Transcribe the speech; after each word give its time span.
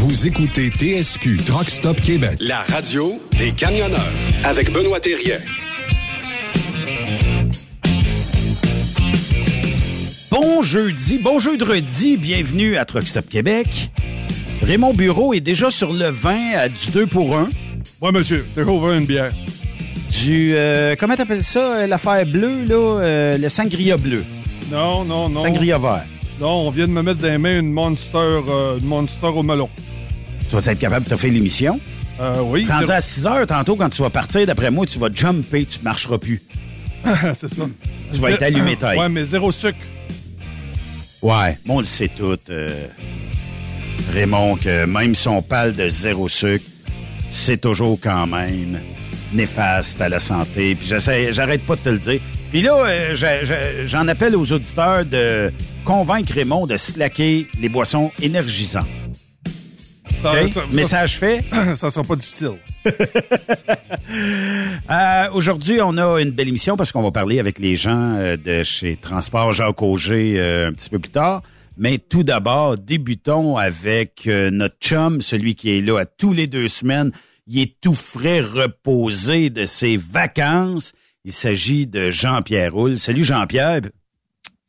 Vous 0.00 0.28
écoutez 0.28 0.70
TSQ 0.70 1.38
Truck 1.44 1.68
Stop 1.68 2.00
Québec, 2.00 2.38
la 2.40 2.58
radio 2.68 3.20
des 3.36 3.50
camionneurs 3.50 3.98
avec 4.44 4.72
Benoît 4.72 5.00
Thérien. 5.00 5.38
Bon 10.30 10.62
jeudi, 10.62 11.18
bon 11.18 11.40
jeudi, 11.40 12.16
bienvenue 12.16 12.76
à 12.76 12.84
Truck 12.84 13.08
Stop 13.08 13.28
Québec. 13.28 13.90
Raymond 14.62 14.92
Bureau 14.92 15.34
est 15.34 15.40
déjà 15.40 15.68
sur 15.72 15.92
le 15.92 16.10
vin 16.10 16.52
à 16.54 16.68
du 16.68 16.92
2 16.92 17.06
pour 17.08 17.36
1. 17.36 17.48
Ouais, 18.00 18.12
monsieur, 18.12 18.46
toujours 18.54 18.78
vin 18.78 18.98
une 18.98 19.06
bière. 19.06 19.32
Du, 20.12 20.52
euh, 20.54 20.94
comment 20.96 21.16
t'appelles 21.16 21.42
ça, 21.42 21.74
euh, 21.74 21.86
l'affaire 21.88 22.24
bleue, 22.24 22.64
là, 22.66 23.00
euh, 23.00 23.36
le 23.36 23.48
sangria 23.48 23.96
bleu. 23.96 24.22
Non, 24.70 25.04
non, 25.04 25.28
non. 25.28 25.42
Sangria 25.42 25.76
vert. 25.76 26.04
Non, 26.40 26.68
on 26.68 26.70
vient 26.70 26.86
de 26.86 26.92
me 26.92 27.02
mettre 27.02 27.18
dans 27.18 27.26
les 27.26 27.38
mains 27.38 27.58
une 27.58 27.72
Monster, 27.72 28.16
euh, 28.16 28.78
une 28.78 28.86
Monster 28.86 29.26
au 29.26 29.42
melon. 29.42 29.68
Tu 30.48 30.56
vas 30.56 30.72
être 30.72 30.78
capable 30.78 31.04
de 31.04 31.10
te 31.10 31.16
faire 31.16 31.30
l'émission? 31.30 31.78
Euh, 32.20 32.40
oui. 32.42 32.66
Rendu 32.68 32.90
à 32.90 33.00
6 33.00 33.26
heures 33.26 33.46
tantôt, 33.46 33.76
quand 33.76 33.90
tu 33.90 34.02
vas 34.02 34.10
partir, 34.10 34.46
d'après 34.46 34.70
moi, 34.70 34.86
tu 34.86 34.98
vas 34.98 35.08
jumper, 35.12 35.64
tu 35.66 35.78
marcheras 35.82 36.18
plus. 36.18 36.42
c'est 37.04 37.48
ça. 37.48 37.66
Tu 38.12 38.18
vas 38.18 38.30
être 38.30 38.42
allumé 38.42 38.76
taille. 38.76 38.98
Ouais, 38.98 39.08
mais 39.08 39.24
zéro 39.24 39.52
sucre. 39.52 39.78
Ouais, 41.20 41.58
bon, 41.66 41.76
on 41.76 41.80
le 41.80 41.84
sait 41.84 42.08
tout, 42.08 42.36
euh, 42.48 42.86
Raymond, 44.12 44.56
que 44.56 44.84
même 44.86 45.14
si 45.14 45.28
on 45.28 45.42
parle 45.42 45.72
de 45.74 45.88
zéro 45.88 46.28
sucre, 46.28 46.64
c'est 47.28 47.60
toujours 47.60 47.98
quand 48.00 48.26
même 48.26 48.80
néfaste 49.32 50.00
à 50.00 50.08
la 50.08 50.18
santé. 50.18 50.74
Puis 50.74 50.88
j'essaie, 50.88 51.32
j'arrête 51.32 51.62
pas 51.66 51.76
de 51.76 51.80
te 51.80 51.88
le 51.88 51.98
dire. 51.98 52.20
Puis 52.50 52.62
là, 52.62 52.84
euh, 52.86 53.84
j'en 53.86 54.08
appelle 54.08 54.34
aux 54.34 54.50
auditeurs 54.52 55.04
de 55.04 55.52
convaincre 55.84 56.32
Raymond 56.32 56.66
de 56.66 56.76
slacker 56.76 57.46
les 57.60 57.68
boissons 57.68 58.10
énergisantes. 58.22 58.86
Ça, 60.22 60.32
OK? 60.44 60.52
ça- 60.52 60.60
Message 60.72 61.18
fait. 61.18 61.44
ça, 61.76 61.90
sera 61.90 62.04
pas 62.04 62.16
difficile. 62.16 62.54
Euh, 64.90 65.28
Aujourd'hui, 65.34 65.80
on 65.82 65.98
a 65.98 66.18
une 66.20 66.30
belle 66.30 66.48
émission 66.48 66.76
parce 66.78 66.92
qu'on 66.92 67.02
va 67.02 67.10
parler 67.10 67.38
avec 67.38 67.58
les 67.58 67.76
gens 67.76 68.14
euh, 68.16 68.36
de 68.38 68.62
chez 68.62 68.96
Transport 68.96 69.52
Jacques 69.52 69.82
Auger 69.82 70.36
euh, 70.38 70.68
un 70.68 70.72
petit 70.72 70.88
peu 70.88 70.98
plus 70.98 71.10
tard. 71.10 71.42
Mais 71.76 71.98
tout 71.98 72.22
d'abord, 72.22 72.78
débutons 72.78 73.56
avec 73.58 74.22
euh, 74.26 74.50
notre 74.50 74.76
chum, 74.80 75.20
celui 75.20 75.54
qui 75.54 75.76
est 75.76 75.80
là 75.82 75.98
à 76.00 76.06
tous 76.06 76.32
les 76.32 76.46
deux 76.46 76.68
semaines. 76.68 77.12
Il 77.46 77.60
est 77.60 77.74
tout 77.82 77.92
frais 77.94 78.40
reposé 78.40 79.50
de 79.50 79.66
ses 79.66 79.96
vacances. 79.98 80.92
Il 81.24 81.32
s'agit 81.32 81.86
de 81.86 82.08
Jean-Pierre 82.10 82.72
Roule. 82.72 82.96
Salut 82.98 83.24
Jean-Pierre. 83.24 83.82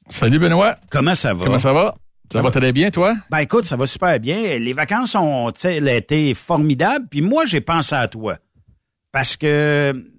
Salut 0.09 0.39
Benoît. 0.39 0.75
Comment 0.91 1.15
ça 1.15 1.33
va? 1.33 1.45
Comment 1.45 1.59
ça 1.59 1.71
va? 1.71 1.93
Ça 2.31 2.41
va 2.41 2.51
très 2.51 2.71
bien, 2.71 2.91
toi? 2.91 3.15
Ben 3.31 3.39
écoute, 3.39 3.65
ça 3.65 3.75
va 3.75 3.87
super 3.87 4.19
bien. 4.19 4.59
Les 4.59 4.73
vacances 4.73 5.15
ont 5.15 5.49
été 5.49 6.33
formidables. 6.33 7.07
Puis 7.09 7.21
moi, 7.21 7.45
j'ai 7.45 7.61
pensé 7.61 7.95
à 7.95 8.07
toi. 8.07 8.37
Parce 9.11 9.35
que 9.35 10.11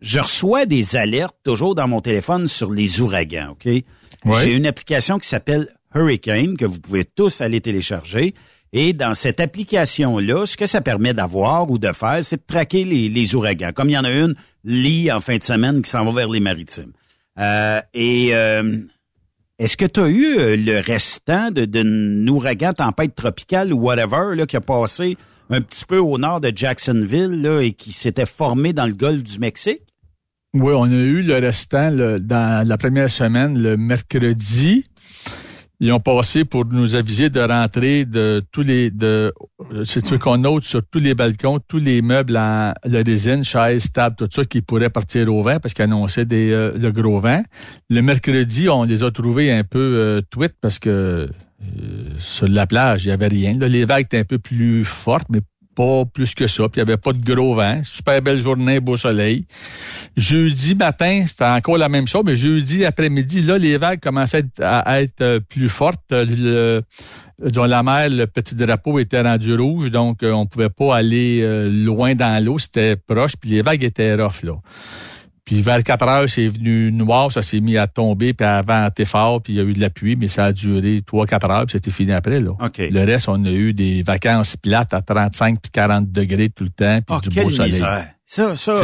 je 0.00 0.20
reçois 0.20 0.66
des 0.66 0.96
alertes 0.96 1.36
toujours 1.44 1.76
dans 1.76 1.86
mon 1.86 2.00
téléphone 2.00 2.48
sur 2.48 2.72
les 2.72 3.00
ouragans, 3.00 3.50
OK? 3.52 3.68
J'ai 4.40 4.54
une 4.54 4.66
application 4.66 5.18
qui 5.18 5.28
s'appelle 5.28 5.68
Hurricane 5.94 6.56
que 6.56 6.64
vous 6.64 6.80
pouvez 6.80 7.04
tous 7.04 7.40
aller 7.40 7.60
télécharger. 7.60 8.34
Et 8.72 8.94
dans 8.94 9.14
cette 9.14 9.38
application-là, 9.38 10.46
ce 10.46 10.56
que 10.56 10.66
ça 10.66 10.80
permet 10.80 11.12
d'avoir 11.12 11.70
ou 11.70 11.78
de 11.78 11.92
faire, 11.92 12.20
c'est 12.22 12.36
de 12.36 12.46
traquer 12.46 12.84
les, 12.84 13.34
ouragans. 13.34 13.72
Comme 13.72 13.90
il 13.90 13.92
y 13.92 13.98
en 13.98 14.04
a 14.04 14.10
une, 14.10 14.34
Lee, 14.64 15.12
en 15.12 15.20
fin 15.20 15.36
de 15.36 15.42
semaine, 15.42 15.82
qui 15.82 15.90
s'en 15.90 16.04
va 16.04 16.12
vers 16.12 16.28
les 16.28 16.40
maritimes. 16.40 16.92
Euh, 17.38 17.80
et 17.92 18.30
euh, 18.32 18.80
est-ce 19.62 19.76
que 19.76 19.84
tu 19.84 20.00
as 20.00 20.08
eu 20.08 20.38
euh, 20.38 20.56
le 20.56 20.80
restant 20.80 21.52
d'un 21.52 22.26
ouragan, 22.26 22.72
tempête 22.72 23.14
tropicale 23.14 23.72
ou 23.72 23.78
whatever, 23.78 24.34
là, 24.34 24.44
qui 24.44 24.56
a 24.56 24.60
passé 24.60 25.16
un 25.50 25.60
petit 25.60 25.84
peu 25.84 25.98
au 25.98 26.18
nord 26.18 26.40
de 26.40 26.50
Jacksonville 26.52 27.48
et 27.60 27.72
qui 27.72 27.92
s'était 27.92 28.26
formé 28.26 28.72
dans 28.72 28.86
le 28.86 28.94
golfe 28.94 29.22
du 29.22 29.38
Mexique? 29.38 29.82
Oui, 30.52 30.72
on 30.76 30.86
a 30.86 30.88
eu 30.88 31.22
le 31.22 31.38
restant 31.38 31.92
dans 31.92 32.66
la 32.66 32.76
première 32.76 33.08
semaine, 33.08 33.62
le 33.62 33.76
mercredi 33.76 34.84
ils 35.82 35.92
ont 35.92 35.98
passé 35.98 36.44
pour 36.44 36.64
nous 36.64 36.94
aviser 36.94 37.28
de 37.28 37.40
rentrer 37.40 38.04
de 38.04 38.40
tous 38.52 38.62
les 38.62 38.92
de 38.92 39.32
c'est 39.84 40.06
ce 40.06 40.14
qu'on 40.14 40.38
note 40.38 40.62
sur 40.62 40.80
tous 40.88 41.00
les 41.00 41.14
balcons, 41.14 41.58
tous 41.66 41.78
les 41.78 42.02
meubles 42.02 42.36
en 42.36 42.72
la 42.84 43.02
résine, 43.04 43.42
chaises, 43.42 43.90
tables, 43.90 44.14
tout 44.14 44.28
ça 44.30 44.44
qui 44.44 44.62
pourrait 44.62 44.90
partir 44.90 45.28
au 45.34 45.42
vent 45.42 45.58
parce 45.60 45.74
qu'ils 45.74 45.82
annonçaient 45.82 46.24
des, 46.24 46.52
euh, 46.52 46.78
le 46.78 46.92
gros 46.92 47.18
vent. 47.18 47.42
Le 47.90 48.00
mercredi, 48.00 48.68
on 48.68 48.84
les 48.84 49.02
a 49.02 49.10
trouvés 49.10 49.50
un 49.50 49.64
peu 49.64 49.80
euh, 49.80 50.20
tweet 50.30 50.54
parce 50.60 50.78
que 50.78 50.88
euh, 50.88 51.28
sur 52.16 52.46
la 52.46 52.68
plage, 52.68 53.04
il 53.04 53.08
n'y 53.08 53.14
avait 53.14 53.26
rien. 53.26 53.58
les 53.58 53.84
vagues 53.84 54.04
étaient 54.04 54.20
un 54.20 54.24
peu 54.24 54.38
plus 54.38 54.84
fortes, 54.84 55.26
mais 55.30 55.40
pas 55.74 56.04
plus 56.04 56.34
que 56.34 56.46
ça. 56.46 56.68
Puis 56.68 56.80
il 56.80 56.84
n'y 56.84 56.90
avait 56.90 57.00
pas 57.00 57.12
de 57.12 57.24
gros 57.24 57.54
vent. 57.54 57.80
Super 57.82 58.20
belle 58.22 58.40
journée, 58.40 58.80
beau 58.80 58.96
soleil. 58.96 59.46
Jeudi 60.16 60.74
matin, 60.74 61.24
c'était 61.26 61.44
encore 61.44 61.78
la 61.78 61.88
même 61.88 62.06
chose, 62.06 62.22
mais 62.24 62.36
jeudi 62.36 62.84
après-midi, 62.84 63.42
là, 63.42 63.58
les 63.58 63.76
vagues 63.76 64.00
commençaient 64.00 64.44
à 64.60 65.00
être, 65.00 65.22
euh, 65.22 65.40
plus 65.40 65.68
fortes. 65.68 66.00
Le, 66.10 66.82
dans 67.38 67.66
la 67.66 67.82
mer, 67.82 68.08
le 68.10 68.26
petit 68.26 68.54
drapeau 68.54 68.98
était 68.98 69.22
rendu 69.22 69.54
rouge, 69.54 69.90
donc 69.90 70.22
euh, 70.22 70.32
on 70.32 70.46
pouvait 70.46 70.68
pas 70.68 70.96
aller 70.96 71.40
euh, 71.42 71.70
loin 71.70 72.14
dans 72.14 72.44
l'eau. 72.44 72.58
C'était 72.58 72.96
proche, 72.96 73.36
puis 73.36 73.50
les 73.50 73.62
vagues 73.62 73.84
étaient 73.84 74.14
rough, 74.14 74.42
là. 74.42 74.54
Puis 75.44 75.60
vers 75.60 75.82
4 75.82 76.08
heures, 76.08 76.30
c'est 76.30 76.46
venu 76.46 76.92
noir, 76.92 77.32
ça 77.32 77.42
s'est 77.42 77.60
mis 77.60 77.76
à 77.76 77.88
tomber, 77.88 78.32
puis 78.32 78.46
à 78.46 78.62
vanter 78.62 79.04
fort, 79.04 79.42
puis 79.42 79.54
il 79.54 79.56
y 79.56 79.60
a 79.60 79.64
eu 79.64 79.72
de 79.72 79.80
la 79.80 79.90
pluie, 79.90 80.14
mais 80.14 80.28
ça 80.28 80.46
a 80.46 80.52
duré 80.52 81.00
3-4 81.00 81.50
heures, 81.50 81.66
puis 81.66 81.72
c'était 81.72 81.90
fini 81.90 82.12
après. 82.12 82.40
Là. 82.40 82.52
Le 82.78 83.04
reste, 83.04 83.28
on 83.28 83.44
a 83.44 83.50
eu 83.50 83.74
des 83.74 84.02
vacances 84.04 84.56
plates 84.56 84.94
à 84.94 85.00
35 85.00 85.60
puis 85.60 85.70
40 85.72 86.12
degrés 86.12 86.48
tout 86.48 86.64
le 86.64 86.70
temps, 86.70 87.00
puis 87.04 87.16
oh, 87.16 87.28
du 87.28 87.42
beau 87.42 87.50
soleil. 87.50 87.82
Ça, 88.24 88.56
ça, 88.56 88.74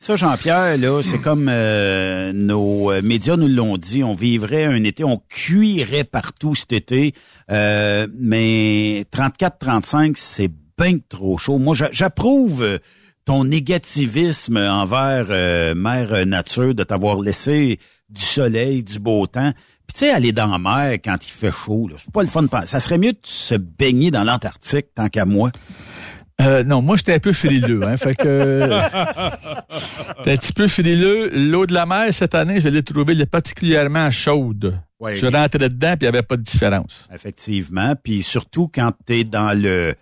ça 0.00 0.16
Jean-Pierre, 0.16 0.76
là, 0.76 1.02
c'est 1.02 1.20
comme 1.20 1.48
euh, 1.48 2.32
nos 2.32 2.90
euh, 2.90 3.00
médias 3.02 3.36
nous 3.36 3.46
l'ont 3.46 3.76
dit, 3.76 4.02
on 4.02 4.12
vivrait 4.12 4.64
un 4.64 4.82
été, 4.82 5.04
on 5.04 5.22
cuirait 5.28 6.02
partout 6.02 6.56
cet 6.56 6.72
été, 6.72 7.14
euh, 7.52 8.08
mais 8.18 9.04
34-35, 9.12 10.14
c'est 10.16 10.50
bien 10.76 10.98
trop 11.08 11.38
chaud. 11.38 11.58
Moi, 11.58 11.76
j'approuve 11.92 12.80
ton 13.24 13.44
négativisme 13.44 14.56
envers 14.56 15.26
euh, 15.30 15.74
Mère 15.74 16.26
Nature 16.26 16.74
de 16.74 16.82
t'avoir 16.82 17.20
laissé 17.20 17.78
du 18.08 18.22
soleil, 18.22 18.82
du 18.82 18.98
beau 18.98 19.26
temps. 19.26 19.52
Puis 19.86 19.94
tu 19.94 19.98
sais, 20.00 20.10
aller 20.10 20.32
dans 20.32 20.46
la 20.46 20.58
mer 20.58 20.94
quand 21.04 21.16
il 21.22 21.30
fait 21.30 21.52
chaud, 21.52 21.88
c'est 21.96 22.12
pas 22.12 22.22
le 22.22 22.28
fun. 22.28 22.46
Ça 22.66 22.80
serait 22.80 22.98
mieux 22.98 23.12
de 23.12 23.18
se 23.22 23.54
baigner 23.54 24.10
dans 24.10 24.24
l'Antarctique 24.24 24.86
tant 24.94 25.08
qu'à 25.08 25.24
moi. 25.24 25.50
Euh, 26.40 26.64
non, 26.64 26.82
moi 26.82 26.96
j'étais 26.96 27.14
un 27.14 27.18
peu 27.18 27.32
frileux, 27.32 27.82
hein, 27.84 27.96
fait 27.96 28.14
que 28.16 28.70
un 28.72 30.36
petit 30.36 30.52
peu 30.52 30.66
frileux. 30.66 31.30
L'eau 31.34 31.66
de 31.66 31.74
la 31.74 31.86
mer 31.86 32.12
cette 32.12 32.34
année, 32.34 32.60
je 32.60 32.68
l'ai 32.68 32.82
trouvée 32.82 33.26
particulièrement 33.26 34.10
chaude. 34.10 34.74
je 35.06 35.14
suis 35.14 35.28
rentré 35.28 35.68
dedans 35.68 35.94
puis 35.96 36.06
il 36.06 36.10
n'y 36.10 36.16
avait 36.16 36.22
pas 36.22 36.36
de 36.36 36.42
différence. 36.42 37.08
Effectivement, 37.14 37.94
puis 38.02 38.22
surtout 38.22 38.68
quand 38.74 38.92
tu 39.06 39.20
es 39.20 39.24
dans 39.24 39.56
le 39.56 39.94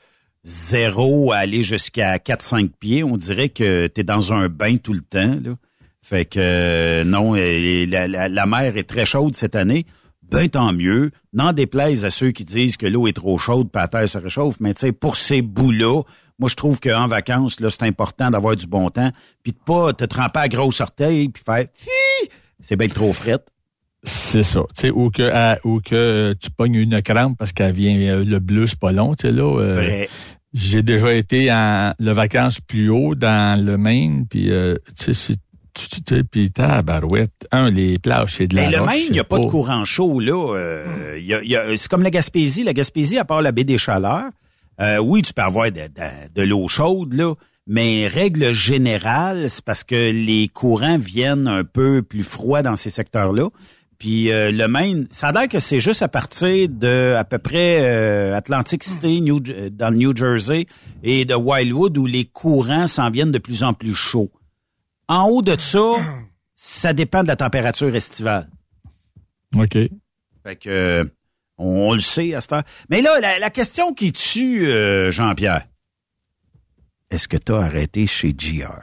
zéro 0.44 1.32
à 1.32 1.38
aller 1.38 1.62
jusqu'à 1.62 2.16
4-5 2.16 2.70
pieds, 2.78 3.04
on 3.04 3.16
dirait 3.16 3.48
que 3.48 3.86
tu 3.86 4.00
es 4.00 4.04
dans 4.04 4.32
un 4.32 4.48
bain 4.48 4.76
tout 4.76 4.92
le 4.92 5.02
temps. 5.02 5.36
Fait 6.02 6.24
que 6.24 6.38
euh, 6.40 7.04
non, 7.04 7.34
la, 7.34 8.46
mer 8.46 8.76
est 8.76 8.88
très 8.88 9.04
chaude 9.04 9.36
cette 9.36 9.54
année. 9.54 9.86
Ben 10.22 10.48
tant 10.48 10.72
mieux. 10.72 11.10
N'en 11.32 11.52
déplaise 11.52 12.04
à 12.04 12.10
ceux 12.10 12.30
qui 12.30 12.44
disent 12.44 12.76
que 12.76 12.86
l'eau 12.86 13.06
est 13.08 13.12
trop 13.12 13.36
chaude, 13.36 13.68
puis 13.70 13.80
la 13.80 13.88
terre 13.88 14.08
se 14.08 14.18
réchauffe. 14.18 14.60
Mais 14.60 14.74
tu 14.74 14.80
sais, 14.80 14.92
pour 14.92 15.16
ces 15.16 15.42
bouts-là, 15.42 16.02
moi 16.38 16.48
je 16.48 16.54
trouve 16.54 16.80
qu'en 16.80 17.08
vacances, 17.08 17.58
là, 17.60 17.68
c'est 17.68 17.82
important 17.82 18.30
d'avoir 18.30 18.54
du 18.54 18.66
bon 18.66 18.88
temps, 18.90 19.10
puis 19.42 19.52
de 19.52 19.58
pas 19.58 19.92
te 19.92 20.04
tremper 20.04 20.40
à 20.40 20.48
grosse 20.48 20.80
orteil, 20.80 21.28
puis 21.28 21.42
faire 21.44 21.66
c'est 22.60 22.76
bien 22.76 22.88
trop 22.88 23.12
fret. 23.12 23.38
C'est 24.02 24.42
ça. 24.42 24.60
Tu 24.74 24.82
sais, 24.82 24.90
ou 24.90 25.10
que, 25.10 25.66
ou 25.66 25.80
que 25.80 26.34
tu 26.40 26.50
pognes 26.50 26.76
une 26.76 27.02
crampe 27.02 27.36
parce 27.38 27.52
qu'elle 27.52 27.74
vient, 27.74 27.96
euh, 27.98 28.24
le 28.24 28.38
bleu, 28.38 28.66
c'est 28.66 28.78
pas 28.78 28.92
long, 28.92 29.14
tu 29.14 29.28
sais, 29.28 29.32
là. 29.32 29.60
Euh, 29.60 30.06
j'ai 30.52 30.82
déjà 30.82 31.12
été 31.12 31.52
en 31.52 31.92
le 31.98 32.10
vacances 32.12 32.60
plus 32.60 32.88
haut 32.88 33.14
dans 33.14 33.62
le 33.62 33.76
Maine, 33.76 34.26
puis 34.28 34.50
euh, 34.50 34.74
tu 34.98 35.12
sais, 35.14 35.34
tu 35.74 35.86
sais, 36.06 36.24
puis 36.24 36.50
barouette. 36.84 37.46
Un, 37.52 37.70
les 37.70 37.98
plages, 37.98 38.36
c'est 38.36 38.48
de 38.48 38.56
la 38.56 38.68
Mais 38.68 38.76
le 38.76 38.84
Maine, 38.84 39.04
il 39.06 39.12
n'y 39.12 39.20
a 39.20 39.24
pas, 39.24 39.38
de 39.38 39.46
courant 39.46 39.84
chaud, 39.84 40.18
là. 40.18 40.56
c'est 41.76 41.88
comme 41.88 42.02
la 42.02 42.10
Gaspésie. 42.10 42.64
La 42.64 42.72
Gaspésie, 42.72 43.18
à 43.18 43.24
part 43.24 43.42
la 43.42 43.52
baie 43.52 43.64
des 43.64 43.78
Chaleurs, 43.78 44.30
oui, 45.02 45.22
tu 45.22 45.32
peux 45.32 45.42
avoir 45.42 45.70
de, 45.70 45.82
de 46.34 46.42
l'eau 46.42 46.68
chaude, 46.68 47.12
là. 47.12 47.34
Mais 47.66 48.08
règle 48.08 48.52
générale, 48.52 49.48
c'est 49.48 49.64
parce 49.64 49.84
que 49.84 50.10
les 50.10 50.48
courants 50.48 50.98
viennent 50.98 51.46
un 51.46 51.62
peu 51.62 52.02
plus 52.02 52.24
froids 52.24 52.62
dans 52.62 52.74
ces 52.74 52.90
secteurs-là. 52.90 53.48
Puis 54.00 54.32
euh, 54.32 54.50
le 54.50 54.66
Maine, 54.66 55.06
ça 55.10 55.28
a 55.28 55.32
l'air 55.32 55.46
que 55.46 55.60
c'est 55.60 55.78
juste 55.78 56.00
à 56.00 56.08
partir 56.08 56.70
de 56.70 57.14
à 57.18 57.22
peu 57.22 57.38
près 57.38 57.82
euh, 57.82 58.34
Atlantic 58.34 58.82
City, 58.82 59.20
New, 59.20 59.40
euh, 59.50 59.68
dans 59.68 59.90
le 59.90 59.98
New 59.98 60.16
Jersey, 60.16 60.66
et 61.02 61.26
de 61.26 61.34
Wildwood 61.34 61.98
où 61.98 62.06
les 62.06 62.24
courants 62.24 62.86
s'en 62.86 63.10
viennent 63.10 63.30
de 63.30 63.38
plus 63.38 63.62
en 63.62 63.74
plus 63.74 63.94
chauds. 63.94 64.32
En 65.06 65.28
haut 65.28 65.42
de 65.42 65.54
ça, 65.60 65.96
ça 66.56 66.94
dépend 66.94 67.22
de 67.22 67.28
la 67.28 67.36
température 67.36 67.94
estivale. 67.94 68.48
OK. 69.54 69.76
Fait 70.44 70.56
que 70.56 71.06
on, 71.58 71.92
le 71.92 72.00
sait 72.00 72.34
à 72.34 72.40
ce 72.40 72.48
temps. 72.48 72.62
Mais 72.88 73.02
là, 73.02 73.20
la, 73.38 73.50
question 73.50 73.92
qui 73.92 74.12
tue, 74.12 74.66
Jean-Pierre, 75.10 75.66
est-ce 77.10 77.28
que 77.28 77.36
tu 77.36 77.52
as 77.52 77.58
arrêté 77.58 78.06
chez 78.06 78.32
GR? 78.32 78.80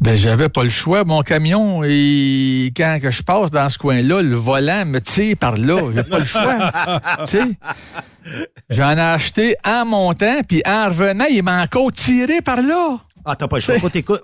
Ben, 0.00 0.16
j'avais 0.16 0.48
pas 0.48 0.64
le 0.64 0.70
choix. 0.70 1.04
Mon 1.04 1.20
camion, 1.20 1.82
et 1.84 2.72
quand 2.74 2.98
que 3.02 3.10
je 3.10 3.22
passe 3.22 3.50
dans 3.50 3.68
ce 3.68 3.76
coin-là, 3.76 4.22
le 4.22 4.34
volant 4.34 4.86
me 4.86 4.98
tire 4.98 5.36
par 5.36 5.56
là. 5.56 5.78
J'ai 5.94 6.02
pas 6.04 6.18
le 6.18 6.24
choix. 6.24 6.72
tu 7.24 7.30
sais? 7.30 7.44
J'en 8.70 8.96
ai 8.96 9.00
acheté 9.00 9.56
en 9.64 9.84
montant, 9.84 10.40
puis 10.48 10.62
en 10.64 10.88
revenant, 10.88 11.26
il 11.30 11.42
m'a 11.42 11.62
encore 11.62 11.92
tiré 11.92 12.40
par 12.40 12.62
là. 12.62 12.98
Ah, 13.26 13.36
t'as 13.36 13.46
pas 13.46 13.56
le 13.56 13.60
choix. 13.60 13.74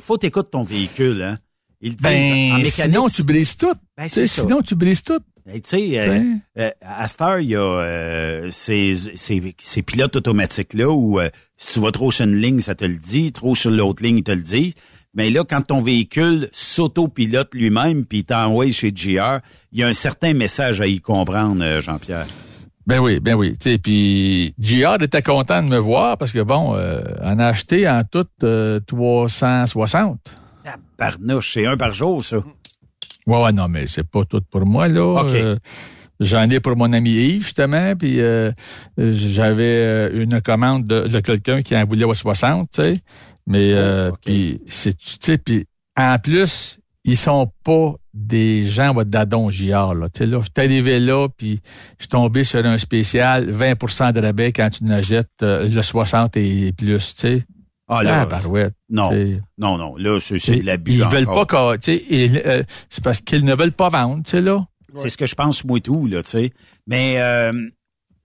Faut 0.00 0.16
t'écouter 0.16 0.50
ton 0.50 0.64
véhicule, 0.64 1.22
hein. 1.22 1.38
Il 1.82 1.94
ben, 1.96 2.64
sinon, 2.64 3.08
tu 3.08 3.22
brises 3.22 3.56
tout. 3.56 3.74
Ben, 3.98 4.08
sinon, 4.08 4.62
tu 4.62 4.74
brises 4.74 5.02
tout. 5.02 5.20
Ben, 5.44 5.60
tu 5.60 5.68
sais, 5.68 6.00
euh, 6.00 6.22
euh, 6.58 6.70
à 6.80 7.06
Star, 7.06 7.38
il 7.38 7.50
y 7.50 7.54
a 7.54 7.60
euh, 7.60 8.50
ces, 8.50 8.94
ces, 9.14 9.54
ces, 9.62 9.82
pilotes 9.82 10.16
automatiques-là 10.16 10.90
où 10.90 11.20
si 11.56 11.74
tu 11.74 11.80
vas 11.80 11.92
trop 11.92 12.10
sur 12.10 12.24
une 12.24 12.34
ligne, 12.34 12.60
ça 12.60 12.74
te 12.74 12.84
le 12.84 12.96
dit, 12.96 13.30
trop 13.30 13.54
sur 13.54 13.70
l'autre 13.70 14.02
ligne, 14.02 14.18
il 14.18 14.24
te 14.24 14.32
le 14.32 14.42
dit. 14.42 14.74
Mais 15.16 15.30
là, 15.30 15.44
quand 15.48 15.62
ton 15.62 15.80
véhicule 15.80 16.48
s'autopilote 16.52 17.54
lui-même, 17.54 18.04
puis 18.04 18.24
t'envoie 18.24 18.70
chez 18.70 18.92
GR, 18.92 19.40
il 19.72 19.80
y 19.80 19.82
a 19.82 19.88
un 19.88 19.94
certain 19.94 20.34
message 20.34 20.82
à 20.82 20.86
y 20.86 21.00
comprendre, 21.00 21.64
euh, 21.64 21.80
Jean-Pierre. 21.80 22.26
Ben 22.86 23.00
oui, 23.00 23.18
ben 23.18 23.34
oui. 23.34 23.54
Puis 23.82 24.54
GR 24.60 25.02
était 25.02 25.22
content 25.22 25.62
de 25.62 25.70
me 25.70 25.78
voir 25.78 26.18
parce 26.18 26.30
que 26.30 26.40
bon, 26.40 26.76
euh, 26.76 27.00
on 27.20 27.38
a 27.38 27.46
acheté 27.46 27.88
en 27.88 28.02
tout 28.04 28.28
euh, 28.44 28.78
360. 28.86 30.18
Tabarnouche, 30.62 31.54
c'est 31.54 31.66
un 31.66 31.76
par 31.76 31.94
jour, 31.94 32.22
ça. 32.22 32.36
Ouais, 33.26 33.42
ouais, 33.42 33.52
non, 33.52 33.66
mais 33.68 33.88
c'est 33.88 34.08
pas 34.08 34.24
tout 34.24 34.42
pour 34.50 34.66
moi, 34.66 34.86
là. 34.86 35.24
Euh, 35.30 35.56
j'en 36.20 36.48
ai 36.48 36.60
pour 36.60 36.76
mon 36.76 36.92
ami 36.92 37.10
Yves, 37.10 37.42
justement, 37.42 37.96
puis 37.96 38.20
j'avais 38.96 40.08
une 40.12 40.40
commande 40.40 40.86
de, 40.86 41.08
de 41.08 41.20
quelqu'un 41.20 41.62
qui 41.62 41.76
en 41.76 41.84
voulait 41.86 42.06
60, 42.14 42.70
tu 42.70 42.82
sais. 42.82 42.94
Mais 43.46 43.72
oh, 43.72 43.76
euh, 43.76 44.12
puis 44.24 44.60
c'est 44.66 44.96
tu 44.96 45.16
sais 45.20 45.38
puis 45.38 45.66
en 45.96 46.18
plus 46.18 46.78
ils 47.04 47.16
sont 47.16 47.50
pas 47.62 47.94
des 48.12 48.66
gens 48.66 48.92
dadon 49.04 49.50
JR 49.50 49.94
là. 49.94 50.08
Tu 50.08 50.18
sais 50.18 50.26
là, 50.26 50.40
je 50.40 50.46
suis 50.46 50.66
arrivé 50.66 50.98
là 50.98 51.28
puis 51.28 51.60
je 51.98 52.04
suis 52.04 52.08
tombé 52.08 52.42
sur 52.42 52.64
un 52.64 52.78
spécial 52.78 53.50
20% 53.50 54.12
de 54.12 54.20
rabais 54.20 54.52
quand 54.52 54.70
tu 54.70 54.84
n'achètes 54.84 55.28
euh, 55.42 55.68
le 55.68 55.82
60 55.82 56.36
et 56.36 56.72
plus, 56.72 57.14
tu 57.14 57.20
sais. 57.20 57.44
Ah 57.88 58.02
là, 58.02 58.26
non, 58.90 59.12
non, 59.58 59.78
non, 59.78 59.96
là, 59.96 60.18
c'est 60.18 60.56
de 60.56 60.66
l'abus 60.66 60.94
Ils 60.94 61.04
veulent 61.04 61.26
pas, 61.26 61.78
tu 61.78 61.98
sais, 61.98 62.04
euh, 62.44 62.64
c'est 62.90 63.04
parce 63.04 63.20
qu'ils 63.20 63.44
ne 63.44 63.54
veulent 63.54 63.70
pas 63.70 63.88
vendre, 63.90 64.24
tu 64.24 64.32
sais, 64.32 64.40
là. 64.40 64.66
C'est 64.94 65.10
ce 65.10 65.16
que 65.16 65.26
je 65.26 65.34
pense, 65.34 65.64
moi, 65.64 65.78
tout, 65.80 66.06
là, 66.06 66.22
tu 66.22 66.30
sais. 66.30 66.50
Mais 66.86 67.20
euh, 67.20 67.52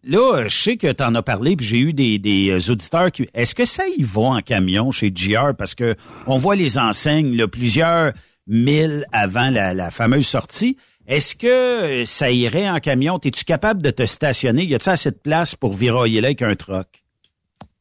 là, 0.04 0.48
je 0.48 0.56
sais 0.56 0.78
que 0.78 0.92
tu 0.92 1.04
en 1.04 1.16
as 1.16 1.24
parlé, 1.24 1.56
puis 1.56 1.66
j'ai 1.66 1.80
eu 1.80 1.94
des, 1.94 2.20
des 2.20 2.50
euh, 2.52 2.72
auditeurs 2.72 3.12
qui... 3.12 3.28
Est-ce 3.34 3.56
que 3.56 3.66
ça 3.66 3.84
y 3.88 4.04
va 4.04 4.22
en 4.22 4.42
camion 4.42 4.92
chez 4.92 5.12
GR? 5.12 5.56
Parce 5.58 5.76
que 5.76 5.96
on 6.28 6.38
voit 6.38 6.56
les 6.56 6.78
enseignes, 6.78 7.36
là, 7.36 7.48
plusieurs 7.48 8.14
milles 8.48 9.06
avant 9.12 9.50
la, 9.50 9.74
la 9.74 9.92
fameuse 9.92 10.28
sortie. 10.28 10.78
Est-ce 11.08 11.36
que 11.36 12.06
ça 12.06 12.32
irait 12.32 12.70
en 12.70 12.80
camion? 12.80 13.20
Es-tu 13.24 13.44
capable 13.44 13.82
de 13.82 13.90
te 13.90 14.06
stationner? 14.06 14.64
Y 14.64 14.76
a-t-il 14.76 14.90
assez 14.90 15.12
de 15.12 15.16
place 15.16 15.56
pour 15.56 15.74
viroyer 15.74 16.22
là 16.22 16.28
avec 16.28 16.42
un 16.42 16.56
troc? 16.56 16.88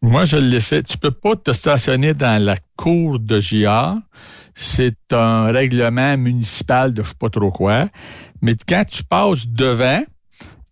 Moi, 0.03 0.25
je 0.25 0.39
l'ai 0.39 0.61
fait. 0.61 0.83
Tu 0.83 0.97
peux 0.97 1.11
pas 1.11 1.37
te 1.37 1.53
stationner 1.53 2.15
dans 2.15 2.43
la 2.43 2.57
cour 2.77 3.19
de 3.19 3.39
JR. 3.39 3.97
C'est 4.55 5.13
un 5.13 5.53
règlement 5.53 6.17
municipal 6.17 6.95
de 6.95 7.03
je 7.03 7.09
sais 7.11 7.15
pas 7.19 7.29
trop 7.29 7.51
quoi. 7.51 7.89
Mais 8.41 8.57
quand 8.67 8.85
tu 8.89 9.05
passes 9.05 9.47
devant, 9.47 10.03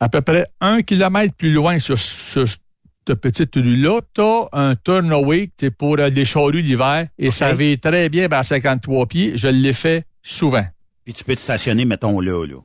à 0.00 0.08
peu 0.08 0.20
près 0.20 0.46
un 0.60 0.82
kilomètre 0.82 1.34
plus 1.34 1.52
loin 1.52 1.78
sur, 1.78 1.98
sur 1.98 2.46
cette 2.46 3.20
petite 3.20 3.54
rue-là, 3.54 4.00
tu 4.14 4.20
as 4.20 4.48
un 4.52 4.74
turnaway 4.74 5.50
pour 5.78 5.96
les 5.96 6.24
charrues 6.24 6.62
l'hiver 6.62 7.06
et 7.18 7.30
ça 7.30 7.54
va 7.54 7.76
très 7.76 8.08
bien 8.08 8.28
ben, 8.28 8.38
à 8.38 8.42
53 8.42 9.06
pieds. 9.06 9.32
Je 9.36 9.48
l'ai 9.48 9.72
fait 9.72 10.04
souvent. 10.22 10.64
Puis 11.04 11.14
tu 11.14 11.24
peux 11.24 11.34
te 11.34 11.40
stationner, 11.40 11.84
mettons, 11.84 12.20
là, 12.20 12.46
là. 12.46 12.56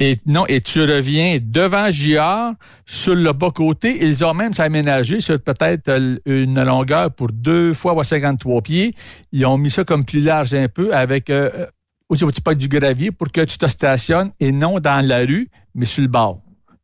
Et 0.00 0.16
non, 0.26 0.46
et 0.48 0.60
tu 0.60 0.80
reviens 0.80 1.38
devant 1.40 1.90
JR 1.90 2.54
sur 2.86 3.14
le 3.14 3.32
bas-côté. 3.32 3.98
Ils 4.04 4.24
ont 4.24 4.34
même 4.34 4.52
s'aménagé 4.52 5.20
sur 5.20 5.38
peut-être 5.40 5.88
une 6.24 6.60
longueur 6.64 7.12
pour 7.12 7.28
deux 7.28 7.72
fois 7.72 8.02
53 8.02 8.62
pieds. 8.62 8.94
Ils 9.30 9.46
ont 9.46 9.58
mis 9.58 9.70
ça 9.70 9.84
comme 9.84 10.04
plus 10.04 10.20
large 10.20 10.54
un 10.54 10.66
peu 10.66 10.92
avec 10.92 11.30
euh, 11.30 11.66
aussi 12.08 12.40
pas 12.40 12.54
du 12.54 12.66
gravier 12.66 13.12
pour 13.12 13.30
que 13.30 13.42
tu 13.42 13.58
te 13.58 13.66
stationnes 13.66 14.32
et 14.40 14.50
non 14.50 14.80
dans 14.80 15.06
la 15.06 15.20
rue, 15.20 15.50
mais 15.74 15.84
sur 15.84 16.02
le 16.02 16.08
bord. 16.08 16.40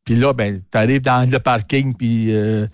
Puis 0.08 0.16
là, 0.16 0.32
ben, 0.32 0.62
tu 0.72 0.78
arrives 0.78 1.02
dans 1.02 1.30
le 1.30 1.38
parking, 1.38 1.94
puis 1.94 2.34
euh, 2.34 2.66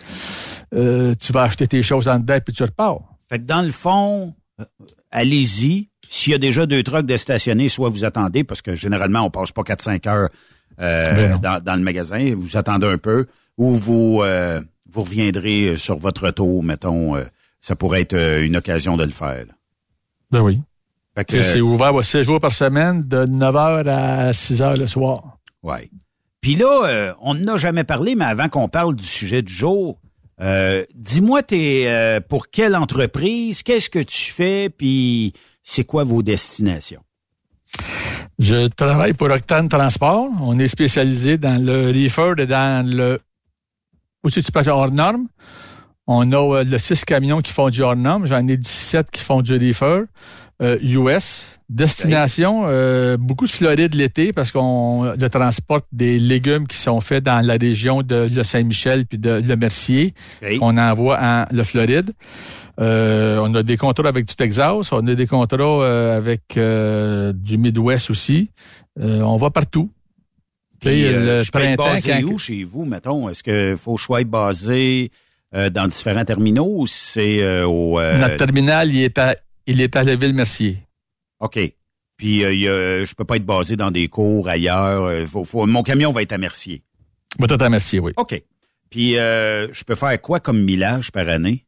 euh, 0.72 1.16
tu 1.20 1.32
vas 1.32 1.42
acheter 1.42 1.66
tes 1.66 1.82
choses 1.82 2.06
en 2.06 2.20
dedans, 2.20 2.38
puis 2.38 2.54
tu 2.54 2.62
repars. 2.62 3.00
Fait 3.28 3.40
que 3.40 3.44
dans 3.44 3.62
le 3.62 3.72
fond, 3.72 4.32
euh, 4.60 4.64
allez-y, 5.10 5.88
s'il 6.08 6.30
y 6.30 6.36
a 6.36 6.38
déjà 6.38 6.64
deux 6.64 6.84
trucks 6.84 7.06
de 7.06 7.16
stationner, 7.16 7.68
soit 7.68 7.88
vous 7.88 8.04
attendez, 8.04 8.44
parce 8.44 8.62
que 8.62 8.76
généralement, 8.76 9.22
on 9.22 9.30
passe 9.30 9.50
pas 9.50 9.62
4-5 9.62 10.08
heures 10.08 10.28
euh, 10.80 11.38
ben 11.40 11.60
dans, 11.60 11.74
le 11.74 11.82
magasin, 11.82 12.36
vous 12.38 12.56
attendez 12.56 12.86
un 12.86 12.98
peu, 12.98 13.26
ou 13.58 13.72
vous 13.72 14.22
vous 14.22 15.02
reviendrez 15.02 15.76
sur 15.76 15.98
votre 15.98 16.26
retour, 16.26 16.62
mettons, 16.62 17.16
ça 17.60 17.74
pourrait 17.74 18.02
être 18.02 18.44
une 18.44 18.56
occasion 18.56 18.96
de 18.96 19.02
le 19.02 19.10
faire. 19.10 19.46
Ben 20.30 20.40
oui. 20.40 20.62
c'est 21.28 21.60
ouvert 21.60 21.92
6 22.00 22.22
jours 22.22 22.38
par 22.38 22.52
semaine, 22.52 23.00
de 23.00 23.24
9h 23.24 23.88
à 23.88 24.30
6h 24.30 24.78
le 24.78 24.86
soir. 24.86 25.38
Oui. 25.64 25.90
Puis 26.44 26.56
là, 26.56 27.14
on 27.22 27.32
n'a 27.32 27.56
jamais 27.56 27.84
parlé, 27.84 28.16
mais 28.16 28.26
avant 28.26 28.50
qu'on 28.50 28.68
parle 28.68 28.94
du 28.94 29.04
sujet 29.06 29.40
du 29.40 29.50
jour, 29.50 29.98
dis-moi, 30.94 31.42
t'es 31.42 32.20
pour 32.28 32.50
quelle 32.50 32.76
entreprise, 32.76 33.62
qu'est-ce 33.62 33.88
que 33.88 34.00
tu 34.00 34.30
fais, 34.30 34.68
puis 34.68 35.32
c'est 35.62 35.84
quoi 35.84 36.04
vos 36.04 36.22
destinations? 36.22 37.00
Je 38.38 38.66
travaille 38.66 39.14
pour 39.14 39.30
Octane 39.30 39.70
Transport. 39.70 40.28
On 40.42 40.58
est 40.58 40.68
spécialisé 40.68 41.38
dans 41.38 41.64
le 41.64 41.88
reefer 41.88 42.34
et 42.36 42.46
dans 42.46 42.86
le 42.86 43.20
aussi 44.22 44.42
tu 44.42 44.52
passes 44.52 44.68
hors 44.68 44.90
norme. 44.90 45.28
On 46.06 46.30
a 46.32 46.58
euh, 46.58 46.64
le 46.64 46.78
6 46.78 47.04
camions 47.04 47.40
qui 47.40 47.52
font 47.52 47.70
du 47.70 47.82
hors 47.82 47.96
norme. 47.96 48.26
J'en 48.26 48.46
ai 48.46 48.56
17 48.56 49.10
qui 49.10 49.22
font 49.22 49.40
du 49.42 49.56
reefer. 49.56 50.04
US. 50.60 51.53
Euh, 51.70 51.74
Destination, 51.74 52.64
euh, 52.66 53.16
beaucoup 53.16 53.46
de 53.46 53.50
Floride 53.50 53.94
l'été 53.94 54.32
parce 54.32 54.52
qu'on 54.52 55.14
le 55.18 55.28
transporte 55.28 55.86
des 55.92 56.18
légumes 56.18 56.66
qui 56.66 56.76
sont 56.76 57.00
faits 57.00 57.24
dans 57.24 57.44
la 57.44 57.54
région 57.54 58.02
de 58.02 58.28
le 58.30 58.42
Saint-Michel 58.42 59.06
puis 59.06 59.18
de 59.18 59.42
le 59.44 59.56
Mercier. 59.56 60.14
On 60.60 60.76
envoie 60.76 61.18
en 61.20 61.46
le 61.50 61.64
Floride. 61.64 62.12
Euh, 62.80 63.38
on 63.40 63.54
a 63.54 63.62
des 63.62 63.76
contrats 63.76 64.08
avec 64.08 64.26
du 64.26 64.34
Texas, 64.34 64.92
on 64.92 65.06
a 65.06 65.14
des 65.14 65.26
contrats 65.26 65.62
euh, 65.62 66.16
avec 66.16 66.56
euh, 66.56 67.32
du 67.32 67.56
Midwest 67.56 68.10
aussi. 68.10 68.50
on 69.00 69.36
va 69.36 69.50
partout. 69.50 69.90
le 70.84 71.42
je 71.42 71.50
printemps, 71.50 71.84
basé 71.84 72.24
où 72.24 72.36
chez 72.36 72.64
vous, 72.64 72.84
mettons? 72.84 73.28
Est-ce 73.28 73.42
qu'il 73.42 73.76
faut 73.76 73.96
choix 73.96 74.22
basé 74.24 75.10
dans 75.52 75.86
différents 75.86 76.24
terminaux 76.24 76.74
ou 76.78 76.86
c'est 76.86 77.62
au... 77.62 78.00
Notre 78.00 78.36
terminal, 78.36 78.90
il 78.90 79.02
est 79.02 79.18
à, 79.18 79.36
il 79.66 79.80
est 79.80 79.94
à 79.96 80.02
la 80.02 80.16
ville 80.16 80.34
Mercier. 80.34 80.78
OK. 81.40 81.58
Puis 82.16 82.40
je 82.40 83.14
peux 83.14 83.24
pas 83.24 83.36
être 83.36 83.46
basé 83.46 83.76
dans 83.76 83.90
des 83.90 84.08
cours 84.08 84.48
ailleurs. 84.48 85.10
mon 85.54 85.82
camion 85.82 86.12
va 86.12 86.22
être 86.22 86.32
à 86.32 86.38
Mercier. 86.38 86.82
Va 87.38 87.46
être 87.46 87.62
à 87.62 87.68
Mercier, 87.68 88.00
oui. 88.00 88.12
OK. 88.16 88.42
Puis 88.90 89.14
je 89.14 89.84
peux 89.84 89.96
faire 89.96 90.20
quoi 90.20 90.40
comme 90.40 90.62
millage 90.62 91.10
par 91.10 91.28
année? 91.28 91.64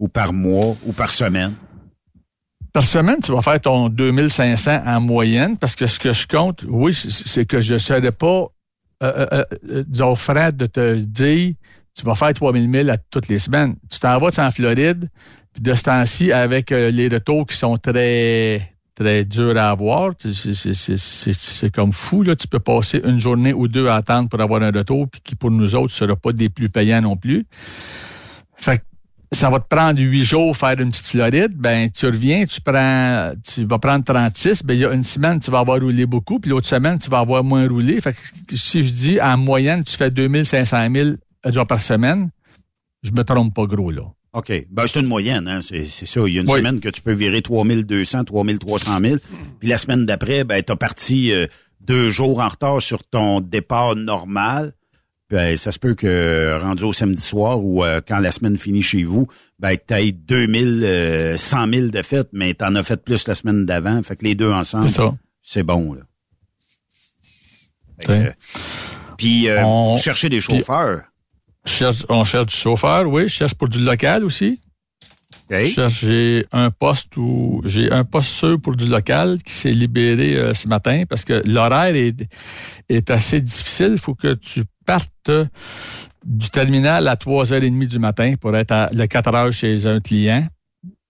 ou 0.00 0.08
par 0.08 0.32
mois? 0.32 0.76
Ou 0.86 0.92
par 0.92 1.12
semaine? 1.12 1.54
Par 2.72 2.82
semaine, 2.82 3.20
tu 3.22 3.32
vas 3.32 3.42
faire 3.42 3.60
ton 3.60 3.88
2500 3.88 4.82
en 4.86 5.00
moyenne 5.00 5.56
parce 5.56 5.76
que 5.76 5.86
ce 5.86 5.98
que 5.98 6.12
je 6.12 6.26
compte, 6.26 6.64
oui, 6.68 6.92
c'est 6.94 7.44
que 7.44 7.60
je 7.60 7.74
ne 7.74 7.78
serais 7.78 8.12
pas 8.12 8.46
euh, 9.02 9.26
euh, 9.32 9.44
euh 9.70 10.52
de 10.52 10.66
te 10.66 10.94
dire 10.94 11.54
tu 11.94 12.04
vas 12.04 12.14
faire 12.14 12.32
3000 12.32 12.70
000 12.70 12.88
à 12.88 12.96
toutes 12.96 13.28
les 13.28 13.40
semaines. 13.40 13.74
Tu 13.90 13.98
t'en 13.98 14.18
vas 14.20 14.30
en 14.38 14.50
Floride, 14.50 15.10
puis 15.52 15.62
de 15.62 15.74
ce 15.74 15.82
temps-ci, 15.82 16.32
avec 16.32 16.70
euh, 16.70 16.90
les 16.90 17.08
retours 17.08 17.44
qui 17.46 17.56
sont 17.56 17.76
très 17.76 18.72
très 19.00 19.24
durs 19.24 19.56
à 19.56 19.70
avoir, 19.70 20.12
c'est 20.18 21.74
comme 21.74 21.92
fou. 21.92 22.22
Là. 22.22 22.36
Tu 22.36 22.46
peux 22.46 22.60
passer 22.60 23.00
une 23.02 23.18
journée 23.18 23.54
ou 23.54 23.66
deux 23.66 23.88
à 23.88 23.94
attendre 23.96 24.28
pour 24.28 24.40
avoir 24.42 24.62
un 24.62 24.70
retour, 24.70 25.08
puis 25.08 25.22
qui 25.24 25.34
pour 25.36 25.50
nous 25.50 25.74
autres 25.74 25.84
ne 25.84 25.88
sera 25.88 26.16
pas 26.16 26.32
des 26.32 26.50
plus 26.50 26.68
payants 26.68 27.00
non 27.00 27.16
plus. 27.16 27.46
Fait 28.54 28.78
que 28.78 28.82
ça 29.32 29.48
va 29.48 29.58
te 29.58 29.68
prendre 29.74 29.98
huit 29.98 30.24
jours 30.24 30.54
faire 30.54 30.78
une 30.78 30.90
petite 30.90 31.06
Floride, 31.06 31.52
ben 31.54 31.88
tu 31.90 32.06
reviens, 32.06 32.44
tu 32.44 32.60
prends, 32.60 33.32
tu 33.42 33.64
vas 33.64 33.78
prendre 33.78 34.04
36, 34.04 34.64
ben 34.64 34.74
il 34.74 34.80
y 34.80 34.84
a 34.84 34.92
une 34.92 35.04
semaine 35.04 35.40
tu 35.40 35.50
vas 35.50 35.60
avoir 35.60 35.80
roulé 35.80 36.04
beaucoup, 36.04 36.38
puis 36.38 36.50
l'autre 36.50 36.66
semaine 36.66 36.98
tu 36.98 37.08
vas 37.08 37.20
avoir 37.20 37.42
moins 37.42 37.66
roulé. 37.66 38.00
Fait 38.02 38.12
que 38.12 38.56
si 38.56 38.82
je 38.82 38.92
dis 38.92 39.20
en 39.20 39.38
moyenne 39.38 39.82
tu 39.82 39.96
fais 39.96 40.10
2500 40.10 40.88
000 40.92 41.10
jours 41.46 41.66
par 41.66 41.80
semaine, 41.80 42.28
je 43.02 43.12
me 43.12 43.24
trompe 43.24 43.54
pas 43.54 43.64
gros 43.64 43.90
là. 43.90 44.02
OK. 44.32 44.52
Ben, 44.70 44.86
c'est 44.86 45.00
une 45.00 45.06
moyenne, 45.06 45.48
hein. 45.48 45.60
C'est, 45.62 45.84
ça. 45.84 46.20
Il 46.26 46.34
y 46.34 46.38
a 46.38 46.42
une 46.42 46.48
semaine 46.48 46.80
que 46.80 46.88
tu 46.88 47.02
peux 47.02 47.12
virer 47.12 47.42
3200, 47.42 48.24
3300 48.24 49.00
000. 49.00 49.16
Puis 49.58 49.68
la 49.68 49.76
semaine 49.76 50.06
d'après, 50.06 50.44
ben, 50.44 50.62
t'as 50.62 50.76
parti 50.76 51.32
euh, 51.32 51.46
deux 51.80 52.10
jours 52.10 52.40
en 52.40 52.48
retard 52.48 52.80
sur 52.80 53.02
ton 53.04 53.40
départ 53.40 53.96
normal. 53.96 54.72
Ben, 55.30 55.56
ça 55.56 55.70
se 55.70 55.78
peut 55.78 55.94
que 55.94 56.58
rendu 56.60 56.82
au 56.82 56.92
samedi 56.92 57.22
soir 57.22 57.62
ou 57.62 57.84
euh, 57.84 58.00
quand 58.06 58.18
la 58.18 58.32
semaine 58.32 58.58
finit 58.58 58.82
chez 58.82 59.04
vous, 59.04 59.28
ben, 59.60 59.76
que 59.76 59.82
tu 59.86 59.94
aies 59.94 60.12
2000, 60.12 60.82
euh, 60.84 61.36
100 61.36 61.72
000 61.72 61.86
de 61.88 62.02
fêtes, 62.02 62.30
mais 62.32 62.54
tu 62.54 62.64
en 62.64 62.74
as 62.74 62.82
fait 62.82 63.02
plus 63.02 63.28
la 63.28 63.36
semaine 63.36 63.64
d'avant. 63.64 64.02
Fait 64.02 64.16
que 64.16 64.24
les 64.24 64.34
deux 64.34 64.50
ensemble, 64.50 64.88
c'est 65.42 65.62
bon. 65.62 65.94
Là. 65.94 66.02
puis, 69.16 69.48
euh, 69.48 69.64
on, 69.64 69.96
chercher 69.98 70.28
des 70.28 70.40
chauffeurs. 70.40 71.04
On 72.08 72.24
cherche 72.24 72.46
du 72.46 72.56
chauffeur, 72.56 73.06
oui. 73.08 73.24
Je 73.24 73.34
cherche 73.34 73.54
pour 73.54 73.68
du 73.68 73.78
local 73.80 74.24
aussi. 74.24 74.60
J'ai 75.88 76.46
un 76.52 76.70
poste 76.70 77.16
où 77.16 77.60
j'ai 77.64 77.90
un 77.90 78.04
poste 78.04 78.28
sûr 78.28 78.60
pour 78.60 78.76
du 78.76 78.86
local 78.86 79.38
qui 79.42 79.52
s'est 79.52 79.72
libéré 79.72 80.36
euh, 80.36 80.54
ce 80.54 80.68
matin 80.68 81.02
parce 81.08 81.24
que 81.24 81.42
l'horaire 81.44 81.96
est, 81.96 82.28
est 82.88 83.10
assez 83.10 83.40
difficile. 83.40 83.90
Il 83.92 83.98
faut 83.98 84.14
que 84.14 84.34
tu 84.34 84.62
partes 84.86 85.30
du 86.24 86.50
terminal 86.50 87.08
à 87.08 87.16
3h30 87.16 87.86
du 87.86 87.98
matin 87.98 88.34
pour 88.40 88.56
être 88.56 88.70
à 88.70 88.90
le 88.92 89.06
4 89.06 89.34
heures 89.34 89.52
chez 89.52 89.86
un 89.86 90.00
client. 90.00 90.46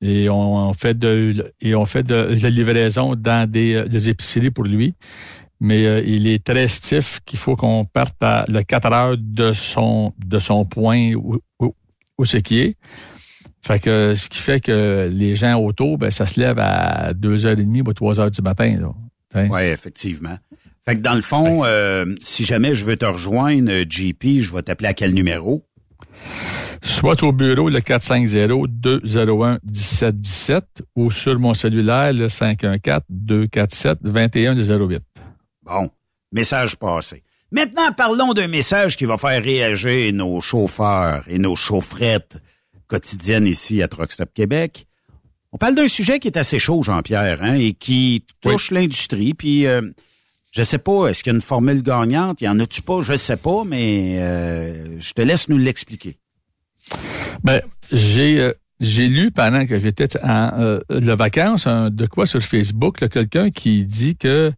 Et 0.03 0.31
on, 0.31 0.73
fait 0.73 0.99
de 0.99 1.53
et 1.61 1.75
on 1.75 1.85
fait 1.85 2.03
de 2.03 2.39
la 2.41 2.49
livraison 2.49 3.15
dans 3.15 3.49
des, 3.49 3.85
des 3.85 4.09
épiceries 4.09 4.51
pour 4.51 4.65
lui. 4.65 4.95
Mais 5.61 5.87
euh, 5.87 6.03
il 6.07 6.27
est 6.27 6.43
très 6.43 6.69
stiff 6.69 7.21
qu'il 7.27 7.39
faut 7.39 7.55
qu'on 7.55 7.85
parte 7.85 8.17
à 8.23 8.45
le 8.49 8.63
4 8.63 8.93
heures 8.93 9.17
de 9.19 9.53
son 9.53 10.15
de 10.25 10.39
son 10.39 10.65
point 10.65 11.13
où, 11.15 11.39
où, 11.61 11.75
où 12.19 12.25
c'est 12.25 12.43
qui 12.43 12.61
est. 12.61 12.77
Fait 13.63 13.79
que 13.79 14.15
ce 14.15 14.31
qui 14.31 14.39
fait 14.39 14.61
que 14.61 15.11
les 15.13 15.37
gens 15.37 15.61
autour, 15.61 15.99
ben, 15.99 16.11
ça 16.11 16.25
se 16.25 16.41
lève 16.41 16.59
à 16.59 17.11
2h30 17.13 17.81
ou 17.81 17.93
3h 17.93 18.31
du 18.31 18.43
matin. 18.43 18.95
Hein? 19.35 19.49
Oui, 19.51 19.63
effectivement. 19.63 20.39
Fait 20.87 20.95
que 20.95 21.01
dans 21.01 21.15
le 21.15 21.21
fond, 21.21 21.65
euh, 21.65 22.07
si 22.21 22.45
jamais 22.45 22.75
je 22.75 22.87
veux 22.87 22.97
te 22.97 23.05
rejoindre, 23.05 23.71
euh, 23.71 23.85
JP, 23.89 24.41
je 24.41 24.51
vais 24.53 24.63
t'appeler 24.63 24.89
à 24.89 24.95
quel 24.95 25.13
numéro? 25.13 25.67
Soit 26.83 27.23
au 27.23 27.33
bureau 27.33 27.69
le 27.69 27.81
450-201-1717 27.81 30.63
ou 30.97 31.11
sur 31.11 31.39
mon 31.39 31.53
cellulaire 31.53 32.15
le 32.15 32.29
514-247-2108. 32.29 35.01
Bon, 35.63 35.91
message 36.33 36.77
passé. 36.77 37.23
Maintenant, 37.53 37.93
parlons 37.97 38.33
d'un 38.33 38.49
message 38.49 38.97
qui 38.97 39.05
va 39.05 39.17
faire 39.17 39.43
réagir 39.43 40.13
nos 40.13 40.41
chauffeurs 40.41 41.25
et 41.27 41.39
nos 41.39 41.57
chaufferettes 41.57 42.39
quotidienne 42.87 43.47
ici 43.47 43.83
à 43.83 43.89
Truckstop 43.89 44.33
Québec. 44.33 44.87
On 45.53 45.59
parle 45.59 45.75
d'un 45.75 45.89
sujet 45.89 46.19
qui 46.21 46.29
est 46.29 46.37
assez 46.37 46.59
chaud, 46.59 46.83
Jean-Pierre, 46.83 47.43
hein, 47.43 47.55
et 47.55 47.73
qui 47.73 48.25
touche 48.41 48.71
l'industrie. 48.71 49.35
Puis 49.35 49.67
euh, 49.67 49.83
Je 50.53 50.63
sais 50.63 50.79
pas, 50.79 51.09
est-ce 51.09 51.23
qu'il 51.23 51.33
y 51.33 51.35
a 51.35 51.37
une 51.37 51.43
formule 51.43 51.83
gagnante? 51.83 52.41
Il 52.41 52.45
y 52.45 52.49
en 52.49 52.59
a-tu 52.59 52.83
pas? 52.83 53.03
Je 53.03 53.17
sais 53.17 53.37
pas, 53.37 53.65
mais 53.65 54.19
euh, 54.21 54.99
je 54.99 55.13
te 55.13 55.23
laisse 55.23 55.49
nous 55.49 55.59
l'expliquer. 55.59 56.19
Ben, 57.45 57.61
j'ai 57.93 58.41
euh, 58.41 58.53
j'ai 58.81 59.09
lu 59.09 59.31
pendant 59.31 59.67
que 59.67 59.79
j'étais 59.79 60.09
en 60.25 60.51
euh, 60.59 60.81
de 60.89 61.13
vacances 61.13 61.67
de 61.67 62.07
quoi 62.07 62.27
sur 62.27 62.41
Facebook, 62.43 63.07
quelqu'un 63.09 63.51
qui 63.51 63.85
dit 63.85 64.17
que 64.17 64.53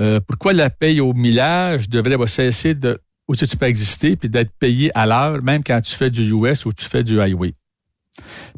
euh, 0.00 0.20
pourquoi 0.20 0.52
la 0.52 0.70
paye 0.70 1.00
au 1.00 1.12
millage 1.12 1.88
devrait 1.88 2.26
cesser 2.26 2.74
de 2.74 3.00
où 3.28 3.36
tu 3.36 3.46
peux 3.56 3.66
exister 3.66 4.16
puis 4.16 4.28
d'être 4.28 4.52
payé 4.58 4.90
à 4.94 5.06
l'heure, 5.06 5.42
même 5.42 5.62
quand 5.62 5.80
tu 5.80 5.94
fais 5.94 6.10
du 6.10 6.30
US 6.32 6.66
ou 6.66 6.72
tu 6.72 6.84
fais 6.84 7.02
du 7.02 7.20
highway? 7.20 7.52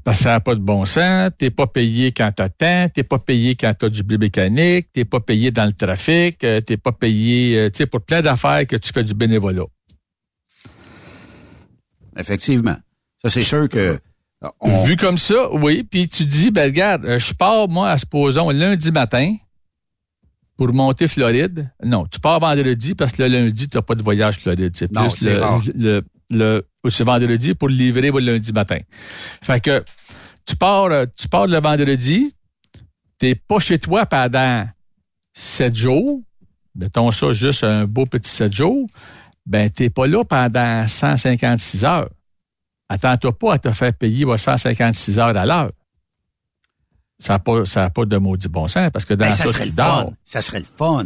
Parce 0.05 0.19
que 0.19 0.25
ça 0.25 0.31
n'a 0.31 0.41
pas 0.41 0.55
de 0.55 0.61
bon 0.61 0.85
sens, 0.85 1.31
t'es 1.39 1.51
pas 1.51 1.67
payé 1.67 2.13
quand 2.13 2.31
t'attends, 2.33 2.89
t'es 2.89 3.03
pas 3.03 3.19
payé 3.19 3.55
quand 3.55 3.73
t'as 3.75 3.89
du 3.89 4.03
blé 4.03 4.19
mécanique, 4.19 4.89
t'es 4.93 5.05
pas 5.05 5.21
payé 5.21 5.51
dans 5.51 5.65
le 5.65 5.73
trafic, 5.73 6.43
euh, 6.45 6.61
t'es 6.61 6.77
pas 6.77 6.93
payé, 6.93 7.59
euh, 7.59 7.71
tu 7.71 7.79
sais, 7.79 7.87
pour 7.87 8.03
plein 8.03 8.23
d'affaires 8.23 8.67
que 8.67 8.77
tu 8.77 8.93
fais 8.93 9.05
du 9.05 9.15
bénévolat. 9.15 9.65
Effectivement. 12.19 12.77
Ça, 13.23 13.31
c'est 13.31 13.43
sûr 13.43 13.69
que... 13.69 13.99
Vu 14.85 14.97
comme 14.97 15.19
ça, 15.19 15.51
oui, 15.53 15.83
puis 15.83 16.09
tu 16.09 16.25
dis, 16.25 16.51
ben 16.51 16.65
regarde, 16.65 17.19
je 17.19 17.33
pars, 17.33 17.69
moi, 17.69 17.91
à 17.91 17.99
supposons, 17.99 18.51
lundi 18.51 18.93
matin, 18.93 19.35
pour 20.57 20.73
monter 20.73 21.07
Floride. 21.09 21.71
Non, 21.85 22.07
tu 22.07 22.19
pars 22.21 22.41
vendredi 22.41 22.95
parce 22.95 23.13
que 23.13 23.23
le 23.23 23.29
lundi, 23.29 23.69
tu 23.69 23.77
n'as 23.77 23.83
pas 23.83 23.95
de 23.95 24.03
voyage 24.03 24.39
Floride. 24.39 24.75
C'est 24.75 24.93
plus 24.93 25.23
le, 25.23 26.03
le, 26.31 26.67
c'est 26.89 27.05
vendredi 27.05 27.55
pour 27.55 27.69
le 27.69 27.75
livrer 27.75 28.11
le 28.11 28.21
lundi 28.21 28.53
matin. 28.53 28.79
Fait 29.43 29.61
que 29.61 29.85
tu 30.47 30.57
pars, 30.57 30.91
tu 31.17 31.29
pars 31.29 31.47
le 31.47 31.61
vendredi, 31.61 32.33
tu 33.19 33.27
n'es 33.27 33.35
pas 33.35 33.59
chez 33.59 33.79
toi 33.79 34.07
pendant 34.07 34.67
sept 35.33 35.77
jours, 35.77 36.23
mettons 36.75 37.11
ça 37.13 37.33
juste 37.33 37.65
un 37.65 37.87
beau 37.87 38.07
petit 38.07 38.31
sept 38.31 38.53
jours, 38.53 38.89
ben 39.45 39.71
tu 39.71 39.83
n'es 39.83 39.91
pas 39.91 40.07
là 40.07 40.25
pendant 40.25 40.87
156 40.87 41.85
heures. 41.85 42.09
Attends-toi 42.89 43.37
pas 43.39 43.55
à 43.55 43.59
te 43.59 43.71
faire 43.73 43.93
payer 43.93 44.25
156 44.37 45.19
heures 45.19 45.37
à 45.37 45.47
l'heure. 45.47 45.73
Ça 47.19 47.35
n'a 47.35 47.39
pas, 47.39 47.65
ça 47.65 47.85
a 47.85 47.91
pas 47.91 48.05
de 48.05 48.19
maudit 48.19 48.49
bon 48.49 48.69
sens 48.69 48.91
parce 48.93 49.05
que 49.05 49.15
dans 49.15 49.27
ben, 49.27 49.33
ça, 49.33 49.47
serait 49.47 49.67
le 49.67 49.73
Fun. 49.73 50.13
Ça 50.25 50.43
serait 50.43 50.61
le 50.61 50.67
fun. 50.67 51.05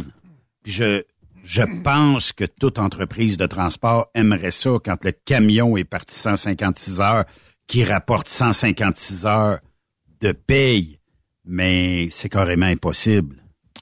Puis 0.63 0.73
je, 0.73 1.03
je 1.43 1.63
pense 1.83 2.33
que 2.33 2.45
toute 2.45 2.79
entreprise 2.79 3.37
de 3.37 3.45
transport 3.45 4.09
aimerait 4.13 4.51
ça 4.51 4.71
quand 4.83 5.03
le 5.03 5.11
camion 5.11 5.77
est 5.77 5.83
parti 5.83 6.15
156 6.15 6.99
heures, 7.01 7.25
qui 7.67 7.83
rapporte 7.83 8.27
156 8.27 9.25
heures 9.25 9.59
de 10.19 10.33
paye. 10.33 10.99
Mais 11.45 12.09
c'est 12.11 12.29
carrément 12.29 12.65
impossible. 12.65 13.37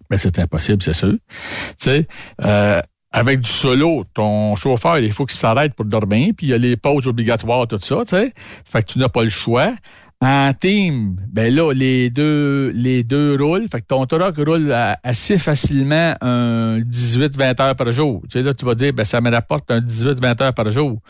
Ben, 0.10 0.18
c'est 0.18 0.40
impossible, 0.40 0.82
c'est 0.82 0.94
sûr. 0.94 1.14
Tu 1.14 1.76
sais, 1.78 2.08
euh, 2.44 2.82
avec 3.12 3.42
du 3.42 3.50
solo, 3.50 4.06
ton 4.14 4.56
chauffeur, 4.56 5.00
il 5.00 5.12
faut 5.12 5.26
qu'il 5.26 5.38
s'arrête 5.38 5.74
pour 5.74 5.86
dormir, 5.86 6.34
puis 6.38 6.48
il 6.48 6.50
y 6.52 6.54
a 6.54 6.58
les 6.58 6.78
pauses 6.78 7.08
obligatoires, 7.08 7.68
tout 7.68 7.80
ça, 7.80 7.98
tu 8.04 8.10
sais. 8.10 8.34
Fait 8.36 8.84
que 8.84 8.94
tu 8.94 9.00
n'as 9.00 9.10
pas 9.10 9.24
le 9.24 9.30
choix. 9.30 9.74
En 10.22 10.52
team, 10.54 11.16
ben 11.32 11.56
là, 11.56 11.72
les 11.72 12.10
deux, 12.10 12.72
les 12.76 13.06
deux 13.06 13.38
roulent. 13.42 13.70
Fait 13.72 13.80
que 13.80 13.86
ton 13.86 14.06
truck 14.06 14.36
roule 14.36 14.76
assez 15.02 15.38
facilement 15.38 16.14
un 16.20 16.80
18-20 16.80 17.62
heures 17.62 17.76
par 17.78 17.90
jour. 17.94 18.22
Tu 18.24 18.32
sais, 18.32 18.44
là, 18.44 18.54
tu 18.54 18.66
vas 18.66 18.76
dire, 18.76 18.92
ben, 18.92 19.06
ça 19.06 19.22
me 19.22 19.32
rapporte 19.32 19.72
un 19.72 19.80
18-20 19.80 20.44
heures 20.44 20.54
par 20.54 20.70
jour. 20.72 21.02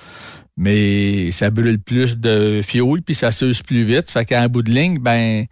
Mais 0.57 1.31
ça 1.31 1.49
brûle 1.49 1.79
plus 1.79 2.19
de 2.19 2.61
fioul, 2.63 3.01
puis 3.01 3.15
ça 3.15 3.31
s'use 3.31 3.63
plus 3.63 3.81
vite. 3.81 4.11
Fait 4.11 4.25
qu'en 4.25 4.47
bout 4.47 4.61
de 4.61 4.71
ligne, 4.71 4.99
ben, 4.99 5.45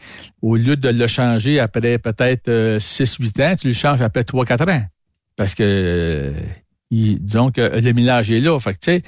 au 0.44 0.56
lieu 0.56 0.78
de 0.78 0.90
le 0.90 1.08
changer 1.08 1.60
après 1.60 1.98
peut-être 1.98 2.78
6-8 2.78 3.42
euh, 3.42 3.54
ans, 3.54 3.56
tu 3.56 3.68
le 3.68 3.74
changes 3.74 4.04
après 4.04 4.22
3-4 4.22 4.70
ans. 4.70 4.84
Parce 5.36 5.56
que, 5.56 5.64
euh, 5.64 6.34
disons 6.92 7.50
que 7.50 7.62
le 7.62 7.94
mélange 7.94 8.30
est 8.30 8.40
là. 8.40 8.60
Fait 8.60 8.74
que, 8.74 8.80
tu 8.80 8.92
sais, 8.92 9.02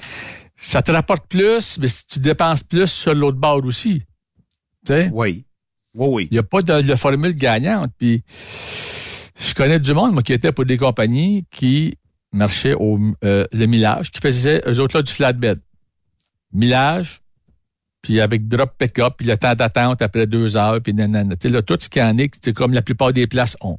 ça 0.56 0.82
te 0.82 0.90
rapporte 0.90 1.28
plus, 1.28 1.78
mais 1.78 1.86
tu 2.08 2.18
dépenses 2.18 2.64
plus 2.64 2.88
sur 2.88 3.14
l'autre 3.14 3.38
bord 3.38 3.64
aussi. 3.64 4.02
Oui. 4.88 5.44
Oui, 5.94 6.08
oui. 6.10 6.28
Il 6.30 6.34
n'y 6.34 6.38
a 6.38 6.42
pas 6.42 6.62
de, 6.62 6.94
formule 6.94 7.34
gagnante. 7.34 7.90
Puis, 7.98 8.22
je 9.38 9.54
connais 9.54 9.80
du 9.80 9.92
monde, 9.92 10.12
moi, 10.12 10.22
qui 10.22 10.32
était 10.32 10.52
pour 10.52 10.64
des 10.64 10.76
compagnies 10.76 11.44
qui 11.50 11.96
marchaient 12.32 12.74
au 12.74 12.98
euh, 13.24 13.46
le 13.52 13.66
millage, 13.66 14.12
qui 14.12 14.20
faisaient, 14.20 14.62
eux 14.66 14.78
autres, 14.80 14.98
là, 14.98 15.02
du 15.02 15.12
flatbed. 15.12 15.60
Millage, 16.52 17.22
puis 18.02 18.20
avec 18.20 18.48
drop 18.48 18.72
pick-up, 18.78 19.14
puis 19.18 19.26
le 19.26 19.36
temps 19.36 19.54
d'attente 19.54 20.02
après 20.02 20.26
deux 20.26 20.56
heures, 20.56 20.80
puis 20.80 20.94
nanana. 20.94 21.36
Tu 21.36 21.48
là, 21.48 21.62
tout 21.62 21.76
ce 21.78 21.88
qui 21.88 22.00
en 22.00 22.16
est, 22.18 22.32
c'est 22.42 22.52
comme 22.52 22.72
la 22.72 22.82
plupart 22.82 23.12
des 23.12 23.26
places 23.26 23.56
ont. 23.60 23.78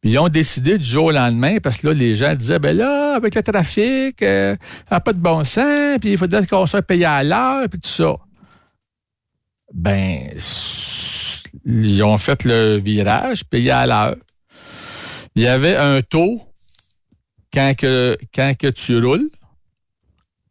Puis 0.00 0.12
ils 0.12 0.18
ont 0.18 0.28
décidé 0.28 0.78
du 0.78 0.84
jour 0.84 1.06
au 1.06 1.12
lendemain, 1.12 1.58
parce 1.62 1.78
que 1.78 1.88
là, 1.88 1.94
les 1.94 2.14
gens 2.14 2.34
disaient, 2.34 2.58
ben 2.58 2.76
là, 2.76 3.14
avec 3.14 3.34
le 3.34 3.42
trafic, 3.42 4.22
euh, 4.22 4.54
ça 4.88 4.96
n'a 4.96 5.00
pas 5.00 5.12
de 5.12 5.18
bon 5.18 5.44
sens, 5.44 5.98
puis 6.00 6.12
il 6.12 6.18
faudrait 6.18 6.46
qu'on 6.46 6.66
soit 6.66 6.82
payé 6.82 7.04
à 7.04 7.24
l'heure, 7.24 7.68
puis 7.68 7.80
tout 7.80 7.88
ça 7.88 8.14
ben, 9.74 10.20
ils 11.66 12.02
ont 12.02 12.16
fait 12.16 12.44
le 12.44 12.76
virage, 12.76 13.44
payé 13.44 13.72
à 13.72 13.86
l'heure. 13.86 14.16
Il 15.34 15.42
y 15.42 15.48
avait 15.48 15.76
un 15.76 16.00
taux 16.00 16.40
quand 17.52 17.74
que, 17.76 18.16
quand 18.34 18.56
que 18.56 18.68
tu 18.68 18.98
roules, 18.98 19.28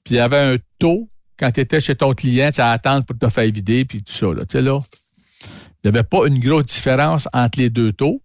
puis 0.03 0.15
il 0.15 0.17
y 0.17 0.19
avait 0.19 0.37
un 0.37 0.57
taux 0.77 1.09
quand 1.39 1.51
tu 1.51 1.61
étais 1.61 1.79
chez 1.79 1.95
ton 1.95 2.13
client, 2.13 2.51
tu 2.51 2.61
as 2.61 2.69
attendre 2.69 3.05
pour 3.05 3.17
te 3.17 3.27
faire 3.29 3.49
vider, 3.51 3.85
puis 3.85 4.03
tout 4.03 4.13
ça. 4.13 4.27
Là, 4.27 4.45
tu 4.45 4.51
sais, 4.51 4.61
là. 4.61 4.79
Il 5.83 5.91
n'y 5.91 5.97
avait 5.97 6.07
pas 6.07 6.25
une 6.27 6.39
grosse 6.39 6.65
différence 6.65 7.27
entre 7.33 7.59
les 7.59 7.69
deux 7.69 7.91
taux. 7.91 8.21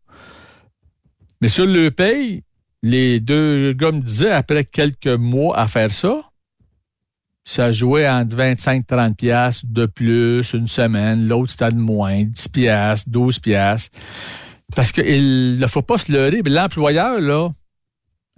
Mais 1.40 1.48
sur 1.48 1.66
le 1.66 1.90
paye, 1.90 2.44
les 2.82 3.18
deux 3.18 3.72
gars 3.72 3.90
me 3.90 4.00
disaient, 4.00 4.30
après 4.30 4.64
quelques 4.64 5.06
mois 5.06 5.58
à 5.58 5.66
faire 5.66 5.90
ça, 5.90 6.27
ça 7.48 7.72
jouait 7.72 8.06
entre 8.06 8.37
25-30 8.37 9.14
pièces 9.14 9.64
de 9.64 9.87
plus 9.87 10.52
une 10.52 10.66
semaine, 10.66 11.28
l'autre 11.28 11.50
c'était 11.50 11.70
de 11.70 11.78
moins, 11.78 12.24
10 12.24 12.48
pièces, 12.48 13.08
12 13.08 13.38
pièces. 13.38 13.88
Parce 14.76 14.92
qu'il 14.92 15.58
ne 15.58 15.66
faut 15.66 15.80
pas 15.80 15.96
se 15.96 16.12
leurrer, 16.12 16.42
mais 16.44 16.50
l'employeur, 16.50 17.22
là, 17.22 17.48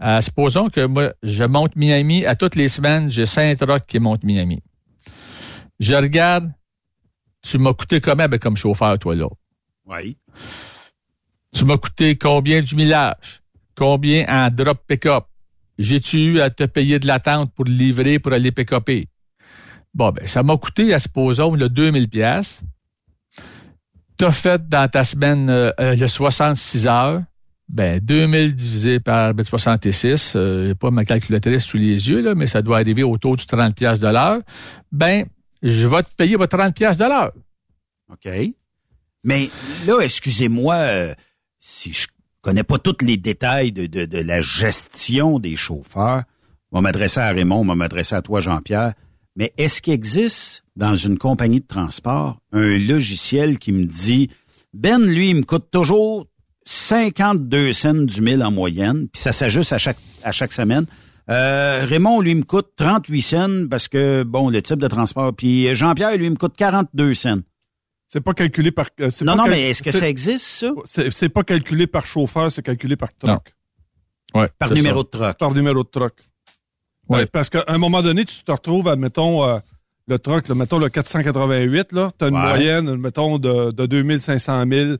euh, 0.05 0.21
supposons 0.21 0.69
que 0.69 0.87
moi, 0.87 1.13
je 1.25 1.43
monte 1.43 1.75
Miami 1.75 2.25
à 2.25 2.37
toutes 2.37 2.55
les 2.55 2.69
semaines, 2.69 3.11
j'ai 3.11 3.27
Saint-Roch 3.27 3.83
qui 3.89 3.99
monte 3.99 4.23
Miami. 4.23 4.63
Je 5.81 5.97
regarde, 5.97 6.53
tu 7.43 7.59
m'as 7.59 7.75
coûté 7.75 8.01
combien 8.01 8.29
ben, 8.29 8.39
comme 8.39 8.57
chauffeur, 8.57 8.97
toi, 9.01 9.17
là? 9.17 9.27
Oui. 9.87 10.19
Tu 11.53 11.65
m'as 11.65 11.79
coûté 11.79 12.17
combien 12.17 12.63
du 12.63 12.77
millage? 12.77 13.43
Combien 13.75 14.25
en 14.29 14.51
drop 14.53 14.87
pick-up? 14.87 15.25
J'ai-tu 15.81 16.19
eu 16.19 16.41
à 16.41 16.51
te 16.51 16.65
payer 16.65 16.99
de 16.99 17.07
l'attente 17.07 17.55
pour 17.55 17.65
le 17.65 17.73
livrer, 17.73 18.19
pour 18.19 18.35
aller 18.35 18.53
pick 18.53 18.71
Bon, 19.95 20.11
ben, 20.13 20.27
ça 20.27 20.43
m'a 20.43 20.57
coûté, 20.59 20.93
à 20.93 20.99
supposons, 20.99 21.55
le 21.55 21.71
2000 21.71 22.09
pièces. 22.11 22.63
T'as 24.19 24.31
fait 24.31 24.69
dans 24.69 24.89
ta 24.89 25.05
semaine 25.05 25.49
euh, 25.49 25.73
euh, 25.81 25.97
le 25.97 26.07
66 26.07 26.87
heures. 26.87 27.23
Ben, 27.71 27.99
2000 27.99 28.55
divisé 28.55 29.01
par 29.01 29.33
66, 29.43 30.35
ben, 30.35 30.41
euh, 30.41 30.75
pas 30.75 30.91
ma 30.91 31.07
calculatrice 31.07 31.65
sous 31.65 31.79
les 31.79 32.11
yeux, 32.11 32.21
là, 32.21 32.35
mais 32.35 32.47
ça 32.47 32.61
doit 32.61 32.77
arriver 32.77 33.03
autour 33.03 33.37
du 33.37 33.47
30 33.47 33.75
pièces 33.75 34.01
de 34.01 34.09
l'heure. 34.09 34.41
Ben, 34.93 35.25
je 35.63 35.89
vais 35.89 36.03
te 36.03 36.15
payer 36.15 36.37
votre 36.37 36.59
30 36.59 36.75
pièces 36.75 36.99
de 36.99 37.05
l'heure. 37.05 37.33
OK. 38.13 38.31
Mais 39.25 39.49
là, 39.87 40.01
excusez-moi, 40.01 41.15
si 41.59 41.95
je 41.95 42.07
connais 42.43 42.65
pas 42.65 42.79
tous 42.79 43.05
les 43.05 43.17
détails 43.17 43.73
de, 43.73 43.87
de, 43.87 44.19
la 44.19 44.41
gestion 44.41 45.39
des 45.39 45.57
chauffeurs. 45.57 46.23
On 46.73 46.79
va 46.79 46.83
m'adresser 46.83 47.21
à 47.21 47.31
Raymond, 47.31 47.61
on 47.61 47.67
va 47.67 47.75
m'adresser 47.75 48.15
à 48.15 48.23
toi, 48.23 48.41
Jean-Pierre. 48.41 48.95
Mais 49.37 49.53
est-ce 49.57 49.81
qu'il 49.83 49.93
existe 49.93 50.65
dans 50.77 50.95
une 50.95 51.19
compagnie 51.19 51.61
de 51.61 51.67
transport 51.67 52.39
un 52.53 52.79
logiciel 52.79 53.59
qui 53.59 53.73
me 53.73 53.85
dit 53.85 54.31
Ben, 54.75 55.05
lui, 55.05 55.31
il 55.31 55.37
me 55.37 55.43
coûte 55.43 55.71
toujours 55.71 56.27
52 56.67 57.73
cents 57.73 57.95
du 57.95 58.21
mille 58.21 58.43
en 58.43 58.51
moyenne, 58.51 59.09
puis 59.09 59.21
ça 59.21 59.33
s'ajuste 59.33 59.73
à 59.73 59.79
chaque, 59.79 59.99
à 60.25 60.33
chaque 60.33 60.53
semaine. 60.53 60.87
Euh, 61.31 61.85
Raymond, 61.85 62.21
lui, 62.21 62.35
me 62.35 62.43
coûte 62.43 62.71
38 62.77 63.23
cents 63.23 63.69
parce 63.69 63.89
que, 63.89 64.25
bon, 64.25 64.51
le 64.51 64.61
type 64.63 64.81
de 64.81 64.89
transport. 64.89 65.33
Puis 65.35 65.73
Jean-Pierre, 65.75 66.17
lui, 66.17 66.29
me 66.29 66.37
coûte 66.37 66.57
42 66.57 67.15
cents. 67.15 67.39
C'est 68.13 68.21
pas 68.21 68.35
calculé 68.35 68.73
par. 68.73 68.89
Euh, 69.01 69.09
non, 69.23 69.37
non, 69.37 69.47
mais 69.47 69.71
est-ce 69.71 69.85
que 69.85 69.93
ça 69.93 70.09
existe, 70.09 70.67
ça? 70.85 71.03
C'est 71.13 71.29
pas 71.29 71.45
calculé 71.45 71.87
par 71.87 72.07
chauffeur, 72.07 72.51
c'est 72.51 72.61
calculé 72.61 72.97
par 72.97 73.15
truck. 73.15 73.55
Ouais, 74.35 74.49
par 74.59 74.73
numéro 74.73 75.05
de 75.05 75.09
truck. 75.09 75.39
Par 75.39 75.55
numéro 75.55 75.85
de 75.85 75.89
truck. 75.89 76.15
Ouais. 77.09 77.27
parce 77.27 77.49
qu'à 77.49 77.63
un 77.69 77.79
moment 77.79 78.03
donné, 78.03 78.25
tu 78.25 78.43
te 78.43 78.51
retrouves, 78.51 78.89
admettons, 78.89 79.45
euh, 79.45 79.59
le 80.09 80.19
truck, 80.19 80.49
mettons 80.49 80.81
le 80.81 80.89
488, 80.89 81.93
là, 81.93 82.11
tu 82.19 82.25
as 82.25 82.29
une 82.29 82.35
moyenne, 82.35 82.97
mettons, 82.97 83.39
de, 83.39 83.71
de 83.71 83.87
2500 83.87 84.65
000. 84.67 84.91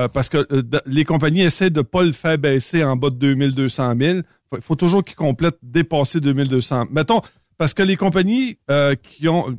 Euh, 0.00 0.08
parce 0.08 0.28
que 0.28 0.44
les 0.84 1.04
compagnies 1.04 1.42
essaient 1.42 1.70
de 1.70 1.82
pas 1.82 2.02
le 2.02 2.12
faire 2.12 2.38
baisser 2.38 2.82
en 2.82 2.96
bas 2.96 3.10
de 3.10 3.16
2200 3.16 3.94
000. 4.00 4.18
Il 4.52 4.62
faut 4.62 4.74
toujours 4.74 5.04
qu'ils 5.04 5.14
complètent 5.14 5.58
dépasser 5.62 6.18
2200. 6.18 6.86
Mettons, 6.90 7.20
parce 7.56 7.72
que 7.72 7.84
les 7.84 7.96
compagnies 7.96 8.58
qui 9.04 9.28
ont... 9.28 9.56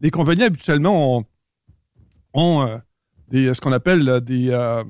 Les 0.00 0.10
compagnies, 0.10 0.44
habituellement, 0.44 1.18
ont 1.18 1.24
ont 2.36 2.62
euh, 2.62 2.78
des, 3.28 3.52
ce 3.52 3.60
qu'on 3.60 3.72
appelle 3.72 4.08
euh, 4.08 4.20
des, 4.20 4.50
euh, 4.50 4.84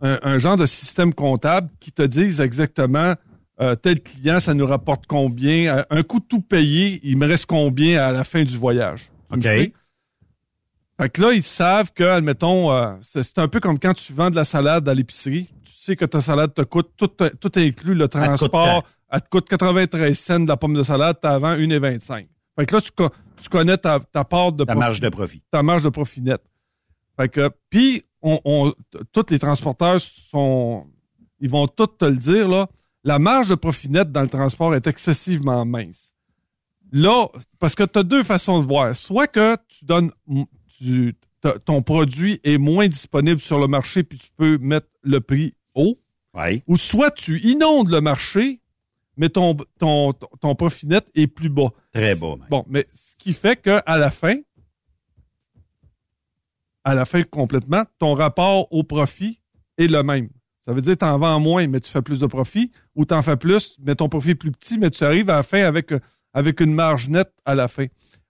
un, 0.00 0.38
genre 0.38 0.56
de 0.56 0.66
système 0.66 1.14
comptable 1.14 1.70
qui 1.80 1.92
te 1.92 2.02
dise 2.02 2.40
exactement 2.40 3.14
euh, 3.60 3.74
tel 3.74 4.02
client, 4.02 4.38
ça 4.40 4.52
nous 4.52 4.66
rapporte 4.66 5.06
combien, 5.06 5.84
un 5.88 6.02
coup 6.02 6.20
tout 6.20 6.42
payé, 6.42 7.00
il 7.02 7.16
me 7.16 7.26
reste 7.26 7.46
combien 7.46 8.02
à 8.02 8.12
la 8.12 8.22
fin 8.22 8.44
du 8.44 8.56
voyage. 8.58 9.10
OK. 9.30 9.42
Fait 10.98 11.10
que 11.10 11.20
là, 11.20 11.32
ils 11.32 11.42
savent 11.42 11.92
que, 11.92 12.04
admettons, 12.04 12.72
euh, 12.72 12.94
c'est 13.02 13.38
un 13.38 13.48
peu 13.48 13.60
comme 13.60 13.78
quand 13.78 13.94
tu 13.94 14.12
vends 14.12 14.30
de 14.30 14.36
la 14.36 14.44
salade 14.44 14.88
à 14.88 14.94
l'épicerie. 14.94 15.46
Tu 15.64 15.72
sais 15.72 15.96
que 15.96 16.04
ta 16.04 16.22
salade 16.22 16.54
te 16.54 16.62
coûte, 16.62 16.90
tout, 16.96 17.08
tout 17.08 17.52
inclus 17.56 17.94
le 17.94 18.08
transport, 18.08 18.84
elle 19.10 19.20
te 19.20 19.28
coûte 19.28 19.48
93 19.48 20.18
cents 20.18 20.40
de 20.40 20.48
la 20.48 20.56
pomme 20.56 20.74
de 20.74 20.82
salade, 20.82 21.16
t'as 21.20 21.34
avant 21.34 21.54
1,25. 21.54 22.24
Fait 22.58 22.66
que 22.66 22.74
là, 22.74 22.80
tu, 22.80 22.90
tu 23.42 23.48
connais 23.48 23.76
ta, 23.76 24.00
ta 24.00 24.24
part 24.24 24.52
de 24.52 24.64
ta 24.64 24.74
marge 24.74 25.00
de 25.00 25.08
profit. 25.08 25.42
Ta 25.50 25.62
marge 25.62 25.82
de 25.82 25.88
profit 25.90 26.22
net. 26.22 26.42
Fait 27.18 27.28
que, 27.28 27.50
puis, 27.70 28.04
on, 28.22 28.40
on 28.44 28.72
tous 29.12 29.26
les 29.30 29.38
transporteurs 29.38 30.00
sont, 30.00 30.86
ils 31.40 31.50
vont 31.50 31.66
tous 31.66 31.86
te 31.86 32.04
le 32.04 32.16
dire, 32.16 32.48
là, 32.48 32.68
la 33.04 33.18
marge 33.18 33.48
de 33.48 33.54
profit 33.54 33.88
net 33.88 34.10
dans 34.10 34.22
le 34.22 34.28
transport 34.28 34.74
est 34.74 34.86
excessivement 34.86 35.64
mince. 35.64 36.12
Là, 36.92 37.28
parce 37.58 37.74
que 37.74 37.84
tu 37.84 37.98
as 37.98 38.02
deux 38.02 38.22
façons 38.22 38.60
de 38.60 38.66
voir. 38.66 38.94
Soit 38.96 39.26
que 39.26 39.56
tu 39.68 39.84
donnes, 39.84 40.10
tu, 40.68 41.14
ton 41.64 41.82
produit 41.82 42.40
est 42.42 42.58
moins 42.58 42.88
disponible 42.88 43.40
sur 43.40 43.58
le 43.58 43.66
marché 43.66 44.02
puis 44.02 44.18
tu 44.18 44.28
peux 44.36 44.58
mettre 44.58 44.88
le 45.02 45.20
prix 45.20 45.54
haut. 45.74 45.96
Ou 46.66 46.76
soit 46.76 47.10
tu 47.10 47.40
inondes 47.40 47.90
le 47.90 48.00
marché, 48.00 48.60
mais 49.16 49.28
ton, 49.28 49.56
ton, 49.78 50.12
ton 50.12 50.54
profit 50.54 50.86
net 50.86 51.08
est 51.14 51.26
plus 51.26 51.48
bas. 51.48 51.70
Très 51.96 52.14
bas. 52.14 52.34
Bon, 52.50 52.64
mais 52.68 52.84
ce 52.94 53.16
qui 53.16 53.32
fait 53.32 53.56
qu'à 53.56 53.82
la 53.86 54.10
fin, 54.10 54.36
à 56.84 56.94
la 56.94 57.06
fin 57.06 57.22
complètement, 57.22 57.84
ton 57.98 58.14
rapport 58.14 58.70
au 58.70 58.84
profit 58.84 59.40
est 59.78 59.86
le 59.86 60.02
même. 60.02 60.28
Ça 60.64 60.72
veut 60.72 60.82
dire 60.82 60.94
que 60.94 60.98
tu 60.98 61.04
en 61.06 61.18
vends 61.18 61.40
moins, 61.40 61.66
mais 61.68 61.80
tu 61.80 61.90
fais 61.90 62.02
plus 62.02 62.20
de 62.20 62.26
profit, 62.26 62.70
ou 62.94 63.06
tu 63.06 63.14
en 63.14 63.22
fais 63.22 63.36
plus, 63.36 63.76
mais 63.80 63.94
ton 63.94 64.08
profit 64.08 64.30
est 64.30 64.34
plus 64.34 64.50
petit, 64.50 64.78
mais 64.78 64.90
tu 64.90 65.04
arrives 65.04 65.30
à 65.30 65.36
la 65.36 65.42
fin 65.42 65.62
avec, 65.62 65.94
avec 66.34 66.60
une 66.60 66.74
marge 66.74 67.08
nette 67.08 67.32
à 67.44 67.54
la 67.54 67.66
fin. 67.66 67.86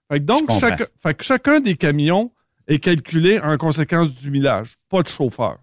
Fait 0.09 0.19
que 0.19 0.25
donc, 0.25 0.49
chaque, 0.59 0.89
fait 1.01 1.13
que 1.15 1.23
chacun 1.23 1.59
des 1.59 1.75
camions 1.75 2.31
est 2.67 2.79
calculé 2.79 3.39
en 3.39 3.57
conséquence 3.57 4.13
du 4.13 4.31
millage, 4.31 4.77
pas 4.89 5.03
de 5.03 5.07
chauffeur. 5.07 5.57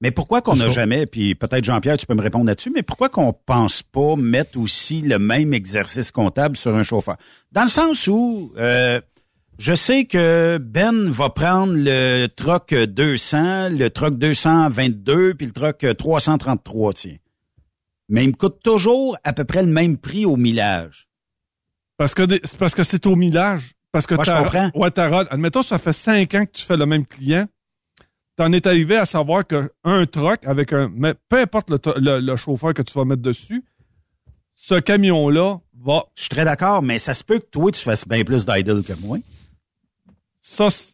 Mais 0.00 0.10
pourquoi 0.10 0.40
qu'on 0.40 0.56
n'a 0.56 0.70
jamais, 0.70 1.04
puis 1.04 1.34
peut-être 1.34 1.64
Jean-Pierre, 1.64 1.98
tu 1.98 2.06
peux 2.06 2.14
me 2.14 2.22
répondre 2.22 2.46
là-dessus, 2.46 2.70
mais 2.74 2.82
pourquoi 2.82 3.10
qu'on 3.10 3.34
pense 3.34 3.82
pas 3.82 4.16
mettre 4.16 4.58
aussi 4.58 5.02
le 5.02 5.18
même 5.18 5.52
exercice 5.52 6.10
comptable 6.10 6.56
sur 6.56 6.74
un 6.74 6.82
chauffeur? 6.82 7.16
Dans 7.52 7.62
le 7.62 7.68
sens 7.68 8.06
où, 8.06 8.50
euh, 8.56 9.00
je 9.58 9.74
sais 9.74 10.06
que 10.06 10.56
Ben 10.58 11.10
va 11.10 11.28
prendre 11.28 11.74
le 11.76 12.28
truck 12.28 12.74
200, 12.74 13.68
le 13.70 13.88
truck 13.90 14.18
222, 14.18 15.34
puis 15.34 15.46
le 15.46 15.52
truck 15.52 15.86
333, 15.98 16.92
tiens. 16.94 17.16
Mais 18.08 18.24
il 18.24 18.28
me 18.28 18.36
coûte 18.36 18.60
toujours 18.64 19.18
à 19.22 19.34
peu 19.34 19.44
près 19.44 19.62
le 19.62 19.68
même 19.68 19.98
prix 19.98 20.24
au 20.24 20.36
millage. 20.36 21.08
Parce 21.98 22.14
que 22.14 22.22
c'est 22.44 22.56
parce 22.56 22.74
que 22.74 22.82
c'est 22.82 23.04
au 23.04 23.16
millage. 23.16 23.74
Parce 23.92 24.06
que 24.06 24.14
Moi, 24.14 24.24
je 24.24 24.32
comprends. 24.32 24.70
Ouais, 24.74 24.90
admettons, 25.30 25.62
ça 25.62 25.78
fait 25.78 25.92
cinq 25.92 26.34
ans 26.34 26.46
que 26.46 26.52
tu 26.52 26.64
fais 26.64 26.78
le 26.78 26.86
même 26.86 27.04
client. 27.04 27.46
T'en 28.40 28.54
es 28.54 28.66
arrivé 28.66 28.96
à 28.96 29.04
savoir 29.04 29.44
qu'un 29.46 30.06
truck 30.06 30.46
avec 30.46 30.72
un, 30.72 30.90
mais 30.96 31.12
peu 31.28 31.40
importe 31.40 31.68
le, 31.68 32.36
chauffeur 32.36 32.72
que 32.72 32.80
tu 32.80 32.94
vas 32.94 33.04
mettre 33.04 33.20
dessus, 33.20 33.62
ce 34.56 34.76
camion-là 34.76 35.58
va. 35.78 36.06
Je 36.14 36.22
suis 36.22 36.30
très 36.30 36.46
d'accord, 36.46 36.80
mais 36.80 36.96
ça 36.96 37.12
se 37.12 37.22
peut 37.22 37.38
que 37.38 37.44
toi, 37.44 37.70
tu 37.70 37.82
fasses 37.82 38.08
bien 38.08 38.24
plus 38.24 38.46
d'idle 38.46 38.82
que 38.82 38.94
moi. 39.02 39.18
Ça, 40.40 40.68
tu 40.70 40.86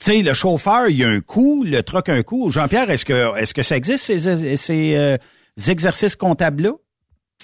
sais, 0.00 0.22
le 0.22 0.34
chauffeur, 0.34 0.88
il 0.88 0.96
y 0.96 1.04
a 1.04 1.08
un 1.08 1.20
coût, 1.20 1.62
le 1.62 1.80
truck 1.84 2.08
a 2.08 2.14
un 2.14 2.24
coût. 2.24 2.50
Jean-Pierre, 2.50 2.90
est-ce 2.90 3.04
que, 3.04 3.38
est-ce 3.38 3.54
que 3.54 3.62
ça 3.62 3.76
existe, 3.76 4.06
ces, 4.06 4.56
ces 4.56 4.96
euh, 4.96 5.16
exercices 5.68 6.16
comptables-là? 6.16 6.72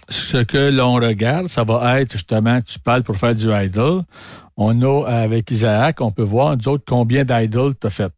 Ce 0.08 0.38
que 0.38 0.72
l'on 0.72 0.94
regarde, 0.94 1.46
ça 1.46 1.62
va 1.62 2.00
être 2.00 2.10
justement, 2.10 2.60
tu 2.60 2.80
parles 2.80 3.04
pour 3.04 3.16
faire 3.16 3.36
du 3.36 3.48
idle. 3.52 4.02
On 4.56 4.82
a, 4.82 5.06
avec 5.08 5.52
Isaac, 5.52 6.00
on 6.00 6.10
peut 6.10 6.24
voir, 6.24 6.56
nous 6.56 6.66
autres, 6.66 6.84
combien 6.84 7.24
d'idle 7.24 7.74
tu 7.80 7.86
as 7.86 7.90
fait. 7.90 8.12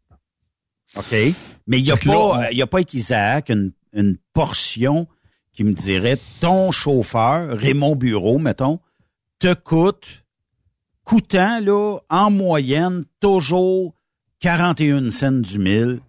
OK. 0.97 1.11
Mais 1.67 1.79
il 1.79 1.83
n'y 1.83 1.91
a, 1.91 1.97
pas, 1.97 2.51
il 2.51 2.57
y 2.57 2.61
a 2.61 2.67
pas 2.67 2.77
avec 2.77 2.93
Isaac 2.93 3.49
une, 3.49 3.71
une 3.93 4.17
portion 4.33 5.07
qui 5.53 5.63
me 5.63 5.73
dirait 5.73 6.17
ton 6.41 6.71
chauffeur, 6.71 7.57
Raymond 7.57 7.95
Bureau, 7.95 8.37
mettons, 8.37 8.79
te 9.39 9.53
coûte, 9.53 10.25
coûtant, 11.03 11.59
là, 11.61 11.99
en 12.09 12.29
moyenne, 12.29 13.05
toujours 13.19 13.95
41 14.41 15.09
cents 15.11 15.31
du 15.31 15.59
mille. 15.59 15.99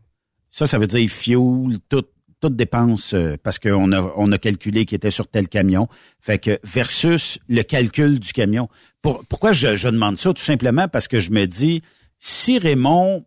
Ça, 0.50 0.66
ça 0.66 0.78
veut 0.78 0.86
dire 0.86 1.08
fuel, 1.08 1.78
tout, 1.88 2.04
toute 2.40 2.56
dépense, 2.56 3.14
euh, 3.14 3.36
parce 3.42 3.58
qu'on 3.58 3.92
a, 3.92 4.12
on 4.16 4.32
a 4.32 4.38
calculé 4.38 4.84
qu'il 4.84 4.96
était 4.96 5.10
sur 5.10 5.28
tel 5.28 5.48
camion. 5.48 5.88
Fait 6.20 6.38
que 6.38 6.58
versus 6.64 7.38
le 7.48 7.62
calcul 7.62 8.18
du 8.18 8.32
camion. 8.32 8.68
pourquoi 9.02 9.52
je, 9.52 9.76
je 9.76 9.88
demande 9.88 10.18
ça? 10.18 10.32
Tout 10.32 10.42
simplement 10.42 10.88
parce 10.88 11.08
que 11.08 11.20
je 11.20 11.30
me 11.30 11.46
dis, 11.46 11.82
si 12.18 12.58
Raymond 12.58 13.24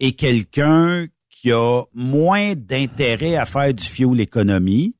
est 0.00 0.12
quelqu'un 0.12 1.06
qui 1.30 1.52
a 1.52 1.82
moins 1.94 2.54
d'intérêt 2.54 3.36
à 3.36 3.46
faire 3.46 3.72
du 3.72 3.84
fuel 3.84 4.20
économie, 4.20 4.94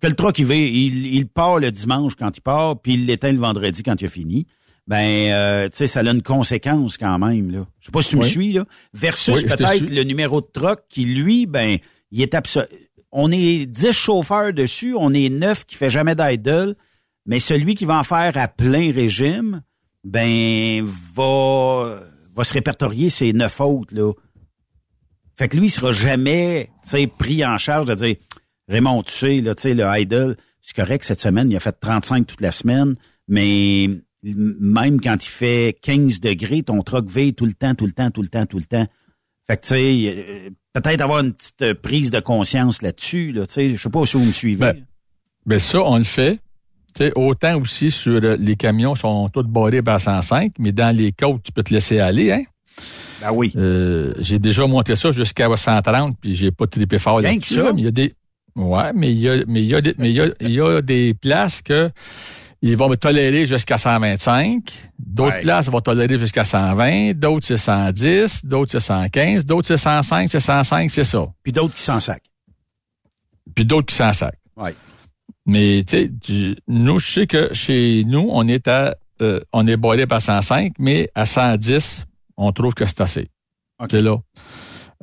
que 0.00 0.06
le 0.08 0.14
truck, 0.14 0.38
il, 0.38 0.50
il, 0.50 1.06
il 1.14 1.28
part 1.28 1.58
le 1.58 1.70
dimanche 1.70 2.16
quand 2.16 2.36
il 2.36 2.40
part, 2.40 2.80
puis 2.80 2.94
il 2.94 3.06
l'éteint 3.06 3.32
le 3.32 3.38
vendredi 3.38 3.82
quand 3.82 4.00
il 4.00 4.06
a 4.06 4.08
fini, 4.08 4.46
ben, 4.86 5.32
euh, 5.32 5.68
tu 5.68 5.78
sais, 5.78 5.86
ça 5.86 6.00
a 6.00 6.10
une 6.10 6.22
conséquence 6.22 6.98
quand 6.98 7.18
même, 7.18 7.50
là. 7.50 7.66
Je 7.80 7.86
sais 7.86 7.92
pas 7.92 8.02
si 8.02 8.10
tu 8.10 8.16
me 8.16 8.22
suis, 8.22 8.52
là. 8.52 8.64
Versus 8.92 9.42
peut-être 9.42 9.88
le 9.88 10.02
numéro 10.02 10.40
de 10.40 10.46
truck 10.52 10.80
qui, 10.88 11.04
lui, 11.04 11.46
ben, 11.46 11.78
il 12.10 12.20
est 12.20 12.34
absolu. 12.34 12.66
On 13.12 13.30
est 13.30 13.66
10 13.66 13.92
chauffeurs 13.92 14.52
dessus, 14.52 14.94
on 14.98 15.14
est 15.14 15.28
9 15.28 15.66
qui 15.66 15.76
fait 15.76 15.90
jamais 15.90 16.14
d'idle, 16.14 16.74
mais 17.26 17.38
celui 17.38 17.74
qui 17.74 17.84
va 17.84 17.98
en 17.98 18.04
faire 18.04 18.36
à 18.36 18.48
plein 18.48 18.92
régime, 18.92 19.62
ben, 20.02 20.84
va, 21.14 22.02
va 22.34 22.44
se 22.44 22.54
répertorier 22.54 23.08
ses 23.08 23.32
neuf 23.32 23.60
autres, 23.60 23.94
là. 23.94 24.12
Fait 25.36 25.48
que 25.48 25.56
lui, 25.56 25.66
il 25.66 25.70
sera 25.70 25.92
jamais, 25.92 26.70
pris 27.18 27.44
en 27.44 27.58
charge 27.58 27.86
de 27.86 27.94
dire, 27.94 28.16
Raymond, 28.68 29.02
tu 29.02 29.12
sais, 29.12 29.40
là, 29.40 29.54
le 29.64 30.00
idle, 30.00 30.36
c'est 30.60 30.76
correct, 30.76 31.04
cette 31.04 31.20
semaine, 31.20 31.50
il 31.50 31.56
a 31.56 31.60
fait 31.60 31.72
35 31.78 32.26
toute 32.26 32.40
la 32.40 32.52
semaine, 32.52 32.94
mais 33.28 33.88
même 34.22 35.00
quand 35.00 35.16
il 35.24 35.28
fait 35.28 35.76
15 35.82 36.20
degrés, 36.20 36.62
ton 36.62 36.82
truck 36.82 37.10
veille 37.10 37.34
tout 37.34 37.46
le 37.46 37.54
temps, 37.54 37.74
tout 37.74 37.86
le 37.86 37.92
temps, 37.92 38.10
tout 38.10 38.22
le 38.22 38.28
temps, 38.28 38.46
tout 38.46 38.58
le 38.58 38.64
temps. 38.64 38.86
Fait 39.48 39.56
que, 39.56 39.62
tu 39.62 39.68
sais, 39.68 40.14
euh, 40.16 40.50
peut-être 40.72 41.00
avoir 41.00 41.20
une 41.20 41.32
petite 41.32 41.74
prise 41.74 42.10
de 42.12 42.20
conscience 42.20 42.82
là-dessus, 42.82 43.32
là, 43.32 43.46
tu 43.46 43.54
sais, 43.54 43.70
je 43.70 43.82
sais 43.82 43.90
pas 43.90 44.06
si 44.06 44.16
vous 44.16 44.24
me 44.24 44.32
suivez. 44.32 44.60
Ben, 44.60 44.86
ben 45.44 45.58
ça, 45.58 45.82
on 45.82 45.98
le 45.98 46.04
fait. 46.04 46.38
sais, 46.96 47.12
autant 47.16 47.60
aussi 47.60 47.90
sur 47.90 48.20
les 48.20 48.54
camions 48.54 48.94
sont 48.94 49.28
tous 49.30 49.42
barrés 49.42 49.82
par 49.82 50.00
105, 50.00 50.52
mais 50.58 50.70
dans 50.70 50.96
les 50.96 51.10
côtes, 51.10 51.42
tu 51.42 51.50
peux 51.50 51.64
te 51.64 51.74
laisser 51.74 51.98
aller, 51.98 52.30
hein? 52.30 52.44
Ben 53.22 53.32
oui. 53.32 53.52
Euh, 53.56 54.12
j'ai 54.18 54.38
déjà 54.38 54.66
monté 54.66 54.96
ça 54.96 55.10
jusqu'à 55.12 55.48
130, 55.56 56.16
puis 56.20 56.34
j'ai 56.34 56.50
pas 56.50 56.66
trippé 56.66 56.98
fort 56.98 57.20
là-dessus. 57.20 57.60
mais 57.74 57.80
il 57.80 57.84
y 57.84 57.88
a 57.88 57.90
des. 57.90 58.14
Ouais, 58.56 58.92
mais 58.94 59.10
il 59.10 59.18
y 59.18 59.28
a, 59.28 59.36
mais 59.46 59.62
il 59.62 59.68
y 59.68 59.74
a 59.74 59.80
des, 59.80 59.94
mais 59.96 60.10
il 60.10 60.16
y 60.16 60.20
a, 60.20 60.26
il 60.40 60.52
y 60.52 60.60
a 60.60 60.82
des 60.82 61.14
places 61.14 61.62
que 61.62 61.90
ils 62.62 62.76
vont 62.76 62.88
me 62.88 62.96
tolérer 62.96 63.44
jusqu'à 63.44 63.76
125. 63.76 64.72
D'autres 64.98 65.40
places 65.40 65.68
vont 65.68 65.80
tolérer 65.80 66.18
jusqu'à 66.18 66.44
120. 66.44 67.14
D'autres, 67.14 67.44
c'est 67.44 67.56
110. 67.56 68.46
D'autres, 68.46 68.70
c'est 68.70 68.80
115. 68.80 69.44
D'autres, 69.44 69.66
c'est 69.66 69.76
105. 69.76 70.28
C'est 70.30 70.40
105, 70.40 70.90
c'est 70.90 71.02
ça. 71.04 71.26
Puis 71.42 71.52
d'autres 71.52 71.74
qui 71.74 71.82
s'en 71.82 71.98
sacent. 71.98 72.20
Puis 73.54 73.64
d'autres 73.64 73.86
qui 73.86 73.96
s'en 73.96 74.12
sacent. 74.12 74.36
Oui. 74.56 74.70
Mais, 75.44 75.82
tu 75.84 76.12
sais, 76.28 76.54
nous, 76.68 77.00
je 77.00 77.12
sais 77.12 77.26
que 77.26 77.52
chez 77.52 78.04
nous, 78.06 78.28
on 78.30 78.46
est 78.46 78.68
à, 78.68 78.94
euh, 79.20 79.40
on 79.52 79.66
est 79.66 79.76
boilé 79.76 80.06
par 80.06 80.22
105, 80.22 80.74
mais 80.78 81.10
à 81.16 81.26
110, 81.26 82.06
on 82.36 82.52
trouve 82.52 82.74
que 82.74 82.86
c'est 82.86 83.00
assez. 83.00 83.30
C'est 83.90 84.00
là. 84.00 84.16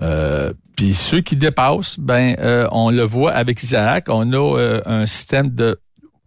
Euh, 0.01 0.51
puis 0.77 0.93
ceux 0.93 1.21
qui 1.21 1.35
dépassent, 1.35 1.99
ben, 1.99 2.35
euh, 2.39 2.67
on 2.71 2.89
le 2.89 3.03
voit 3.03 3.33
avec 3.33 3.61
Isaac, 3.63 4.05
on 4.07 4.31
a 4.33 4.81
un 4.85 5.05
système 5.05 5.49
de 5.49 5.79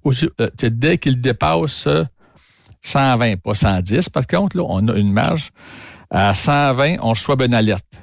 euh, 0.05 0.51
dès 0.63 0.99
qu'il 0.99 1.21
dépasse 1.21 1.89
120, 2.83 3.37
pas 3.37 3.55
110, 3.55 4.09
par 4.09 4.27
contre, 4.27 4.57
là, 4.57 4.65
on 4.69 4.89
a 4.89 4.95
une 4.95 5.13
marge. 5.13 5.51
À 6.11 6.35
120, 6.35 6.97
on 7.01 7.11
reçoit 7.11 7.37
une 7.45 7.55
alerte. 7.55 8.03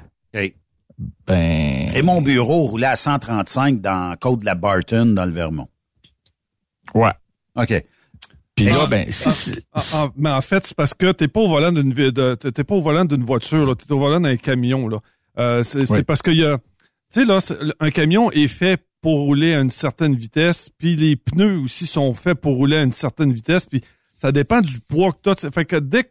Ben. 1.26 1.92
Et 1.94 2.02
mon 2.02 2.20
bureau 2.20 2.64
roulait 2.64 2.86
à 2.86 2.96
135 2.96 3.80
dans 3.80 4.14
Côte 4.20 4.40
de 4.40 4.44
la 4.44 4.54
Barton, 4.54 5.06
dans 5.06 5.24
le 5.24 5.30
Vermont. 5.30 5.68
Ouais. 6.94 7.12
OK. 7.56 7.84
Puis 8.64 8.72
là, 8.72 8.86
ben, 8.86 9.06
ah, 9.72 9.80
ah, 9.94 10.08
mais 10.16 10.30
en 10.30 10.40
fait, 10.42 10.66
c'est 10.66 10.76
parce 10.76 10.94
que 10.94 11.12
t'es 11.12 11.28
pas 11.28 11.40
au 11.40 11.48
volant 11.48 11.72
d'une 11.72 11.94
t'es 11.94 12.64
pas 12.64 12.74
au 12.74 12.82
volant 12.82 13.04
d'une 13.04 13.24
voiture, 13.24 13.76
t'es 13.76 13.92
au 13.92 13.98
volant 13.98 14.20
d'un 14.20 14.36
camion, 14.36 14.88
là. 14.88 14.98
Euh, 15.38 15.62
c'est 15.64 16.04
parce 16.04 16.22
qu'il 16.22 16.38
y 16.38 16.44
a, 16.44 16.58
tu 17.12 17.20
sais, 17.20 17.24
là, 17.24 17.38
un 17.80 17.90
camion 17.90 18.30
est 18.30 18.48
fait 18.48 18.82
pour 19.00 19.20
rouler 19.20 19.54
à 19.54 19.60
une 19.60 19.70
certaine 19.70 20.14
vitesse, 20.14 20.68
puis 20.68 20.96
les 20.96 21.16
pneus 21.16 21.58
aussi 21.60 21.86
sont 21.86 22.12
faits 22.14 22.40
pour 22.40 22.56
rouler 22.56 22.76
à 22.76 22.82
une 22.82 22.92
certaine 22.92 23.32
vitesse, 23.32 23.64
puis 23.64 23.82
ça 24.08 24.32
dépend 24.32 24.60
du 24.60 24.78
poids 24.80 25.12
que 25.12 25.34
tu 25.34 25.46
as. 25.46 25.50
Fait 25.50 25.64
que 25.64 25.76
dès 25.76 26.04
que, 26.04 26.10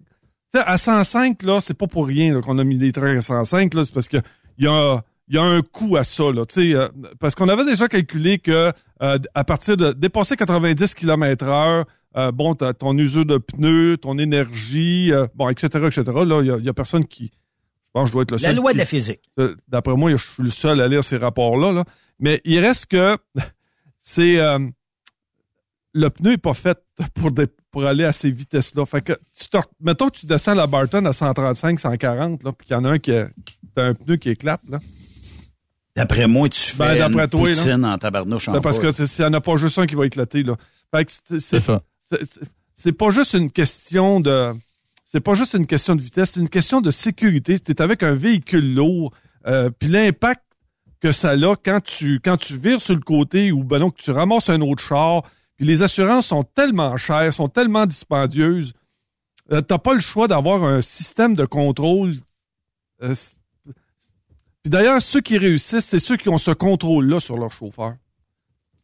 à 0.55 0.77
105, 0.77 1.43
là, 1.43 1.59
c'est 1.61 1.75
pas 1.75 1.87
pour 1.87 2.07
rien 2.07 2.41
qu'on 2.41 2.57
a 2.57 2.63
mis 2.63 2.77
des 2.77 2.91
trains 2.91 3.17
à 3.17 3.21
105, 3.21 3.73
là, 3.75 3.85
c'est 3.85 3.93
parce 3.93 4.07
que 4.07 4.17
il 4.57 4.65
y 4.65 4.67
a, 4.67 5.01
il 5.27 5.35
y 5.35 5.37
a 5.37 5.43
un 5.43 5.61
coût 5.61 5.95
à 5.95 6.03
ça, 6.03 6.23
là, 6.33 6.43
euh, 6.57 6.89
parce 7.19 7.35
qu'on 7.35 7.49
avait 7.49 7.65
déjà 7.65 7.87
calculé 7.87 8.39
que 8.39 8.73
euh, 9.01 9.17
à 9.35 9.43
partir 9.43 9.77
de 9.77 9.93
dépasser 9.93 10.35
90 10.35 10.95
km 10.95 11.45
heure, 11.45 11.85
euh, 12.17 12.31
bon, 12.31 12.55
ton 12.55 12.97
usure 12.97 13.25
de 13.25 13.37
pneus, 13.37 13.97
ton 13.97 14.17
énergie, 14.17 15.11
bon, 15.35 15.49
etc., 15.49 15.67
etc. 15.87 16.03
Là, 16.05 16.41
il 16.41 16.65
y, 16.65 16.69
a, 16.69 16.73
personne 16.73 17.05
qui, 17.05 17.25
je 17.25 17.91
pense, 17.93 18.07
je 18.07 18.13
dois 18.13 18.23
être 18.23 18.31
le 18.31 18.37
seul. 18.37 18.49
La 18.49 18.55
loi 18.55 18.73
de 18.73 18.77
la 18.77 18.85
physique. 18.85 19.21
D'après 19.67 19.95
moi, 19.95 20.11
je 20.11 20.17
suis 20.17 20.43
le 20.43 20.49
seul 20.49 20.81
à 20.81 20.87
lire 20.87 21.03
ces 21.03 21.17
rapports-là. 21.17 21.71
Là. 21.71 21.83
Mais 22.19 22.41
il 22.45 22.59
reste 22.59 22.87
que 22.87 23.17
c'est 23.99 24.37
le 25.93 26.09
pneu 26.09 26.33
est 26.33 26.37
pas 26.37 26.53
fait 26.53 26.79
pour 27.15 27.31
pour 27.71 27.85
aller 27.85 28.03
à 28.03 28.11
ces 28.11 28.31
vitesses-là. 28.31 28.85
Fait 28.85 29.01
que 29.01 29.13
tu 29.13 29.57
mettons 29.79 30.09
que 30.09 30.17
tu 30.17 30.25
descends 30.25 30.55
la 30.55 30.67
Barton 30.67 31.05
à 31.05 31.13
135, 31.13 31.79
140, 31.79 32.43
là, 32.43 32.51
puis 32.51 32.67
qu'il 32.67 32.75
y 32.75 32.79
en 32.79 32.85
a 32.85 32.91
un 32.91 32.99
qui 32.99 33.11
a, 33.11 33.27
un 33.77 33.93
pneu 33.93 34.15
qui 34.17 34.29
éclate, 34.29 34.61
là. 34.69 34.79
D'après 35.95 36.27
moi, 36.27 36.47
tu 36.47 36.77
ben, 36.77 36.95
fais 36.95 37.01
une 37.01 37.11
toi, 37.11 37.27
poutine 37.27 37.83
en 37.83 37.97
tabarnouche 37.97 38.47
en 38.47 38.53
ben, 38.53 38.61
Parce 38.61 38.79
que 38.79 38.91
s'il 38.91 39.25
n'y 39.25 39.29
en 39.29 39.33
a 39.33 39.41
pas 39.41 39.57
juste 39.57 39.77
un 39.79 39.85
qui 39.85 39.95
va 39.95 40.05
éclater, 40.05 40.43
là. 40.43 40.55
Fait 40.93 41.05
que 41.05 41.11
c'est 41.39 41.59
ça. 41.59 41.83
C'est 42.75 42.91
pas 42.93 43.09
juste 43.09 43.33
une 43.33 43.51
question 43.51 44.19
de... 44.19 44.53
C'est 45.05 45.21
pas 45.21 45.33
juste 45.33 45.55
une 45.55 45.65
question 45.65 45.95
de 45.95 46.01
vitesse, 46.01 46.31
c'est 46.31 46.39
une 46.39 46.49
question 46.49 46.81
de 46.81 46.91
sécurité. 46.91 47.59
Tu 47.59 47.71
es 47.71 47.81
avec 47.81 48.03
un 48.03 48.13
véhicule 48.13 48.75
lourd, 48.75 49.11
euh, 49.47 49.71
puis 49.71 49.89
l'impact 49.89 50.43
que 50.99 51.11
ça 51.11 51.31
a 51.31 51.55
quand 51.55 51.83
tu 51.83 52.19
quand 52.19 52.37
tu 52.37 52.57
vires 52.57 52.79
sur 52.79 52.93
le 52.93 53.01
côté 53.01 53.51
ou 53.51 53.63
ben 53.63 53.89
que 53.89 54.01
tu 54.01 54.11
ramasses 54.11 54.49
un 54.49 54.61
autre 54.61 54.83
char, 54.83 55.23
puis 55.55 55.65
les 55.65 55.81
assurances 55.81 56.27
sont 56.27 56.43
tellement 56.43 56.95
chères, 56.97 57.33
sont 57.33 57.47
tellement 57.47 57.87
dispendieuses. 57.87 58.73
Euh, 59.51 59.61
t'as 59.61 59.79
pas 59.79 59.95
le 59.95 59.99
choix 59.99 60.27
d'avoir 60.27 60.63
un 60.63 60.81
système 60.81 61.35
de 61.35 61.45
contrôle 61.45 62.13
euh, 63.01 63.15
puis 64.63 64.69
d'ailleurs, 64.69 65.01
ceux 65.01 65.21
qui 65.21 65.37
réussissent, 65.37 65.85
c'est 65.85 65.99
ceux 65.99 66.17
qui 66.17 66.29
ont 66.29 66.37
ce 66.37 66.51
contrôle-là 66.51 67.19
sur 67.19 67.37
leur 67.37 67.51
chauffeur. 67.51 67.95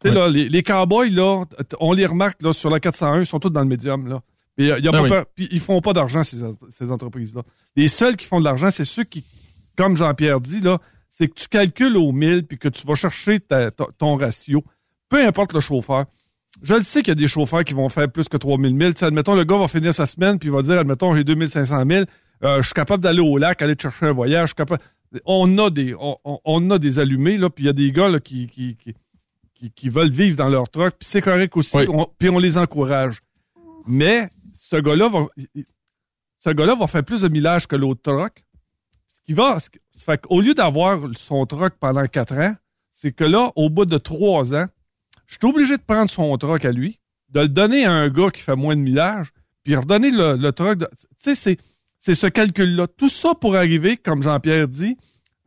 Tu 0.06 0.12
sais, 0.12 0.15
là, 0.15 0.30
les, 0.30 0.50
les 0.50 0.63
cowboys, 0.63 1.10
là, 1.10 1.44
on 1.80 1.94
les 1.94 2.06
remarque 2.06 2.41
là, 2.41 2.54
sur 2.54 2.70
la 2.70 2.80
401, 2.80 3.22
ils 3.22 3.26
sont 3.26 3.39
tous 3.39 3.50
dans 3.50 3.62
le 3.62 3.68
médium. 3.68 4.08
Là. 4.08 4.22
Y 4.58 4.72
a, 4.72 4.91
ben 4.91 5.08
pas 5.10 5.26
ils 5.38 5.60
font 5.60 5.82
pas 5.82 5.94
d'argent, 5.94 6.24
ces, 6.24 6.38
ces 6.70 6.91
entreprises-là. 6.91 7.41
Les 7.76 7.89
seuls 7.89 8.15
qui 8.15 8.26
font 8.26 8.39
de 8.39 8.46
l'argent, 8.46 8.72
c'est 8.72 8.86
ceux 8.86 9.04
qui, 9.04 9.24
comme 9.78 9.98
Jean-Pierre 9.98 10.39
dit, 10.39 10.62
là, 10.62 10.80
c'est 11.10 11.28
que 11.28 11.34
tu 11.34 11.48
calcules 11.48 11.98
au 11.98 12.12
1000 12.12 12.46
puis 12.46 12.58
que 12.58 12.70
tu 12.70 12.86
vas 12.88 12.96
chercher 12.96 13.39
ton 13.98 14.15
ratio. 14.15 14.63
Peu 15.10 15.26
importe 15.26 15.54
le 15.54 15.60
chauffeur. 15.60 16.06
Je 16.62 16.74
le 16.74 16.82
sais 16.82 17.02
qu'il 17.02 17.10
y 17.10 17.12
a 17.12 17.15
des 17.15 17.28
chauffeurs 17.28 17.65
qui 17.65 17.74
vont 17.74 17.89
faire 17.89 18.10
plus 18.10 18.30
que 18.30 18.38
3000 18.38 18.78
000. 18.78 18.94
T'sais, 18.94 19.06
admettons, 19.06 19.36
le 19.36 19.44
gars 19.44 19.58
va 19.58 19.68
finir 19.68 19.94
sa 19.94 20.06
semaine 20.06 20.39
puis 20.39 20.48
il 20.48 20.52
va 20.54 20.62
dire, 20.62 20.80
admettons, 20.80 21.13
j'ai 21.15 21.26
2500 21.26 21.84
000. 21.89 22.06
Euh, 22.44 22.58
je 22.58 22.62
suis 22.63 22.74
capable 22.74 23.04
d'aller 23.04 23.20
au 23.22 23.38
lac, 23.38 23.62
aller 23.62 23.76
chercher 23.80 24.08
un 24.08 24.13
voyage. 24.13 24.44
Je 24.44 24.48
suis 24.48 24.56
capable 24.56 24.82
on 25.26 25.58
a 25.58 25.70
des, 25.70 25.96
on, 25.98 26.72
a 26.72 26.80
des 26.80 27.00
allumés, 27.00 27.38
là, 27.38 27.50
puis 27.50 27.63
il 27.63 27.68
y 27.68 27.70
a 27.70 27.74
des 27.74 27.91
gars 27.91 28.20
qui, 28.20 28.48
qui, 28.48 28.76
qui, 28.76 28.94
veulent 29.89 30.12
vivre 30.12 30.38
dans 30.38 30.50
leur 30.50 30.70
truck, 30.70 30.96
puis 31.00 31.08
c'est 31.08 31.22
correct 31.22 31.56
aussi, 31.58 31.78
puis 32.18 32.30
on 32.30 32.39
les 32.39 32.58
encourage. 32.58 33.20
Mais 33.88 34.28
ce 34.60 34.78
gars-là 34.78 35.10
va, 35.10 35.28
ce 36.39 36.50
gars-là 36.50 36.76
va 36.76 36.88
faire 36.88 37.04
plus 37.04 37.22
de 37.22 37.28
millage 37.28 37.68
que 37.68 37.76
l'autre 37.76 38.02
truck. 38.02 38.44
Ce 39.08 39.22
qui 39.22 39.34
va, 39.34 39.58
fait 40.06 40.22
qu'au 40.22 40.41
lieu 40.41 40.54
d'avoir 40.54 41.00
son 41.18 41.46
truck 41.46 41.76
pendant 41.80 42.06
quatre 42.08 42.36
ans, 42.36 42.56
c'est 42.91 43.12
que 43.12 43.24
là, 43.24 43.52
au 43.56 43.70
bout 43.70 43.86
de 43.86 43.98
trois 43.98 44.54
ans, 44.54 44.68
je 45.26 45.38
suis 45.39 45.50
obligé 45.50 45.78
de 45.78 45.82
prendre 45.82 46.10
son 46.10 46.38
truck 46.38 46.65
à 46.65 46.72
lui, 46.72 47.00
de 47.30 47.41
le 47.41 47.50
donner 47.50 47.86
à 47.86 47.91
un 47.91 48.10
gars 48.10 48.30
qui 48.30 48.41
fait 48.41 48.56
moins 48.56 48.76
de 48.76 48.82
millage, 48.82 49.32
puis 49.63 49.76
redonner 49.76 50.12
le, 50.12 50.36
le 50.36 50.52
truck. 50.52 50.80
Tu 50.80 50.86
sais, 51.18 51.36
c'est 51.36 51.58
c'est 52.06 52.13
ce 52.13 52.28
calcul-là. 52.28 52.86
Tout 52.86 53.10
ça 53.10 53.34
pour 53.34 53.56
arriver, 53.56 53.98
comme 53.98 54.22
Jean-Pierre 54.22 54.68
dit, 54.68 54.96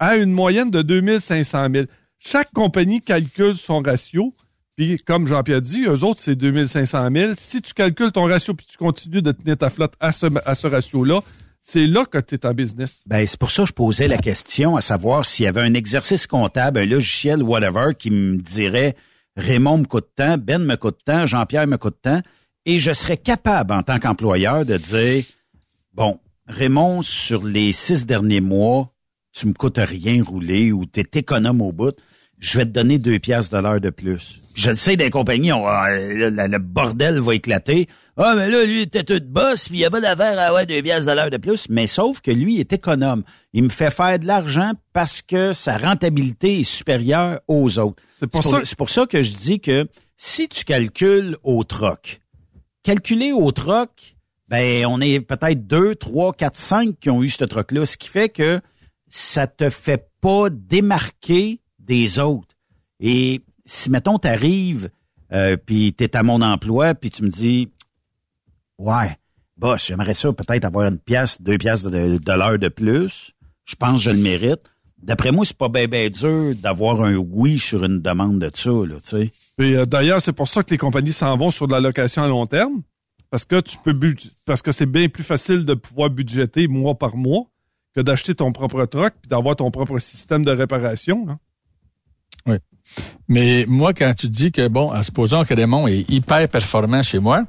à 0.00 0.16
une 0.16 0.32
moyenne 0.32 0.72
de 0.72 0.82
2500 0.82 1.68
000. 1.72 1.86
Chaque 2.18 2.52
compagnie 2.52 3.00
calcule 3.00 3.56
son 3.56 3.78
ratio. 3.78 4.32
Puis, 4.76 4.98
comme 4.98 5.26
Jean-Pierre 5.26 5.62
dit, 5.62 5.84
eux 5.86 6.04
autres, 6.04 6.20
c'est 6.20 6.36
2500 6.36 7.08
000. 7.12 7.32
Si 7.36 7.60
tu 7.62 7.74
calcules 7.74 8.12
ton 8.12 8.26
ratio 8.26 8.54
puis 8.54 8.66
tu 8.66 8.76
continues 8.76 9.22
de 9.22 9.32
tenir 9.32 9.56
ta 9.56 9.70
flotte 9.70 9.94
à 9.98 10.12
ce, 10.12 10.26
à 10.46 10.54
ce 10.54 10.66
ratio-là, 10.66 11.20
c'est 11.60 11.84
là 11.84 12.04
que 12.04 12.18
tu 12.18 12.36
es 12.36 12.46
en 12.46 12.54
business. 12.54 13.02
Ben, 13.06 13.26
c'est 13.26 13.38
pour 13.38 13.50
ça 13.50 13.62
que 13.62 13.68
je 13.68 13.72
posais 13.72 14.08
la 14.08 14.18
question 14.18 14.76
à 14.76 14.80
savoir 14.80 15.26
s'il 15.26 15.44
y 15.44 15.48
avait 15.48 15.60
un 15.60 15.74
exercice 15.74 16.26
comptable, 16.26 16.78
un 16.78 16.86
logiciel, 16.86 17.42
whatever, 17.42 17.94
qui 17.98 18.10
me 18.10 18.36
dirait 18.36 18.94
Raymond 19.36 19.78
me 19.78 19.84
coûte 19.84 20.08
tant, 20.16 20.38
Ben 20.38 20.64
me 20.64 20.76
coûte 20.76 20.98
tant, 21.04 21.26
Jean-Pierre 21.26 21.66
me 21.66 21.76
coûte 21.76 21.98
tant, 22.02 22.20
et 22.64 22.78
je 22.78 22.92
serais 22.92 23.16
capable, 23.16 23.72
en 23.72 23.82
tant 23.82 23.98
qu'employeur, 23.98 24.64
de 24.64 24.76
dire, 24.76 25.24
bon, 25.92 26.20
Raymond, 26.46 27.02
sur 27.02 27.44
les 27.44 27.72
six 27.72 28.06
derniers 28.06 28.40
mois, 28.40 28.90
tu 29.38 29.46
me 29.46 29.52
coûtes 29.52 29.78
rien 29.78 30.22
rouler 30.24 30.72
ou 30.72 30.84
tu 30.84 31.00
es 31.00 31.18
économe 31.20 31.60
au 31.60 31.70
bout, 31.70 31.94
je 32.40 32.58
vais 32.58 32.64
te 32.64 32.70
donner 32.70 32.98
deux 32.98 33.18
piastres 33.18 33.56
de 33.56 33.62
l'heure 33.62 33.80
de 33.80 33.90
plus. 33.90 34.52
Je 34.56 34.70
le 34.70 34.76
sais, 34.76 34.96
des 34.96 35.10
compagnies, 35.10 35.52
on, 35.52 35.68
euh, 35.68 36.30
le, 36.30 36.58
bordel 36.58 37.20
va 37.20 37.34
éclater. 37.34 37.86
Ah, 38.16 38.34
mais 38.36 38.50
là, 38.50 38.64
lui, 38.64 38.78
il 38.78 38.82
était 38.82 39.04
tout 39.04 39.20
boss, 39.24 39.68
puis 39.68 39.78
il 39.78 39.80
n'y 39.80 39.84
a 39.84 39.90
pas 39.90 40.00
d'affaire 40.00 40.38
à 40.38 40.42
avoir 40.42 40.66
deux 40.66 40.82
piastres 40.82 41.08
de 41.08 41.16
l'heure 41.16 41.30
de 41.30 41.36
plus. 41.36 41.68
Mais 41.68 41.86
sauf 41.86 42.20
que 42.20 42.32
lui 42.32 42.58
est 42.58 42.72
économe. 42.72 43.22
Il 43.52 43.62
me 43.64 43.68
fait 43.68 43.90
faire 43.90 44.18
de 44.18 44.26
l'argent 44.26 44.72
parce 44.92 45.22
que 45.22 45.52
sa 45.52 45.78
rentabilité 45.78 46.60
est 46.60 46.64
supérieure 46.64 47.40
aux 47.46 47.78
autres. 47.78 48.02
C'est 48.18 48.28
pour, 48.28 48.42
ça... 48.42 48.62
pour 48.76 48.90
ça 48.90 49.06
que 49.06 49.22
je 49.22 49.34
dis 49.34 49.60
que 49.60 49.86
si 50.16 50.48
tu 50.48 50.64
calcules 50.64 51.36
au 51.44 51.62
troc, 51.62 52.20
calculer 52.82 53.30
au 53.30 53.52
troc, 53.52 54.16
ben 54.48 54.86
on 54.86 55.00
est 55.00 55.20
peut-être 55.20 55.66
deux, 55.66 55.94
trois, 55.94 56.32
quatre, 56.32 56.56
cinq 56.56 56.98
qui 57.00 57.10
ont 57.10 57.22
eu 57.22 57.28
ce 57.28 57.44
truc-là, 57.44 57.86
ce 57.86 57.96
qui 57.96 58.08
fait 58.08 58.28
que 58.28 58.60
ça 59.08 59.46
te 59.46 59.70
fait 59.70 60.10
pas 60.20 60.50
démarquer 60.50 61.60
des 61.78 62.18
autres. 62.18 62.56
Et 63.00 63.42
si, 63.64 63.90
mettons, 63.90 64.18
t'arrives, 64.18 64.90
euh, 65.32 65.56
puis 65.56 65.92
t'es 65.92 66.16
à 66.16 66.22
mon 66.22 66.42
emploi, 66.42 66.94
puis 66.94 67.10
tu 67.10 67.22
me 67.22 67.28
dis, 67.28 67.70
ouais, 68.78 69.16
boss, 69.56 69.86
j'aimerais 69.86 70.14
ça 70.14 70.32
peut-être 70.32 70.64
avoir 70.64 70.88
une 70.88 70.98
pièce, 70.98 71.40
deux 71.40 71.58
pièces 71.58 71.82
de, 71.82 72.32
l'heure 72.32 72.58
de 72.58 72.68
plus. 72.68 73.32
Je 73.64 73.76
pense 73.76 73.96
que 73.96 74.10
je 74.10 74.16
le 74.16 74.22
mérite. 74.22 74.62
D'après 75.02 75.30
moi, 75.30 75.44
c'est 75.44 75.56
pas 75.56 75.68
bien 75.68 75.86
ben 75.86 76.10
dur 76.10 76.54
d'avoir 76.60 77.02
un 77.02 77.14
oui 77.16 77.58
sur 77.58 77.84
une 77.84 78.00
demande 78.00 78.40
de 78.40 78.50
ça, 78.52 78.70
là, 78.70 78.96
tu 79.02 79.10
sais. 79.10 79.32
Euh, 79.60 79.86
d'ailleurs, 79.86 80.22
c'est 80.22 80.32
pour 80.32 80.48
ça 80.48 80.62
que 80.62 80.70
les 80.70 80.78
compagnies 80.78 81.12
s'en 81.12 81.36
vont 81.36 81.50
sur 81.50 81.66
de 81.66 81.72
la 81.72 81.80
location 81.80 82.22
à 82.22 82.28
long 82.28 82.46
terme 82.46 82.82
parce 83.30 83.44
que 83.44 83.60
tu 83.60 83.76
peux 83.84 83.94
parce 84.46 84.62
que 84.62 84.72
c'est 84.72 84.86
bien 84.86 85.08
plus 85.08 85.24
facile 85.24 85.64
de 85.64 85.74
pouvoir 85.74 86.10
budgéter 86.10 86.68
mois 86.68 86.96
par 86.96 87.16
mois 87.16 87.46
que 87.98 88.02
d'acheter 88.02 88.34
ton 88.36 88.52
propre 88.52 88.84
truck 88.84 89.12
puis 89.20 89.28
d'avoir 89.28 89.56
ton 89.56 89.72
propre 89.72 89.98
système 89.98 90.44
de 90.44 90.52
réparation. 90.52 91.26
Oui. 92.46 92.56
Mais 93.26 93.64
moi, 93.66 93.92
quand 93.92 94.14
tu 94.16 94.28
dis 94.28 94.52
que, 94.52 94.68
bon, 94.68 94.92
supposons 95.02 95.44
que 95.44 95.52
Raymond 95.52 95.88
est 95.88 96.08
hyper 96.08 96.48
performant 96.48 97.02
chez 97.02 97.18
moi, 97.18 97.44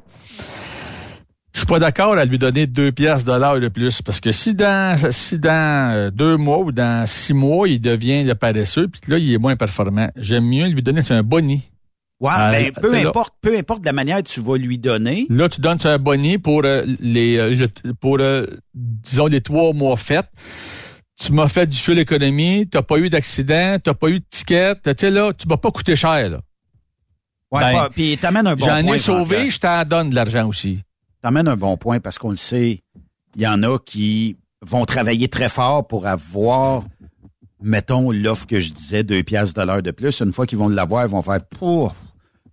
je 1.54 1.60
suis 1.60 1.68
pas 1.68 1.78
d'accord 1.78 2.14
à 2.14 2.26
lui 2.26 2.40
donner 2.40 2.66
deux 2.66 2.92
pièces 2.92 3.26
de 3.26 3.32
l'heure 3.32 3.60
de 3.60 3.68
plus. 3.68 4.02
Parce 4.02 4.20
que 4.20 4.32
si 4.32 4.56
dans, 4.56 4.98
si 5.12 5.38
dans 5.38 5.94
euh, 5.94 6.10
deux 6.10 6.38
mois 6.38 6.60
ou 6.60 6.72
dans 6.72 7.06
six 7.06 7.36
mois, 7.36 7.68
il 7.68 7.80
devient 7.80 8.24
le 8.24 8.34
paresseux, 8.34 8.88
puis 8.88 9.02
là, 9.08 9.20
il 9.20 9.32
est 9.32 9.38
moins 9.38 9.56
performant, 9.56 10.10
j'aime 10.16 10.46
mieux 10.46 10.68
lui 10.68 10.82
donner 10.82 11.02
un 11.12 11.22
boni. 11.22 11.70
Ouais, 12.20 12.32
ben, 12.32 12.72
peu 12.74 12.94
importe, 12.96 13.34
peu 13.42 13.58
importe 13.58 13.86
la 13.86 13.94
manière 13.94 14.18
que 14.18 14.28
tu 14.28 14.42
vas 14.42 14.58
lui 14.58 14.78
donner. 14.78 15.26
Là, 15.30 15.48
tu 15.48 15.62
donnes 15.62 15.80
un 15.86 15.98
bonnet 15.98 16.38
pour 16.38 16.64
euh, 16.66 16.84
les, 17.00 17.38
euh, 17.38 17.68
pour 18.02 18.18
euh, 18.20 18.46
disons 18.74 19.28
les 19.28 19.40
trois 19.40 19.72
mois 19.72 19.96
faits. 19.96 20.28
Tu 21.18 21.32
m'as 21.32 21.48
fait 21.48 21.68
du 21.68 21.78
fuel 21.78 21.98
économie, 22.00 22.68
t'as 22.68 22.82
pas 22.82 22.98
eu 22.98 23.10
d'accident, 23.10 23.78
t'as 23.82 23.94
pas 23.94 24.10
eu 24.10 24.20
de 24.20 24.26
ticket, 24.30 24.76
tu 24.76 24.94
sais 24.98 25.12
là, 25.12 25.32
tu 25.34 25.48
m'as 25.48 25.58
pas 25.58 25.72
coûté 25.72 25.96
cher 25.96 26.30
là. 26.30 26.42
Ouais, 27.52 27.74
ben, 27.74 27.90
puis 27.90 28.18
t'amènes 28.18 28.48
un 28.48 28.56
bon 28.56 28.66
point. 28.66 28.82
J'en 28.82 28.94
ai 28.94 28.98
sauvé, 28.98 29.50
je 29.50 29.60
t'en 29.60 29.84
donne 29.86 30.10
de 30.10 30.16
l'argent 30.16 30.48
aussi. 30.48 30.82
T'amènes 31.22 31.48
un 31.48 31.58
bon 31.58 31.78
point 31.78 32.00
parce 32.00 32.18
qu'on 32.18 32.30
le 32.30 32.38
sait, 32.38 32.84
il 33.36 33.42
y 33.42 33.48
en 33.48 33.64
a 33.64 33.80
qui 33.80 34.38
vont 34.62 34.86
travailler 34.86 35.30
très 35.30 35.50
fort 35.50 35.88
pour 35.88 36.06
avoir 36.06 36.84
mettons 37.62 38.12
l'offre 38.12 38.48
que 38.48 38.60
je 38.60 38.72
disais, 38.72 39.04
deux 39.04 39.24
piastres 39.24 39.60
de 39.60 39.66
l'heure 39.66 39.82
de 39.82 39.92
plus, 39.92 40.22
une 40.22 40.34
fois 40.34 40.46
qu'ils 40.46 40.58
vont 40.58 40.70
l'avoir, 40.70 41.06
ils 41.06 41.12
vont 41.12 41.22
faire 41.22 41.44
pouf, 41.44 41.94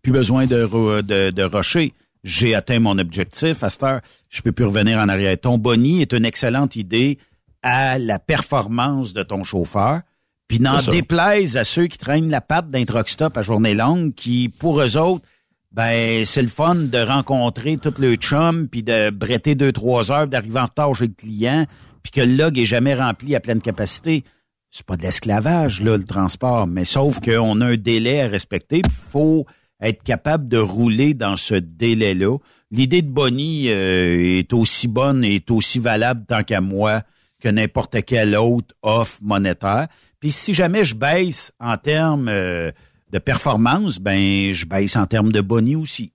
plus 0.06 0.12
besoin 0.12 0.46
de, 0.46 1.02
de, 1.02 1.30
de 1.32 1.42
rocher. 1.42 1.92
J'ai 2.22 2.54
atteint 2.54 2.78
mon 2.78 2.96
objectif 2.96 3.64
à 3.64 3.70
cette 3.70 3.82
heure. 3.82 4.00
Je 4.28 4.40
peux 4.40 4.52
plus 4.52 4.64
revenir 4.64 5.00
en 5.00 5.08
arrière. 5.08 5.36
Ton 5.36 5.58
boni 5.58 6.00
est 6.00 6.12
une 6.12 6.24
excellente 6.24 6.76
idée 6.76 7.18
à 7.60 7.98
la 7.98 8.20
performance 8.20 9.14
de 9.14 9.24
ton 9.24 9.42
chauffeur. 9.42 10.02
Puis 10.46 10.60
n'en 10.60 10.80
déplaise 10.80 11.56
à 11.56 11.64
ceux 11.64 11.88
qui 11.88 11.98
traînent 11.98 12.30
la 12.30 12.40
patte 12.40 12.68
d'un 12.68 12.84
truck 12.84 13.08
stop 13.08 13.36
à 13.36 13.42
journée 13.42 13.74
longue, 13.74 14.14
qui, 14.14 14.48
pour 14.60 14.80
eux 14.80 14.96
autres, 14.96 15.24
ben 15.72 16.24
c'est 16.24 16.42
le 16.42 16.46
fun 16.46 16.76
de 16.76 16.98
rencontrer 16.98 17.76
tout 17.76 17.94
le 17.98 18.14
chum, 18.14 18.68
puis 18.68 18.84
de 18.84 19.10
bretter 19.10 19.56
deux, 19.56 19.72
trois 19.72 20.12
heures, 20.12 20.28
d'arriver 20.28 20.60
en 20.60 20.66
retard 20.66 20.94
chez 20.94 21.08
le 21.08 21.14
client, 21.14 21.66
puis 22.04 22.12
que 22.12 22.20
le 22.20 22.36
log 22.36 22.56
est 22.60 22.64
jamais 22.64 22.94
rempli 22.94 23.34
à 23.34 23.40
pleine 23.40 23.60
capacité. 23.60 24.22
C'est 24.70 24.86
pas 24.86 24.96
de 24.96 25.02
l'esclavage, 25.02 25.82
là, 25.82 25.96
le 25.96 26.04
transport, 26.04 26.68
mais 26.68 26.84
sauf 26.84 27.18
qu'on 27.18 27.60
a 27.60 27.66
un 27.66 27.76
délai 27.76 28.20
à 28.20 28.28
respecter, 28.28 28.82
il 28.84 29.10
faut 29.10 29.46
être 29.80 30.02
capable 30.02 30.48
de 30.48 30.58
rouler 30.58 31.14
dans 31.14 31.36
ce 31.36 31.54
délai-là. 31.54 32.38
L'idée 32.70 33.02
de 33.02 33.08
Bonnie 33.08 33.68
euh, 33.68 34.38
est 34.38 34.52
aussi 34.52 34.88
bonne 34.88 35.24
et 35.24 35.36
est 35.36 35.50
aussi 35.50 35.78
valable 35.78 36.24
tant 36.26 36.42
qu'à 36.42 36.60
moi 36.60 37.02
que 37.42 37.48
n'importe 37.48 38.02
quelle 38.04 38.34
autre 38.36 38.74
offre 38.82 39.18
monétaire. 39.22 39.86
Puis 40.20 40.32
si 40.32 40.54
jamais 40.54 40.84
je 40.84 40.94
baisse 40.94 41.52
en 41.60 41.76
termes 41.76 42.28
euh, 42.28 42.72
de 43.12 43.18
performance, 43.18 43.98
ben 43.98 44.52
je 44.52 44.66
baisse 44.66 44.96
en 44.96 45.06
termes 45.06 45.30
de 45.30 45.40
bonnie 45.40 45.76
aussi. 45.76 46.12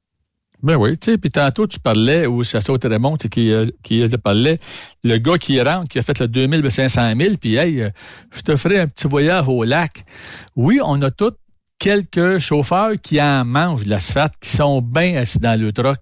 Ben 0.63 0.75
oui, 0.75 0.95
tu 0.95 1.11
sais, 1.11 1.17
puis 1.17 1.31
tantôt 1.31 1.65
tu 1.65 1.79
parlais, 1.79 2.27
ou 2.27 2.43
ça 2.43 2.59
Raymond 2.83 3.15
qui, 3.15 3.51
euh, 3.51 3.65
qui 3.81 4.07
parlait, 4.23 4.59
le 5.03 5.17
gars 5.17 5.39
qui 5.39 5.59
rentre, 5.59 5.89
qui 5.89 5.97
a 5.97 6.03
fait 6.03 6.19
le 6.19 6.27
2500 6.27 7.13
000, 7.17 7.35
puis 7.39 7.55
hey, 7.55 7.89
je 8.31 8.41
te 8.41 8.55
ferai 8.55 8.79
un 8.79 8.87
petit 8.87 9.07
voyage 9.07 9.47
au 9.47 9.63
lac. 9.63 10.03
Oui, 10.55 10.79
on 10.83 11.01
a 11.01 11.09
tous 11.09 11.33
quelques 11.81 12.37
chauffeurs 12.37 12.93
qui 13.01 13.19
en 13.19 13.43
mangent 13.43 13.85
de 13.85 13.89
l'asphalte, 13.89 14.35
qui 14.39 14.51
sont 14.51 14.83
bien 14.83 15.15
assis 15.15 15.39
dans 15.39 15.59
le 15.59 15.73
truck. 15.73 15.99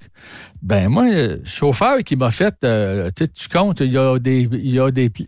Ben 0.62 0.90
moi, 0.90 1.06
chauffeur 1.46 2.00
qui 2.00 2.18
m'a 2.18 2.32
fait, 2.32 2.54
euh, 2.66 3.10
tu 3.16 3.48
comptes, 3.48 3.80
il 3.80 3.94
y 3.94 3.98
a 3.98 4.20
des, 4.20 4.50
y 4.52 4.74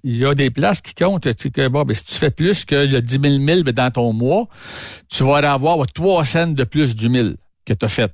y 0.04 0.26
a 0.26 0.36
des 0.36 0.50
places 0.52 0.82
qui 0.82 0.94
comptent. 0.94 1.24
Que 1.24 1.68
bon, 1.70 1.84
ben, 1.84 1.96
si 1.96 2.04
tu 2.04 2.16
fais 2.16 2.32
plus 2.32 2.66
que 2.66 2.76
le 2.76 3.02
10 3.02 3.20
000 3.22 3.64
000 3.64 3.72
dans 3.72 3.92
ton 3.92 4.12
mois, 4.12 4.50
tu 5.10 5.24
vas 5.24 5.38
avoir 5.38 5.88
trois 5.88 6.26
cents 6.26 6.48
de 6.48 6.64
plus 6.66 6.96
du 6.96 7.08
1000 7.08 7.38
que 7.66 7.74
tu 7.74 7.86
as 7.86 7.90
fait. 7.90 8.14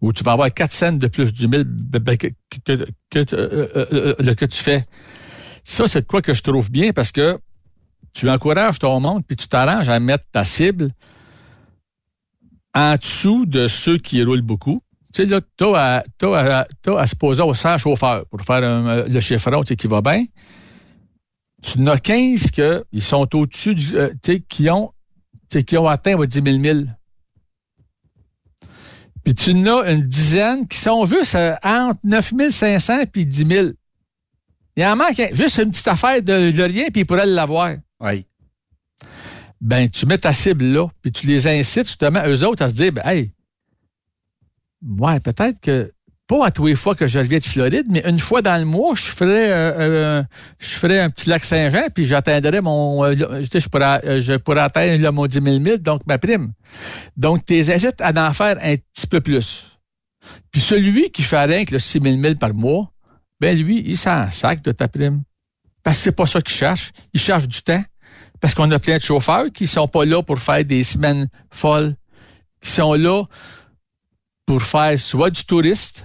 Ou 0.00 0.12
tu 0.12 0.22
vas 0.22 0.32
avoir 0.32 0.54
quatre 0.54 0.72
cents 0.72 0.92
de 0.92 1.08
plus 1.08 1.32
du 1.32 1.48
1000 1.48 1.64
ben, 1.64 1.98
ben, 1.98 2.16
que, 2.16 2.28
que, 2.64 2.86
que, 3.10 3.34
euh, 3.34 4.14
euh, 4.20 4.34
que 4.36 4.44
tu 4.44 4.62
fais. 4.62 4.84
Ça, 5.64 5.88
c'est 5.88 6.06
quoi 6.06 6.22
que 6.22 6.34
je 6.34 6.42
trouve 6.42 6.70
bien 6.70 6.92
parce 6.92 7.10
que 7.10 7.40
tu 8.14 8.30
encourages 8.30 8.78
ton 8.78 9.00
monde 9.00 9.22
puis 9.26 9.36
tu 9.36 9.48
t'arranges 9.48 9.88
à 9.88 10.00
mettre 10.00 10.24
ta 10.32 10.44
cible 10.44 10.90
en 12.74 12.96
dessous 12.96 13.44
de 13.44 13.68
ceux 13.68 13.98
qui 13.98 14.22
roulent 14.24 14.40
beaucoup 14.40 14.80
tu 15.14 15.22
sais, 15.22 15.28
là, 15.28 15.40
tu 15.56 15.64
as, 15.64 16.04
as, 16.22 16.98
à 16.98 17.06
se 17.06 17.14
poser 17.14 17.42
au 17.42 17.54
100 17.54 17.78
chauffeurs 17.78 18.26
pour 18.26 18.40
faire 18.40 18.60
le 19.06 19.20
chiffron 19.20 19.60
tu 19.60 19.68
sais, 19.68 19.76
qui 19.76 19.86
va 19.86 20.00
bien. 20.00 20.24
Tu 21.62 21.78
en 21.78 21.86
as 21.86 21.98
15 21.98 22.50
qui 22.50 23.00
sont 23.00 23.36
au-dessus, 23.36 23.76
du, 23.76 23.96
euh, 23.96 24.10
tu 24.22 24.32
sais, 24.32 24.40
qui 24.40 24.68
ont, 24.68 24.90
atteint 25.88 26.16
10 26.16 26.42
000 26.62 26.78
Puis 29.22 29.34
tu 29.34 29.52
en 29.52 29.66
as 29.66 29.92
une 29.92 30.02
dizaine 30.02 30.66
qui 30.66 30.78
sont 30.78 31.06
juste 31.06 31.36
euh, 31.36 31.54
entre 31.62 32.00
9 32.02 32.50
500 32.50 33.02
et 33.14 33.24
10 33.24 33.46
000. 33.46 33.68
Il 34.76 34.84
en 34.84 34.96
manque 34.96 35.22
juste 35.32 35.58
une 35.58 35.70
petite 35.70 35.86
affaire 35.86 36.20
de, 36.22 36.50
de 36.50 36.62
rien, 36.64 36.88
puis 36.90 37.02
ils 37.02 37.06
pourraient 37.06 37.24
l'avoir. 37.24 37.76
Oui. 38.04 38.26
Ben, 39.60 39.88
tu 39.88 40.06
mets 40.06 40.18
ta 40.18 40.32
cible 40.32 40.64
là, 40.64 40.88
puis 41.02 41.10
tu 41.10 41.26
les 41.26 41.46
incites 41.46 41.86
justement, 41.86 42.22
eux 42.26 42.44
autres, 42.44 42.62
à 42.62 42.68
se 42.68 42.74
dire, 42.74 42.92
ben, 42.92 43.02
hey, 43.04 43.32
Ouais, 44.86 45.18
peut-être 45.20 45.60
que 45.60 45.92
pas 46.26 46.46
à 46.46 46.50
tous 46.50 46.66
les 46.66 46.74
fois 46.74 46.94
que 46.94 47.06
je 47.06 47.18
reviens 47.18 47.38
de 47.38 47.44
Floride, 47.44 47.86
mais 47.88 48.02
une 48.06 48.18
fois 48.18 48.40
dans 48.40 48.58
le 48.58 48.64
mois, 48.64 48.94
je 48.94 49.02
ferais, 49.02 49.50
euh, 49.50 49.72
euh, 49.78 50.22
je 50.58 50.68
ferais 50.68 51.00
un 51.00 51.10
petit 51.10 51.28
lac 51.28 51.44
Saint-Jean, 51.44 51.88
puis 51.94 52.06
j'atteindrais 52.06 52.62
mon, 52.62 53.04
euh, 53.04 53.14
je, 53.14 53.68
pourrais, 53.68 54.20
je 54.20 54.34
pourrais 54.34 54.60
atteindre 54.60 55.10
mon 55.10 55.26
10 55.26 55.40
000 55.42 55.76
donc 55.78 56.06
ma 56.06 56.18
prime. 56.18 56.52
Donc, 57.16 57.44
tes 57.44 57.72
incites 57.72 58.00
à 58.00 58.12
en 58.28 58.32
faire 58.32 58.56
un 58.62 58.76
petit 58.76 59.06
peu 59.06 59.20
plus. 59.20 59.78
Puis 60.50 60.62
celui 60.62 61.10
qui 61.10 61.22
fait 61.22 61.44
rien 61.44 61.64
que 61.64 61.72
le 61.72 61.78
6 61.78 62.00
000 62.00 62.34
par 62.36 62.54
mois, 62.54 62.90
ben 63.40 63.58
lui, 63.58 63.82
il 63.86 63.96
s'en 63.96 64.30
sac 64.30 64.62
de 64.62 64.72
ta 64.72 64.88
prime. 64.88 65.22
Parce 65.82 65.98
que 65.98 66.04
c'est 66.04 66.12
pas 66.12 66.26
ça 66.26 66.40
qu'il 66.40 66.56
cherche. 66.56 66.92
Il 67.12 67.20
cherche 67.20 67.46
du 67.46 67.60
temps. 67.60 67.82
Parce 68.44 68.54
qu'on 68.54 68.70
a 68.72 68.78
plein 68.78 68.98
de 68.98 69.02
chauffeurs 69.02 69.46
qui 69.54 69.66
sont 69.66 69.88
pas 69.88 70.04
là 70.04 70.22
pour 70.22 70.38
faire 70.38 70.62
des 70.66 70.84
semaines 70.84 71.28
folles, 71.50 71.94
qui 72.60 72.70
sont 72.70 72.92
là 72.92 73.24
pour 74.44 74.62
faire 74.62 75.00
soit 75.00 75.30
du 75.30 75.46
touriste 75.46 76.04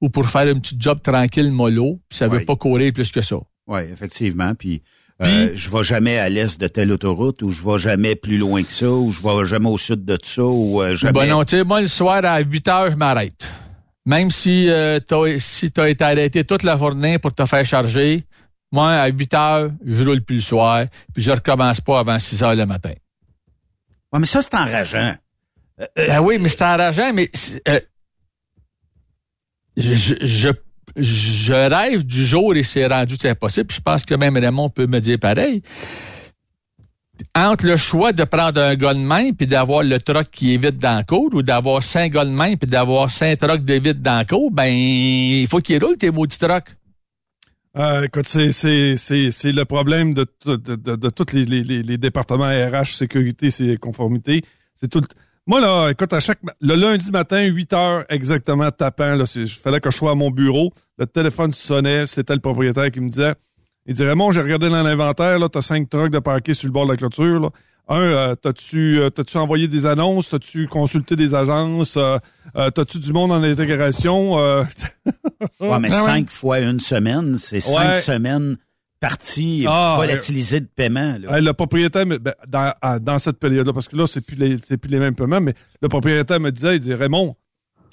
ou 0.00 0.08
pour 0.08 0.28
faire 0.28 0.48
un 0.48 0.58
petit 0.58 0.74
job 0.76 0.98
tranquille, 1.00 1.52
mollo, 1.52 2.00
puis 2.08 2.18
ça 2.18 2.26
veut 2.26 2.44
pas 2.44 2.56
courir 2.56 2.92
plus 2.92 3.12
que 3.12 3.20
ça. 3.20 3.36
Oui, 3.68 3.82
effectivement. 3.92 4.56
Puis, 4.56 4.82
euh, 5.22 5.52
je 5.54 5.70
vais 5.70 5.84
jamais 5.84 6.18
à 6.18 6.28
l'est 6.28 6.60
de 6.60 6.66
telle 6.66 6.90
autoroute, 6.90 7.40
ou 7.42 7.50
je 7.50 7.62
vais 7.62 7.78
jamais 7.78 8.16
plus 8.16 8.38
loin 8.38 8.64
que 8.64 8.72
ça, 8.72 8.90
ou 8.90 9.12
je 9.12 9.22
vais 9.22 9.46
jamais 9.46 9.70
au 9.70 9.78
sud 9.78 10.04
de 10.04 10.18
ça, 10.20 10.42
ou 10.42 10.82
euh, 10.82 10.96
jamais... 10.96 11.12
Ben 11.12 11.28
non, 11.28 11.44
tu 11.44 11.58
sais, 11.58 11.62
moi, 11.62 11.80
le 11.80 11.86
soir, 11.86 12.24
à 12.24 12.40
8 12.40 12.66
heures, 12.66 12.90
je 12.90 12.96
m'arrête. 12.96 13.48
Même 14.04 14.30
si 14.30 14.68
euh, 14.68 14.98
t'as 14.98 15.38
si 15.38 15.70
tu 15.70 15.80
as 15.80 15.90
été 15.90 16.02
arrêté 16.02 16.42
toute 16.42 16.64
la 16.64 16.74
journée 16.74 17.20
pour 17.20 17.32
te 17.32 17.46
faire 17.46 17.64
charger, 17.64 18.26
moi, 18.72 18.92
à 18.92 19.08
8 19.08 19.34
heures, 19.34 19.70
je 19.84 20.04
roule 20.04 20.22
plus 20.22 20.36
le 20.36 20.42
soir, 20.42 20.86
puis 21.14 21.22
je 21.22 21.30
recommence 21.30 21.80
pas 21.80 22.00
avant 22.00 22.18
6 22.18 22.42
heures 22.42 22.54
le 22.54 22.66
matin. 22.66 22.92
Ouais, 24.12 24.20
mais 24.20 24.26
ça, 24.26 24.42
c'est 24.42 24.54
enrageant. 24.54 25.14
Euh, 25.80 25.86
ben 25.96 26.20
oui, 26.20 26.38
mais 26.38 26.48
c'est 26.48 26.62
enrageant, 26.62 27.12
mais 27.12 27.30
euh, 27.68 27.80
je, 29.76 30.14
je, 30.20 30.48
je, 30.96 31.52
rêve 31.52 32.04
du 32.04 32.24
jour 32.24 32.54
et 32.54 32.62
c'est 32.62 32.86
rendu 32.86 33.16
impossible. 33.24 33.72
Je 33.72 33.80
pense 33.80 34.04
que 34.04 34.14
même 34.14 34.36
Raymond 34.36 34.70
peut 34.70 34.86
me 34.86 35.00
dire 35.00 35.18
pareil. 35.18 35.62
Entre 37.34 37.66
le 37.66 37.76
choix 37.76 38.12
de 38.12 38.24
prendre 38.24 38.60
un 38.60 38.74
gars 38.74 38.94
de 38.94 38.98
main 38.98 39.32
puis 39.32 39.46
d'avoir 39.46 39.82
le 39.82 39.98
truck 39.98 40.30
qui 40.30 40.54
est 40.54 40.58
vide 40.58 40.78
dans 40.78 40.98
le 40.98 41.04
cours 41.04 41.34
ou 41.34 41.42
d'avoir 41.42 41.82
cinq 41.82 42.12
gars 42.12 42.24
de 42.24 42.30
main 42.30 42.56
puis 42.56 42.68
d'avoir 42.68 43.08
cinq 43.08 43.38
trucks 43.38 43.64
de 43.64 43.74
vide 43.74 44.02
dans 44.02 44.18
le 44.18 44.24
cours, 44.24 44.50
ben 44.50 44.66
il 44.66 45.46
faut 45.46 45.60
qu'il 45.60 45.82
roule 45.82 45.96
tes 45.96 46.10
maudits 46.10 46.38
trucks. 46.38 46.70
Euh, 47.76 48.04
écoute, 48.04 48.26
c'est, 48.26 48.52
le 48.52 49.64
problème 49.64 50.14
de, 50.14 50.26
de, 50.46 50.56
de, 50.56 50.96
de 50.96 51.10
tous 51.10 51.34
les, 51.34 51.44
les, 51.44 51.82
les, 51.82 51.98
départements 51.98 52.46
RH, 52.46 52.94
sécurité, 52.94 53.50
c'est 53.50 53.76
conformité. 53.76 54.42
C'est 54.74 54.88
tout, 54.88 55.02
moi, 55.46 55.60
là, 55.60 55.90
écoute, 55.90 56.12
à 56.14 56.20
chaque. 56.20 56.38
Le 56.60 56.74
lundi 56.74 57.10
matin, 57.10 57.44
8 57.44 57.72
heures 57.74 58.04
exactement 58.08 58.70
tapant, 58.70 59.14
là, 59.14 59.24
il 59.36 59.48
fallait 59.48 59.80
que 59.80 59.90
je 59.90 59.96
sois 59.96 60.12
à 60.12 60.14
mon 60.14 60.30
bureau. 60.30 60.72
Le 60.96 61.06
téléphone 61.06 61.52
sonnait, 61.52 62.06
c'était 62.06 62.34
le 62.34 62.40
propriétaire 62.40 62.90
qui 62.90 63.00
me 63.00 63.10
disait. 63.10 63.34
Il 63.84 63.94
dirait 63.94 64.08
Raymond, 64.08 64.30
j'ai 64.30 64.40
regardé 64.40 64.70
dans 64.70 64.82
l'inventaire, 64.82 65.38
là, 65.38 65.48
t'as 65.50 65.60
cinq 65.60 65.88
trucks 65.90 66.10
de 66.10 66.18
parquet 66.18 66.54
sur 66.54 66.66
le 66.66 66.72
bord 66.72 66.86
de 66.86 66.92
la 66.92 66.96
clôture, 66.96 67.40
là. 67.40 67.50
Un, 67.88 68.00
euh, 68.00 68.34
t'as-tu 68.34 69.00
euh, 69.00 69.10
t'as-tu 69.10 69.36
envoyé 69.36 69.68
des 69.68 69.86
annonces? 69.86 70.30
T'as-tu 70.30 70.66
consulté 70.66 71.14
des 71.14 71.34
agences? 71.34 71.96
Euh, 71.96 72.18
euh 72.56 72.70
t'as-tu 72.70 72.98
du 72.98 73.12
monde 73.12 73.30
en 73.30 73.42
intégration? 73.42 74.38
Euh... 74.38 74.64
ouais, 75.60 75.78
mais 75.78 75.88
cinq 75.88 76.30
fois 76.30 76.60
une 76.60 76.80
semaine, 76.80 77.38
c'est 77.38 77.60
cinq 77.60 77.96
semaines 77.96 78.56
partie 78.98 79.66
ah, 79.68 79.94
volatilisée 79.98 80.60
de 80.60 80.66
paiement. 80.66 81.16
Là. 81.20 81.40
le 81.40 81.52
propriétaire, 81.52 82.06
ben, 82.06 82.34
dans, 82.48 82.72
dans 83.00 83.18
cette 83.18 83.38
période-là, 83.38 83.72
parce 83.72 83.88
que 83.88 83.96
là, 83.96 84.06
c'est 84.06 84.24
plus 84.24 84.36
les, 84.36 84.56
c'est 84.64 84.78
plus 84.78 84.90
les 84.90 84.98
mêmes 84.98 85.14
paiements, 85.14 85.40
mais 85.40 85.54
le 85.82 85.88
propriétaire 85.88 86.40
me 86.40 86.50
disait, 86.50 86.76
il 86.76 86.80
dit 86.80 86.94
Raymond, 86.94 87.36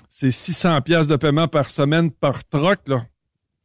c'est 0.09 0.31
600 0.31 0.81
pièces 0.81 1.07
de 1.07 1.15
paiement 1.15 1.47
par 1.47 1.69
semaine 1.69 2.09
par 2.09 2.43
truck, 2.45 2.79
là. 2.87 3.03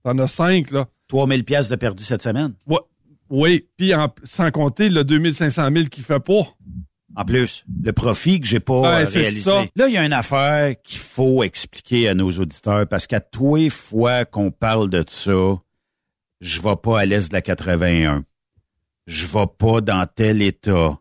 T'en 0.03 0.19
as 0.19 0.27
5, 0.27 0.71
là. 0.73 0.87
3000 1.09 1.45
pièces 1.45 1.69
de 1.69 1.77
perdu 1.77 2.05
cette 2.05 2.23
semaine? 2.23 2.53
Ouais, 2.67 2.81
oui, 3.31 3.67
puis 3.77 3.93
sans 4.25 4.51
compter 4.51 4.89
le 4.89 5.05
2500 5.05 5.71
000 5.73 5.85
qu'il 5.87 6.05
fait 6.05 6.21
pas. 6.21 6.43
En 7.17 7.25
plus, 7.25 7.65
le 7.83 7.93
profit 7.93 8.41
que 8.41 8.47
j'ai 8.47 8.61
pas 8.61 9.01
euh, 9.01 9.05
réalisé. 9.05 9.51
Là, 9.75 9.89
il 9.89 9.95
y 9.95 9.97
a 9.97 10.05
une 10.05 10.13
affaire 10.13 10.75
qu'il 10.83 10.99
faut 11.01 11.43
expliquer 11.43 12.09
à 12.09 12.15
nos 12.15 12.31
auditeurs 12.31 12.87
parce 12.87 13.07
qu'à 13.07 13.21
tous 13.21 13.57
les 13.57 13.71
fois 13.71 14.25
qu'on 14.25 14.51
parle 14.51 14.89
de 14.91 15.05
ça, 15.09 15.57
je 16.41 16.61
vais 16.63 16.77
pas 16.77 17.01
à 17.01 17.07
l'est 17.07 17.29
de 17.29 17.35
la 17.35 17.43
81. 17.43 18.25
Je 19.07 19.27
vais 19.27 19.47
pas 19.59 19.81
dans 19.81 20.07
tel 20.07 20.43
état. 20.43 20.99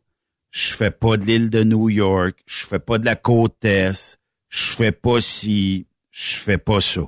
Je 0.50 0.74
fais 0.74 0.92
pas 0.92 1.18
de 1.18 1.26
l'île 1.26 1.50
de 1.50 1.64
New 1.64 1.90
York. 1.90 2.42
Je 2.48 2.66
fais 2.66 2.80
pas 2.80 2.98
de 2.98 3.06
la 3.06 3.16
côte 3.16 3.64
est. 3.64 4.18
Je 4.50 4.74
fais 4.74 4.94
pas 4.94 5.20
ci. 5.20 5.86
Je 6.10 6.36
fais 6.38 6.58
pas 6.58 6.82
ça. 6.82 7.02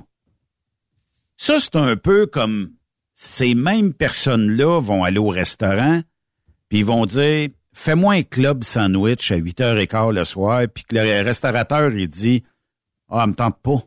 Ça, 1.36 1.58
c'est 1.58 1.76
un 1.76 1.96
peu 1.96 2.26
comme 2.26 2.74
ces 3.22 3.54
mêmes 3.54 3.92
personnes-là 3.92 4.80
vont 4.80 5.04
aller 5.04 5.18
au 5.18 5.28
restaurant, 5.28 6.00
puis 6.70 6.78
ils 6.78 6.84
vont 6.86 7.04
dire 7.04 7.50
Fais-moi 7.74 8.14
un 8.14 8.22
club 8.22 8.64
sandwich 8.64 9.30
à 9.30 9.36
8h15 9.36 10.14
le 10.14 10.24
soir, 10.24 10.62
puis 10.74 10.84
que 10.84 10.96
le 10.96 11.22
restaurateur, 11.22 11.92
il 11.92 12.08
dit 12.08 12.42
Ah, 13.10 13.26
me 13.26 13.34
tente 13.34 13.58
pas. 13.62 13.82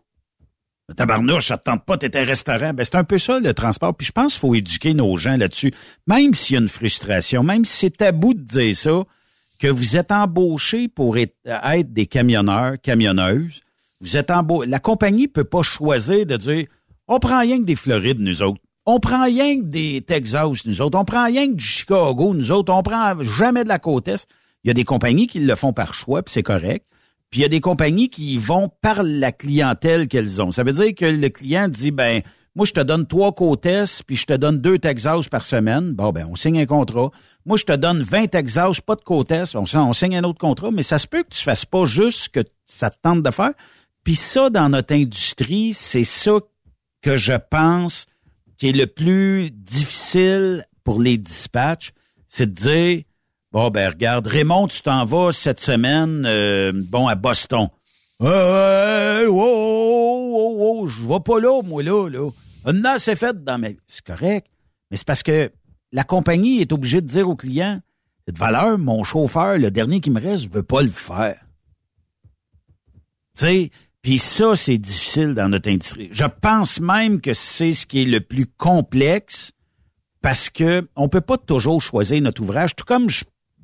Tabarnouche, 0.95 1.47
ça 1.47 1.57
te 1.57 1.63
tente 1.63 1.83
pas, 1.83 1.97
t'es 1.97 2.15
un 2.15 2.25
restaurant. 2.25 2.75
Ben, 2.75 2.83
c'est 2.83 2.93
un 2.93 3.03
peu 3.03 3.17
ça, 3.17 3.39
le 3.39 3.55
transport. 3.55 3.95
Puis 3.95 4.05
je 4.05 4.11
pense 4.11 4.33
qu'il 4.33 4.39
faut 4.41 4.53
éduquer 4.53 4.93
nos 4.93 5.17
gens 5.17 5.35
là-dessus. 5.35 5.73
Même 6.05 6.35
s'il 6.35 6.53
y 6.53 6.57
a 6.57 6.61
une 6.61 6.69
frustration, 6.69 7.41
même 7.41 7.65
si 7.65 7.75
c'est 7.75 7.97
tabou 7.97 8.35
de 8.35 8.41
dire 8.41 8.75
ça, 8.75 9.03
que 9.59 9.67
vous 9.67 9.97
êtes 9.97 10.11
embauché 10.11 10.89
pour 10.89 11.17
être, 11.17 11.33
des 11.91 12.05
camionneurs, 12.05 12.75
camionneuses. 12.79 13.61
Vous 13.99 14.15
êtes 14.15 14.29
embauché. 14.29 14.69
La 14.69 14.79
compagnie 14.79 15.27
peut 15.27 15.43
pas 15.43 15.63
choisir 15.63 16.27
de 16.27 16.37
dire, 16.37 16.67
on 17.07 17.17
prend 17.17 17.39
rien 17.39 17.57
que 17.57 17.65
des 17.65 17.75
Florides, 17.75 18.19
nous 18.19 18.43
autres. 18.43 18.61
On 18.85 18.99
prend 18.99 19.23
rien 19.23 19.59
que 19.59 19.65
des 19.65 20.01
Texas, 20.01 20.65
nous 20.65 20.81
autres. 20.81 20.99
On 20.99 21.05
prend 21.05 21.25
rien 21.25 21.47
que 21.47 21.55
du 21.55 21.63
Chicago, 21.63 22.33
nous 22.33 22.51
autres. 22.51 22.73
On 22.73 22.83
prend 22.83 23.21
jamais 23.23 23.63
de 23.63 23.69
la 23.69 23.79
côte 23.79 24.07
Est. 24.07 24.27
Il 24.63 24.67
y 24.67 24.71
a 24.71 24.73
des 24.73 24.83
compagnies 24.83 25.27
qui 25.27 25.39
le 25.39 25.55
font 25.55 25.73
par 25.73 25.93
choix, 25.93 26.21
puis 26.23 26.33
c'est 26.33 26.43
correct. 26.43 26.85
Puis 27.29 27.39
il 27.39 27.43
y 27.43 27.45
a 27.45 27.49
des 27.49 27.61
compagnies 27.61 28.09
qui 28.09 28.37
vont 28.37 28.69
par 28.81 29.01
la 29.01 29.31
clientèle 29.31 30.07
qu'elles 30.07 30.41
ont. 30.41 30.51
Ça 30.51 30.63
veut 30.63 30.73
dire 30.73 30.93
que 30.95 31.05
le 31.05 31.29
client 31.29 31.67
dit, 31.67 31.91
ben, 31.91 32.21
moi, 32.55 32.65
je 32.65 32.73
te 32.73 32.81
donne 32.81 33.07
trois 33.07 33.33
côtes 33.33 33.67
puis 34.05 34.15
je 34.15 34.25
te 34.27 34.33
donne 34.33 34.59
deux 34.59 34.77
Texas 34.77 35.27
par 35.29 35.43
semaine. 35.43 35.93
Bon, 35.93 36.11
ben, 36.11 36.27
on 36.29 36.35
signe 36.35 36.59
un 36.59 36.65
contrat. 36.67 37.09
Moi, 37.45 37.57
je 37.57 37.63
te 37.63 37.75
donne 37.75 38.03
20 38.03 38.27
Texas, 38.27 38.81
pas 38.81 38.95
de 38.95 39.01
côtes 39.01 39.31
on, 39.55 39.63
on, 39.73 39.93
signe 39.93 40.17
un 40.17 40.23
autre 40.23 40.37
contrat, 40.37 40.69
mais 40.69 40.83
ça 40.83 40.99
se 40.99 41.07
peut 41.07 41.23
que 41.23 41.33
tu 41.33 41.41
fasses 41.43 41.65
pas 41.65 41.85
juste 41.85 42.19
ce 42.19 42.29
que 42.29 42.41
ça 42.65 42.91
te 42.91 42.97
tente 43.01 43.23
de 43.23 43.31
faire. 43.31 43.53
Puis 44.03 44.15
ça, 44.15 44.49
dans 44.51 44.69
notre 44.69 44.93
industrie, 44.93 45.73
c'est 45.73 46.03
ça 46.03 46.39
que 47.01 47.17
je 47.17 47.33
pense 47.49 48.05
qui 48.63 48.69
est 48.69 48.71
le 48.71 48.87
plus 48.87 49.51
difficile 49.51 50.65
pour 50.85 51.01
les 51.01 51.17
dispatchs, 51.17 51.91
c'est 52.29 52.45
de 52.45 52.53
dire, 52.53 53.03
bon, 53.51 53.69
ben 53.69 53.89
regarde, 53.89 54.25
Raymond, 54.25 54.69
tu 54.69 54.81
t'en 54.81 55.03
vas 55.03 55.33
cette 55.33 55.59
semaine, 55.59 56.23
euh, 56.25 56.71
bon, 56.89 57.09
à 57.09 57.15
Boston. 57.15 57.67
Euh, 58.21 59.27
oh, 59.29 60.31
oh, 60.33 60.57
oh, 60.61 60.87
je 60.87 61.05
vais 61.05 61.19
pas 61.19 61.41
là, 61.41 61.61
moi, 61.61 61.83
là, 61.83 62.07
là. 62.07 62.29
Non, 62.71 62.95
c'est 62.99 63.17
fait 63.17 63.43
dans 63.43 63.57
mes... 63.57 63.75
C'est 63.85 64.05
correct, 64.05 64.47
mais 64.89 64.95
c'est 64.95 65.07
parce 65.07 65.23
que 65.23 65.51
la 65.91 66.05
compagnie 66.05 66.61
est 66.61 66.71
obligée 66.71 67.01
de 67.01 67.07
dire 67.07 67.27
au 67.27 67.35
client, 67.35 67.81
cette 68.25 68.37
valeur, 68.37 68.77
mon 68.77 69.03
chauffeur, 69.03 69.57
le 69.57 69.71
dernier 69.71 69.99
qui 69.99 70.09
me 70.09 70.21
reste, 70.21 70.45
je 70.45 70.49
veux 70.49 70.63
pas 70.63 70.83
le 70.83 70.89
faire. 70.89 71.41
Tu 73.37 73.43
sais, 73.43 73.71
puis 74.03 74.19
ça, 74.19 74.57
c'est 74.57 74.77
difficile 74.77 75.33
dans 75.33 75.47
notre 75.47 75.69
industrie. 75.69 76.09
Je 76.11 76.25
pense 76.25 76.81
même 76.81 77.21
que 77.21 77.33
c'est 77.33 77.71
ce 77.71 77.85
qui 77.85 78.01
est 78.01 78.05
le 78.05 78.19
plus 78.19 78.45
complexe 78.45 79.53
parce 80.21 80.49
que 80.49 80.89
on 80.97 81.07
peut 81.07 81.21
pas 81.21 81.37
toujours 81.37 81.81
choisir 81.81 82.21
notre 82.21 82.41
ouvrage. 82.41 82.75
Tout 82.75 82.83
comme 82.83 83.09
je, 83.09 83.23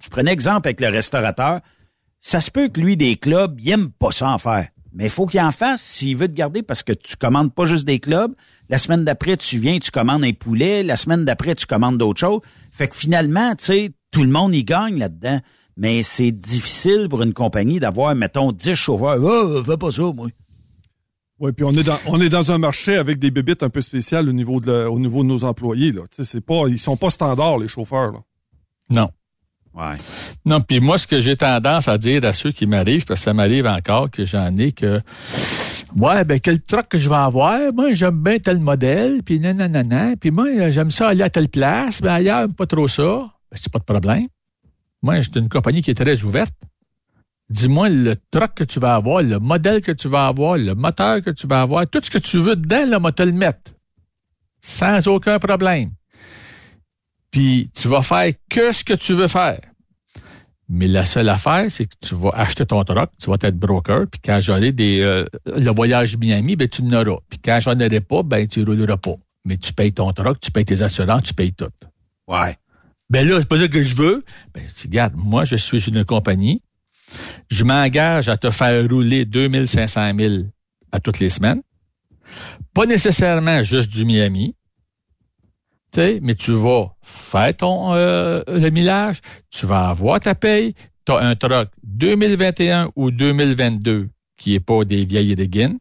prenais 0.10 0.32
exemple 0.32 0.70
avec 0.70 0.80
le 0.80 0.88
restaurateur, 0.88 1.60
ça 2.22 2.40
se 2.40 2.52
peut 2.52 2.70
que 2.70 2.80
lui, 2.80 2.96
des 2.96 3.18
clubs, 3.18 3.60
il 3.60 3.70
aime 3.70 3.90
pas 3.90 4.12
ça 4.12 4.30
en 4.30 4.38
faire. 4.38 4.70
Mais 4.94 5.06
il 5.06 5.10
faut 5.10 5.26
qu'il 5.26 5.42
en 5.42 5.52
fasse 5.52 5.82
s'il 5.82 6.16
veut 6.16 6.30
te 6.30 6.34
garder 6.34 6.64
parce 6.64 6.84
que 6.84 6.94
tu 6.94 7.18
commandes 7.18 7.54
pas 7.54 7.66
juste 7.66 7.86
des 7.86 8.00
clubs. 8.00 8.34
La 8.70 8.78
semaine 8.78 9.04
d'après, 9.04 9.36
tu 9.36 9.60
viens, 9.60 9.78
tu 9.78 9.92
commandes 9.92 10.24
un 10.24 10.32
poulet. 10.32 10.84
La 10.84 10.96
semaine 10.96 11.26
d'après, 11.26 11.54
tu 11.54 11.66
commandes 11.66 11.98
d'autres 11.98 12.22
choses. 12.22 12.42
Fait 12.74 12.88
que 12.88 12.96
finalement, 12.96 13.56
tu 13.56 13.66
sais, 13.66 13.92
tout 14.12 14.24
le 14.24 14.30
monde 14.30 14.56
y 14.56 14.64
gagne 14.64 14.98
là-dedans. 14.98 15.42
Mais 15.80 16.04
c'est 16.04 16.32
difficile 16.32 17.08
pour 17.10 17.22
une 17.22 17.34
compagnie 17.34 17.80
d'avoir, 17.80 18.14
mettons, 18.14 18.52
10 18.52 18.76
chauffeurs. 18.76 19.18
Oh, 19.24 19.64
fais 19.64 19.78
pas 19.78 19.92
ça, 19.92 20.04
moi. 20.14 20.28
Oui, 21.40 21.54
puis 21.54 21.64
on 21.64 21.72
est 21.72 21.84
dans 21.84 21.98
on 22.08 22.20
est 22.20 22.28
dans 22.28 22.52
un 22.52 22.58
marché 22.58 22.98
avec 22.98 23.18
des 23.18 23.32
bébites 23.32 23.64
un 23.64 23.70
peu 23.70 23.82
spéciales 23.82 24.28
au 24.28 24.34
niveau 24.34 24.60
de 24.60 24.86
au 24.86 25.00
niveau 25.00 25.24
de 25.24 25.30
nos 25.30 25.46
employés 25.46 25.94
là. 25.94 26.02
Tu 26.12 26.18
sais, 26.18 26.26
c'est 26.26 26.42
pas 26.42 26.68
ils 26.68 26.78
sont 26.78 26.98
pas 26.98 27.10
standards 27.10 27.60
les 27.60 27.70
chauffeurs 27.70 28.12
là. 28.12 28.20
Non. 28.90 29.10
Ouais. 29.74 29.96
Non, 30.44 30.60
puis 30.60 30.82
moi 30.82 30.98
ce 30.98 31.08
que 31.08 31.22
j'ai 31.22 31.38
tendance 31.38 31.88
à 31.88 31.98
dire 31.98 32.26
à 32.26 32.34
ceux 32.34 32.52
qui 32.52 32.68
m'arrivent 32.68 33.06
parce 33.06 33.22
que 33.22 33.24
ça 33.24 33.34
m'arrive 33.34 33.68
encore 33.68 34.12
que 34.12 34.26
j'en 34.26 34.58
ai 34.58 34.74
que 34.74 35.00
ouais, 35.96 36.26
ben 36.26 36.42
quel 36.42 36.62
truck 36.62 36.90
que 36.90 36.98
je 36.98 37.08
vais 37.08 37.16
avoir? 37.16 37.72
Moi, 37.74 37.94
j'aime 37.94 38.22
bien 38.22 38.40
tel 38.40 38.60
modèle, 38.60 39.24
puis 39.24 39.40
nanana, 39.40 40.18
puis 40.20 40.32
moi 40.32 40.72
j'aime 40.72 40.92
ça 40.92 41.08
aller 41.08 41.24
à 41.24 41.30
telle 41.30 41.48
place, 41.48 42.02
mais 42.02 42.10
ailleurs 42.10 42.48
pas 42.58 42.66
trop 42.66 42.90
ça. 42.90 43.32
Ben, 43.50 43.58
c'est 43.62 43.72
pas 43.72 43.80
de 43.80 43.86
problème. 43.86 44.28
Moi, 45.02 45.22
j'ai 45.22 45.40
une 45.40 45.50
compagnie 45.50 45.82
qui 45.82 45.92
est 45.92 45.96
très 45.96 46.24
ouverte. 46.24 46.54
Dis-moi 47.50 47.90
le 47.90 48.16
truck 48.30 48.54
que 48.54 48.64
tu 48.64 48.80
vas 48.80 48.96
avoir, 48.96 49.24
le 49.24 49.40
modèle 49.40 49.82
que 49.82 49.92
tu 49.92 50.08
vas 50.08 50.28
avoir, 50.28 50.58
le 50.58 50.76
moteur 50.76 51.22
que 51.22 51.32
tu 51.32 51.48
vas 51.48 51.62
avoir, 51.62 51.88
tout 51.88 52.00
ce 52.04 52.12
que 52.12 52.20
tu 52.20 52.38
veux 52.38 52.56
dedans, 52.56 52.86
là, 52.86 53.00
moi 53.00 53.12
le 53.18 53.32
mettre. 53.32 53.74
Sans 54.62 55.08
aucun 55.08 55.40
problème. 55.40 55.92
Puis 57.32 57.72
tu 57.74 57.88
vas 57.88 58.04
faire 58.04 58.34
que 58.50 58.72
ce 58.72 58.84
que 58.84 58.94
tu 58.94 59.14
veux 59.14 59.28
faire. 59.28 59.60
Mais 60.68 60.88
la 60.88 61.04
seule 61.04 61.30
affaire, 61.30 61.66
c'est 61.72 61.86
que 61.86 61.96
tu 62.00 62.14
vas 62.14 62.30
acheter 62.36 62.66
ton 62.66 62.84
truck, 62.84 63.10
tu 63.20 63.30
vas 63.32 63.38
être 63.42 63.58
broker, 63.58 64.06
puis 64.06 64.22
quand 64.24 64.40
j'aurai 64.40 64.72
des 64.72 65.02
euh, 65.02 65.26
le 65.46 65.72
voyage 65.72 66.16
Miami, 66.18 66.56
ben 66.56 66.68
tu 66.68 66.84
l'auras. 66.84 67.22
Puis 67.28 67.40
quand 67.40 67.60
j'en 67.60 67.80
aurai 67.80 68.02
pas, 68.02 68.22
ben 68.22 68.48
tu 68.48 68.64
rouleras 68.64 68.98
pas. 68.98 69.16
Mais 69.46 69.58
tu 69.58 69.74
payes 69.74 69.94
ton 69.94 70.12
truck, 70.14 70.40
tu 70.40 70.52
payes 70.52 70.66
tes 70.66 70.84
assurances, 70.84 71.24
tu 71.24 71.34
payes 71.34 71.54
tout. 71.54 71.72
Ouais. 72.28 72.56
Ben 73.10 73.28
là, 73.28 73.40
c'est 73.40 73.48
pas 73.48 73.60
ça 73.60 73.68
que 73.68 73.82
je 73.82 73.96
veux. 73.96 74.24
Ben, 74.54 74.64
regarde, 74.84 75.14
moi, 75.16 75.46
je 75.46 75.56
suis 75.56 75.88
une 75.88 76.06
compagnie. 76.06 76.62
Je 77.50 77.64
m'engage 77.64 78.30
à 78.30 78.38
te 78.38 78.52
faire 78.52 78.88
rouler 78.88 79.26
2500 79.26 80.12
000 80.18 80.34
à 80.92 81.00
toutes 81.00 81.20
les 81.20 81.30
semaines. 81.30 81.62
Pas 82.74 82.86
nécessairement 82.86 83.64
juste 83.64 83.92
du 83.92 84.06
Miami. 84.06 84.56
sais, 85.94 86.20
mais 86.22 86.36
tu 86.36 86.52
vas 86.52 86.96
faire 87.02 87.58
ton 87.58 87.94
euh, 87.94 88.44
le 88.48 88.70
millage, 88.70 89.22
tu 89.50 89.66
vas 89.66 89.90
avoir 89.90 90.20
ta 90.20 90.36
paye, 90.36 90.76
tu 91.06 91.12
as 91.12 91.18
un 91.18 91.36
truck 91.36 91.70
2021 91.84 92.92
ou 92.96 93.10
2022 93.10 94.10
qui 94.38 94.54
est 94.54 94.60
pas 94.60 94.86
des 94.86 95.06
vieilles 95.06 95.36
Guin. 95.36 95.78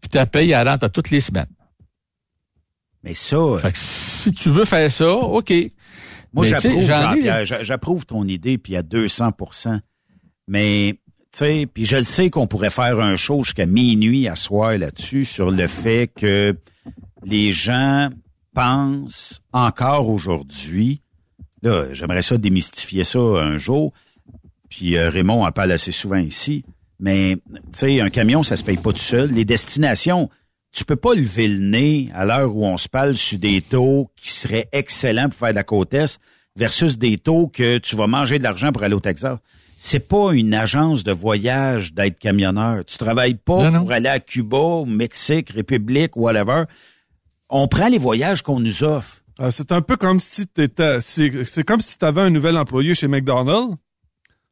Puis 0.00 0.10
ta 0.10 0.26
paye, 0.26 0.52
elle 0.52 0.68
rentre 0.68 0.84
à 0.84 0.88
toutes 0.90 1.10
les 1.10 1.20
semaines. 1.20 1.46
Mais 3.08 3.14
ça. 3.14 3.38
Fait 3.58 3.72
que 3.72 3.78
si 3.78 4.32
tu 4.32 4.50
veux 4.50 4.64
faire 4.64 4.90
ça, 4.90 5.10
OK. 5.10 5.52
Moi, 6.34 6.44
j'approuve 6.44 8.04
ton 8.04 8.24
idée, 8.24 8.58
puis 8.58 8.76
à 8.76 8.82
200% 8.82 9.80
Mais, 10.46 10.98
tu 11.32 11.38
sais, 11.38 11.66
puis 11.72 11.86
je 11.86 11.96
le 11.96 12.04
sais 12.04 12.28
qu'on 12.28 12.46
pourrait 12.46 12.70
faire 12.70 13.00
un 13.00 13.16
show 13.16 13.42
jusqu'à 13.42 13.64
minuit 13.64 14.28
à 14.28 14.36
soir 14.36 14.76
là-dessus, 14.76 15.24
sur 15.24 15.50
le 15.50 15.66
fait 15.66 16.10
que 16.14 16.54
les 17.24 17.52
gens 17.52 18.10
pensent 18.54 19.40
encore 19.52 20.10
aujourd'hui, 20.10 21.00
là, 21.62 21.86
j'aimerais 21.92 22.22
ça 22.22 22.36
démystifier 22.36 23.04
ça 23.04 23.18
un 23.18 23.56
jour, 23.56 23.92
puis 24.68 24.96
euh, 24.96 25.08
Raymond 25.08 25.46
en 25.46 25.52
parle 25.52 25.72
assez 25.72 25.92
souvent 25.92 26.16
ici, 26.18 26.64
mais, 27.00 27.38
tu 27.54 27.60
sais, 27.72 28.00
un 28.00 28.10
camion, 28.10 28.42
ça 28.42 28.56
se 28.56 28.64
paye 28.64 28.76
pas 28.76 28.92
tout 28.92 28.98
seul. 28.98 29.30
Les 29.30 29.44
destinations, 29.44 30.28
tu 30.72 30.84
peux 30.84 30.96
pas 30.96 31.14
lever 31.14 31.48
le 31.48 31.58
nez 31.58 32.10
à 32.14 32.24
l'heure 32.24 32.54
où 32.54 32.64
on 32.64 32.76
se 32.76 32.88
parle 32.88 33.16
sur 33.16 33.38
des 33.38 33.60
taux 33.60 34.10
qui 34.16 34.30
seraient 34.30 34.68
excellents 34.72 35.28
pour 35.28 35.38
faire 35.38 35.50
de 35.50 35.56
la 35.56 35.64
côte 35.64 35.94
est 35.94 36.18
versus 36.56 36.98
des 36.98 37.18
taux 37.18 37.48
que 37.48 37.78
tu 37.78 37.96
vas 37.96 38.06
manger 38.06 38.38
de 38.38 38.42
l'argent 38.42 38.72
pour 38.72 38.82
aller 38.82 38.94
au 38.94 39.00
Texas. 39.00 39.38
C'est 39.80 40.08
pas 40.08 40.32
une 40.32 40.54
agence 40.54 41.04
de 41.04 41.12
voyage 41.12 41.94
d'être 41.94 42.18
camionneur. 42.18 42.84
Tu 42.84 42.98
travailles 42.98 43.36
pas 43.36 43.70
pour 43.70 43.92
aller 43.92 44.08
à 44.08 44.18
Cuba, 44.18 44.58
au 44.58 44.84
Mexique, 44.84 45.50
République, 45.50 46.16
whatever. 46.16 46.64
On 47.48 47.68
prend 47.68 47.88
les 47.88 47.98
voyages 47.98 48.42
qu'on 48.42 48.58
nous 48.58 48.82
offre. 48.82 49.22
Euh, 49.40 49.52
c'est 49.52 49.70
un 49.70 49.80
peu 49.80 49.96
comme 49.96 50.18
si 50.18 50.48
t'étais, 50.48 51.00
c'est 51.00 51.64
comme 51.64 51.80
si 51.80 51.96
tu 51.96 52.04
avais 52.04 52.22
un 52.22 52.30
nouvel 52.30 52.56
employé 52.56 52.96
chez 52.96 53.06
McDonald's. 53.06 53.76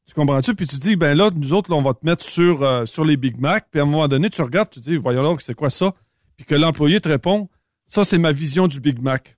Tu 0.06 0.14
comprends-tu? 0.14 0.54
Puis 0.54 0.68
tu 0.68 0.76
dis, 0.76 0.94
ben 0.94 1.18
là, 1.18 1.30
nous 1.34 1.52
autres, 1.52 1.74
on 1.74 1.82
va 1.82 1.92
te 1.92 2.06
mettre 2.06 2.24
sur, 2.24 2.62
euh, 2.62 2.86
sur 2.86 3.04
les 3.04 3.16
Big 3.16 3.40
Mac. 3.40 3.66
Puis 3.68 3.80
à 3.80 3.82
un 3.82 3.86
moment 3.86 4.06
donné, 4.06 4.30
tu 4.30 4.40
regardes, 4.40 4.70
tu 4.70 4.78
dis, 4.78 4.96
voyons 4.96 5.22
là, 5.22 5.36
c'est 5.40 5.54
quoi 5.54 5.70
ça? 5.70 5.92
Puis 6.37 6.47
que 6.47 6.55
l'employé 6.55 7.01
te 7.01 7.09
répond, 7.09 7.49
ça, 7.87 8.05
c'est 8.05 8.18
ma 8.18 8.32
vision 8.32 8.68
du 8.68 8.80
Big 8.80 9.01
Mac. 9.01 9.37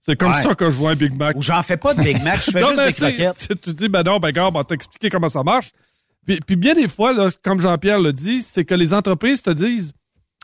C'est 0.00 0.16
comme 0.16 0.34
ça 0.34 0.54
que 0.54 0.68
je 0.68 0.76
vois 0.76 0.90
un 0.90 0.96
Big 0.96 1.16
Mac. 1.16 1.34
Ou 1.36 1.42
j'en 1.42 1.62
fais 1.62 1.78
pas 1.78 1.94
de 1.94 2.02
Big 2.02 2.22
Mac, 2.22 2.42
je 2.44 2.50
fais 2.50 2.60
juste 2.68 2.84
des 2.84 2.92
croquettes. 2.92 3.60
Tu 3.62 3.72
dis, 3.72 3.88
ben 3.88 4.02
non, 4.02 4.18
ben 4.18 4.30
gars, 4.32 4.48
on 4.48 4.50
va 4.50 4.64
t'expliquer 4.64 5.08
comment 5.08 5.30
ça 5.30 5.42
marche. 5.42 5.72
Puis, 6.26 6.40
puis 6.40 6.56
bien 6.56 6.74
des 6.74 6.88
fois, 6.88 7.12
là, 7.12 7.30
comme 7.42 7.60
Jean-Pierre 7.60 7.98
le 7.98 8.12
dit, 8.12 8.42
c'est 8.42 8.64
que 8.64 8.74
les 8.74 8.92
entreprises 8.92 9.42
te 9.42 9.50
disent, 9.50 9.92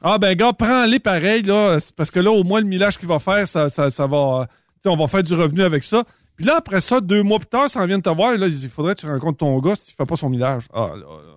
ah 0.03 0.18
ben 0.18 0.34
gars, 0.34 0.53
prends-les 0.53 0.99
pareil, 0.99 1.43
là, 1.43 1.78
parce 1.95 2.11
que 2.11 2.20
là, 2.20 2.30
au 2.30 2.43
moins, 2.43 2.61
le 2.61 2.66
millage 2.66 2.99
qu'il 2.99 3.09
va 3.09 3.18
faire, 3.18 3.47
ça, 3.47 3.68
ça, 3.68 3.91
ça 3.91 4.07
va, 4.07 4.49
on 4.86 4.97
va 4.97 5.07
faire 5.07 5.22
du 5.22 5.34
revenu 5.34 5.62
avec 5.62 5.84
ça. 5.84 6.05
Puis 6.36 6.47
là, 6.47 6.57
après 6.57 6.80
ça, 6.80 7.03
deux 7.03 7.22
mois 7.22 7.38
plus 7.38 7.49
tard, 7.49 7.68
ça 7.68 7.84
vient 7.84 7.99
de 7.99 8.03
te 8.03 8.09
voir, 8.09 8.36
là, 8.36 8.47
il 8.47 8.68
faudrait 8.70 8.95
que 8.95 9.01
tu 9.01 9.07
rencontres 9.07 9.38
ton 9.38 9.59
gars 9.59 9.76
s'il 9.76 9.95
fait 9.95 10.07
pas 10.07 10.16
son 10.16 10.30
millage. 10.30 10.68
Ah, 10.72 10.93
là, 10.95 10.97
là. 10.97 11.34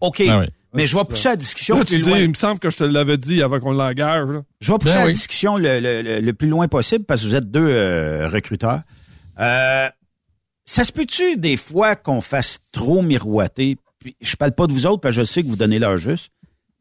OK. 0.00 0.22
Ah 0.28 0.44
mais 0.74 0.86
je 0.86 0.96
vais 0.96 1.04
pousser 1.04 1.28
la 1.28 1.36
discussion 1.36 1.84
plus 1.84 2.00
loin. 2.00 2.18
il 2.18 2.28
me 2.28 2.34
semble 2.34 2.58
que 2.58 2.70
je 2.70 2.78
te 2.78 2.84
l'avais 2.84 3.16
dit 3.16 3.42
avant 3.42 3.60
qu'on 3.60 3.72
l'engage. 3.72 4.28
Je 4.60 4.72
vais 4.72 4.78
pousser 4.78 4.94
ben 4.94 5.06
la 5.06 5.12
discussion 5.12 5.56
le, 5.56 6.32
plus 6.32 6.48
loin 6.48 6.68
possible 6.68 7.04
parce 7.04 7.22
que 7.22 7.28
vous 7.28 7.34
êtes 7.36 7.50
deux 7.50 7.68
euh, 7.68 8.28
recruteurs. 8.28 8.80
Euh, 9.40 9.88
ça 10.64 10.84
se 10.84 10.92
peut-tu 10.92 11.36
des 11.36 11.56
fois 11.56 11.96
qu'on 11.96 12.20
fasse 12.20 12.70
trop 12.72 13.02
miroiter? 13.02 13.76
Puis, 13.98 14.16
je 14.20 14.36
parle 14.36 14.52
pas 14.52 14.66
de 14.66 14.72
vous 14.72 14.86
autres 14.86 15.00
parce 15.00 15.14
que 15.14 15.22
je 15.22 15.26
sais 15.26 15.42
que 15.42 15.48
vous 15.48 15.56
donnez 15.56 15.78
l'heure 15.78 15.96
juste. 15.96 16.30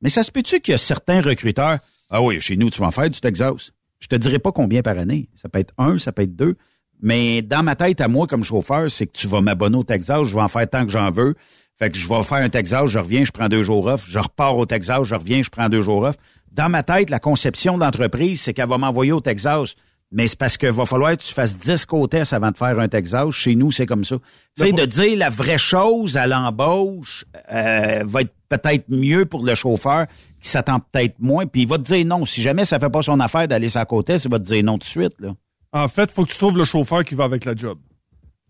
Mais 0.02 0.10
ça 0.10 0.24
se 0.24 0.32
peut-tu 0.32 0.60
qu'il 0.60 0.74
y 0.74 0.76
a 0.76 0.80
certains 0.80 1.22
recruteurs, 1.22 1.80
ah 2.10 2.22
oui, 2.22 2.40
chez 2.42 2.58
nous, 2.58 2.70
tu 2.70 2.80
vas 2.80 2.88
en 2.88 2.92
faire 2.92 3.10
du 3.10 3.20
Texas. 3.20 3.72
Je 4.00 4.08
te 4.08 4.16
dirai 4.16 4.40
pas 4.40 4.52
combien 4.52 4.82
par 4.82 4.98
année. 4.98 5.30
Ça 5.34 5.50
peut 5.50 5.60
être 5.60 5.74
un, 5.78 5.98
ça 5.98 6.12
peut 6.12 6.24
être 6.24 6.36
deux. 6.36 6.56
Mais 7.02 7.42
dans 7.42 7.64
ma 7.64 7.76
tête, 7.76 8.02
à 8.02 8.08
moi, 8.08 8.28
comme 8.28 8.44
chauffeur, 8.44 8.90
c'est 8.92 9.08
que 9.08 9.14
tu 9.14 9.28
vas 9.28 9.42
m'abonner 9.42 9.78
au 9.78 9.84
Texas, 9.84 10.24
je 10.24 10.36
vais 10.36 10.42
en 10.42 10.48
faire 10.48 10.70
tant 10.70 10.86
que 10.86 10.92
j'en 10.92 11.12
veux. 11.12 11.36
Fait 11.80 11.90
que 11.90 11.98
je 11.98 12.08
vais 12.08 12.24
faire 12.24 12.38
un 12.38 12.50
Texas, 12.50 12.88
je 12.88 13.00
reviens, 13.00 13.26
je 13.26 13.32
prends 13.32 13.50
deux 13.50 13.64
jours 13.64 13.86
off, 13.86 14.06
je 14.08 14.20
repars 14.20 14.58
au 14.58 14.66
Texas, 14.66 15.04
je 15.04 15.16
reviens, 15.16 15.42
je 15.42 15.50
prends 15.50 15.70
deux 15.70 15.82
jours 15.82 16.04
off. 16.04 16.16
Dans 16.52 16.70
ma 16.70 16.84
tête, 16.84 17.10
la 17.10 17.20
conception 17.20 17.78
d'entreprise, 17.78 18.42
c'est 18.42 18.54
qu'elle 18.54 18.70
va 18.70 18.78
m'envoyer 18.78 19.12
au 19.12 19.22
Texas. 19.22 19.76
Mais 20.12 20.28
c'est 20.28 20.38
parce 20.38 20.58
qu'il 20.58 20.70
va 20.70 20.86
falloir 20.86 21.18
que 21.18 21.24
tu 21.24 21.34
fasses 21.34 21.58
10 21.58 21.88
côtés 21.88 22.22
avant 22.32 22.52
de 22.52 22.58
faire 22.58 22.80
un 22.80 22.88
Texas. 22.88 23.32
Chez 23.32 23.56
nous, 23.56 23.72
c'est 23.72 23.88
comme 23.88 24.06
ça. 24.06 24.18
Tu 24.56 24.66
sais, 24.66 24.72
de 24.72 24.86
dire 24.86 25.18
la 25.18 25.32
vraie 25.32 25.58
chose 25.58 26.18
à 26.18 26.28
l'embauche 26.28 27.26
euh, 27.52 28.04
va 28.06 28.22
être 28.22 28.34
peut-être 28.48 28.86
mieux 28.90 29.26
pour 29.26 29.44
le 29.44 29.56
chauffeur 29.56 30.06
qui 30.40 30.48
s'attend 30.48 30.80
peut-être 30.80 31.16
moins. 31.18 31.48
Puis 31.48 31.64
il 31.64 31.68
va 31.68 31.80
te 31.80 31.84
dire 31.84 32.06
non. 32.06 32.26
Si 32.26 32.44
jamais 32.44 32.66
ça 32.66 32.80
fait 32.80 32.92
pas 32.92 33.02
son 33.02 33.20
affaire 33.20 33.48
d'aller 33.48 33.70
sa 33.70 33.86
côté, 33.86 34.18
il 34.24 34.30
va 34.30 34.38
te 34.38 34.44
dire 34.44 34.64
non 34.64 34.74
tout 34.74 34.82
de 34.82 34.84
suite. 34.84 35.20
Là. 35.20 35.34
En 35.72 35.88
fait, 35.88 36.12
faut 36.12 36.24
que 36.26 36.32
tu 36.32 36.38
trouves 36.38 36.60
le 36.60 36.66
chauffeur 36.66 37.04
qui 37.04 37.16
va 37.16 37.24
avec 37.24 37.44
la 37.44 37.56
job. 37.56 37.80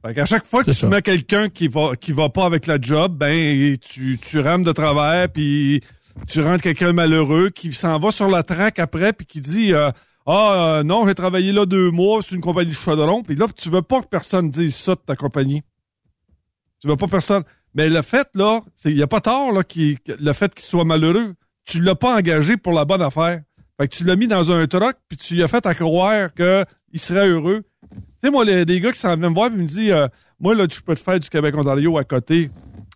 Fait 0.05 0.13
qu'à 0.13 0.25
chaque 0.25 0.45
fois 0.45 0.63
que 0.65 0.71
tu 0.71 0.85
mets 0.87 1.01
quelqu'un 1.01 1.47
qui 1.47 1.69
va 1.69 1.95
qui 1.95 2.11
va 2.11 2.27
pas 2.27 2.45
avec 2.45 2.67
la 2.67 2.77
job, 2.79 3.15
ben 3.15 3.77
tu, 3.77 4.19
tu 4.19 4.39
rames 4.39 4.63
de 4.63 4.73
travers 4.73 5.29
puis 5.29 5.81
tu 6.27 6.41
rentres 6.41 6.61
quelqu'un 6.61 6.91
malheureux 6.91 7.49
qui 7.49 7.71
s'en 7.71 7.99
va 7.99 8.11
sur 8.11 8.27
la 8.27 8.43
traque 8.43 8.79
après 8.79 9.13
puis 9.13 9.25
qui 9.25 9.39
dit 9.39 9.73
euh, 9.73 9.91
ah 10.25 10.79
euh, 10.79 10.83
non 10.83 11.07
j'ai 11.07 11.15
travaillé 11.15 11.53
là 11.53 11.65
deux 11.65 11.89
mois 11.89 12.21
sur 12.21 12.35
une 12.35 12.41
compagnie 12.41 12.71
de 12.71 12.75
chaudron 12.75 13.23
puis 13.23 13.37
là 13.37 13.47
tu 13.55 13.69
veux 13.69 13.81
pas 13.81 14.01
que 14.01 14.07
personne 14.07 14.51
dise 14.51 14.75
ça 14.75 14.95
de 14.95 14.99
ta 14.99 15.15
compagnie. 15.15 15.63
Tu 16.81 16.89
veux 16.89 16.97
pas 16.97 17.07
personne. 17.07 17.43
Mais 17.73 17.87
le 17.87 18.01
fait 18.01 18.27
là, 18.33 18.59
c'est 18.75 18.91
il 18.91 18.97
y 18.97 19.03
a 19.03 19.07
pas 19.07 19.21
tort 19.21 19.53
là 19.53 19.63
qui 19.63 19.97
le 20.05 20.33
fait 20.33 20.53
qu'il 20.53 20.65
soit 20.65 20.83
malheureux, 20.83 21.33
tu 21.63 21.79
l'as 21.79 21.95
pas 21.95 22.17
engagé 22.17 22.57
pour 22.57 22.73
la 22.73 22.83
bonne 22.83 23.01
affaire. 23.01 23.41
Fait 23.79 23.87
que 23.87 23.95
tu 23.95 24.03
l'as 24.03 24.17
mis 24.17 24.27
dans 24.27 24.51
un 24.51 24.67
truck, 24.67 24.97
puis 25.07 25.17
tu 25.17 25.35
lui 25.35 25.43
as 25.43 25.47
fait 25.47 25.65
à 25.65 25.73
croire 25.73 26.33
qu'il 26.33 26.99
serait 26.99 27.29
heureux. 27.29 27.63
Tu 28.23 28.29
sais, 28.29 28.31
moi, 28.31 28.45
les, 28.45 28.63
des 28.63 28.79
gars 28.79 28.93
qui 28.93 28.99
s'en 28.99 29.09
viennent 29.09 29.29
me 29.29 29.35
voir, 29.35 29.49
ils 29.51 29.57
me 29.57 29.65
disent, 29.65 29.91
euh, 29.91 30.07
moi, 30.39 30.55
là, 30.55 30.65
tu 30.65 30.81
peux 30.81 30.95
te 30.95 31.01
faire 31.01 31.19
du 31.19 31.29
Québec-Ontario 31.29 31.97
à 31.97 32.05
côté. 32.05 32.49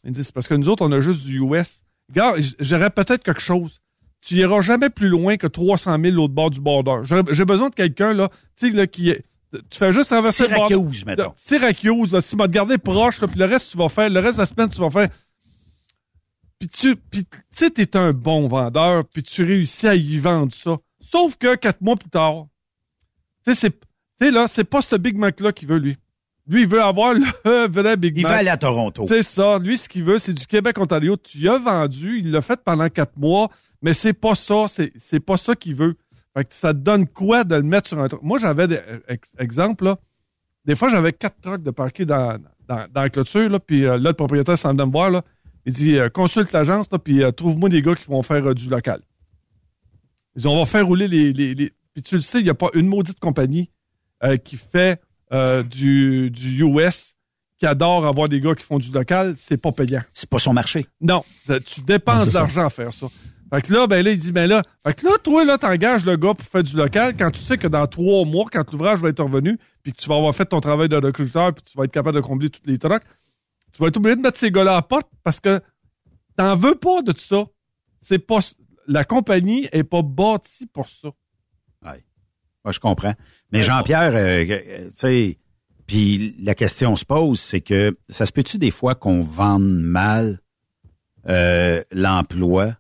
Ils 0.06 0.12
me 0.12 0.16
disent, 0.16 0.28
c'est 0.28 0.34
parce 0.34 0.48
que 0.48 0.54
nous 0.54 0.70
autres, 0.70 0.86
on 0.86 0.92
a 0.94 1.02
juste 1.02 1.26
du 1.26 1.42
US. 1.42 1.82
Regarde, 2.08 2.40
j'aurais 2.62 2.90
peut-être 2.90 3.24
quelque 3.24 3.42
chose. 3.42 3.82
Tu 4.22 4.36
iras 4.36 4.62
jamais 4.62 4.90
plus 4.90 5.10
loin 5.10 5.36
que 5.36 5.48
300 5.48 5.98
000 6.00 6.16
l'autre 6.16 6.34
bord 6.34 6.50
du 6.50 6.62
border. 6.62 7.02
J'ai 7.32 7.44
besoin 7.44 7.68
de 7.68 7.76
quelqu'un, 7.76 8.14
là, 8.14 8.30
tu 8.56 8.70
sais, 8.70 8.76
là, 8.76 8.88
qui 8.88 9.10
est, 9.10 9.26
tu 9.52 9.78
fais 9.78 9.92
juste 9.92 10.10
traverser 10.10 10.48
Syracuse, 10.48 10.70
le 10.70 10.78
bord. 10.78 10.92
mettons. 11.06 11.34
Syracuse, 11.36 12.14
là, 12.14 12.22
si 12.22 12.38
te 12.38 12.48
garder 12.48 12.78
proche, 12.78 13.20
là, 13.20 13.28
puis 13.28 13.40
le 13.40 13.46
reste, 13.46 13.72
tu 13.72 13.78
vas 13.78 13.90
faire, 13.90 14.10
le 14.10 14.22
reste 14.22 14.38
de 14.38 14.42
la 14.42 14.46
semaine, 14.46 14.70
tu 14.70 14.80
vas 14.80 14.90
faire. 14.90 15.10
Puis 16.58 16.70
tu, 16.70 16.96
puis 16.96 17.26
tu 17.26 17.38
sais, 17.52 17.70
t'es 17.70 17.98
un 17.98 18.14
bon 18.14 18.48
vendeur, 18.48 19.04
puis 19.06 19.24
tu 19.24 19.44
réussis 19.44 19.88
à 19.90 19.96
y 19.96 20.18
vendre 20.20 20.54
ça. 20.54 20.78
Sauf 21.02 21.36
que 21.36 21.56
quatre 21.56 21.82
mois 21.82 21.98
plus 21.98 22.10
tard, 22.10 22.46
tu 23.46 23.54
sais, 23.54 23.60
c'est, 23.60 23.87
tu 24.20 24.26
sais, 24.26 24.32
là, 24.32 24.48
c'est 24.48 24.64
pas 24.64 24.82
ce 24.82 24.96
Big 24.96 25.16
Mac-là 25.18 25.52
qu'il 25.52 25.68
veut, 25.68 25.78
lui. 25.78 25.98
Lui, 26.48 26.62
il 26.62 26.68
veut 26.68 26.82
avoir 26.82 27.14
le 27.14 27.68
vrai 27.68 27.98
Big 27.98 28.18
Il 28.18 28.24
Mac. 28.24 28.32
va 28.32 28.38
aller 28.38 28.50
à 28.50 28.58
Toronto. 28.58 29.06
C'est 29.08 29.24
ça. 29.24 29.58
Lui, 29.60 29.78
ce 29.78 29.90
qu'il 29.90 30.04
veut, 30.04 30.18
c'est 30.18 30.34
du 30.34 30.46
Québec-Ontario. 30.48 31.18
Tu 31.18 31.40
y 31.40 31.50
as 31.50 31.58
vendu, 31.58 32.20
il 32.20 32.32
l'a 32.32 32.42
fait 32.42 32.60
pendant 32.64 32.88
quatre 32.90 33.18
mois, 33.18 33.50
mais 33.82 33.94
c'est 33.94 34.14
pas 34.14 34.34
ça. 34.34 34.66
C'est, 34.70 34.94
c'est 34.98 35.20
pas 35.20 35.36
ça 35.38 35.56
qu'il 35.56 35.76
veut. 35.76 35.96
Fait 36.36 36.46
que 36.46 36.54
ça 36.54 36.74
te 36.74 36.80
donne 36.80 37.06
quoi 37.08 37.44
de 37.44 37.56
le 37.56 37.64
mettre 37.64 37.88
sur 37.90 38.00
un 38.00 38.08
truc? 38.08 38.22
Moi, 38.24 38.40
j'avais 38.40 38.68
des 38.68 38.80
ex- 39.10 39.30
exemples, 39.40 39.84
là. 39.86 39.98
Des 40.66 40.76
fois, 40.76 40.88
j'avais 40.90 41.12
quatre 41.14 41.40
trucks 41.42 41.64
de 41.64 41.72
parquer 41.72 42.06
dans, 42.06 42.38
dans, 42.68 42.86
dans 42.94 43.02
la 43.02 43.10
clôture, 43.10 43.50
là, 43.50 43.60
puis 43.60 43.86
euh, 43.86 43.98
là, 43.98 44.10
le 44.10 44.14
propriétaire 44.14 44.58
s'en 44.58 44.74
vient 44.74 44.86
me 44.86 44.92
voir, 44.92 45.10
là. 45.10 45.24
Il 45.66 45.74
dit, 45.74 45.98
euh, 45.98 46.08
consulte 46.10 46.52
l'agence, 46.54 46.88
là, 46.92 47.00
puis 47.00 47.24
euh, 47.24 47.32
trouve-moi 47.32 47.68
des 47.70 47.82
gars 47.82 47.96
qui 47.96 48.06
vont 48.08 48.22
faire 48.24 48.46
euh, 48.48 48.54
du 48.54 48.70
local. 48.70 49.02
Ils 50.36 50.40
disent, 50.40 50.46
on 50.48 50.58
va 50.60 50.66
faire 50.66 50.86
rouler 50.86 51.08
les, 51.08 51.34
les, 51.34 51.56
les- 51.56 51.74
Puis 51.94 52.04
tu 52.04 52.16
le 52.16 52.22
sais, 52.22 52.40
il 52.40 52.44
n'y 52.44 52.50
a 52.50 52.54
pas 52.54 52.70
une 52.74 52.88
maudite 52.88 53.20
compagnie 53.20 53.70
euh, 54.24 54.38
qui 54.38 54.58
fait 54.58 55.02
euh, 55.34 55.64
du, 55.64 56.32
du 56.32 56.64
US 56.64 57.14
qui 57.58 57.66
adore 57.66 58.06
avoir 58.06 58.30
des 58.30 58.40
gars 58.40 58.56
qui 58.56 58.64
font 58.64 58.78
du 58.78 58.92
local. 58.92 59.36
C'est 59.38 59.62
pas 59.62 59.72
payant. 59.72 60.02
C'est 60.14 60.30
pas 60.30 60.40
son 60.40 60.54
marché. 60.54 60.86
Non, 61.02 61.24
euh, 61.50 61.60
tu 61.60 61.82
dépenses 61.82 62.30
de 62.30 62.34
l'argent 62.34 62.66
à 62.66 62.70
faire 62.70 62.94
ça. 62.94 63.08
Fait 63.52 63.62
que 63.62 63.74
là, 63.74 63.88
ben 63.88 64.04
là, 64.04 64.12
il 64.12 64.20
dit, 64.20 64.32
ben 64.32 64.48
là, 64.48 64.62
fait 64.84 64.94
que 64.94 65.06
là, 65.06 65.18
toi, 65.24 65.46
là, 65.46 65.58
t'engages 65.58 66.06
le 66.06 66.18
gars 66.18 66.34
pour 66.34 66.46
faire 66.46 66.64
du 66.64 66.76
local 66.76 67.16
quand 67.18 67.32
tu 67.32 67.40
sais 67.40 67.58
que 67.58 67.68
dans 67.68 67.88
trois 67.88 68.26
mois, 68.26 68.46
quand 68.52 68.70
l'ouvrage 68.72 69.00
va 69.00 69.10
être 69.10 69.24
revenu, 69.24 69.58
puis 69.84 69.94
que 69.94 69.98
tu 69.98 70.10
vas 70.10 70.16
avoir 70.16 70.36
fait 70.36 70.46
ton 70.46 70.60
travail 70.60 70.90
de 70.90 70.98
recruteur, 70.98 71.54
puis 71.54 71.64
tu 71.64 71.78
vas 71.78 71.86
être 71.86 71.92
capable 71.92 72.16
de 72.16 72.22
combler 72.22 72.50
toutes 72.50 72.68
les 72.68 72.78
trucks, 72.78 73.04
tu 73.72 73.82
vas 73.82 73.88
être 73.88 73.98
obligé 73.98 74.18
de 74.18 74.22
mettre 74.22 74.38
ces 74.38 74.52
gars-là 74.52 74.72
à 74.72 74.76
la 74.76 74.82
porte 74.82 75.08
parce 75.24 75.40
que 75.40 75.62
t'en 76.36 76.56
veux 76.56 76.76
pas 76.76 77.02
de 77.02 77.14
tout 77.14 77.22
ça. 77.22 77.46
C'est 78.02 78.20
pas, 78.20 78.40
la 78.88 79.06
compagnie 79.06 79.68
est 79.72 79.84
pas 79.84 80.02
bâtie 80.02 80.68
pour 80.68 80.90
ça. 80.90 81.10
Moi, 82.64 82.72
je 82.72 82.80
comprends. 82.80 83.14
Mais 83.52 83.64
Jean-Pierre, 83.64 84.14
euh, 84.14 84.46
euh, 84.50 84.90
tu 84.90 84.96
sais, 84.96 85.38
puis 85.88 86.36
la 86.42 86.54
question 86.54 86.96
se 86.96 87.06
pose, 87.06 87.40
c'est 87.40 87.62
que 87.62 87.98
ça 88.10 88.26
se 88.26 88.32
peut-tu 88.32 88.58
des 88.58 88.72
fois 88.72 88.94
qu'on 88.94 89.22
vende 89.22 89.70
mal 89.70 90.42
euh, 91.30 91.82
l'emploi, 91.92 92.76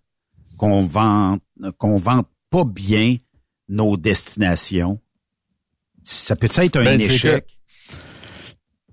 qu'on 0.58 0.86
vende, 0.86 1.40
qu'on 1.78 1.96
vende 1.96 2.26
pas 2.50 2.66
bien 2.66 3.16
nos 3.70 3.98
destinations? 3.98 5.00
Ça 6.04 6.36
peut 6.36 6.48
être 6.54 6.78
un 6.78 6.84
Ben, 6.84 7.02
échec? 7.02 7.58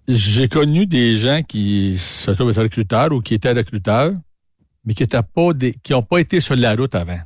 J'ai 0.07 0.49
connu 0.49 0.87
des 0.87 1.17
gens 1.17 1.43
qui 1.43 1.97
se 1.99 2.31
trouvent 2.31 2.51
être 2.51 2.63
recruteurs 2.63 3.11
ou 3.13 3.21
qui 3.21 3.35
étaient 3.35 3.53
recruteurs, 3.53 4.13
mais 4.85 4.95
qui 4.95 5.03
étaient 5.03 5.23
pas 5.23 5.53
des, 5.55 5.73
qui 5.73 5.93
n'ont 5.93 6.03
pas 6.03 6.19
été 6.19 6.41
sur 6.41 6.57
la 6.57 6.77
route 6.77 6.95
avant. 6.95 7.21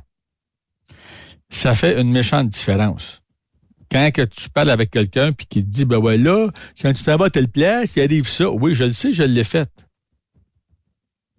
Ça 1.49 1.75
fait 1.75 1.99
une 1.99 2.11
méchante 2.11 2.49
différence. 2.49 3.18
Quand 3.91 4.11
que 4.11 4.21
tu 4.21 4.49
parles 4.49 4.69
avec 4.69 4.91
quelqu'un 4.91 5.31
puis 5.31 5.47
qui 5.47 5.63
te 5.63 5.69
dit 5.69 5.85
ben 5.85 5.97
ouais 5.97 6.17
là, 6.17 6.49
quand 6.81 6.93
tu 6.93 7.03
t'en 7.03 7.17
vas 7.17 7.25
à 7.25 7.29
telle 7.29 7.47
place, 7.47 7.95
il 7.95 8.03
arrive 8.03 8.27
ça. 8.27 8.49
Oui, 8.49 8.73
je 8.73 8.83
le 8.83 8.91
sais, 8.91 9.11
je 9.11 9.23
l'ai 9.23 9.43
fait. 9.43 9.69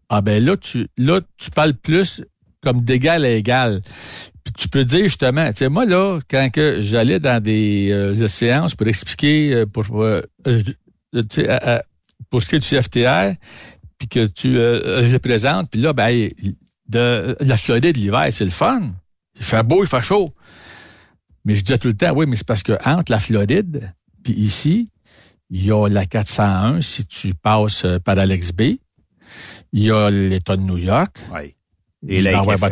Ah 0.09 0.21
ben 0.23 0.45
là, 0.45 0.57
tu 0.57 0.89
là, 0.99 1.21
tu 1.39 1.51
parles 1.51 1.75
plus 1.75 2.23
comme 2.63 2.83
d'égal 2.83 3.25
à 3.25 3.31
égal. 3.31 3.81
Puis 4.45 4.53
tu 4.55 4.69
peux 4.69 4.85
dire 4.85 5.05
justement, 5.05 5.49
tu 5.51 5.59
sais, 5.59 5.69
moi 5.69 5.87
là, 5.87 6.19
quand 6.29 6.51
que 6.51 6.81
j'allais 6.81 7.21
dans 7.21 7.43
des 7.43 7.91
euh, 7.93 8.27
séances 8.27 8.75
pour 8.75 8.89
expliquer 8.89 9.55
euh, 9.55 9.67
pour 9.67 10.03
euh, 10.03 10.23
pour 12.31 12.43
ce 12.43 12.49
qui 12.49 12.57
est 12.57 12.59
du 12.59 12.67
CFTR, 12.67 13.35
puis 13.99 14.09
que 14.09 14.27
tu 14.27 14.55
le 14.55 15.19
présentes, 15.19 15.71
puis 15.71 15.81
là, 15.81 15.93
ben, 15.93 16.31
de 16.89 17.37
la 17.41 17.57
Floride 17.57 17.97
l'hiver, 17.97 18.29
c'est 18.31 18.45
le 18.45 18.51
fun. 18.51 18.91
Il 19.37 19.45
fait 19.45 19.63
beau, 19.63 19.85
il 19.85 19.89
fait 19.89 20.03
chaud. 20.03 20.33
Mais 21.45 21.57
je 21.57 21.63
disais 21.63 21.79
tout 21.79 21.89
le 21.89 21.97
temps, 21.97 22.13
oui, 22.13 22.27
mais 22.27 22.37
c'est 22.37 22.47
parce 22.47 22.63
que 22.63 22.73
entre 22.85 23.11
la 23.11 23.19
Floride 23.19 23.93
puis 24.23 24.35
ici, 24.35 24.91
il 25.51 25.65
y 25.65 25.73
a 25.73 25.89
la 25.89 26.07
401 26.07 26.81
si 26.81 27.07
tu 27.07 27.35
passes 27.35 27.85
euh, 27.85 27.99
par 27.99 28.19
Alex 28.19 28.53
B. 28.53 28.63
Il 29.73 29.85
y 29.85 29.91
a 29.91 30.11
l'État 30.11 30.57
de 30.57 30.63
New 30.63 30.79
York. 30.79 31.17
Oui. 31.33 31.55
Et 32.09 32.19
il 32.19 32.29
va 32.29 32.41
avoir. 32.41 32.71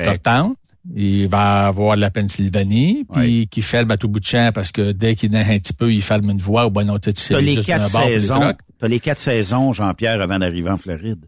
Il 0.97 1.29
va 1.29 1.67
avoir 1.67 1.97
la 1.97 2.09
Pennsylvanie, 2.11 3.05
puis 3.13 3.47
qui 3.49 3.61
ferme 3.61 3.91
à 3.91 3.99
tout 3.99 4.09
bout 4.09 4.21
de 4.21 4.25
champ 4.25 4.53
parce 4.55 4.73
que 4.73 4.93
dès 4.93 5.15
qu'il 5.17 5.31
neige 5.31 5.51
un 5.51 5.59
petit 5.59 5.75
peu, 5.75 5.93
il 5.93 6.01
ferme 6.03 6.31
une 6.31 6.39
voie 6.39 6.67
ou 6.67 6.71
ben 6.71 6.85
non, 6.85 6.99
tu 6.99 7.11
c'est 7.15 7.43
les 7.43 7.63
quatre 7.63 7.91
saisons. 7.91 8.55
T'as 8.79 8.89
les 8.89 8.99
quatre 8.99 9.19
saisons, 9.19 9.75
Jean-Pierre, 9.75 10.23
avant 10.23 10.39
d'arriver 10.39 10.71
en 10.71 10.79
Floride. 10.79 11.27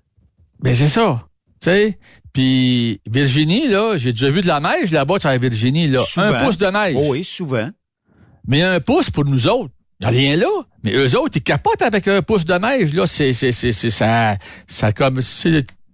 Ben 0.60 0.74
c'est 0.74 0.88
ça. 0.88 1.26
Tu 1.62 1.68
sais, 1.68 1.98
puis 2.32 3.00
Virginie 3.10 3.68
là, 3.68 3.96
j'ai 3.96 4.12
déjà 4.12 4.30
vu 4.30 4.40
de 4.40 4.46
la 4.46 4.60
neige 4.60 4.90
là-bas 4.92 5.18
sur 5.18 5.28
la 5.28 5.38
Virginie 5.38 5.88
là, 5.88 6.02
Souvent. 6.04 6.26
un 6.26 6.44
pouce 6.44 6.56
de 6.56 6.66
neige. 6.66 6.96
Oh 6.98 7.08
oui, 7.10 7.22
souvent. 7.24 7.68
Mais 8.46 8.62
un 8.62 8.80
pouce 8.80 9.10
pour 9.10 9.24
nous 9.26 9.46
autres, 9.46 9.74
y 10.00 10.06
a 10.06 10.08
rien 10.08 10.36
là. 10.36 10.48
Mais 10.82 10.92
eux 10.94 11.18
autres, 11.18 11.36
ils 11.36 11.42
capotent 11.42 11.82
avec 11.82 12.08
un 12.08 12.22
pouce 12.22 12.46
de 12.46 12.54
neige 12.54 12.94
là, 12.94 13.04
c'est 13.06 13.32
c'est 13.34 13.52
c'est 13.52 13.72
c'est 13.72 13.90
ça 13.90 14.36
ça 14.66 14.92
comme 14.92 15.20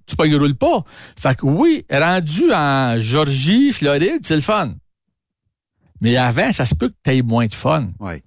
tu 0.06 0.14
pas 0.16 0.24
roule 0.24 0.54
pas. 0.54 0.84
Fait 1.18 1.36
que 1.36 1.46
oui, 1.46 1.84
rendu 1.90 2.52
en 2.52 3.00
Georgie, 3.00 3.72
Floride, 3.72 4.20
c'est 4.22 4.36
le 4.36 4.40
fun. 4.40 4.74
Mais 6.00 6.16
avant, 6.16 6.52
ça 6.52 6.66
se 6.66 6.74
peut 6.74 6.90
que 6.90 6.94
tu 7.04 7.10
aies 7.10 7.22
moins 7.22 7.46
de 7.46 7.54
fun. 7.54 7.88
Oui. 7.98 8.22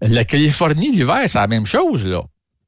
La 0.00 0.24
Californie, 0.24 0.92
l'hiver, 0.92 1.22
c'est 1.26 1.38
la 1.38 1.46
même 1.46 1.66
chose, 1.66 2.06
là. 2.06 2.22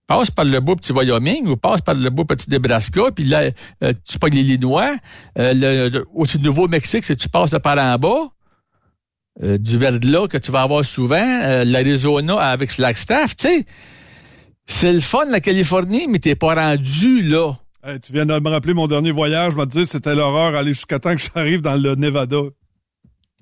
Passe 0.09 0.31
par 0.33 0.45
le 0.47 0.59
beau 0.61 0.75
petit 0.75 0.91
Wyoming 0.93 1.47
ou 1.47 1.57
passe 1.57 1.83
par 1.83 1.95
le 1.95 2.11
beau 2.11 2.25
petit 2.25 2.51
Nebraska, 2.51 3.11
puis 3.15 3.25
là, 3.25 3.51
euh, 3.85 3.93
tu 4.09 4.19
pognes 4.19 4.33
l'Illinois. 4.35 4.97
Euh, 5.39 5.53
le, 5.55 5.89
le- 5.91 6.07
au 6.15 6.25
Nouveau-Mexique, 6.41 7.05
c'est 7.05 7.15
tu 7.15 7.29
passes 7.29 7.51
de 7.51 7.59
par 7.59 7.79
en 7.79 7.97
bas. 7.99 8.29
Euh, 9.43 9.57
du 9.59 9.77
verglas 9.79 10.27
que 10.27 10.39
tu 10.39 10.51
vas 10.51 10.63
avoir 10.63 10.85
souvent, 10.85 11.17
euh, 11.45 11.63
l'Arizona 11.65 12.39
avec 12.41 12.73
Flagstaff, 12.73 13.37
tu 13.37 13.47
sais. 13.49 13.65
C'est 14.67 14.93
le 14.93 15.01
fun, 15.01 15.27
la 15.27 15.41
Californie, 15.41 16.09
mais 16.09 16.19
t'es 16.19 16.35
pas 16.35 16.55
rendu 16.55 17.23
là. 17.23 17.53
Tu 18.03 18.13
viens 18.13 18.27
de 18.27 18.39
me 18.39 18.51
rappeler 18.51 18.75
mon 18.75 18.87
dernier 18.87 19.13
voyage. 19.13 19.53
Je 19.53 19.57
me 19.59 19.65
disais 19.65 19.85
c'était 19.87 20.15
l'horreur 20.15 20.55
aller 20.57 20.73
jusqu'à 20.75 20.99
temps 20.99 21.15
que 21.15 21.23
j'arrive 21.23 21.61
dans 21.63 21.77
le 21.77 21.95
Nevada. 21.95 22.37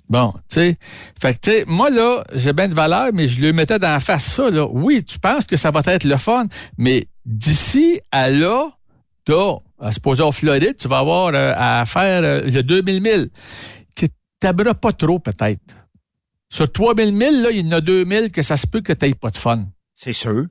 Bon, 0.08 0.32
tu 0.48 0.54
sais. 0.54 0.76
Fait 1.20 1.34
que, 1.34 1.40
tu 1.40 1.50
sais, 1.50 1.64
moi, 1.66 1.90
là, 1.90 2.24
j'ai 2.32 2.52
bien 2.52 2.68
de 2.68 2.74
valeur, 2.74 3.10
mais 3.12 3.26
je 3.26 3.40
lui 3.40 3.52
mettais 3.52 3.78
dans 3.78 3.88
la 3.88 4.00
face 4.00 4.24
ça, 4.24 4.50
là. 4.50 4.66
Oui, 4.70 5.02
tu 5.04 5.18
penses 5.18 5.44
que 5.44 5.56
ça 5.56 5.70
va 5.70 5.82
être 5.86 6.04
le 6.04 6.16
fun, 6.16 6.46
mais 6.78 7.08
d'ici 7.24 8.00
à 8.12 8.30
là, 8.30 8.70
t'as, 9.24 9.56
à 9.80 9.92
se 9.92 10.00
poser 10.00 10.22
en 10.22 10.32
Floride, 10.32 10.76
tu 10.78 10.88
vas 10.88 10.98
avoir 10.98 11.34
euh, 11.34 11.52
à 11.56 11.84
faire 11.86 12.22
euh, 12.22 12.42
le 12.42 12.62
2000 12.62 13.02
000. 13.02 13.22
Tu 13.96 14.08
t'aimeras 14.38 14.74
pas 14.74 14.92
trop, 14.92 15.18
peut-être. 15.18 15.76
Sur 16.48 16.70
3000 16.70 17.16
000, 17.16 17.42
là, 17.42 17.50
il 17.50 17.66
y 17.66 17.68
en 17.68 17.72
a 17.72 17.80
2000 17.80 18.30
que 18.30 18.42
ça 18.42 18.56
se 18.56 18.66
peut 18.66 18.80
que 18.80 18.92
tu 18.92 19.14
pas 19.16 19.30
de 19.30 19.36
fun. 19.36 19.66
C'est 19.92 20.12
sûr. 20.12 20.46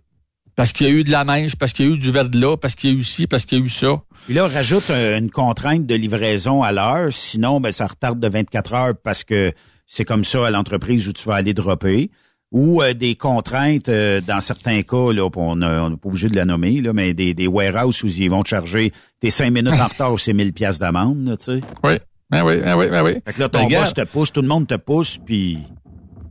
Parce 0.55 0.71
qu'il 0.71 0.87
y 0.87 0.89
a 0.89 0.93
eu 0.93 1.03
de 1.03 1.11
la 1.11 1.25
neige, 1.25 1.55
parce 1.57 1.73
qu'il 1.73 1.85
y 1.85 1.91
a 1.91 1.93
eu 1.93 1.97
du 1.97 2.11
verglas, 2.11 2.57
parce 2.57 2.75
qu'il 2.75 2.91
y 2.91 2.93
a 2.93 2.95
eu 2.97 3.03
ci, 3.03 3.27
parce 3.27 3.45
qu'il 3.45 3.59
y 3.59 3.61
a 3.61 3.65
eu 3.65 3.69
ça. 3.69 4.01
Puis 4.25 4.33
là, 4.33 4.45
on 4.45 4.47
rajoute 4.47 4.89
une 4.89 5.29
contrainte 5.29 5.85
de 5.85 5.95
livraison 5.95 6.63
à 6.63 6.71
l'heure. 6.71 7.11
Sinon, 7.11 7.59
ben, 7.59 7.71
ça 7.71 7.87
retarde 7.87 8.19
de 8.19 8.27
24 8.29 8.73
heures 8.73 8.93
parce 9.03 9.23
que 9.23 9.51
c'est 9.85 10.05
comme 10.05 10.23
ça 10.23 10.47
à 10.47 10.49
l'entreprise 10.49 11.07
où 11.07 11.13
tu 11.13 11.27
vas 11.27 11.35
aller 11.35 11.53
dropper. 11.53 12.09
Ou 12.51 12.81
euh, 12.81 12.93
des 12.93 13.15
contraintes, 13.15 13.89
euh, 13.89 14.21
dans 14.21 14.39
certains 14.39 14.81
cas, 14.83 15.11
là, 15.11 15.27
on 15.35 15.55
n'est 15.57 15.65
on 15.65 15.97
pas 15.97 16.07
obligé 16.07 16.29
de 16.29 16.35
la 16.35 16.45
nommer, 16.45 16.79
là, 16.79 16.93
mais 16.93 17.13
des, 17.13 17.33
des 17.33 17.47
warehouses 17.47 18.03
où 18.03 18.07
ils 18.07 18.29
vont 18.29 18.43
te 18.43 18.49
charger 18.49 18.93
tes 19.19 19.29
cinq 19.29 19.51
minutes 19.51 19.73
en 19.73 19.87
retard, 19.87 20.17
c'est 20.19 20.31
1000 20.31 20.53
pièces 20.53 20.79
d'amende, 20.79 21.27
là, 21.27 21.35
tu 21.35 21.45
sais. 21.45 21.61
Oui, 21.83 21.97
ben 22.29 22.45
oui, 22.45 22.61
ben 22.61 22.77
oui, 22.77 22.89
ben 22.89 23.03
oui. 23.03 23.13
Fait 23.25 23.33
que 23.33 23.39
là, 23.41 23.49
ton 23.49 23.67
Ben, 23.67 23.79
boss 23.79 23.93
te 23.93 24.05
pousse, 24.05 24.31
tout 24.31 24.41
le 24.41 24.47
monde 24.47 24.67
te 24.67 24.75
pousse, 24.75 25.17
puis, 25.17 25.59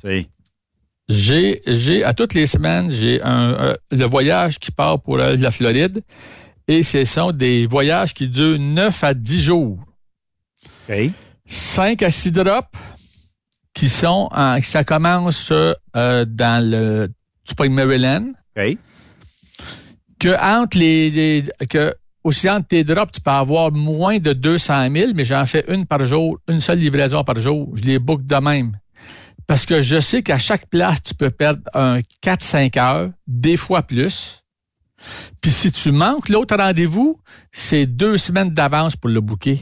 tu 0.01 0.09
sais. 0.09 0.29
J'ai, 1.09 1.61
j'ai, 1.67 2.03
à 2.03 2.15
toutes 2.15 2.33
les 2.35 2.47
semaines, 2.47 2.91
j'ai 2.91 3.21
un, 3.23 3.77
le 3.91 4.05
voyage 4.07 4.59
qui 4.59 4.71
part 4.71 5.01
pour 5.01 5.19
euh, 5.19 5.37
la 5.37 5.51
Floride 5.51 6.03
et 6.67 6.83
ce 6.83 7.05
sont 7.05 7.31
des 7.31 7.67
voyages 7.67 8.15
qui 8.15 8.27
durent 8.29 8.59
9 8.59 9.05
à 9.05 9.13
10 9.13 9.41
jours. 9.43 9.79
OK. 10.89 11.11
5 11.47 12.03
à 12.03 12.11
6 12.11 12.33
drops 12.33 12.69
qui 13.75 13.89
sont 13.91 14.29
en, 14.33 14.57
ça 14.63 14.83
commence 14.85 15.51
euh, 15.53 16.25
dans 16.25 16.65
le, 16.71 17.09
tu 17.47 17.55
pognes 17.55 17.73
Maryland, 17.75 18.33
OK. 18.57 18.79
que 20.19 20.41
entre 20.43 20.79
les, 20.79 21.11
les- 21.11 21.45
que 21.69 21.95
aussi 22.23 22.49
entre 22.49 22.69
tes 22.69 22.83
drops, 22.85 23.13
tu 23.13 23.21
peux 23.21 23.31
avoir 23.31 23.71
moins 23.73 24.19
de 24.19 24.33
200 24.33 24.91
000, 24.91 25.13
mais 25.15 25.25
j'en 25.25 25.45
fais 25.45 25.65
une 25.69 25.85
par 25.85 26.03
jour, 26.07 26.39
une 26.49 26.61
seule 26.61 26.79
livraison 26.79 27.23
par 27.25 27.39
jour. 27.39 27.71
Je 27.77 27.83
les 27.83 27.99
book 27.99 28.25
de 28.25 28.37
même. 28.37 28.73
Parce 29.47 29.67
que 29.67 29.81
je 29.81 30.01
sais 30.01 30.23
qu'à 30.23 30.39
chaque 30.39 30.67
place, 30.67 31.03
tu 31.03 31.15
peux 31.15 31.31
perdre 31.31 31.63
un 31.75 32.01
4-5 32.23 32.79
heures, 32.79 33.11
des 33.27 33.57
fois 33.57 33.83
plus. 33.83 34.43
Puis 35.43 35.51
si 35.51 35.71
tu 35.71 35.93
manques 35.93 36.29
l'autre 36.29 36.57
rendez-vous, 36.57 37.21
c'est 37.53 37.87
deux 37.87 38.17
semaines 38.17 38.51
d'avance 38.51 38.97
pour 38.97 39.11
le 39.11 39.21
booker. 39.21 39.59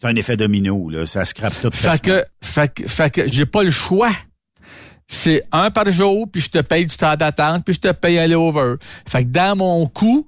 C'est 0.00 0.06
un 0.06 0.16
effet 0.16 0.36
domino, 0.36 0.88
là. 0.88 1.06
Ça 1.06 1.24
scrape 1.24 1.52
tout. 1.60 1.70
Fait 1.72 2.00
que, 2.00 2.24
fait 2.42 2.72
que, 2.72 2.86
fait 2.86 3.10
que 3.10 3.28
j'ai 3.28 3.46
pas 3.46 3.62
le 3.62 3.70
choix. 3.70 4.10
C'est 5.06 5.42
un 5.52 5.70
par 5.70 5.90
jour, 5.90 6.26
puis 6.30 6.40
je 6.40 6.48
te 6.48 6.58
paye 6.58 6.86
du 6.86 6.96
temps 6.96 7.14
d'attente, 7.14 7.64
puis 7.64 7.74
je 7.74 7.80
te 7.80 7.92
paye 7.92 8.18
un 8.18 8.32
over. 8.32 8.76
Fait 9.06 9.24
que 9.24 9.28
dans 9.28 9.54
mon 9.54 9.86
coût, 9.86 10.26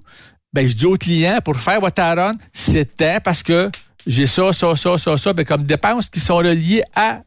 ben, 0.53 0.67
je 0.67 0.75
dis 0.75 0.85
au 0.85 0.97
client, 0.97 1.39
pour 1.43 1.57
faire 1.57 1.79
votre 1.79 2.01
run, 2.01 2.37
c'était 2.53 3.19
parce 3.19 3.41
que 3.41 3.71
j'ai 4.05 4.27
ça, 4.27 4.53
ça, 4.53 4.75
ça, 4.75 4.97
ça, 4.97 5.17
ça, 5.17 5.33
ben, 5.33 5.45
comme 5.45 5.63
dépenses 5.63 6.09
qui 6.09 6.19
sont 6.19 6.37
reliées 6.37 6.83
à 6.95 7.21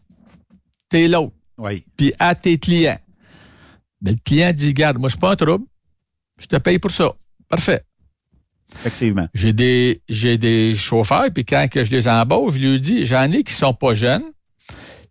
tes 0.88 1.09
lots. 1.09 1.32
Oui. 1.61 1.84
Puis 1.96 2.12
à 2.18 2.34
tes 2.34 2.58
clients. 2.58 2.98
Le 4.02 4.14
client 4.24 4.52
dit, 4.52 4.72
garde, 4.72 4.98
moi, 4.98 5.08
je 5.08 5.12
suis 5.12 5.20
pas 5.20 5.32
un 5.32 5.36
trouble. 5.36 5.66
Je 6.38 6.46
te 6.46 6.56
paye 6.56 6.78
pour 6.78 6.90
ça. 6.90 7.12
Parfait. 7.48 7.84
Effectivement. 8.74 9.28
J'ai 9.34 9.52
des, 9.52 10.00
j'ai 10.08 10.38
des 10.38 10.74
chauffeurs, 10.74 11.26
puis 11.34 11.44
quand 11.44 11.68
que 11.70 11.84
je 11.84 11.90
les 11.90 12.08
embauche, 12.08 12.54
je 12.54 12.61
lui 12.61 12.80
dis, 12.80 13.04
j'en 13.04 13.30
ai 13.30 13.42
qui 13.42 13.52
sont 13.52 13.74
pas 13.74 13.94
jeunes, 13.94 14.24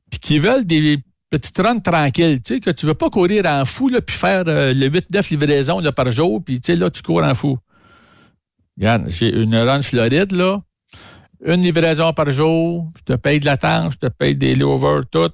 puis 0.10 0.20
qui 0.20 0.40
veulent 0.40 0.66
des 0.66 0.98
petites 1.30 1.58
runs 1.60 1.80
tranquilles, 1.80 2.42
tu 2.42 2.56
sais, 2.56 2.60
que 2.60 2.72
tu 2.72 2.88
veux 2.88 2.96
pas 2.96 3.12
courir 3.12 3.46
en 3.46 3.66
fou, 3.66 3.90
là, 3.90 4.02
puis 4.02 4.16
faire 4.16 4.44
euh, 4.48 4.74
le 4.74 4.90
8-9 4.90 5.30
livraisons 5.30 5.80
là, 5.80 5.92
par 5.92 6.10
jour, 6.10 6.42
puis 6.44 6.60
tu 6.62 6.74
sais, 6.74 6.80
là, 6.80 6.90
tu 6.90 7.04
cours 7.04 7.22
en 7.22 7.36
fou. 7.36 7.60
Regarde, 8.78 9.10
j'ai 9.10 9.30
une 9.30 9.56
run 9.56 9.82
Floride, 9.82 10.32
là, 10.32 10.62
une 11.46 11.62
livraison 11.62 12.12
par 12.14 12.32
jour, 12.32 12.90
je 12.98 13.14
te 13.14 13.18
paye 13.18 13.40
de 13.40 13.46
l'attente, 13.46 13.92
je 13.92 14.08
te 14.08 14.08
paye 14.08 14.36
des 14.36 14.56
layovers, 14.56 15.04
tout 15.12 15.32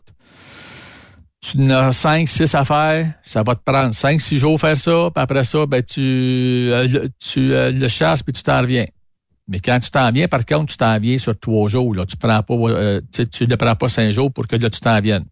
tu 1.46 1.58
en 1.60 1.70
as 1.70 1.92
5, 1.92 2.28
6 2.28 2.56
à 2.56 2.66
faire, 2.66 3.14
ça 3.22 3.44
va 3.44 3.56
te 3.56 3.62
prendre 3.64 3.94
5, 3.94 4.20
6 4.20 4.40
jours 4.40 4.60
faire 4.60 4.78
ça, 4.78 5.10
puis 5.14 5.22
après 5.22 5.44
ça, 5.44 5.66
ben, 5.66 5.84
tu, 5.84 6.02
euh, 6.02 7.08
tu 7.20 7.54
euh, 7.54 7.72
le 7.72 7.88
charges, 7.88 8.24
puis 8.24 8.34
tu 8.34 8.42
t'en 8.42 8.62
reviens. 8.62 8.86
Mais 9.48 9.60
quand 9.60 9.80
tu 9.80 9.92
t'en 9.92 10.12
viens, 10.12 10.28
par 10.28 10.44
contre, 10.44 10.72
tu 10.72 10.78
t'en 10.78 11.00
viens 11.00 11.20
sur 11.20 11.40
trois 11.40 11.70
jours. 11.70 11.94
Là. 11.94 12.06
Tu 12.08 12.18
prends 12.18 12.42
pas, 12.42 12.54
euh, 12.56 13.00
tu 13.12 13.48
ne 13.48 13.56
prends 13.56 13.76
pas 13.76 13.90
cinq 13.90 14.10
jours 14.10 14.34
pour 14.34 14.48
que 14.48 14.56
là, 14.56 14.72
tu 14.72 14.80
t'en 14.80 15.00
viennes. 15.02 15.26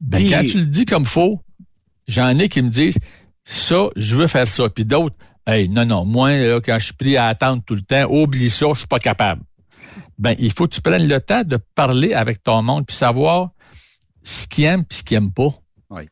Ben, 0.00 0.28
quand 0.28 0.42
tu 0.44 0.58
le 0.58 0.66
dis 0.66 0.84
comme 0.84 1.04
faut, 1.04 1.40
j'en 2.08 2.36
ai 2.38 2.48
qui 2.48 2.60
me 2.62 2.68
disent 2.68 2.98
ça, 3.44 3.88
je 3.94 4.16
veux 4.16 4.26
faire 4.26 4.48
ça. 4.48 4.68
Puis 4.68 4.84
d'autres, 4.84 5.14
hey, 5.46 5.68
non, 5.68 5.86
non, 5.86 6.04
moi, 6.04 6.36
là, 6.36 6.60
quand 6.60 6.78
je 6.80 6.86
suis 6.86 6.94
pris 6.94 7.16
à 7.16 7.26
attendre 7.26 7.62
tout 7.64 7.76
le 7.76 7.82
temps, 7.82 8.04
oublie 8.10 8.50
ça, 8.50 8.66
je 8.72 8.78
suis 8.80 8.88
pas 8.88 8.98
capable. 8.98 9.42
Ben, 10.18 10.34
il 10.40 10.52
faut 10.52 10.66
que 10.66 10.74
tu 10.74 10.80
prennes 10.80 11.06
le 11.06 11.20
temps 11.20 11.44
de 11.44 11.58
parler 11.76 12.14
avec 12.14 12.42
ton 12.42 12.62
monde 12.62 12.84
puis 12.84 12.96
savoir 12.96 13.50
ce 14.26 14.46
qu'ils 14.46 14.64
aiment 14.64 14.84
puis 14.84 14.98
ce 14.98 15.02
qu'ils 15.04 15.18
n'aiment 15.18 15.32
pas. 15.32 15.48
Oui. 15.90 16.08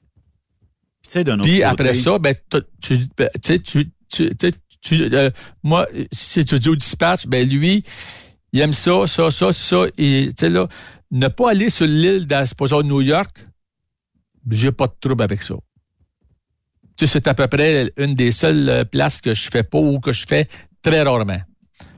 Puis, 1.43 1.63
après 1.63 1.95
ça, 1.95 2.19
ben, 2.19 2.35
tu, 2.81 2.99
ben, 3.17 3.29
tu, 3.43 3.61
tu, 3.61 3.93
tu, 4.09 4.53
tu 4.81 5.03
euh, 5.15 5.31
moi, 5.63 5.89
si 6.13 6.45
tu 6.45 6.59
dis 6.59 6.69
au 6.69 6.77
dispatch, 6.77 7.27
ben 7.27 7.49
lui, 7.49 7.85
il 8.53 8.61
aime 8.61 8.73
ça, 8.73 9.07
ça, 9.07 9.31
ça, 9.31 9.53
ça. 9.53 9.87
Et, 9.99 10.29
tu 10.29 10.35
sais, 10.39 10.49
là, 10.49 10.67
ne 11.11 11.29
pas 11.29 11.51
aller 11.51 11.71
sur 11.71 11.87
l'île 11.87 12.27
de 12.27 12.83
New 12.83 13.01
York, 13.01 13.47
j'ai 14.51 14.73
pas 14.73 14.87
de 14.87 14.95
trouble 15.01 15.23
avec 15.23 15.43
ça. 15.43 15.55
Tu 16.97 17.07
sais, 17.07 17.13
c'est 17.15 17.29
à 17.29 17.35
peu 17.35 17.49
près 17.49 17.91
une 17.97 18.15
des 18.15 18.31
seules 18.31 18.69
euh, 18.69 18.85
places 18.85 19.21
que 19.21 19.35
je 19.35 19.51
fais 19.51 19.65
pas 19.65 19.79
ou 19.79 19.99
que 19.99 20.13
je 20.13 20.25
fais 20.27 20.47
très 20.83 21.03
rarement. 21.03 21.41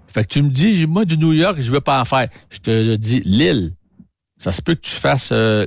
Fait 0.06 0.24
que 0.24 0.28
tu 0.28 0.42
me 0.42 0.48
dis, 0.48 0.86
moi, 0.86 1.04
du 1.04 1.18
New 1.18 1.34
York, 1.34 1.60
je 1.60 1.70
veux 1.70 1.82
pas 1.82 2.00
en 2.00 2.06
faire. 2.06 2.28
Je 2.48 2.58
te 2.58 2.96
dis, 2.96 3.20
l'île. 3.26 3.74
Ça 4.38 4.52
se 4.52 4.62
peut 4.62 4.74
que 4.74 4.80
tu 4.80 4.94
fasses 4.94 5.30
euh, 5.32 5.66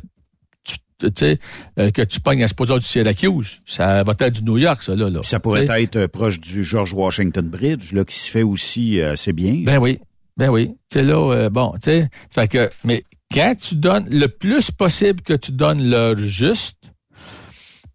tu 1.07 1.13
sais, 1.15 1.39
euh, 1.79 1.91
que 1.91 2.01
tu 2.01 2.19
pognes 2.19 2.43
à 2.43 2.47
ce 2.47 2.77
du 2.77 2.85
Syracuse. 2.85 3.59
Ça 3.65 4.03
va 4.03 4.13
être 4.19 4.33
du 4.33 4.43
New 4.43 4.57
York, 4.57 4.83
ça, 4.83 4.95
là. 4.95 5.09
ça 5.23 5.39
pourrait 5.39 5.65
être 5.65 5.95
euh, 5.95 6.07
proche 6.07 6.39
du 6.39 6.63
George 6.63 6.93
Washington 6.93 7.47
Bridge, 7.47 7.93
là, 7.93 8.03
qui 8.03 8.15
se 8.15 8.29
fait 8.29 8.43
aussi 8.43 8.99
euh, 8.99 9.13
assez 9.13 9.33
bien. 9.33 9.61
Ben 9.63 9.77
oui. 9.77 9.99
Ben 10.37 10.49
oui. 10.49 10.71
Tu 10.89 10.99
sais, 10.99 11.03
là, 11.03 11.49
bon, 11.49 11.73
tu 11.73 11.91
sais, 11.91 12.09
fait 12.29 12.47
que, 12.47 12.69
mais 12.85 13.03
quand 13.33 13.55
tu 13.59 13.75
donnes 13.75 14.07
le 14.09 14.27
plus 14.27 14.71
possible 14.71 15.21
que 15.21 15.33
tu 15.33 15.51
donnes 15.51 15.89
l'heure 15.89 16.15
juste 16.15 16.91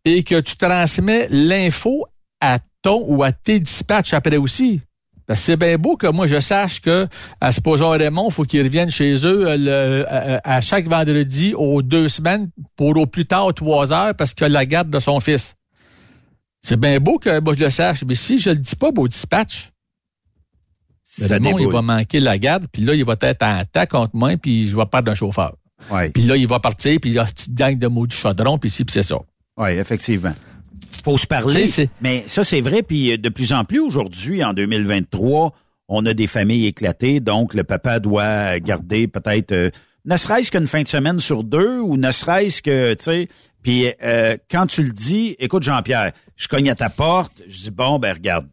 et 0.04 0.22
que 0.22 0.40
tu 0.40 0.56
transmets 0.56 1.26
l'info 1.30 2.06
à 2.40 2.58
ton 2.82 3.02
ou 3.06 3.22
à 3.22 3.32
tes 3.32 3.60
dispatchs 3.60 4.12
après 4.12 4.36
aussi. 4.36 4.82
Parce 5.26 5.40
que 5.40 5.46
c'est 5.46 5.56
bien 5.56 5.76
beau 5.76 5.96
que 5.96 6.06
moi 6.06 6.26
je 6.26 6.38
sache 6.38 6.80
que 6.80 7.08
à 7.40 7.52
supposons 7.52 7.90
Raymond, 7.90 8.28
il 8.28 8.32
faut 8.32 8.44
qu'il 8.44 8.62
revienne 8.62 8.90
chez 8.90 9.14
eux 9.26 9.46
euh, 9.48 10.38
à, 10.44 10.60
chaque 10.60 10.86
vendredi 10.86 11.54
aux 11.54 11.80
deux 11.82 12.08
semaines 12.08 12.50
pour 12.76 12.96
au 12.96 13.06
plus 13.06 13.24
tard 13.24 13.52
trois 13.54 13.92
heures 13.92 14.14
parce 14.14 14.34
qu'il 14.34 14.44
a 14.44 14.48
la 14.48 14.66
garde 14.66 14.90
de 14.90 14.98
son 14.98 15.20
fils. 15.20 15.56
C'est 16.62 16.78
bien 16.78 16.98
beau 16.98 17.18
que 17.18 17.40
moi 17.40 17.54
je 17.54 17.64
le 17.64 17.70
sache, 17.70 18.04
mais 18.06 18.14
si 18.14 18.38
je 18.38 18.50
le 18.50 18.56
dis 18.56 18.76
pas 18.76 18.90
au 18.94 19.08
dispatch, 19.08 19.70
Raymond, 21.20 21.58
il 21.58 21.68
va 21.68 21.80
manquer 21.80 22.18
la 22.18 22.38
garde, 22.38 22.66
puis 22.72 22.82
là, 22.82 22.92
il 22.94 23.04
va 23.04 23.14
être 23.20 23.42
en 23.42 23.58
attaque 23.58 23.90
contre 23.90 24.16
moi, 24.16 24.36
puis 24.36 24.66
je 24.66 24.74
vais 24.74 24.86
perdre 24.86 25.12
un 25.12 25.14
chauffeur. 25.14 25.54
Puis 26.12 26.24
là, 26.24 26.36
il 26.36 26.48
va 26.48 26.58
partir, 26.58 26.98
puis 27.00 27.10
il 27.10 27.14
y 27.14 27.18
a 27.20 27.22
une 27.22 27.28
petite 27.28 27.54
gang 27.54 27.78
de 27.78 27.86
mots 27.86 28.06
du 28.06 28.16
chaudron, 28.16 28.58
puis 28.58 28.68
si, 28.68 28.84
puis 28.84 28.92
c'est 28.92 29.04
ça. 29.04 29.18
Oui, 29.56 29.70
effectivement 29.70 30.32
faut 31.02 31.18
se 31.18 31.26
parler. 31.26 31.66
mais 32.00 32.24
ça, 32.26 32.44
c'est 32.44 32.60
vrai. 32.60 32.82
Puis 32.82 33.12
euh, 33.12 33.18
de 33.18 33.28
plus 33.28 33.52
en 33.52 33.64
plus 33.64 33.80
aujourd'hui, 33.80 34.44
en 34.44 34.52
2023, 34.52 35.52
on 35.88 36.06
a 36.06 36.14
des 36.14 36.26
familles 36.26 36.66
éclatées. 36.66 37.20
Donc, 37.20 37.54
le 37.54 37.64
papa 37.64 38.00
doit 38.00 38.58
garder 38.60 39.08
peut-être, 39.08 39.52
euh, 39.52 39.70
ne 40.04 40.16
serait-ce 40.16 40.50
qu'une 40.50 40.66
fin 40.66 40.82
de 40.82 40.88
semaine 40.88 41.20
sur 41.20 41.44
deux 41.44 41.78
ou 41.78 41.96
ne 41.96 42.10
serait-ce 42.10 42.62
que, 42.62 42.94
tu 42.94 43.04
sais. 43.04 43.28
Puis 43.62 43.86
euh, 44.02 44.36
quand 44.50 44.66
tu 44.66 44.82
le 44.82 44.92
dis, 44.92 45.36
écoute 45.38 45.62
Jean-Pierre, 45.62 46.12
je 46.36 46.48
cogne 46.48 46.68
à 46.68 46.74
ta 46.74 46.90
porte, 46.90 47.32
je 47.48 47.62
dis 47.62 47.70
bon 47.70 47.98
ben 47.98 48.12
regarde, 48.12 48.46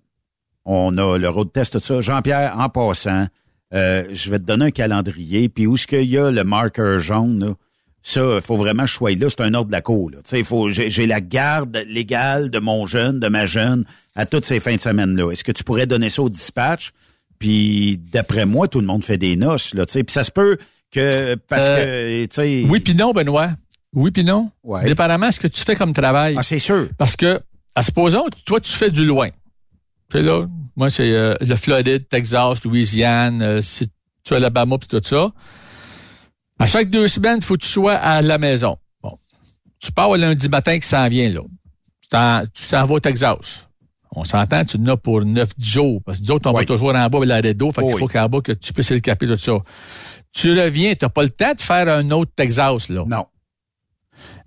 on 0.63 0.97
a 0.97 1.17
le 1.17 1.29
road 1.29 1.51
test 1.51 1.73
tout 1.73 1.79
ça. 1.79 1.99
Jean-Pierre, 1.99 2.55
en 2.57 2.69
passant, 2.69 3.27
je 3.73 4.29
vais 4.29 4.39
te 4.39 4.45
donner 4.45 4.65
un 4.65 4.71
calendrier. 4.71 5.49
Puis 5.49 5.67
où 5.67 5.75
est-ce 5.75 5.87
qu'il 5.87 6.09
y 6.09 6.17
a 6.17 6.31
le 6.31 6.43
marqueur 6.45 6.99
jaune 6.99 7.39
là? 7.45 7.53
Ça, 8.03 8.21
il 8.35 8.41
faut 8.41 8.55
vraiment 8.55 8.83
que 8.83 8.89
je 8.89 8.95
sois 8.95 9.11
là. 9.11 9.27
C'est 9.29 9.41
un 9.41 9.53
ordre 9.53 9.67
de 9.67 9.71
la 9.71 9.81
cour. 9.81 10.11
J'ai 10.69 11.07
la 11.07 11.21
garde 11.21 11.77
légale 11.87 12.49
de 12.49 12.59
mon 12.59 12.85
jeune, 12.87 13.19
de 13.19 13.27
ma 13.27 13.45
jeune, 13.45 13.85
à 14.15 14.25
toutes 14.25 14.45
ces 14.45 14.59
fins 14.59 14.75
de 14.75 14.81
semaine-là. 14.81 15.31
Est-ce 15.31 15.43
que 15.43 15.51
tu 15.51 15.63
pourrais 15.63 15.85
donner 15.85 16.09
ça 16.09 16.23
au 16.23 16.29
dispatch? 16.29 16.91
Puis 17.37 17.99
d'après 18.11 18.45
moi, 18.45 18.67
tout 18.67 18.79
le 18.79 18.87
monde 18.87 19.03
fait 19.03 19.17
des 19.17 19.35
noces. 19.35 19.73
Là, 19.73 19.85
puis 19.85 20.03
ça 20.09 20.23
se 20.23 20.31
peut 20.31 20.57
que 20.91 21.35
parce 21.35 21.65
euh, 21.69 22.27
que 22.27 22.67
Oui 22.67 22.79
puis 22.79 22.95
non, 22.95 23.11
Benoît. 23.13 23.49
Oui 23.93 24.11
puis 24.11 24.23
non. 24.23 24.51
Ouais. 24.63 24.85
Dépendamment 24.85 25.31
ce 25.31 25.39
que 25.39 25.47
tu 25.47 25.61
fais 25.61 25.75
comme 25.75 25.93
travail. 25.93 26.35
Ah, 26.37 26.43
c'est 26.43 26.59
sûr. 26.59 26.87
Parce 26.97 27.15
que, 27.15 27.41
à 27.75 27.81
supposons, 27.81 28.25
toi, 28.45 28.59
tu 28.59 28.71
fais 28.71 28.89
du 28.89 29.05
loin. 29.05 29.29
Puis 30.09 30.21
là, 30.21 30.45
moi, 30.75 30.89
c'est 30.89 31.11
euh, 31.11 31.35
le 31.41 31.55
Floride, 31.55 32.07
Texas, 32.09 32.63
Louisiane, 32.63 33.41
euh, 33.41 33.61
si 33.61 33.87
tu 34.23 34.33
Alabama 34.33 34.77
puis 34.77 34.89
tout 34.89 35.01
ça. 35.03 35.31
À 36.61 36.67
chaque 36.67 36.89
deux 36.89 37.07
semaines, 37.07 37.39
il 37.39 37.43
faut 37.43 37.55
que 37.55 37.63
tu 37.63 37.67
sois 37.69 37.95
à 37.95 38.21
la 38.21 38.37
maison. 38.37 38.77
Bon. 39.01 39.17
Tu 39.79 39.91
pars 39.91 40.15
lundi 40.15 40.47
matin 40.47 40.77
qui 40.77 40.87
s'en 40.87 41.07
vient, 41.09 41.29
là. 41.29 41.41
Tu 42.53 42.69
t'en 42.69 42.85
vas 42.85 42.93
au 42.93 42.99
Texas. 42.99 43.67
On 44.13 44.23
s'entend, 44.23 44.63
tu 44.65 44.77
en 44.77 44.85
as 44.87 44.97
pour 44.97 45.21
9-10 45.21 45.47
jours. 45.57 46.01
Parce 46.05 46.19
que 46.19 46.23
nous 46.23 46.31
autres, 46.31 46.49
on 46.49 46.53
va 46.53 46.65
toujours 46.65 46.89
en 46.89 47.09
bas 47.09 47.17
avec 47.17 47.29
la 47.29 47.53
d'eau. 47.53 47.71
Fait 47.71 47.81
qu'il 47.81 47.97
faut 47.97 48.07
qu'en 48.07 48.27
bas, 48.27 48.41
que 48.41 48.51
tu 48.51 48.73
puisses 48.73 48.93
caper 49.01 49.25
tout 49.25 49.37
ça. 49.37 49.53
Tu 50.33 50.51
reviens, 50.59 50.93
tu 50.93 51.05
n'as 51.05 51.09
pas 51.09 51.23
le 51.23 51.29
temps 51.29 51.53
de 51.53 51.61
faire 51.61 51.87
un 51.87 52.11
autre 52.11 52.31
Texas, 52.35 52.89
là. 52.89 53.05
Non. 53.07 53.25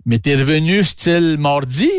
Mais 0.05 0.19
tu 0.19 0.29
es 0.29 0.35
revenu 0.35 0.83
style 0.83 1.37
mardi, 1.37 1.89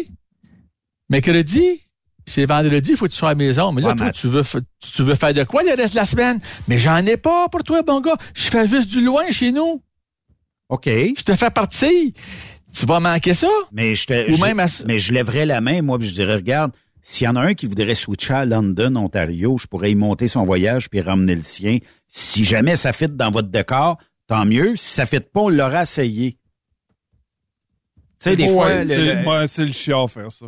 mercredi, 1.10 1.82
c'est 2.24 2.46
vendredi, 2.46 2.92
il 2.92 2.96
faut 2.96 3.06
que 3.06 3.10
tu 3.10 3.16
sois 3.16 3.30
à 3.30 3.32
la 3.32 3.36
maison. 3.36 3.72
Mais 3.72 3.82
là, 3.82 3.94
toi, 3.94 4.12
tu 4.12 4.28
veux, 4.28 4.42
tu 4.80 5.02
veux 5.02 5.14
faire 5.14 5.34
de 5.34 5.44
quoi 5.44 5.62
le 5.62 5.74
reste 5.74 5.94
de 5.94 5.98
la 5.98 6.04
semaine? 6.04 6.40
Mais 6.68 6.78
j'en 6.78 7.04
ai 7.04 7.16
pas 7.16 7.48
pour 7.48 7.64
toi, 7.64 7.82
bon 7.82 8.00
gars. 8.00 8.16
Je 8.34 8.48
fais 8.48 8.66
juste 8.66 8.88
du 8.88 9.00
loin 9.00 9.30
chez 9.30 9.52
nous. 9.52 9.82
OK. 10.68 10.86
Je 10.86 11.22
te 11.22 11.34
fais 11.34 11.50
partir. 11.50 11.90
Tu 12.74 12.86
vas 12.86 13.00
manquer 13.00 13.34
ça? 13.34 13.48
Mais 13.72 13.94
je 13.94 14.06
te, 14.06 14.32
Ou 14.32 14.38
même 14.38 14.60
mais 14.86 14.98
je 14.98 15.12
lèverais 15.12 15.46
la 15.46 15.60
main, 15.60 15.82
moi, 15.82 15.98
puis 15.98 16.08
je 16.08 16.14
dirais, 16.14 16.34
regarde, 16.34 16.72
s'il 17.00 17.24
y 17.24 17.28
en 17.28 17.36
a 17.36 17.40
un 17.40 17.54
qui 17.54 17.66
voudrait 17.66 17.94
switcher 17.94 18.34
à 18.34 18.44
London, 18.44 18.96
Ontario, 18.96 19.56
je 19.58 19.66
pourrais 19.66 19.92
y 19.92 19.94
monter 19.94 20.26
son 20.26 20.44
voyage 20.44 20.90
puis 20.90 21.00
ramener 21.00 21.36
le 21.36 21.42
sien. 21.42 21.78
Si 22.08 22.44
jamais 22.44 22.76
ça 22.76 22.92
fit 22.92 23.08
dans 23.08 23.30
votre 23.30 23.48
décor, 23.48 23.98
tant 24.26 24.44
mieux. 24.44 24.76
Si 24.76 24.92
ça 24.92 25.06
fit 25.06 25.20
pas, 25.20 25.42
on 25.42 25.48
l'aura 25.48 25.82
essayé. 25.82 26.32
Tu 28.20 28.30
sais, 28.30 28.36
des 28.36 28.48
fois... 28.48 28.84
Moi, 29.22 29.46
c'est 29.46 29.64
le 29.64 29.72
chiant 29.72 30.08
faire 30.08 30.32
ça. 30.32 30.46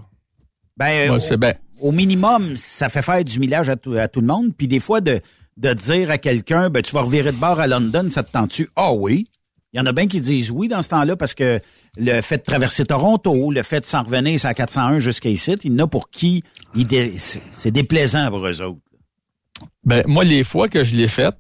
Ben, 0.77 1.11
au, 1.11 1.89
au, 1.89 1.93
minimum, 1.93 2.57
ça 2.57 2.89
fait 2.89 3.03
faire 3.03 3.23
du 3.25 3.39
millage 3.39 3.69
à 3.69 3.77
tout, 3.77 3.95
à 3.95 4.09
tout 4.09 4.21
le 4.21 4.27
monde. 4.27 4.55
Puis 4.57 4.69
des 4.69 4.81
fois, 4.81 5.01
de, 5.01 5.21
de 5.57 5.73
dire 5.73 6.11
à 6.11 6.19
quelqu'un, 6.19 6.71
ben, 6.71 6.83
tu 6.83 6.93
vas 6.93 7.03
revirer 7.03 7.33
de 7.33 7.37
bord 7.37 7.61
à 7.61 7.67
London, 7.67 8.09
ça 8.11 8.23
te 8.23 8.33
tente-tu? 8.33 8.69
Ah 8.77 8.93
oui. 8.93 9.29
Il 9.73 9.77
y 9.77 9.81
en 9.81 9.87
a 9.87 9.93
bien 9.93 10.07
qui 10.07 10.21
disent 10.21 10.51
oui 10.51 10.69
dans 10.69 10.81
ce 10.81 10.89
temps-là 10.89 11.17
parce 11.17 11.35
que 11.35 11.59
le 11.99 12.21
fait 12.23 12.39
de 12.39 12.43
traverser 12.43 12.87
Toronto, 12.87 13.51
le 13.51 13.63
fait 13.63 13.81
de 13.81 13.85
s'en 13.85 14.03
revenir 14.03 14.45
à 14.47 14.55
401 14.55 14.99
jusqu'à 14.99 15.29
ici, 15.29 15.57
il 15.65 15.73
y 15.73 15.75
en 15.75 15.85
a 15.85 15.87
pour 15.87 16.11
qui 16.11 16.43
c'est 17.19 17.71
déplaisant 17.71 18.29
pour 18.31 18.47
eux 18.47 18.63
autres. 18.63 18.79
Ben, 19.85 20.03
moi, 20.07 20.25
les 20.25 20.45
fois 20.45 20.69
que 20.69 20.85
je 20.85 20.95
l'ai 20.95 21.09
fait, 21.09 21.35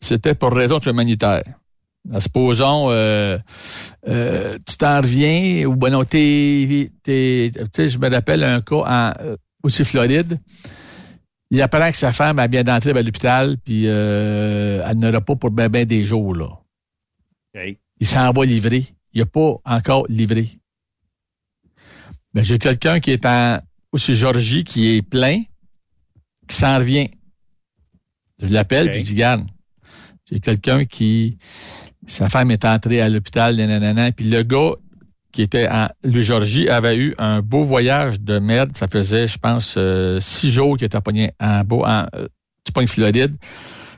c'était 0.00 0.34
pour 0.34 0.52
raison 0.52 0.80
humanitaire. 0.80 1.44
Supposons, 2.18 2.90
euh, 2.90 3.38
euh, 4.08 4.58
tu 4.66 4.76
t'en 4.76 5.00
reviens, 5.00 5.66
ou 5.66 5.76
ben 5.76 5.90
non, 5.90 6.04
t'es, 6.04 6.90
je 7.06 7.98
me 7.98 8.10
rappelle 8.10 8.42
un 8.42 8.60
cas 8.60 8.76
en, 8.76 9.12
euh, 9.20 9.36
aussi 9.62 9.84
Floride. 9.84 10.36
Il 11.52 11.62
apprend 11.62 11.90
que 11.90 11.96
sa 11.96 12.12
femme 12.12 12.40
a 12.40 12.48
bien 12.48 12.64
d'entrer 12.64 12.90
à 12.90 13.02
l'hôpital, 13.02 13.56
puis 13.64 13.84
elle 13.84 14.96
n'aura 14.96 15.20
pas 15.20 15.36
pour 15.36 15.50
bien 15.50 15.68
ben 15.68 15.84
des 15.84 16.04
jours, 16.04 16.34
là. 16.34 16.61
Il 17.54 18.06
s'en 18.06 18.32
va 18.32 18.44
livrer. 18.44 18.86
Il 19.12 19.20
n'a 19.20 19.26
pas 19.26 19.54
encore 19.64 20.06
livré. 20.08 20.48
Ben, 22.34 22.42
j'ai 22.42 22.58
quelqu'un 22.58 22.98
qui 23.00 23.10
est 23.10 23.26
en 23.26 23.60
aussi 23.92 24.14
Georgie 24.14 24.64
qui 24.64 24.96
est 24.96 25.02
plein, 25.02 25.42
qui 26.48 26.56
s'en 26.56 26.78
revient. 26.78 27.10
Je 28.40 28.46
l'appelle, 28.46 28.90
puis 28.90 29.00
je 29.00 29.04
dis, 29.04 29.14
garde, 29.14 29.46
j'ai 30.30 30.40
quelqu'un 30.40 30.86
qui, 30.86 31.36
sa 32.06 32.28
femme 32.28 32.50
est 32.50 32.64
entrée 32.64 33.00
à 33.00 33.08
l'hôpital, 33.08 33.54
nanana, 33.56 34.10
puis 34.12 34.28
le 34.28 34.42
gars 34.42 34.72
qui 35.30 35.42
était 35.42 35.68
en 35.68 35.88
le 36.02 36.20
Georgie 36.20 36.68
avait 36.68 36.96
eu 36.96 37.14
un 37.18 37.40
beau 37.40 37.64
voyage 37.64 38.20
de 38.20 38.38
merde. 38.38 38.76
Ça 38.76 38.86
faisait, 38.86 39.26
je 39.26 39.38
pense, 39.38 39.76
euh, 39.78 40.20
six 40.20 40.50
jours 40.50 40.76
qu'il 40.76 40.86
était 40.86 41.00
pogné 41.00 41.32
en 41.40 41.64
beau, 41.64 41.84
en, 41.84 42.02
euh, 42.14 42.28
du 42.66 42.86
Floride. 42.86 43.36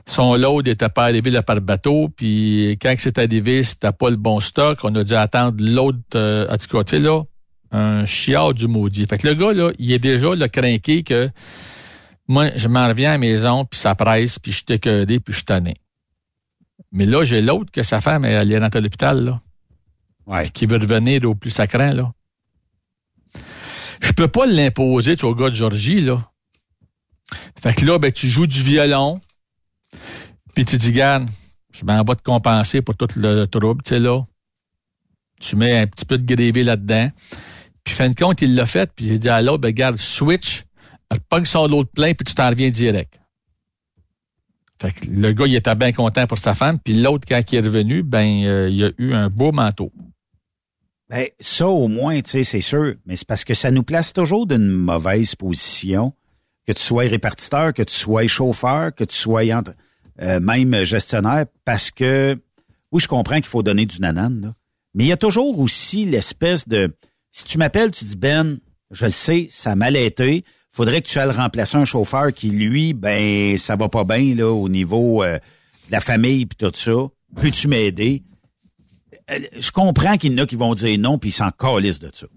Son 0.07 0.35
load 0.35 0.67
n'était 0.67 0.89
pas 0.89 1.05
arrivé 1.05 1.31
là 1.31 1.41
par 1.41 1.59
bateau, 1.61 2.09
puis 2.15 2.77
quand 2.81 2.93
c'est 2.97 3.17
arrivé, 3.17 3.63
c'était 3.63 3.91
pas 3.91 4.09
le 4.09 4.17
bon 4.17 4.39
stock. 4.39 4.79
On 4.83 4.93
a 4.95 5.03
dû 5.03 5.15
attendre 5.15 5.57
l'autre, 5.59 5.97
euh, 6.15 6.47
en 6.47 6.57
tout 6.57 6.67
cas, 6.67 6.83
tu 6.83 6.97
sais, 6.97 7.03
là, 7.03 7.23
un 7.71 8.05
chiard 8.05 8.53
du 8.53 8.67
maudit. 8.67 9.05
Fait 9.07 9.17
que 9.17 9.27
le 9.27 9.33
gars, 9.33 9.51
là, 9.51 9.71
il 9.79 9.91
est 9.91 9.99
déjà 9.99 10.35
le 10.35 10.47
craqué 10.47 11.03
que 11.03 11.29
moi, 12.27 12.51
je 12.55 12.67
m'en 12.67 12.87
reviens 12.87 13.09
à 13.09 13.13
la 13.13 13.17
maison, 13.17 13.65
puis 13.65 13.79
ça 13.79 13.95
presse, 13.95 14.39
puis 14.39 14.51
je 14.51 14.57
suis 14.57 14.65
écœuré, 14.69 15.19
puis 15.19 15.33
je 15.33 15.37
suis 15.37 15.45
tanné. 15.45 15.75
Mais 16.91 17.05
là, 17.05 17.23
j'ai 17.23 17.41
l'autre 17.41 17.71
que 17.71 17.83
sa 17.83 17.99
femme, 17.99 18.25
elle 18.25 18.51
est 18.51 18.59
rentrée 18.59 18.79
à 18.79 18.81
l'hôpital, 18.81 19.23
là. 19.23 19.39
Ouais. 20.27 20.49
Qui 20.49 20.65
veut 20.65 20.77
revenir 20.77 21.23
au 21.25 21.35
plus 21.35 21.51
sacré, 21.51 21.93
là. 21.93 22.11
Je 24.01 24.11
peux 24.11 24.27
pas 24.27 24.45
l'imposer, 24.45 25.15
tu 25.15 25.25
au 25.25 25.35
gars 25.35 25.49
de 25.49 25.55
Georgie, 25.55 26.01
là. 26.01 26.23
Fait 27.59 27.73
que 27.73 27.85
là, 27.85 27.97
ben, 27.99 28.11
tu 28.11 28.27
joues 28.27 28.47
du 28.47 28.61
violon, 28.61 29.15
puis 30.55 30.65
tu 30.65 30.77
dis, 30.77 30.91
garde, 30.91 31.27
je 31.71 31.85
m'en 31.85 32.03
vais 32.03 32.15
te 32.15 32.23
compenser 32.23 32.81
pour 32.81 32.95
tout 32.95 33.07
le 33.17 33.45
trouble, 33.45 33.83
tu 33.83 33.89
sais, 33.89 33.99
là. 33.99 34.23
Tu 35.39 35.57
mets 35.57 35.77
un 35.77 35.85
petit 35.85 36.05
peu 36.05 36.17
de 36.17 36.25
grévé 36.25 36.63
là-dedans. 36.63 37.11
Puis, 37.83 37.93
fin 37.93 38.09
de 38.09 38.15
compte, 38.15 38.41
il 38.41 38.55
l'a 38.55 38.65
fait, 38.65 38.89
puis 38.95 39.07
j'ai 39.07 39.19
dit 39.19 39.29
à 39.29 39.43
ben, 39.57 39.71
garde, 39.71 39.97
switch, 39.97 40.63
pogne 41.29 41.45
son 41.45 41.67
l'autre 41.67 41.91
plein, 41.91 42.13
puis 42.13 42.25
tu 42.25 42.33
t'en 42.33 42.49
reviens 42.49 42.69
direct. 42.69 43.19
Fait 44.81 44.91
que 44.91 45.07
le 45.07 45.33
gars, 45.33 45.45
il 45.45 45.55
était 45.55 45.75
bien 45.75 45.91
content 45.91 46.25
pour 46.25 46.37
sa 46.37 46.53
femme, 46.53 46.79
puis 46.79 46.93
l'autre, 46.93 47.25
quand 47.27 47.41
il 47.51 47.55
est 47.57 47.61
revenu, 47.61 48.01
ben, 48.01 48.45
euh, 48.45 48.69
il 48.69 48.83
a 48.85 48.91
eu 48.97 49.13
un 49.13 49.29
beau 49.29 49.51
manteau. 49.51 49.91
Ben, 51.09 51.27
ça, 51.39 51.67
au 51.67 51.87
moins, 51.87 52.19
tu 52.21 52.31
sais, 52.31 52.43
c'est 52.43 52.61
sûr. 52.61 52.95
Mais 53.05 53.15
c'est 53.15 53.27
parce 53.27 53.43
que 53.43 53.53
ça 53.53 53.71
nous 53.71 53.83
place 53.83 54.11
toujours 54.11 54.47
d'une 54.47 54.67
mauvaise 54.67 55.35
position. 55.35 56.13
Que 56.65 56.73
tu 56.73 56.81
sois 56.81 57.03
répartiteur, 57.03 57.73
que 57.73 57.83
tu 57.83 57.93
sois 57.93 58.25
chauffeur, 58.25 58.93
que 58.93 59.03
tu 59.03 59.15
sois 59.15 59.43
euh, 60.21 60.39
même 60.39 60.83
gestionnaire, 60.83 61.45
parce 61.65 61.91
que, 61.91 62.37
oui, 62.91 63.01
je 63.01 63.07
comprends 63.07 63.35
qu'il 63.35 63.45
faut 63.45 63.63
donner 63.63 63.85
du 63.85 63.99
nanan, 63.99 64.41
là. 64.41 64.53
Mais 64.93 65.03
il 65.03 65.07
y 65.07 65.11
a 65.11 65.17
toujours 65.17 65.59
aussi 65.59 66.05
l'espèce 66.05 66.67
de, 66.67 66.95
si 67.31 67.43
tu 67.43 67.57
m'appelles, 67.57 67.91
tu 67.91 68.05
dis, 68.05 68.15
Ben, 68.15 68.59
je 68.91 69.05
le 69.05 69.11
sais, 69.11 69.49
ça 69.51 69.75
m'a 69.75 69.91
été, 69.91 70.45
faudrait 70.71 71.01
que 71.01 71.07
tu 71.07 71.19
ailles 71.19 71.31
remplacer 71.31 71.77
un 71.77 71.85
chauffeur 71.85 72.33
qui, 72.33 72.49
lui, 72.49 72.93
ben, 72.93 73.57
ça 73.57 73.75
va 73.75 73.89
pas 73.89 74.05
bien 74.05 74.35
là 74.35 74.51
au 74.51 74.69
niveau 74.69 75.23
euh, 75.23 75.37
de 75.87 75.91
la 75.91 75.99
famille 75.99 76.45
puis 76.45 76.57
tout 76.57 76.71
ça. 76.73 76.93
Peux-tu 77.35 77.67
m'aider? 77.67 78.23
Euh, 79.31 79.39
je 79.57 79.71
comprends 79.71 80.17
qu'il 80.17 80.33
y 80.33 80.35
en 80.35 80.43
a 80.43 80.45
qui 80.45 80.55
vont 80.55 80.73
dire 80.73 80.97
non 80.99 81.17
puis 81.17 81.29
ils 81.29 81.33
s'en 81.33 81.51
calissent 81.51 81.99
de 81.99 82.11
ça. 82.13 82.27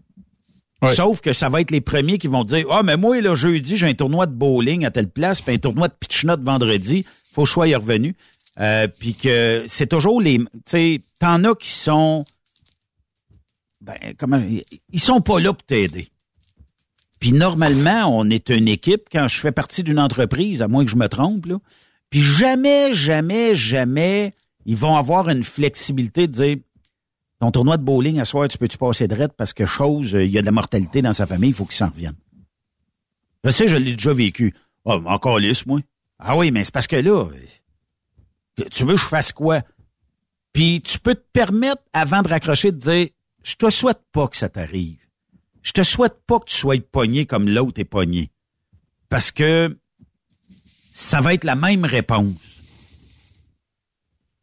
Sauf 0.95 1.21
que 1.21 1.33
ça 1.33 1.49
va 1.49 1.61
être 1.61 1.73
les 1.73 1.81
premiers 1.81 2.19
qui 2.19 2.29
vont 2.29 2.45
dire 2.45 2.67
Ah, 2.71 2.85
mais 2.85 2.97
moi, 2.97 3.21
là, 3.21 3.35
jeudi, 3.35 3.77
j'ai 3.77 3.89
un 3.89 3.95
tournoi 3.95 4.27
de 4.27 4.33
bowling 4.33 4.85
à 4.85 4.91
telle 4.93 5.09
place, 5.09 5.41
puis 5.41 5.55
un 5.55 5.59
tournoi 5.59 5.89
de 5.89 5.95
pitch 5.99 6.25
vendredi, 6.25 7.05
je 7.37 7.45
sois 7.45 7.67
revenu. 7.67 8.15
Euh, 8.61 8.89
puis 8.99 9.15
que 9.15 9.65
c'est 9.69 9.87
toujours 9.87 10.21
les. 10.21 10.39
Tu 10.39 10.47
sais, 10.67 11.01
t'en 11.21 11.45
as 11.45 11.55
qui 11.55 11.71
sont. 11.71 12.25
Ben, 13.81 13.97
comment. 14.19 14.43
Ils 14.93 15.01
sont 15.01 15.21
pas 15.21 15.39
là 15.39 15.53
pour 15.53 15.63
t'aider. 15.63 16.09
Puis 17.21 17.33
normalement, 17.33 18.07
on 18.07 18.29
est 18.31 18.49
une 18.49 18.69
équipe 18.69 19.03
quand 19.11 19.29
je 19.29 19.41
fais 19.41 19.53
partie 19.53 19.83
d'une 19.83 19.99
entreprise, 19.99 20.63
à 20.63 20.69
moins 20.69 20.85
que 20.85 20.91
je 20.91 20.97
me 20.97 21.09
trompe, 21.09 21.47
là. 21.47 21.57
Puis 22.11 22.23
jamais, 22.23 22.95
jamais, 22.95 23.55
jamais, 23.55 24.33
ils 24.65 24.77
vont 24.77 24.97
avoir 24.97 25.29
une 25.29 25.45
flexibilité 25.45 26.27
de 26.27 26.33
dire 26.33 26.57
ton 27.41 27.51
tournoi 27.51 27.77
de 27.77 27.83
bowling 27.83 28.19
à 28.19 28.25
soir, 28.25 28.49
tu 28.49 28.59
peux-tu 28.59 28.79
passer 28.79 29.07
de 29.07 29.27
parce 29.37 29.53
que 29.53 29.67
chose, 29.67 30.13
il 30.13 30.31
y 30.31 30.39
a 30.39 30.41
de 30.41 30.47
la 30.47 30.53
mortalité 30.53 31.03
dans 31.03 31.13
sa 31.13 31.27
famille, 31.27 31.51
il 31.51 31.55
faut 31.55 31.65
qu'il 31.65 31.77
s'en 31.77 31.91
revienne. 31.91 32.17
Je 33.45 33.51
sais, 33.51 33.69
je 33.69 33.77
l'ai 33.77 33.93
déjà 33.93 34.13
vécu. 34.13 34.55
Oh, 34.85 35.01
encore 35.07 35.39
lisse, 35.39 35.65
moi. 35.67 35.81
Ah 36.19 36.37
oui, 36.37 36.51
mais 36.51 36.65
c'est 36.65 36.73
parce 36.73 36.87
que 36.87 36.97
là, 36.97 37.29
tu 38.71 38.85
veux 38.85 38.95
que 38.95 39.01
je 39.01 39.07
fasse 39.07 39.33
quoi? 39.33 39.63
Puis 40.53 40.81
tu 40.83 40.99
peux 40.99 41.15
te 41.15 41.27
permettre, 41.33 41.83
avant 41.93 42.23
de 42.23 42.29
raccrocher, 42.29 42.73
de 42.73 42.79
dire 42.79 43.09
Je 43.43 43.55
te 43.55 43.71
souhaite 43.71 44.01
pas 44.13 44.29
que 44.29 44.37
ça 44.37 44.49
t'arrive 44.49 44.99
je 45.69 45.73
te 45.73 45.83
souhaite 45.83 46.17
pas 46.27 46.39
que 46.39 46.47
tu 46.47 46.57
sois 46.57 46.81
pogné 46.81 47.27
comme 47.27 47.47
l'autre 47.47 47.79
est 47.79 47.85
pogné. 47.85 48.31
Parce 49.11 49.31
que 49.31 49.79
ça 50.95 51.21
va 51.21 51.35
être 51.35 51.45
la 51.45 51.57
même 51.57 51.85
réponse. 51.85 53.47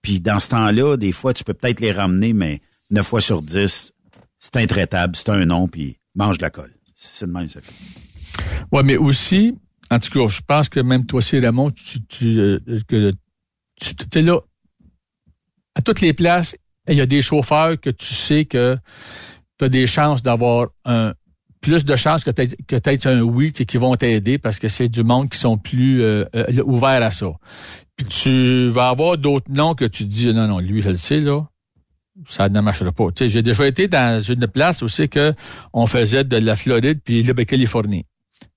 Puis 0.04 0.20
dans 0.20 0.38
ce 0.38 0.50
temps-là, 0.50 0.98
des 0.98 1.12
fois, 1.12 1.34
tu 1.34 1.44
peux 1.44 1.56
peut-être 1.56 1.80
les 1.80 1.92
ramener, 1.92 2.34
mais 2.34 2.62
9 2.92 3.06
fois 3.06 3.22
sur 3.22 3.42
10, 3.42 3.92
c'est 4.38 4.56
intraitable, 4.58 5.16
c'est 5.16 5.30
un 5.30 5.46
nom, 5.46 5.68
puis 5.68 5.98
mange 6.14 6.38
de 6.38 6.44
la 6.44 6.52
colle. 6.52 6.76
C'est 6.94 7.26
de 7.26 7.32
même, 7.32 7.50
ça 7.50 7.60
fait. 7.60 7.74
Ouais, 8.72 8.84
mais 8.84 8.98
aussi, 8.98 9.58
en 9.92 10.00
tout 10.00 10.10
cas, 10.12 10.28
je 10.28 10.42
pense 10.46 10.70
que 10.70 10.80
même 10.80 11.06
toi 11.06 11.20
aussi, 11.20 11.40
Ramon, 11.40 11.72
tu, 11.72 12.04
tu, 12.06 12.40
euh, 12.40 12.60
tu 12.88 14.20
es 14.20 14.22
là, 14.22 14.40
à 15.76 15.82
toutes 15.82 16.02
les 16.02 16.14
places, 16.14 16.56
il 16.88 16.96
y 16.96 17.02
a 17.02 17.06
des 17.06 17.22
chauffeurs 17.22 17.80
que 17.80 17.90
tu 17.90 18.14
sais 18.14 18.46
que 18.46 18.78
tu 19.58 19.66
as 19.66 19.70
des 19.70 19.88
chances 19.88 20.22
d'avoir 20.22 20.68
un 20.86 21.14
plus 21.62 21.84
de 21.84 21.96
chances 21.96 22.24
que 22.24 22.30
peut-être 22.30 23.08
un 23.08 23.22
oui 23.22 23.52
qui 23.52 23.78
vont 23.78 23.96
t'aider 23.96 24.38
parce 24.38 24.60
que 24.60 24.68
c'est 24.68 24.88
du 24.88 25.04
monde 25.04 25.30
qui 25.30 25.40
sont 25.40 25.58
plus 25.58 26.04
euh, 26.04 26.24
euh, 26.36 26.62
ouverts 26.64 27.02
à 27.02 27.10
ça. 27.10 27.32
Puis 27.96 28.06
tu 28.06 28.70
vas 28.70 28.90
avoir 28.90 29.18
d'autres 29.18 29.52
noms 29.52 29.74
que 29.74 29.86
tu 29.86 30.06
dis 30.06 30.32
non, 30.32 30.48
non, 30.48 30.60
lui, 30.60 30.84
je 30.84 30.90
le 30.90 30.98
sais, 30.98 31.20
là. 31.20 31.42
Ça 32.28 32.50
ne 32.50 32.62
marchera 32.62 32.92
pas. 32.92 33.08
Tu 33.08 33.26
sais, 33.26 33.28
j'ai 33.28 33.42
déjà 33.42 33.68
été 33.68 33.88
dans 33.88 34.22
une 34.22 34.48
place 34.48 34.84
aussi 34.84 35.10
que 35.10 35.34
on 35.74 35.88
faisait 35.88 36.24
de 36.24 36.38
la 36.38 36.56
Floride 36.56 37.00
puis 37.04 37.24
la 37.24 37.46
Californie. 37.46 38.06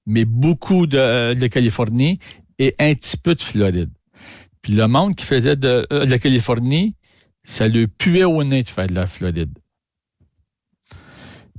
Mais 0.08 0.24
beaucoup 0.24 0.86
de, 0.86 1.46
Californie 1.46 2.18
et 2.58 2.74
un 2.78 2.94
petit 2.94 3.16
peu 3.16 3.34
de 3.34 3.42
Floride. 3.42 3.90
Puis 4.62 4.72
le 4.72 4.88
monde 4.88 5.14
qui 5.14 5.24
faisait 5.24 5.54
de, 5.54 5.86
euh, 5.92 6.06
la 6.06 6.18
Californie, 6.18 6.96
ça 7.44 7.68
lui 7.68 7.86
puait 7.86 8.24
au 8.24 8.42
nez 8.42 8.64
de 8.64 8.68
faire 8.68 8.88
de 8.88 8.94
la 8.94 9.06
Floride. 9.06 9.56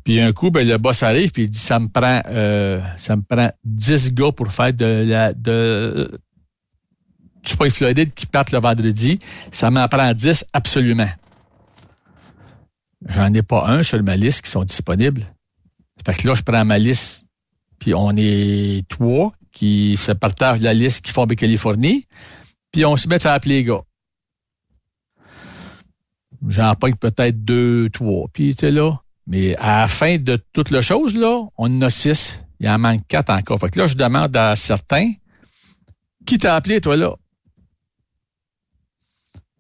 Puis 0.04 0.20
un 0.20 0.34
coup, 0.34 0.52
ben, 0.52 0.68
le 0.68 0.78
boss 0.78 1.04
arrive 1.04 1.32
puis 1.32 1.44
il 1.44 1.50
dit 1.50 1.60
ça 1.60 1.80
me 1.80 1.88
prend 1.88 2.22
euh, 2.26 2.82
ça 2.98 3.16
me 3.16 3.22
prend 3.22 3.52
10 3.64 4.14
gars 4.14 4.32
pour 4.32 4.52
faire 4.52 4.74
de 4.74 5.06
la 5.08 5.34
de 5.34 6.20
du 7.44 7.56
point 7.56 7.70
Floride 7.70 8.14
qui 8.14 8.26
partent 8.26 8.52
le 8.52 8.60
vendredi. 8.60 9.20
Ça 9.52 9.70
m'en 9.70 9.88
prend 9.88 10.14
10 10.14 10.46
absolument. 10.54 11.10
J'en 13.08 13.34
ai 13.34 13.44
pas 13.44 13.68
un 13.68 13.84
sur 13.84 14.02
ma 14.04 14.16
liste 14.16 14.44
qui 14.44 14.52
sont 14.52 14.64
disponibles. 14.64 15.26
Fait 16.06 16.14
que 16.16 16.28
là, 16.28 16.36
je 16.36 16.44
prends 16.44 16.66
ma 16.66 16.78
liste, 16.78 17.26
puis 17.80 17.94
on 17.94 18.12
est 18.16 18.88
trois 18.88 19.32
qui 19.52 19.98
se 19.98 20.12
partagent 20.12 20.62
la 20.62 20.74
liste 20.74 21.04
qui 21.04 21.12
font 21.12 21.26
de 21.26 21.34
Californie, 21.34 22.06
puis 22.72 22.86
on 22.86 22.98
se 22.98 23.08
met 23.08 23.26
à 23.26 23.34
appeler 23.34 23.58
les 23.58 23.64
gars. 23.64 23.82
J'en 26.48 26.76
pogne 26.76 26.96
peut-être 26.96 27.44
deux, 27.44 27.90
trois. 27.90 28.28
Puis, 28.32 28.56
tu 28.56 28.70
là, 28.72 29.02
mais 29.28 29.56
à 29.58 29.82
la 29.82 29.88
fin 29.88 30.18
de 30.18 30.42
toute 30.54 30.72
la 30.72 30.82
chose, 30.82 31.16
là, 31.16 31.44
on 31.58 31.78
en 31.78 31.82
a 31.82 31.90
six. 31.90 32.44
Il 32.60 32.70
en 32.70 32.80
manque 32.80 33.06
quatre 33.08 33.30
encore. 33.30 33.60
Fait 33.60 33.70
que 33.70 33.80
là, 33.80 33.88
je 33.88 33.96
demande 33.96 34.36
à 34.36 34.56
certains, 34.56 35.12
qui 36.26 36.38
t'a 36.38 36.56
appelé, 36.56 36.82
toi, 36.82 36.96
là? 36.96 37.16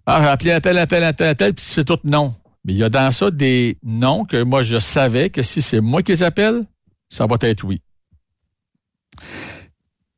Ah, 0.06 0.22
j'ai 0.22 0.28
appelé 0.30 0.52
un 0.54 0.60
tel, 0.60 0.78
un 0.78 0.88
tel, 0.88 1.04
un 1.04 1.14
tel, 1.14 1.36
tel, 1.36 1.54
puis 1.54 1.66
c'est 1.66 1.86
tout 1.86 2.00
non. 2.04 2.34
Mais 2.64 2.74
il 2.74 2.80
y 2.80 2.84
a 2.84 2.90
dans 2.90 3.12
ça 3.12 3.32
des 3.32 3.78
noms 3.84 4.26
que 4.26 4.44
moi, 4.44 4.64
je 4.64 4.80
savais 4.80 5.30
que 5.30 5.44
si 5.44 5.62
c'est 5.62 5.82
moi 5.82 6.02
qui 6.02 6.12
les 6.12 6.24
appelle, 6.24 6.66
ça 7.10 7.26
va 7.26 7.36
être 7.42 7.64
oui. 7.64 7.82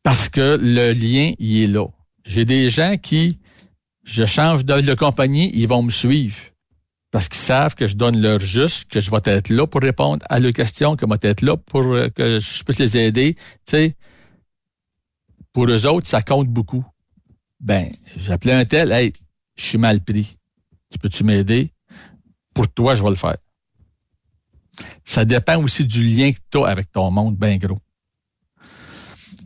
Parce 0.04 0.30
que 0.30 0.58
le 0.62 0.94
lien, 0.94 1.34
il 1.40 1.64
est 1.64 1.68
là. 1.68 1.88
J'ai 2.26 2.46
des 2.46 2.70
gens 2.70 2.96
qui, 2.98 3.40
je 4.04 4.26
change 4.26 4.66
de 4.66 4.94
compagnie, 4.94 5.52
ils 5.54 5.68
vont 5.68 5.84
me 5.84 5.92
suivre 5.92 6.38
parce 7.12 7.28
qu'ils 7.28 7.42
savent 7.42 7.76
que 7.76 7.88
je 7.88 7.96
donne 7.96 8.20
leur 8.20 8.40
juste, 8.40 8.90
que 8.90 9.02
je 9.02 9.12
vais 9.12 9.20
être 9.26 9.50
là 9.50 9.68
pour 9.68 9.82
répondre 9.82 10.26
à 10.30 10.40
leurs 10.40 10.54
questions, 10.54 10.96
que 10.96 11.06
je 11.06 11.10
vais 11.10 11.30
être 11.30 11.42
là 11.42 11.58
pour 11.58 11.84
euh, 11.84 12.10
que 12.10 12.40
je 12.40 12.64
puisse 12.64 12.80
les 12.80 12.98
aider. 12.98 13.36
Tu 13.36 13.42
sais, 13.66 13.96
pour 15.52 15.66
eux 15.66 15.86
autres, 15.86 16.08
ça 16.08 16.22
compte 16.22 16.48
beaucoup. 16.48 16.86
Ben, 17.60 17.92
j'appelais 18.16 18.54
un 18.54 18.66
tel, 18.66 18.94
hey, 18.94 19.12
je 19.58 19.64
suis 19.64 19.78
mal 19.78 20.00
pris. 20.00 20.38
Tu 20.90 20.98
peux-tu 20.98 21.24
m'aider? 21.26 21.72
Pour 22.54 22.70
toi, 22.70 22.96
je 22.96 23.04
vais 23.04 23.10
le 23.10 23.16
faire. 23.16 23.38
Ça 25.04 25.26
dépend 25.26 25.62
aussi 25.62 25.86
du 25.86 26.04
lien 26.04 26.32
que 26.32 26.40
tu 26.50 26.60
as 26.60 26.68
avec 26.68 26.92
ton 26.92 27.12
monde, 27.12 27.36
ben 27.36 27.58
gros. 27.58 27.78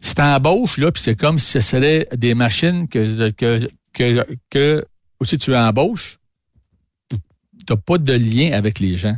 Si 0.06 0.22
embauches, 0.22 0.78
là, 0.78 0.92
puis 0.92 1.02
c'est 1.02 1.16
comme 1.16 1.40
si 1.40 1.50
ce 1.54 1.60
serait 1.62 2.08
des 2.16 2.36
machines 2.36 2.88
que, 2.88 3.32
que, 3.32 3.68
que, 3.92 4.24
que 4.52 4.86
aussi 5.20 5.40
tu 5.40 5.56
embauches, 5.56 6.20
n'as 7.68 7.76
pas 7.76 7.98
de 7.98 8.14
lien 8.14 8.52
avec 8.52 8.80
les 8.80 8.98
gens. 8.98 9.18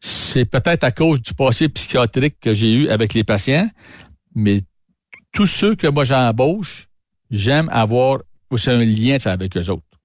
C'est 0.00 0.44
peut-être 0.44 0.84
à 0.84 0.90
cause 0.90 1.22
du 1.22 1.32
passé 1.32 1.70
psychiatrique 1.70 2.36
que 2.42 2.52
j'ai 2.52 2.72
eu 2.72 2.88
avec 2.90 3.14
les 3.14 3.24
patients, 3.24 3.70
mais 4.34 4.60
tous 5.32 5.46
ceux 5.46 5.76
que 5.76 5.86
moi 5.86 6.04
j'embauche, 6.04 6.88
j'aime 7.30 7.70
avoir 7.72 8.18
aussi 8.50 8.68
un 8.68 8.84
lien 8.84 9.16
avec 9.24 9.56
eux 9.56 9.70
autres. 9.70 9.98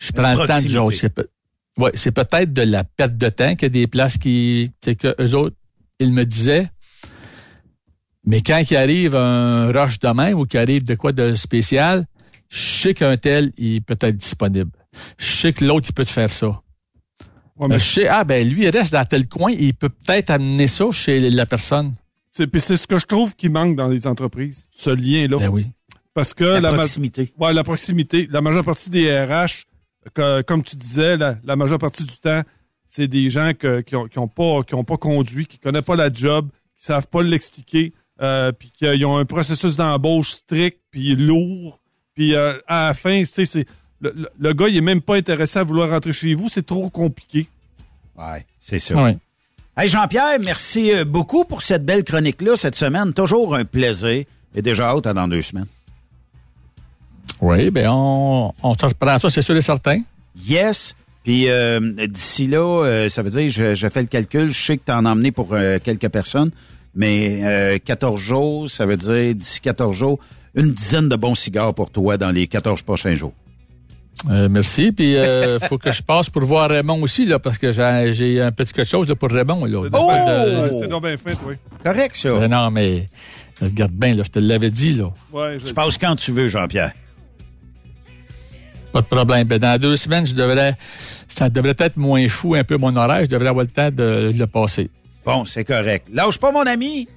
Je 0.00 0.10
prends 0.10 0.32
le 0.32 0.48
temps 0.48 0.60
de 0.60 0.68
genre, 0.68 0.92
c'est 0.92 1.14
ouais, 1.78 1.92
c'est 1.94 2.10
peut-être 2.10 2.52
de 2.52 2.62
la 2.62 2.82
perte 2.82 3.16
de 3.16 3.28
temps 3.28 3.54
que 3.54 3.66
des 3.66 3.86
places 3.86 4.18
qui, 4.18 4.72
que 4.82 5.14
eux 5.20 5.34
autres, 5.36 5.56
ils 6.00 6.12
me 6.12 6.24
disaient, 6.24 6.68
mais 8.24 8.40
quand 8.40 8.62
il 8.70 8.76
arrive 8.76 9.16
un 9.16 9.72
rush 9.72 9.98
de 9.98 10.08
même 10.08 10.38
ou 10.38 10.46
qu'il 10.46 10.60
arrive 10.60 10.84
de 10.84 10.94
quoi 10.94 11.12
de 11.12 11.34
spécial, 11.34 12.06
je 12.48 12.60
sais 12.60 12.94
qu'un 12.94 13.16
tel, 13.16 13.52
il 13.56 13.82
peut 13.82 13.96
être 14.00 14.16
disponible. 14.16 14.70
Je 15.18 15.24
sais 15.24 15.52
que 15.52 15.64
l'autre, 15.64 15.88
il 15.90 15.94
peut 15.94 16.04
te 16.04 16.10
faire 16.10 16.30
ça. 16.30 16.60
mais... 17.58 17.78
Je 17.78 17.84
sais, 17.84 18.08
ah 18.08 18.24
ben 18.24 18.48
lui, 18.48 18.64
il 18.64 18.70
reste 18.70 18.92
dans 18.92 19.04
tel 19.04 19.26
coin, 19.26 19.50
il 19.50 19.74
peut 19.74 19.88
peut-être 19.88 20.30
amener 20.30 20.66
ça 20.66 20.90
chez 20.90 21.30
la 21.30 21.46
personne. 21.46 21.92
C'est, 22.30 22.48
c'est 22.58 22.76
ce 22.76 22.86
que 22.86 22.98
je 22.98 23.06
trouve 23.06 23.34
qui 23.34 23.48
manque 23.48 23.76
dans 23.76 23.88
les 23.88 24.06
entreprises, 24.06 24.68
ce 24.70 24.90
lien-là. 24.90 25.38
Ben 25.38 25.48
oui. 25.48 25.66
Parce 26.14 26.34
que 26.34 26.44
la, 26.44 26.72
proximité. 26.72 27.32
Ouais, 27.38 27.52
la 27.52 27.64
proximité. 27.64 28.28
La 28.30 28.40
majeure 28.40 28.64
partie 28.64 28.90
des 28.90 29.10
RH, 29.24 29.64
comme 30.46 30.62
tu 30.62 30.76
disais, 30.76 31.16
la, 31.16 31.56
majeure 31.56 31.78
partie 31.78 32.04
du 32.04 32.16
temps, 32.18 32.42
c'est 32.86 33.08
des 33.08 33.30
gens 33.30 33.52
qui, 33.54 33.96
ont, 33.96 34.28
pas 34.28 34.62
qui 34.62 34.74
ont 34.74 34.84
pas 34.84 34.96
conduit, 34.98 35.46
qui 35.46 35.58
connaissent 35.58 35.84
pas 35.84 35.96
la 35.96 36.12
job, 36.12 36.50
qui 36.76 36.84
savent 36.84 37.06
pas 37.06 37.22
l'expliquer, 37.22 37.94
euh, 38.22 38.52
puis 38.52 38.70
qui 38.70 39.04
ont 39.04 39.16
un 39.16 39.24
processus 39.24 39.76
d'embauche 39.76 40.30
strict 40.30 40.78
puis 40.90 41.16
lourd, 41.16 41.80
puis 42.14 42.34
euh, 42.34 42.58
à 42.66 42.86
la 42.86 42.94
fin, 42.94 43.22
tu 43.22 43.46
c'est 43.46 43.66
le, 44.00 44.52
gars, 44.52 44.68
il 44.68 44.76
est 44.76 44.80
même 44.80 45.00
pas 45.00 45.16
intéressé 45.16 45.58
à 45.58 45.64
vouloir 45.64 45.90
rentrer 45.90 46.12
chez 46.12 46.34
vous, 46.34 46.48
c'est 46.48 46.66
trop 46.66 46.90
compliqué. 46.90 47.46
Ouais, 48.16 48.44
c'est 48.60 48.78
ça. 48.78 49.14
Hey 49.76 49.88
Jean-Pierre, 49.88 50.38
merci 50.40 50.92
euh, 50.92 51.04
beaucoup 51.04 51.44
pour 51.44 51.62
cette 51.62 51.84
belle 51.84 52.04
chronique-là 52.04 52.56
cette 52.56 52.74
semaine. 52.74 53.12
Toujours 53.14 53.54
un 53.54 53.64
plaisir. 53.64 54.24
Et 54.54 54.60
déjà 54.60 54.90
hâte 54.90 55.06
à 55.06 55.14
dans 55.14 55.26
deux 55.26 55.40
semaines. 55.40 55.66
Oui, 57.40 57.70
ben 57.70 57.88
on, 57.90 58.52
on 58.62 58.74
te 58.74 58.84
reprend 58.84 59.18
ça, 59.18 59.30
c'est 59.30 59.40
sûr 59.40 59.56
et 59.56 59.62
certain. 59.62 60.00
Yes. 60.46 60.94
Puis 61.24 61.48
euh, 61.48 61.80
d'ici 62.06 62.48
là, 62.48 62.84
euh, 62.84 63.08
ça 63.08 63.22
veut 63.22 63.30
dire, 63.30 63.50
je, 63.50 63.74
je, 63.74 63.88
fais 63.88 64.02
le 64.02 64.08
calcul, 64.08 64.50
je 64.50 64.62
sais 64.62 64.76
que 64.76 64.82
tu 64.84 64.92
en 64.92 65.06
as 65.06 65.10
emmené 65.10 65.32
pour 65.32 65.56
quelques 65.82 66.08
personnes, 66.08 66.50
mais 66.94 67.80
14 67.84 68.20
jours, 68.20 68.70
ça 68.70 68.86
veut 68.86 68.96
dire 68.96 69.34
d'ici 69.34 69.60
14 69.60 69.96
jours, 69.96 70.18
une 70.54 70.72
dizaine 70.72 71.08
de 71.08 71.16
bons 71.16 71.34
cigares 71.34 71.74
pour 71.74 71.90
toi 71.90 72.18
dans 72.18 72.30
les 72.30 72.46
14 72.46 72.82
prochains 72.82 73.14
jours. 73.14 73.32
Euh, 74.30 74.48
merci. 74.50 74.92
Puis, 74.92 75.12
il 75.12 75.16
euh, 75.16 75.58
faut 75.68 75.78
que 75.78 75.90
je 75.90 76.02
passe 76.02 76.30
pour 76.30 76.44
voir 76.44 76.70
Raymond 76.70 77.02
aussi, 77.02 77.26
là, 77.26 77.38
parce 77.38 77.58
que 77.58 77.72
j'ai 77.72 78.40
un 78.40 78.52
petit 78.52 78.72
quelque 78.72 78.88
chose 78.88 79.12
pour 79.18 79.30
Raymond. 79.30 79.64
Là. 79.64 79.88
Oh! 79.92 80.80
C'est 80.80 80.88
donc 80.88 81.02
bien 81.02 81.16
fait, 81.16 81.36
oui. 81.46 81.54
Correct, 81.82 82.16
ça. 82.16 82.28
Euh, 82.28 82.48
non, 82.48 82.70
mais 82.70 83.06
regarde 83.60 83.92
bien, 83.92 84.14
là, 84.14 84.22
je 84.24 84.30
te 84.30 84.38
l'avais 84.38 84.70
dit. 84.70 84.94
là. 84.94 85.10
Ouais, 85.32 85.58
je... 85.58 85.64
Tu 85.64 85.74
passes 85.74 85.98
quand 85.98 86.14
tu 86.16 86.32
veux, 86.32 86.48
Jean-Pierre. 86.48 86.92
Pas 88.92 89.00
de 89.00 89.06
problème. 89.06 89.48
Ben, 89.48 89.58
dans 89.58 89.80
deux 89.80 89.96
semaines, 89.96 90.26
je 90.26 90.34
devrais, 90.34 90.74
ça 91.26 91.48
devrait 91.48 91.74
être 91.78 91.96
moins 91.96 92.28
fou 92.28 92.54
un 92.54 92.64
peu 92.64 92.76
mon 92.76 92.94
horaire. 92.94 93.24
Je 93.24 93.30
devrais 93.30 93.48
avoir 93.48 93.64
le 93.64 93.70
temps 93.70 93.90
de 93.90 94.32
le 94.36 94.46
passer. 94.46 94.90
Bon, 95.24 95.44
c'est 95.44 95.64
correct. 95.64 96.08
Lâche 96.12 96.38
pas, 96.38 96.52
mon 96.52 96.62
ami. 96.62 97.08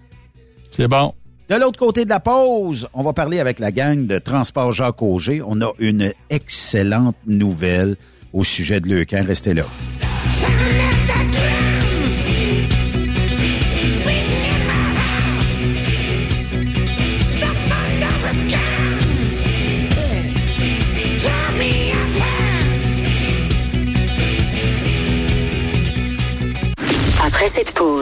C'est 0.72 0.88
bon. 0.88 1.14
De 1.48 1.56
l'autre 1.56 1.80
côté 1.80 2.06
de 2.06 2.10
la 2.10 2.20
pause, 2.20 2.88
on 2.94 3.04
va 3.04 3.14
parler 3.14 3.40
avec 3.40 3.60
la 3.60 3.72
gang 3.72 4.08
de 4.08 4.18
Transport 4.18 4.72
Jacques 4.72 5.02
Auger. 5.02 5.42
On 5.46 5.62
a 5.62 5.72
une 5.78 6.12
excellente 6.30 7.18
nouvelle 7.28 7.96
au 8.34 8.44
sujet 8.44 8.80
de 8.80 8.90
Leucan. 8.90 9.24
Restez 9.26 9.54
là. 9.54 9.66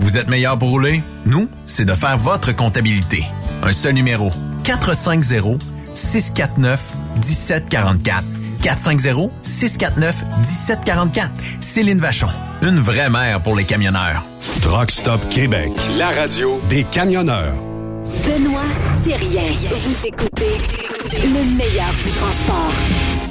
Vous 0.00 0.18
êtes 0.18 0.28
meilleur 0.28 0.58
pour 0.58 0.70
rouler? 0.70 1.02
Nous, 1.26 1.48
c'est 1.66 1.84
de 1.84 1.94
faire 1.94 2.18
votre 2.18 2.54
comptabilité. 2.54 3.24
Un 3.62 3.72
seul 3.72 3.94
numéro. 3.94 4.30
450 4.64 5.60
649 5.94 6.80
1744 7.16 8.24
450-649-1744. 8.60 11.30
Céline 11.60 11.98
Vachon, 11.98 12.28
une 12.62 12.78
vraie 12.78 13.10
mère 13.10 13.40
pour 13.40 13.56
les 13.56 13.64
camionneurs. 13.64 14.22
Truck 14.62 14.90
Stop 14.90 15.20
Québec, 15.30 15.72
la 15.98 16.10
radio 16.10 16.60
des 16.68 16.84
camionneurs. 16.84 17.54
Benoît 18.26 18.62
Thérien. 19.02 19.50
Vous 19.70 20.06
écoutez 20.06 20.60
le 21.12 21.56
meilleur 21.56 21.92
du 21.92 22.10
transport. 22.10 22.72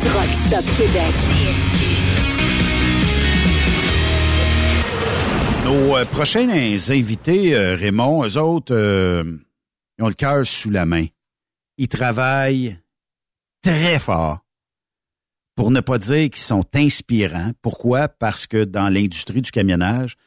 Truck 0.01 0.34
Stop 0.34 0.65
Québec. 0.76 1.15
Nos 5.70 5.97
euh, 5.97 6.05
prochains 6.05 6.49
invités, 6.49 7.53
euh, 7.53 7.76
Raymond, 7.76 8.26
eux 8.26 8.38
autres, 8.38 8.74
euh, 8.74 9.38
ils 9.99 10.03
ont 10.03 10.07
le 10.07 10.15
cœur 10.15 10.43
sous 10.43 10.72
la 10.72 10.88
main. 10.88 11.05
Ils 11.78 11.88
travaillent 11.88 12.80
très 13.61 13.99
fort. 13.99 14.39
Pour 15.53 15.70
ne 15.70 15.80
pas 15.80 15.99
dire 15.99 16.32
qu'ils 16.32 16.41
sont 16.41 16.65
inspirants. 16.74 17.51
Pourquoi? 17.61 18.07
Parce 18.07 18.47
que 18.47 18.63
dans 18.63 18.89
l'industrie 18.89 19.43
du 19.43 19.51
camionnage, 19.51 20.17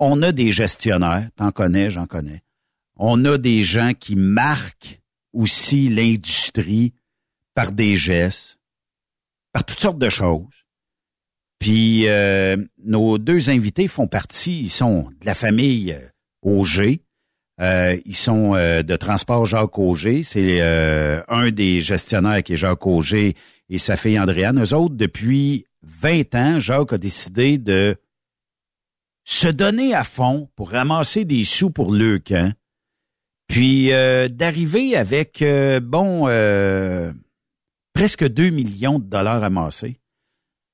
on 0.00 0.22
a 0.22 0.32
des 0.32 0.50
gestionnaires, 0.50 1.28
t'en 1.36 1.50
connais, 1.50 1.90
j'en 1.90 2.06
connais. 2.06 2.40
On 2.96 3.22
a 3.26 3.36
des 3.36 3.64
gens 3.64 3.92
qui 3.92 4.16
marquent 4.16 5.02
aussi 5.34 5.90
l'industrie 5.90 6.94
par 7.52 7.70
des 7.70 7.98
gestes, 7.98 8.58
par 9.52 9.62
toutes 9.62 9.80
sortes 9.80 9.98
de 9.98 10.08
choses. 10.08 10.63
Puis 11.64 12.08
euh, 12.08 12.58
nos 12.84 13.16
deux 13.16 13.48
invités 13.48 13.88
font 13.88 14.06
partie, 14.06 14.64
ils 14.64 14.70
sont 14.70 15.08
de 15.18 15.24
la 15.24 15.32
famille 15.32 15.94
euh, 15.94 16.08
Auger. 16.42 17.00
Euh, 17.58 17.96
ils 18.04 18.16
sont 18.16 18.52
de 18.52 18.96
Transport 18.96 19.46
Jacques 19.46 19.78
Auger. 19.78 20.22
C'est 20.24 20.60
un 20.60 21.50
des 21.50 21.80
gestionnaires 21.80 22.42
qui 22.42 22.52
est 22.52 22.56
Jacques 22.58 22.86
Auger 22.86 23.34
et 23.70 23.78
sa 23.78 23.96
fille 23.96 24.20
Andréane. 24.20 24.62
Eux 24.62 24.74
autres, 24.74 24.96
depuis 24.96 25.64
20 25.84 26.34
ans, 26.34 26.58
Jacques 26.58 26.92
a 26.92 26.98
décidé 26.98 27.56
de 27.56 27.96
se 29.24 29.48
donner 29.48 29.94
à 29.94 30.04
fond 30.04 30.50
pour 30.56 30.68
ramasser 30.68 31.24
des 31.24 31.44
sous 31.44 31.70
pour 31.70 31.94
le 31.94 32.18
camp, 32.18 32.52
puis 33.48 33.88
d'arriver 33.88 34.96
avec, 34.96 35.42
bon, 35.80 36.26
presque 37.94 38.28
2 38.28 38.50
millions 38.50 38.98
de 38.98 39.04
dollars 39.04 39.42
amassés. 39.42 39.98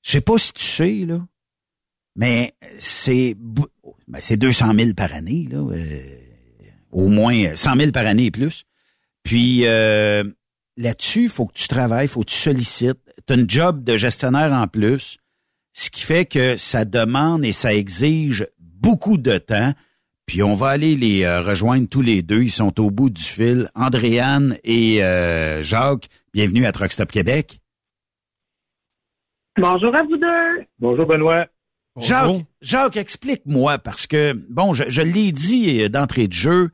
Je 0.02 0.12
sais 0.12 0.20
pas 0.20 0.38
si 0.38 0.52
tu 0.52 0.64
sais, 0.64 0.92
là, 1.06 1.20
mais 2.16 2.54
c'est 2.78 3.36
ben 4.08 4.20
c'est 4.20 4.36
200 4.36 4.74
000 4.76 4.94
par 4.94 5.14
année, 5.14 5.46
là, 5.50 5.58
euh, 5.58 6.00
au 6.90 7.08
moins 7.08 7.54
100 7.54 7.76
000 7.76 7.92
par 7.92 8.06
année 8.06 8.26
et 8.26 8.30
plus. 8.30 8.64
Puis 9.22 9.66
euh, 9.66 10.24
là-dessus, 10.76 11.28
faut 11.28 11.46
que 11.46 11.54
tu 11.54 11.68
travailles, 11.68 12.06
il 12.06 12.08
faut 12.08 12.20
que 12.20 12.30
tu 12.30 12.36
sollicites. 12.36 12.98
Tu 13.26 13.32
as 13.32 13.36
un 13.36 13.44
job 13.46 13.84
de 13.84 13.96
gestionnaire 13.96 14.52
en 14.52 14.66
plus, 14.66 15.18
ce 15.72 15.90
qui 15.90 16.02
fait 16.02 16.24
que 16.24 16.56
ça 16.56 16.84
demande 16.84 17.44
et 17.44 17.52
ça 17.52 17.74
exige 17.74 18.46
beaucoup 18.58 19.18
de 19.18 19.38
temps. 19.38 19.72
Puis 20.26 20.42
on 20.42 20.54
va 20.54 20.68
aller 20.68 20.96
les 20.96 21.24
euh, 21.24 21.42
rejoindre 21.42 21.88
tous 21.88 22.02
les 22.02 22.22
deux. 22.22 22.42
Ils 22.42 22.50
sont 22.50 22.80
au 22.80 22.90
bout 22.90 23.10
du 23.10 23.22
fil. 23.22 23.68
Andréane 23.74 24.56
et 24.64 25.00
Jacques, 25.62 26.08
bienvenue 26.32 26.66
à 26.66 26.72
Truckstop 26.72 27.12
Québec. 27.12 27.59
Bonjour 29.60 29.94
à 29.94 30.02
vous 30.02 30.16
deux. 30.16 30.64
Bonjour 30.78 31.06
Benoît. 31.06 31.46
Jacques, 31.98 32.46
Jacques 32.62 32.96
explique-moi, 32.96 33.78
parce 33.78 34.06
que, 34.06 34.32
bon, 34.32 34.72
je, 34.72 35.02
l'ai 35.02 35.32
dit 35.32 35.90
d'entrée 35.90 36.28
de 36.28 36.32
jeu, 36.32 36.70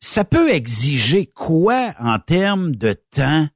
ça 0.00 0.24
peut 0.24 0.48
exiger 0.50 1.26
quoi 1.26 1.92
en 1.98 2.18
termes 2.18 2.76
de 2.76 2.92
temps 2.92 3.46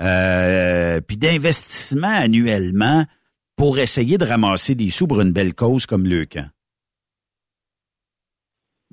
euh, 0.00 1.00
puis 1.00 1.16
d'investissement 1.16 2.08
annuellement 2.08 3.04
pour 3.56 3.78
essayer 3.78 4.16
de 4.16 4.24
ramasser 4.24 4.74
des 4.74 4.90
sous 4.90 5.06
pour 5.06 5.20
une 5.20 5.32
belle 5.32 5.54
cause 5.54 5.84
comme 5.84 6.04
le 6.04 6.24
camp? 6.24 6.48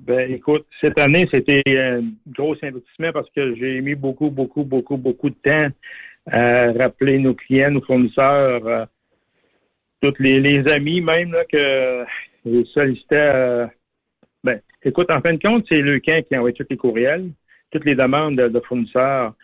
Ben, 0.00 0.30
écoute, 0.30 0.66
cette 0.82 0.98
année, 1.00 1.26
c'était 1.32 1.62
un 1.66 2.02
gros 2.26 2.56
investissement 2.62 3.12
parce 3.14 3.30
que 3.30 3.54
j'ai 3.54 3.80
mis 3.80 3.94
beaucoup, 3.94 4.28
beaucoup, 4.28 4.64
beaucoup, 4.64 4.98
beaucoup 4.98 5.30
de 5.30 5.36
temps 5.42 5.68
à 6.26 6.72
rappeler 6.72 7.18
nos 7.18 7.34
clients, 7.34 7.70
nos 7.70 7.82
fournisseurs, 7.82 8.66
euh, 8.66 8.84
tous 10.00 10.14
les, 10.18 10.66
amis 10.68 11.00
même 11.00 11.32
là, 11.32 11.44
que 11.44 12.04
je 12.44 12.64
sollicitais. 12.64 13.30
Euh, 13.34 13.66
ben, 14.44 14.60
écoute, 14.82 15.10
en 15.10 15.20
fin 15.20 15.34
de 15.34 15.42
compte, 15.42 15.64
c'est 15.68 15.80
le 15.80 15.98
camp 16.00 16.22
qui 16.26 16.34
a 16.34 16.38
envoyé 16.38 16.54
tous 16.54 16.66
les 16.68 16.76
courriels, 16.76 17.30
toutes 17.70 17.84
les 17.84 17.94
demandes 17.94 18.36
de, 18.36 18.60
fournisseurs 18.60 19.34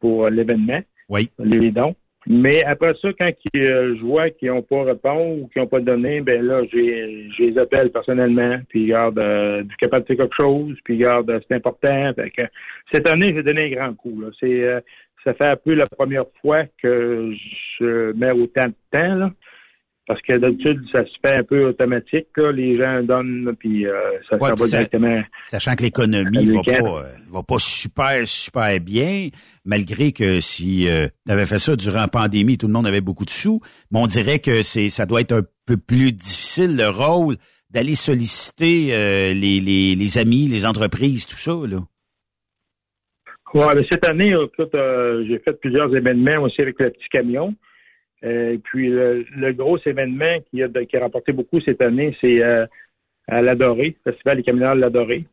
pour 0.00 0.28
l'événement, 0.28 0.80
oui. 1.08 1.30
les 1.38 1.70
dons. 1.70 1.94
Mais 2.26 2.62
après 2.64 2.94
ça, 3.02 3.08
quand 3.18 3.30
euh, 3.56 3.96
je 3.96 4.00
vois 4.00 4.30
qu'ils 4.30 4.48
n'ont 4.48 4.62
pas 4.62 4.84
répondu 4.84 5.42
ou 5.42 5.48
qu'ils 5.48 5.60
n'ont 5.60 5.68
pas 5.68 5.80
donné, 5.80 6.20
ben 6.20 6.40
là, 6.44 6.62
j'ai, 6.72 7.28
je 7.36 7.42
les 7.42 7.58
appelle 7.58 7.90
personnellement, 7.90 8.60
puis 8.68 8.86
garde 8.86 9.18
euh, 9.18 9.64
du 9.64 9.76
capable 9.76 10.04
de 10.04 10.08
faire 10.08 10.24
quelque 10.24 10.36
chose, 10.40 10.76
puis 10.84 10.98
garde 10.98 11.40
c'est 11.48 11.56
important. 11.56 12.12
Fait 12.14 12.30
que, 12.30 12.42
cette 12.92 13.08
année, 13.08 13.32
j'ai 13.34 13.42
donné 13.42 13.64
un 13.64 13.76
grand 13.76 13.94
coup. 13.94 14.20
Là. 14.20 14.28
C'est 14.38 14.82
ça 15.24 15.34
fait 15.34 15.46
un 15.46 15.56
peu 15.56 15.74
la 15.74 15.86
première 15.86 16.24
fois 16.40 16.64
que 16.82 17.32
je 17.78 18.12
mets 18.12 18.32
autant 18.32 18.68
de 18.68 18.74
temps, 18.90 19.14
là. 19.14 19.30
Parce 20.08 20.20
que 20.22 20.36
d'habitude, 20.36 20.82
ça 20.92 21.04
se 21.04 21.12
fait 21.24 21.36
un 21.36 21.44
peu 21.44 21.64
automatique, 21.68 22.26
là. 22.36 22.50
Les 22.50 22.76
gens 22.76 23.02
donnent, 23.04 23.54
puis 23.58 23.86
euh, 23.86 23.92
ça, 24.28 24.36
va 24.36 24.52
directement. 24.52 25.22
Sachant 25.44 25.76
que 25.76 25.84
l'économie 25.84 26.50
va 26.50 26.62
pas, 26.62 26.72
euh, 26.72 27.12
va 27.30 27.42
pas 27.44 27.58
super, 27.58 28.26
super 28.26 28.80
bien, 28.80 29.28
malgré 29.64 30.10
que 30.10 30.40
si 30.40 30.88
euh, 30.88 31.06
tu 31.24 31.32
avais 31.32 31.46
fait 31.46 31.58
ça 31.58 31.76
durant 31.76 32.00
la 32.00 32.08
pandémie, 32.08 32.58
tout 32.58 32.66
le 32.66 32.72
monde 32.72 32.86
avait 32.86 33.00
beaucoup 33.00 33.24
de 33.24 33.30
sous. 33.30 33.60
Mais 33.92 34.00
on 34.00 34.06
dirait 34.08 34.40
que 34.40 34.62
c'est, 34.62 34.88
ça 34.88 35.06
doit 35.06 35.20
être 35.20 35.32
un 35.32 35.42
peu 35.66 35.76
plus 35.76 36.12
difficile, 36.12 36.76
le 36.76 36.88
rôle 36.88 37.36
d'aller 37.70 37.94
solliciter 37.94 38.88
les, 39.34 39.60
les, 39.60 39.94
les 39.94 40.18
amis, 40.18 40.48
les 40.48 40.66
entreprises, 40.66 41.26
tout 41.26 41.38
ça, 41.38 41.52
là. 41.66 41.78
Ouais, 43.54 43.86
cette 43.90 44.08
année, 44.08 44.28
écoute, 44.32 44.74
euh, 44.74 45.26
j'ai 45.28 45.38
fait 45.38 45.52
plusieurs 45.52 45.94
événements 45.94 46.42
aussi 46.42 46.62
avec 46.62 46.80
le 46.80 46.88
petit 46.88 47.08
camion. 47.10 47.54
Euh, 48.24 48.56
puis 48.64 48.88
le, 48.88 49.52
gros 49.52 49.78
événement 49.84 50.38
qui 50.50 50.62
a, 50.62 50.68
qui 50.68 50.96
a 50.96 51.00
rapporté 51.00 51.32
beaucoup 51.32 51.60
cette 51.60 51.82
année, 51.82 52.16
c'est 52.22 52.42
euh, 52.42 52.66
à 53.28 53.42
l'Adoré, 53.42 53.94
Festival 54.04 54.38
des 54.38 54.42
camionneurs 54.42 54.76
de 54.76 54.80
l'Adoré, 54.80 55.26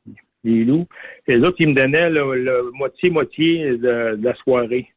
les 0.44 0.66
loups. 0.66 0.86
Et 1.28 1.36
les 1.38 1.44
autres, 1.44 1.56
ils 1.60 1.70
me 1.70 1.74
donnaient 1.74 2.10
le 2.10 2.72
moitié-moitié 2.74 3.78
de, 3.78 4.20
la 4.22 4.36
soirée. 4.36 4.92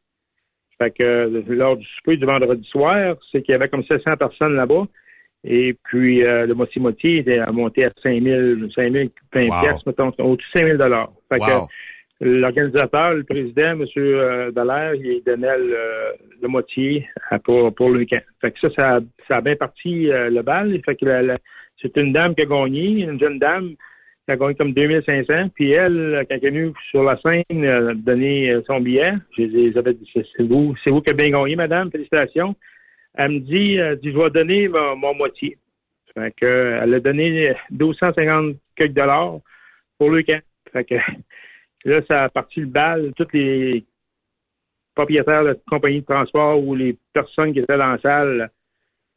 Fait 0.77 0.91
que 0.91 1.43
lors 1.47 1.77
du 1.77 1.85
souper 1.85 2.17
du 2.17 2.25
vendredi 2.25 2.67
soir, 2.67 3.15
c'est 3.31 3.41
qu'il 3.41 3.53
y 3.53 3.55
avait 3.55 3.69
comme 3.69 3.85
700 3.85 4.17
personnes 4.17 4.55
là-bas. 4.55 4.85
Et 5.45 5.75
puis, 5.83 6.21
le 6.21 6.53
moitié-moitié 6.53 7.17
était 7.17 7.45
monté 7.51 7.85
à 7.85 7.91
5 8.01 8.21
000, 8.21 8.69
5 8.75 8.91
000 8.91 9.09
pièces, 9.31 9.85
mettons, 9.85 10.11
au-dessus 10.17 10.49
de 10.55 10.77
5 10.77 10.77
000 10.81 11.07
Fait 11.29 11.39
que 11.39 11.67
L'organisateur, 12.23 13.15
le 13.15 13.23
président, 13.23 13.71
M. 13.71 13.85
Euh, 13.97 14.51
Dallaire, 14.51 14.95
il 14.95 15.21
donnait 15.25 15.57
le, 15.57 16.47
moitié 16.47 17.09
pour, 17.43 17.73
pour 17.75 17.89
le 17.89 17.99
week-end. 17.99 18.21
Fait 18.39 18.51
que 18.51 18.59
ça, 18.61 18.69
ça, 18.77 18.99
ça 19.27 19.37
a 19.37 19.41
bien 19.41 19.57
parti 19.57 20.09
euh, 20.09 20.29
le 20.29 20.41
bal. 20.41 20.79
Fait 20.85 20.95
que 20.95 21.05
c'est 21.81 21.97
une 21.97 22.13
dame 22.13 22.33
qui 22.33 22.43
a 22.43 22.45
gagné, 22.45 23.01
une 23.03 23.19
jeune 23.19 23.39
dame 23.39 23.75
qui 24.25 24.31
a 24.31 24.37
gagné 24.37 24.55
comme 24.55 24.71
2500. 24.71 25.49
Puis 25.53 25.71
elle, 25.71 26.25
quand 26.29 26.37
elle 26.41 26.45
est 26.45 26.51
venue 26.51 26.73
sur 26.91 27.03
la 27.03 27.19
scène, 27.19 27.43
elle 27.49 27.89
a 27.89 27.93
donné 27.93 28.57
son 28.67 28.79
billet. 28.79 29.15
Avais 29.75 29.93
dit, 29.93 30.09
c'est 30.13 30.47
vous, 30.47 30.75
c'est 30.81 30.91
vous 30.91 31.01
qui 31.01 31.09
avez 31.09 31.29
bien 31.29 31.41
gagné, 31.41 31.57
madame. 31.57 31.91
Félicitations. 31.91 32.55
Elle 33.15 33.31
me 33.31 33.39
dit, 33.39 33.79
dit 34.01 34.11
je 34.13 34.17
vais 34.17 34.29
donner 34.29 34.69
mon, 34.69 35.13
moitié. 35.13 35.57
Fait 36.13 36.33
que, 36.39 36.79
elle 36.81 36.93
a 36.93 36.99
donné 37.01 37.53
1250 37.71 38.55
quelques 38.77 38.93
dollars 38.93 39.39
pour 39.97 40.09
le 40.09 40.17
week-end. 40.17 40.39
Fait 40.71 40.85
que 40.85 40.95
Là, 41.85 42.01
ça 42.07 42.23
a 42.23 42.29
parti 42.29 42.61
le 42.61 42.67
bal. 42.67 43.11
Tous 43.15 43.27
les 43.33 43.83
propriétaires 44.95 45.43
de 45.43 45.59
compagnies 45.67 46.01
de 46.01 46.05
transport 46.05 46.63
ou 46.63 46.75
les 46.75 46.97
personnes 47.13 47.53
qui 47.53 47.59
étaient 47.59 47.77
dans 47.77 47.93
la 47.93 47.99
salle, 47.99 48.49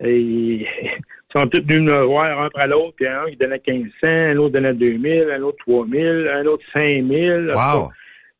ils 0.01 0.67
sont 1.33 1.47
tous 1.49 1.63
venus 1.63 1.83
me 1.83 2.03
voir 2.03 2.41
un 2.41 2.47
après 2.47 2.69
l'autre. 2.69 2.95
Puis 2.97 3.07
un, 3.07 3.27
il 3.29 3.39
donnait 3.39 3.63
1500, 3.67 4.07
un 4.07 4.37
autre 4.39 4.55
donnait 4.55 4.75
2000, 4.75 5.31
un 5.31 5.43
autre 5.43 5.59
3000, 5.67 6.31
un 6.35 6.47
autre 6.47 6.65
5000. 6.73 7.53
Wow! 7.55 7.91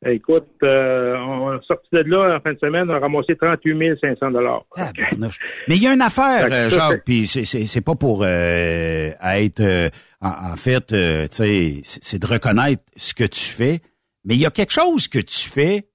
Écoute, 0.05 0.49
euh, 0.63 1.17
on 1.17 1.55
est 1.55 1.65
sorti 1.65 1.89
de 1.91 2.03
là 2.03 2.37
en 2.37 2.41
fin 2.41 2.53
de 2.53 2.59
semaine, 2.59 2.89
on 2.91 2.95
a 2.95 2.99
ramassé 2.99 3.35
38 3.35 3.99
500 4.01 4.31
dollars. 4.31 4.65
Ah, 4.77 4.91
Mais 5.17 5.77
il 5.77 5.83
y 5.83 5.87
a 5.89 5.95
une 5.95 6.03
affaire, 6.03 6.49
euh, 6.51 6.69
Jacques, 6.69 7.03
puis 7.05 7.27
c'est 7.27 7.81
pas 7.81 7.95
pour 7.95 8.23
euh, 8.23 9.11
être... 9.23 9.91
en, 10.21 10.53
en, 10.53 10.57
fait, 10.57 10.89
tu 10.89 10.95
sais, 11.31 11.81
c'est 11.83 12.19
de 12.19 12.27
reconnaître 12.27 12.85
ce 12.97 13.15
que 13.15 13.25
tu 13.25 13.41
fais, 13.41 13.81
mais 14.27 14.35
il 14.35 14.41
y 14.41 14.47
a 14.47 14.51
quelque 14.51 14.73
chose 14.73 15.09
que 15.09 15.21
tu 15.21 15.49
fais, 15.49 15.89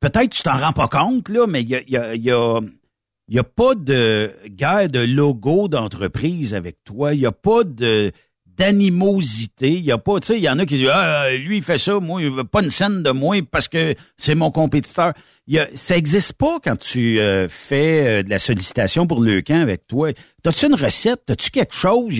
peut-être 0.00 0.30
tu 0.30 0.42
t'en 0.42 0.56
rends 0.56 0.72
pas 0.72 0.88
compte, 0.88 1.28
là, 1.28 1.46
mais 1.46 1.62
il 1.62 1.68
y 1.68 1.74
a, 1.74 1.82
y, 1.86 1.96
a, 1.96 2.14
y, 2.14 3.38
a, 3.38 3.44
pas 3.44 3.74
de 3.74 4.30
guerre 4.46 4.88
de 4.88 5.00
logo 5.00 5.66
d'entreprise 5.66 6.54
avec 6.54 6.84
toi. 6.84 7.12
Il 7.12 7.20
n'y 7.20 7.26
a 7.26 7.32
pas 7.32 7.64
de 7.64 8.12
d'animosité. 8.56 9.72
Il 9.72 9.84
y 9.84 9.92
a 9.92 9.98
pas, 9.98 10.18
tu 10.20 10.28
sais, 10.28 10.38
il 10.38 10.42
y 10.42 10.48
en 10.48 10.58
a 10.58 10.64
qui 10.64 10.76
disent 10.76 10.88
ah 10.90 11.30
lui 11.30 11.58
il 11.58 11.62
fait 11.62 11.76
ça, 11.76 12.00
moi 12.00 12.22
il 12.22 12.30
veut 12.30 12.44
pas 12.44 12.62
une 12.62 12.70
scène 12.70 13.02
de 13.02 13.10
moi 13.10 13.36
parce 13.50 13.68
que 13.68 13.94
c'est 14.16 14.34
mon 14.34 14.50
compétiteur. 14.50 15.12
Y 15.46 15.58
a, 15.58 15.68
ça 15.74 15.96
existe 15.96 16.34
pas 16.34 16.58
quand 16.62 16.76
tu 16.78 17.20
euh, 17.20 17.48
fais 17.48 18.20
euh, 18.20 18.22
de 18.22 18.30
la 18.30 18.38
sollicitation 18.38 19.06
pour 19.06 19.20
le 19.20 19.42
camp 19.42 19.60
avec 19.60 19.86
toi. 19.86 20.10
T'as-tu 20.42 20.66
une 20.66 20.74
recette, 20.74 21.22
t'as-tu 21.26 21.50
quelque 21.50 21.74
chose? 21.74 22.14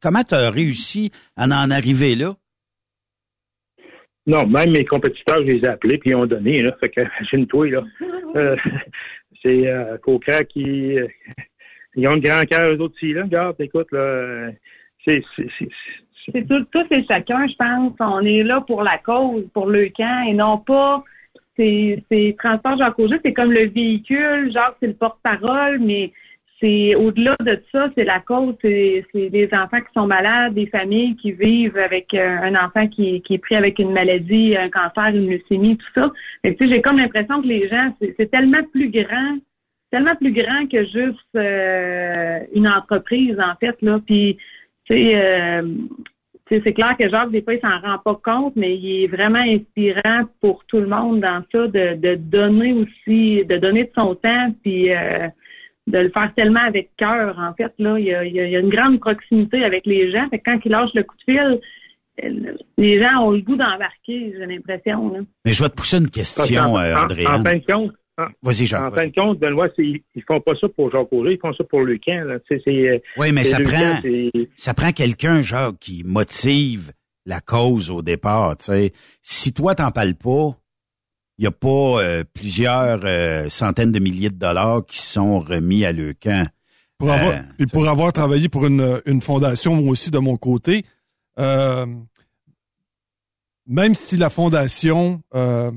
Comment 0.00 0.24
t'as 0.24 0.50
réussi 0.50 1.12
à 1.36 1.44
en 1.44 1.70
arriver 1.70 2.16
là? 2.16 2.34
Non, 4.26 4.46
même 4.46 4.72
mes 4.72 4.84
compétiteurs, 4.84 5.38
je 5.38 5.52
les 5.52 5.60
ai 5.60 5.68
appelés 5.68 5.98
puis 5.98 6.10
ils 6.10 6.14
ont 6.14 6.26
donné 6.26 6.62
là. 6.62 6.76
Fait 6.80 6.88
que 6.88 7.00
une 7.32 7.46
toi 7.46 7.68
là. 7.68 7.82
Euh, 8.34 8.54
c'est 9.42 9.66
euh, 9.66 9.96
qui 10.50 10.98
ils 11.94 12.06
ont 12.06 12.12
un 12.12 12.18
grand 12.18 12.42
cœur 12.42 12.70
eux 12.70 12.78
autres 12.80 12.96
aussi 12.96 13.14
là. 13.14 13.22
Regarde, 13.22 13.56
écoute 13.60 13.90
là 13.92 14.50
c'est 15.06 16.46
tout, 16.48 16.64
tout 16.72 16.86
et 16.90 17.04
chacun, 17.08 17.46
je 17.46 17.54
pense. 17.56 17.92
On 18.00 18.24
est 18.24 18.42
là 18.42 18.60
pour 18.60 18.82
la 18.82 18.98
cause, 18.98 19.44
pour 19.52 19.66
le 19.66 19.88
camp, 19.88 20.24
et 20.26 20.34
non 20.34 20.58
pas. 20.58 21.04
C'est 21.56 22.02
Transport 22.38 22.76
Jacques 22.76 22.98
Auger, 22.98 23.18
c'est 23.24 23.32
comme 23.32 23.52
le 23.52 23.66
véhicule, 23.68 24.52
genre 24.52 24.76
c'est 24.80 24.88
le 24.88 24.94
porte-parole, 24.94 25.78
mais 25.78 26.12
c'est 26.60 26.94
au-delà 26.94 27.34
de 27.40 27.60
ça, 27.72 27.90
c'est 27.96 28.04
la 28.04 28.20
cause, 28.20 28.54
c'est 28.62 29.04
des 29.14 29.48
enfants 29.52 29.80
qui 29.80 29.92
sont 29.94 30.06
malades, 30.06 30.54
des 30.54 30.66
familles 30.66 31.16
qui 31.16 31.32
vivent 31.32 31.76
avec 31.76 32.14
euh, 32.14 32.26
un 32.26 32.54
enfant 32.54 32.88
qui, 32.88 33.20
qui 33.22 33.34
est 33.34 33.38
pris 33.38 33.56
avec 33.56 33.78
une 33.78 33.92
maladie, 33.92 34.56
un 34.56 34.70
cancer, 34.70 35.14
une 35.14 35.30
leucémie, 35.30 35.76
tout 35.76 35.86
ça. 35.94 36.12
Mais 36.42 36.54
tu 36.54 36.64
sais, 36.64 36.72
j'ai 36.72 36.82
comme 36.82 36.98
l'impression 36.98 37.42
que 37.42 37.46
les 37.46 37.68
gens, 37.68 37.94
c'est 38.00 38.30
tellement 38.30 38.62
plus 38.72 38.90
grand, 38.90 39.38
tellement 39.90 40.16
plus 40.16 40.32
grand 40.32 40.66
que 40.66 40.84
juste 40.84 41.36
euh, 41.36 42.40
une 42.54 42.68
entreprise 42.68 43.38
en 43.38 43.54
fait 43.60 43.76
là. 43.82 44.00
Puis 44.06 44.38
euh, 44.90 45.62
c'est 46.48 46.72
clair 46.72 46.96
que 46.96 47.08
Jacques, 47.08 47.30
des 47.30 47.42
fois, 47.42 47.54
il 47.54 47.60
s'en 47.60 47.80
rend 47.80 47.98
pas 47.98 48.20
compte, 48.22 48.54
mais 48.56 48.76
il 48.76 49.04
est 49.04 49.06
vraiment 49.08 49.40
inspirant 49.40 50.24
pour 50.40 50.64
tout 50.66 50.78
le 50.78 50.86
monde 50.86 51.20
dans 51.20 51.42
ça, 51.52 51.66
de, 51.66 52.14
donner 52.14 52.72
aussi, 52.72 53.44
de 53.44 53.56
donner 53.56 53.84
de 53.84 53.90
son 53.96 54.14
temps, 54.14 54.54
puis 54.62 54.92
euh, 54.94 55.28
de 55.86 55.98
le 55.98 56.10
faire 56.10 56.32
tellement 56.34 56.60
avec 56.60 56.90
cœur, 56.96 57.38
en 57.38 57.54
fait. 57.54 57.72
Là, 57.78 57.98
il 57.98 58.06
y, 58.06 58.12
a, 58.12 58.60
une 58.60 58.68
grande 58.68 58.98
proximité 59.00 59.64
avec 59.64 59.86
les 59.86 60.10
gens. 60.10 60.28
Fait 60.28 60.40
quand 60.40 60.58
il 60.64 60.70
lâche 60.70 60.90
le 60.94 61.02
coup 61.04 61.16
de 61.16 61.32
fil, 61.32 61.60
les 62.78 63.02
gens 63.02 63.24
ont 63.24 63.30
le 63.30 63.40
goût 63.40 63.56
d'embarquer, 63.56 64.34
j'ai 64.36 64.46
l'impression. 64.46 65.26
Mais 65.44 65.52
je 65.52 65.62
vais 65.62 65.68
te 65.68 65.74
pousser 65.74 65.98
une 65.98 66.10
question, 66.10 66.78
euh, 66.78 66.96
André. 66.96 67.26
En, 67.26 67.42
fin 67.42 67.56
de 67.56 67.64
compte, 67.64 67.92
Vas-y, 68.42 68.74
En 68.74 68.90
fin 68.90 69.06
de 69.06 69.12
compte, 69.12 69.38
Benoît, 69.38 69.68
ils, 69.76 70.00
ils 70.14 70.22
font 70.22 70.40
pas 70.40 70.54
ça 70.58 70.68
pour 70.70 70.90
Jacques 70.90 71.12
Auger, 71.12 71.34
ils 71.34 71.38
font 71.38 71.52
ça 71.52 71.64
pour 71.64 71.82
le 71.82 71.98
camp. 71.98 72.38
oui, 73.18 73.32
mais 73.32 73.44
ça 73.44 73.60
prend, 73.60 74.00
ça 74.54 74.74
prend 74.74 74.92
quelqu'un, 74.92 75.42
Jacques, 75.42 75.78
qui 75.78 76.02
motive 76.04 76.92
la 77.26 77.40
cause 77.40 77.90
au 77.90 78.02
départ. 78.02 78.56
sais. 78.58 78.92
Si 79.20 79.52
toi, 79.52 79.74
t'en 79.74 79.90
parles 79.90 80.14
pas, 80.14 80.56
il 81.38 81.42
n'y 81.42 81.46
a 81.46 81.52
pas 81.52 81.68
euh, 82.02 82.24
plusieurs 82.32 83.00
euh, 83.04 83.48
centaines 83.48 83.92
de 83.92 83.98
milliers 83.98 84.30
de 84.30 84.36
dollars 84.36 84.84
qui 84.86 84.98
sont 84.98 85.40
remis 85.40 85.84
à 85.84 85.92
le 85.92 86.14
camp. 86.14 86.48
Pour 86.98 87.10
avoir, 87.10 87.34
euh, 87.34 87.64
pour 87.72 87.88
avoir 87.88 88.12
travaillé 88.12 88.48
pour 88.48 88.66
une, 88.66 89.02
une 89.04 89.20
fondation, 89.20 89.74
moi 89.74 89.90
aussi, 89.92 90.10
de 90.10 90.18
mon 90.18 90.36
côté, 90.36 90.84
même 91.36 92.06
si 93.94 94.16
la 94.16 94.30
fondation 94.30 95.22
a 95.32 95.70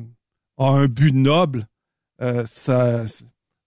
un 0.57 0.85
but 0.87 1.13
noble, 1.13 1.67
euh, 2.21 2.43
ça, 2.45 3.03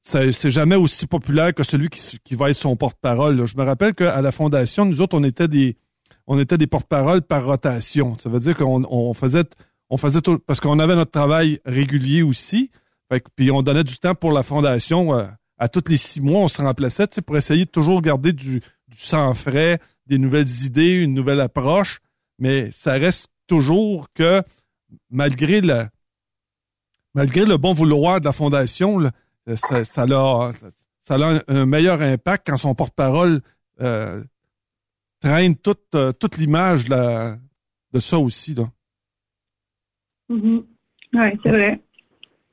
c'est 0.03 0.51
jamais 0.51 0.77
aussi 0.77 1.07
populaire 1.07 1.55
que 1.55 1.63
celui 1.63 1.89
qui, 1.89 2.19
qui 2.23 2.35
va 2.35 2.51
être 2.51 2.57
son 2.57 2.77
porte-parole. 2.77 3.47
Je 3.47 3.57
me 3.57 3.65
rappelle 3.65 3.95
qu'à 3.95 4.21
la 4.21 4.33
fondation, 4.33 4.85
nous 4.85 5.01
autres, 5.01 5.17
on 5.17 5.25
était 5.25 5.49
des, 5.49 5.77
on 6.27 6.39
était 6.39 6.59
des 6.59 6.67
porte-parole 6.67 7.23
par 7.23 7.47
rotation. 7.47 8.17
Ça 8.19 8.29
veut 8.29 8.41
dire 8.41 8.57
qu'on 8.57 8.85
on 8.89 9.15
faisait, 9.15 9.45
on 9.93 9.99
faisait 9.99 10.23
tout, 10.23 10.39
parce 10.39 10.59
qu'on 10.59 10.79
avait 10.79 10.95
notre 10.95 11.11
travail 11.11 11.61
régulier 11.67 12.23
aussi. 12.23 12.71
puis 13.37 13.51
on 13.51 13.61
donnait 13.61 13.85
du 13.85 13.99
temps 13.99 14.15
pour 14.15 14.33
la 14.33 14.43
fondation. 14.43 15.15
Euh, 15.15 15.27
à 15.59 15.69
tous 15.69 15.85
les 15.87 15.99
six 15.99 16.23
mois, 16.23 16.41
on 16.41 16.49
se 16.49 16.63
remplaçait 16.63 17.07
pour 17.27 17.37
essayer 17.37 17.67
de 17.67 17.71
toujours 17.71 18.01
garder 18.01 18.33
du, 18.33 18.63
sang 18.95 19.35
frais, 19.35 19.81
des 20.07 20.17
nouvelles 20.17 20.49
idées, 20.65 21.03
une 21.03 21.13
nouvelle 21.13 21.41
approche. 21.41 22.01
Mais 22.39 22.73
ça 22.73 22.95
reste 22.95 23.29
toujours 23.47 24.09
que, 24.15 24.43
malgré 25.11 25.61
la, 25.61 25.91
malgré 27.13 27.45
le 27.45 27.59
bon 27.59 27.75
vouloir 27.75 28.19
de 28.19 28.25
la 28.25 28.33
fondation, 28.33 28.99
ça, 29.57 30.05
a, 30.05 31.43
un 31.49 31.67
meilleur 31.67 32.01
impact 32.01 32.47
quand 32.47 32.57
son 32.57 32.75
porte-parole 32.75 33.43
euh, 33.83 34.25
traîne 35.21 35.55
toute, 35.55 35.95
euh, 35.95 36.13
toute 36.13 36.39
l'image 36.39 36.87
de 36.87 38.01
ça 38.01 38.19
aussi. 38.19 38.55
Mm-hmm. 40.33 40.63
Oui, 41.15 41.29
c'est 41.43 41.51
vrai. 41.51 41.81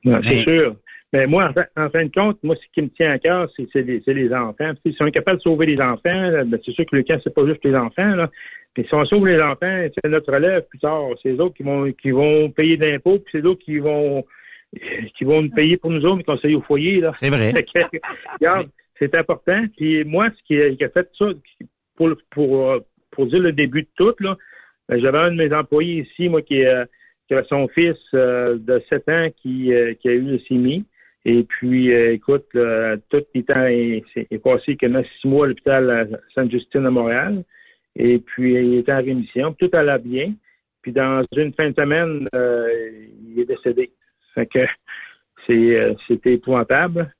c'est 0.04 0.42
sûr. 0.42 0.76
Mais 1.12 1.26
moi, 1.26 1.52
en 1.76 1.90
fin, 1.90 2.04
de 2.04 2.12
compte, 2.12 2.38
moi, 2.44 2.54
ce 2.54 2.60
qui 2.72 2.82
me 2.82 2.88
tient 2.88 3.10
à 3.10 3.18
cœur, 3.18 3.50
c'est 3.56 3.82
les, 3.82 4.00
les, 4.06 4.32
enfants. 4.32 4.70
Si 4.86 4.94
on 5.00 5.06
est 5.06 5.12
capable 5.12 5.38
de 5.38 5.42
sauver 5.42 5.66
les 5.66 5.80
enfants, 5.80 5.98
ben, 6.04 6.58
c'est 6.64 6.72
sûr 6.72 6.86
que 6.86 6.94
le 6.94 7.02
cas, 7.02 7.18
c'est 7.24 7.34
pas 7.34 7.44
juste 7.46 7.64
les 7.64 7.74
enfants. 7.74 8.14
Là. 8.14 8.30
Mais 8.76 8.84
si 8.84 8.94
on 8.94 9.04
sauve 9.06 9.26
les 9.26 9.40
enfants, 9.40 9.86
c'est 10.04 10.08
notre 10.08 10.32
relève 10.32 10.62
plus 10.68 10.78
tard. 10.78 11.08
C'est 11.20 11.30
eux 11.30 11.40
autres 11.40 11.56
qui 11.56 11.64
vont 11.64 11.90
qui 11.92 12.12
vont 12.12 12.50
payer 12.50 12.76
d'impôts, 12.76 13.18
puis 13.18 13.32
c'est 13.32 13.44
eux 13.44 13.56
qui 13.56 13.78
vont 13.78 14.24
qui 15.18 15.24
vont 15.24 15.42
nous 15.42 15.50
payer 15.50 15.76
pour 15.76 15.90
nous 15.90 16.04
autres, 16.04 16.18
mais 16.18 16.22
conseiller 16.22 16.54
au 16.54 16.62
foyer. 16.62 17.00
Là. 17.00 17.12
C'est 17.16 17.30
vrai. 17.30 17.52
c'est 18.98 19.14
important. 19.16 19.64
Puis 19.76 20.04
moi, 20.04 20.28
ce 20.30 20.42
qui 20.46 20.84
a, 20.84 20.88
fait 20.88 21.10
ça, 21.18 21.26
pour, 21.96 22.10
pour, 22.30 22.76
pour 23.10 23.26
dire 23.26 23.40
le 23.40 23.52
début 23.52 23.82
de 23.82 23.88
tout, 23.96 24.14
là, 24.20 24.36
ben, 24.88 25.00
j'avais 25.00 25.18
un 25.18 25.32
de 25.32 25.36
mes 25.36 25.52
employés 25.52 26.06
ici, 26.08 26.28
moi, 26.28 26.42
qui, 26.42 26.64
euh, 26.64 26.84
qui 27.30 27.34
avait 27.34 27.46
son 27.48 27.68
fils 27.68 27.96
euh, 28.14 28.58
de 28.58 28.82
7 28.90 29.08
ans 29.08 29.28
qui, 29.40 29.72
euh, 29.72 29.94
qui 29.94 30.08
a 30.08 30.14
eu 30.14 30.22
le 30.22 30.38
CIMI. 30.40 30.84
Et 31.24 31.44
puis, 31.44 31.92
écoute, 31.92 32.46
tout 32.52 32.58
le 33.34 33.42
temps 33.42 33.66
est, 33.66 34.02
est 34.16 34.38
passé 34.38 34.74
quasiment 34.76 35.02
six 35.20 35.28
mois 35.28 35.44
à 35.44 35.48
l'hôpital 35.48 36.18
Sainte-Justine 36.34 36.86
à 36.86 36.90
Montréal. 36.90 37.44
Et 37.94 38.18
puis, 38.20 38.54
il 38.54 38.78
était 38.78 38.94
en 38.94 39.02
rémission. 39.02 39.52
Tout 39.52 39.68
allait 39.74 39.98
bien. 39.98 40.32
Puis, 40.80 40.92
dans 40.92 41.22
une 41.36 41.52
fin 41.52 41.68
de 41.68 41.78
semaine, 41.78 42.26
il 42.32 43.38
est 43.38 43.44
décédé. 43.44 43.92
Euh, 45.50 45.94
c'était 46.08 46.34
épouvantable. 46.34 47.12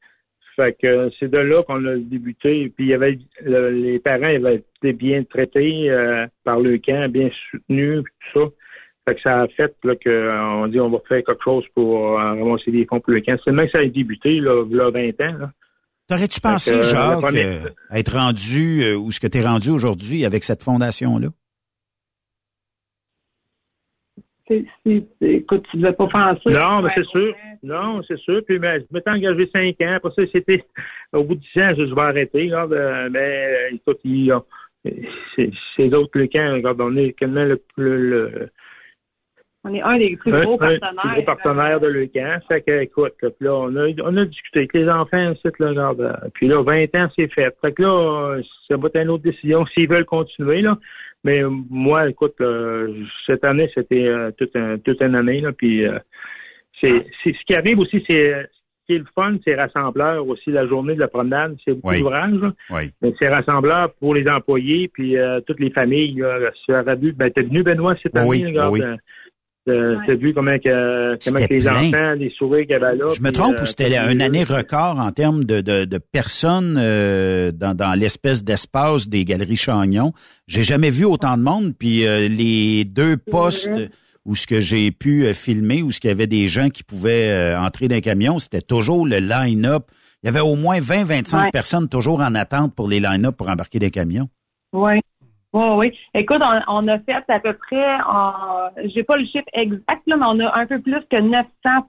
Fait 0.56 0.76
que 0.80 1.10
c'est 1.18 1.30
de 1.30 1.38
là 1.38 1.62
qu'on 1.62 1.84
a 1.86 1.96
débuté. 1.96 2.72
Puis 2.76 2.86
il 2.86 2.88
y 2.88 2.94
avait 2.94 3.18
les 3.42 3.98
parents 3.98 4.24
avaient 4.24 4.62
été 4.76 4.92
bien 4.92 5.22
traités 5.24 5.90
euh, 5.90 6.26
par 6.44 6.60
le 6.60 6.78
camp, 6.78 7.10
bien 7.10 7.30
soutenus, 7.50 8.02
tout 8.32 8.40
ça. 8.40 8.46
Fait 9.08 9.14
que 9.14 9.20
ça 9.22 9.42
a 9.42 9.48
fait 9.48 9.74
qu'on 9.82 10.66
dit 10.68 10.80
on 10.80 10.90
va 10.90 10.98
faire 11.08 11.24
quelque 11.24 11.42
chose 11.42 11.64
pour 11.74 11.96
euh, 11.96 12.16
ramasser 12.16 12.70
des 12.70 12.86
fonds 12.86 13.00
pour 13.00 13.14
le 13.14 13.20
camp. 13.20 13.38
C'est 13.44 13.52
même 13.52 13.66
que 13.66 13.72
ça 13.72 13.82
a 13.82 13.86
débuté 13.86 14.40
là, 14.40 14.64
il 14.68 14.76
y 14.76 14.80
a 14.80 14.90
20 14.90 15.08
ans. 15.20 15.38
Là. 15.38 15.50
T'aurais-tu 16.08 16.40
pensé, 16.40 16.82
Jacques, 16.82 17.24
être 17.92 18.12
rendu 18.12 18.94
où 18.94 19.12
ce 19.12 19.20
que 19.20 19.28
tu 19.28 19.38
es 19.38 19.42
rendu 19.42 19.70
aujourd'hui 19.70 20.24
avec 20.24 20.42
cette 20.42 20.62
fondation-là? 20.62 21.28
écoute, 24.50 25.66
tu 25.70 25.76
ne 25.76 25.82
devais 25.82 25.94
pas 25.94 26.08
faire 26.08 26.36
ça. 26.44 26.50
Non, 26.50 26.82
mais 26.82 26.90
c'est 26.96 27.06
sûr. 27.06 27.34
Non, 27.62 28.02
c'est 28.06 28.18
sûr. 28.18 28.42
Puis, 28.46 28.58
ben, 28.58 28.80
je 28.80 28.94
m'étais 28.94 29.10
engagé 29.10 29.48
cinq 29.54 29.80
ans. 29.82 29.94
Après 29.94 30.10
ça, 30.16 30.22
c'était, 30.32 30.64
au 31.12 31.24
bout 31.24 31.34
de 31.34 31.40
dix 31.40 31.62
ans, 31.62 31.72
je, 31.76 31.94
vais 31.94 32.00
arrêter, 32.00 32.46
là, 32.46 32.66
mais, 33.10 33.70
écoute, 33.72 34.00
c'est 35.76 35.88
d'autres 35.88 36.18
le 36.18 36.26
camp, 36.26 36.54
regarde, 36.54 36.80
on 36.80 36.96
est 36.96 37.12
quasiment 37.12 37.44
le, 37.44 37.62
le, 37.76 38.50
on 39.64 39.74
est 39.74 39.82
un 39.82 39.98
des 39.98 40.16
plus 40.16 40.32
gros 40.32 40.56
partenaires. 40.56 40.90
Un, 41.04 41.08
plus 41.08 41.14
gros 41.16 41.22
partenaires 41.22 41.80
de 41.80 41.86
l'UQAM. 41.88 42.40
Fait 42.48 42.62
que, 42.62 42.80
écoute, 42.80 43.14
là, 43.40 43.54
on 43.54 43.76
a, 43.76 43.88
on 44.04 44.16
a 44.16 44.24
discuté 44.24 44.60
avec 44.60 44.74
les 44.74 44.88
enfants, 44.88 45.34
là, 45.58 45.68
regarde, 45.68 46.00
euh, 46.00 46.28
puis 46.32 46.48
là, 46.48 46.62
20 46.62 46.94
ans, 46.96 47.08
c'est 47.18 47.32
fait. 47.32 47.54
Fait 47.60 47.72
que 47.72 47.82
là, 47.82 48.40
ça 48.70 48.76
va 48.76 48.88
être 48.88 48.96
une 48.96 49.10
autre 49.10 49.24
décision 49.24 49.66
s'ils 49.66 49.88
veulent 49.88 50.06
continuer, 50.06 50.62
là. 50.62 50.78
Mais 51.24 51.42
moi, 51.42 52.08
écoute, 52.08 52.36
euh, 52.40 53.04
cette 53.26 53.44
année, 53.44 53.70
c'était 53.74 54.08
euh, 54.08 54.30
toute, 54.32 54.56
un, 54.56 54.78
toute 54.78 55.02
une 55.02 55.14
année. 55.14 55.40
Là, 55.40 55.52
puis 55.52 55.86
euh, 55.86 55.98
c'est, 56.80 57.06
c'est 57.22 57.34
ce 57.34 57.44
qui 57.46 57.54
arrive 57.54 57.78
aussi, 57.78 58.02
c'est 58.08 58.32
ce 58.32 58.86
qui 58.86 58.94
est 58.94 58.98
le 58.98 59.06
fun, 59.14 59.36
c'est 59.44 59.54
rassembleur 59.54 60.26
aussi 60.26 60.50
la 60.50 60.66
journée 60.66 60.94
de 60.94 61.00
la 61.00 61.08
promenade. 61.08 61.56
C'est 61.64 61.74
beaucoup 61.74 61.94
d'ouvrage. 61.94 62.40
Oui. 62.70 62.90
Mais 63.02 63.12
c'est 63.18 63.28
rassembleur 63.28 63.92
pour 63.94 64.14
les 64.14 64.26
employés 64.28 64.88
puis 64.88 65.16
toutes 65.46 65.60
les 65.60 65.70
familles. 65.70 66.14
Là, 66.14 66.50
sur 66.64 66.82
ben, 66.82 67.30
t'es 67.30 67.42
venu 67.42 67.62
Benoît 67.62 67.94
cette 68.02 68.16
année, 68.16 68.28
oui, 68.28 68.46
regarde, 68.46 68.98
Euh, 69.68 69.96
T'as 70.06 70.14
vu 70.14 70.32
comment, 70.32 70.58
que, 70.58 71.18
comment 71.22 71.46
que 71.46 71.52
les 71.52 71.68
enfants, 71.68 72.14
les 72.14 72.30
souris 72.30 72.62
qu'il 72.62 72.70
y 72.70 72.74
avait 72.74 72.96
là. 72.96 73.12
Je 73.14 73.20
me 73.20 73.30
trompe 73.30 73.60
ou 73.60 73.66
c'était 73.66 73.94
une 73.96 74.22
année 74.22 74.44
record 74.44 74.98
en 74.98 75.10
termes 75.10 75.44
de, 75.44 75.60
de, 75.60 75.84
de 75.84 75.98
personnes 75.98 76.76
euh, 76.78 77.52
dans, 77.52 77.74
dans 77.74 77.92
l'espèce 77.92 78.42
d'espace 78.42 79.08
des 79.08 79.24
galeries 79.26 79.56
Chagnon? 79.58 80.12
J'ai 80.46 80.62
jamais 80.62 80.88
vu 80.88 81.04
autant 81.04 81.36
de 81.36 81.42
monde. 81.42 81.74
Puis 81.78 82.06
euh, 82.06 82.26
les 82.26 82.84
deux 82.84 83.18
postes 83.18 83.70
où 84.24 84.34
ce 84.34 84.46
que 84.46 84.60
j'ai 84.60 84.90
pu 84.92 85.26
euh, 85.26 85.34
filmer, 85.34 85.82
où 85.82 85.90
ce 85.90 86.00
qu'il 86.00 86.08
y 86.08 86.12
avait 86.12 86.26
des 86.26 86.48
gens 86.48 86.70
qui 86.70 86.82
pouvaient 86.82 87.54
entrer 87.56 87.88
dans 87.88 87.96
un 87.96 88.00
camion, 88.00 88.38
c'était 88.38 88.62
toujours 88.62 89.06
le 89.06 89.18
line-up. 89.18 89.84
Il 90.22 90.26
y 90.26 90.28
avait 90.30 90.40
au 90.40 90.54
moins 90.54 90.80
20-25 90.80 91.50
personnes 91.50 91.88
toujours 91.88 92.20
en 92.20 92.34
attente 92.34 92.74
pour 92.74 92.88
les 92.88 93.00
line-up 93.00 93.36
pour 93.36 93.50
embarquer 93.50 93.78
des 93.78 93.90
camions. 93.90 94.28
Oui. 94.72 95.00
Oui, 95.52 95.64
oui. 95.76 95.98
Écoute, 96.14 96.42
on, 96.68 96.86
a 96.86 96.98
fait 97.00 97.24
à 97.28 97.40
peu 97.40 97.54
près, 97.54 97.98
j'ai 98.94 99.02
pas 99.02 99.16
le 99.16 99.24
chiffre 99.24 99.48
exact, 99.52 100.02
là, 100.06 100.16
mais 100.16 100.26
on 100.28 100.38
a 100.40 100.56
un 100.56 100.66
peu 100.66 100.80
plus 100.80 101.00
que 101.10 101.20
900 101.20 101.46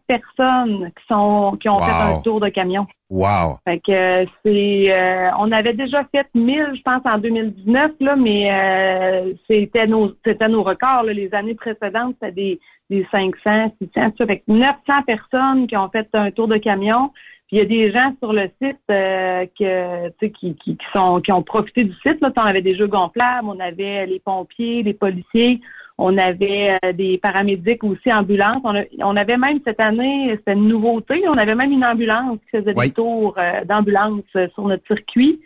personnes 0.08 0.92
qui 0.98 1.06
sont 1.08 1.58
qui 1.62 1.70
ont 1.70 1.80
fait 1.80 1.92
un 1.92 2.22
tour 2.22 2.40
de 2.40 2.50
camion. 2.50 2.88
Wow. 3.12 3.58
Fait 3.68 3.80
que 3.80 4.26
c'est, 4.44 4.86
euh, 4.90 5.30
on 5.38 5.52
avait 5.52 5.74
déjà 5.74 6.06
fait 6.16 6.26
1000, 6.34 6.72
je 6.76 6.82
pense, 6.82 7.02
en 7.06 7.18
2019, 7.18 7.92
là, 8.00 8.16
mais 8.16 8.50
euh, 8.52 9.34
c'était 9.50 9.86
nos, 9.86 10.14
c'était 10.26 10.48
nos 10.48 10.64
records. 10.64 11.04
Les 11.04 11.32
années 11.34 11.54
précédentes, 11.54 12.16
c'était 12.22 12.32
des, 12.32 12.60
des 12.90 13.06
500, 13.12 13.76
600, 13.82 14.14
ça. 14.18 14.26
Fait 14.26 14.40
que 14.40 14.44
900 14.48 14.76
personnes 15.06 15.68
qui 15.68 15.76
ont 15.76 15.90
fait 15.90 16.08
un 16.14 16.32
tour 16.32 16.48
de 16.48 16.58
camion 16.58 17.12
il 17.52 17.58
y 17.58 17.62
a 17.62 17.66
des 17.66 17.92
gens 17.92 18.16
sur 18.20 18.32
le 18.32 18.50
site 18.62 18.78
euh, 18.90 19.46
que, 19.60 20.10
qui, 20.28 20.56
qui, 20.56 20.56
qui, 20.56 20.78
sont, 20.94 21.20
qui 21.20 21.32
ont 21.34 21.44
profité 21.44 21.84
du 21.84 21.94
site. 21.96 22.22
Là. 22.22 22.32
On 22.38 22.42
avait 22.42 22.62
des 22.62 22.76
jeux 22.76 22.88
gonflables, 22.88 23.48
on 23.48 23.60
avait 23.60 24.06
les 24.06 24.20
pompiers, 24.20 24.84
les 24.84 24.94
policiers, 24.94 25.60
on 25.98 26.18
avait 26.18 26.78
euh, 26.84 26.94
des 26.94 27.18
paramédics 27.18 27.84
aussi, 27.84 28.12
ambulances. 28.12 28.62
On, 28.64 28.74
on, 29.00 29.18
avait 29.18 29.38
même 29.38 29.60
cette 29.66 29.82
année, 29.82 30.32
c'était 30.38 30.54
une 30.54 30.68
nouveauté, 30.68 31.24
on 31.28 31.38
avait 31.38 31.56
même 31.56 31.74
une 31.74 31.84
ambulance 31.84 32.38
qui 32.40 32.58
faisait 32.58 32.74
des 32.74 32.92
tours 32.92 33.36
euh, 33.38 33.66
d'ambulance 33.66 34.22
sur 34.34 34.68
notre 34.68 34.88
circuit. 34.88 35.42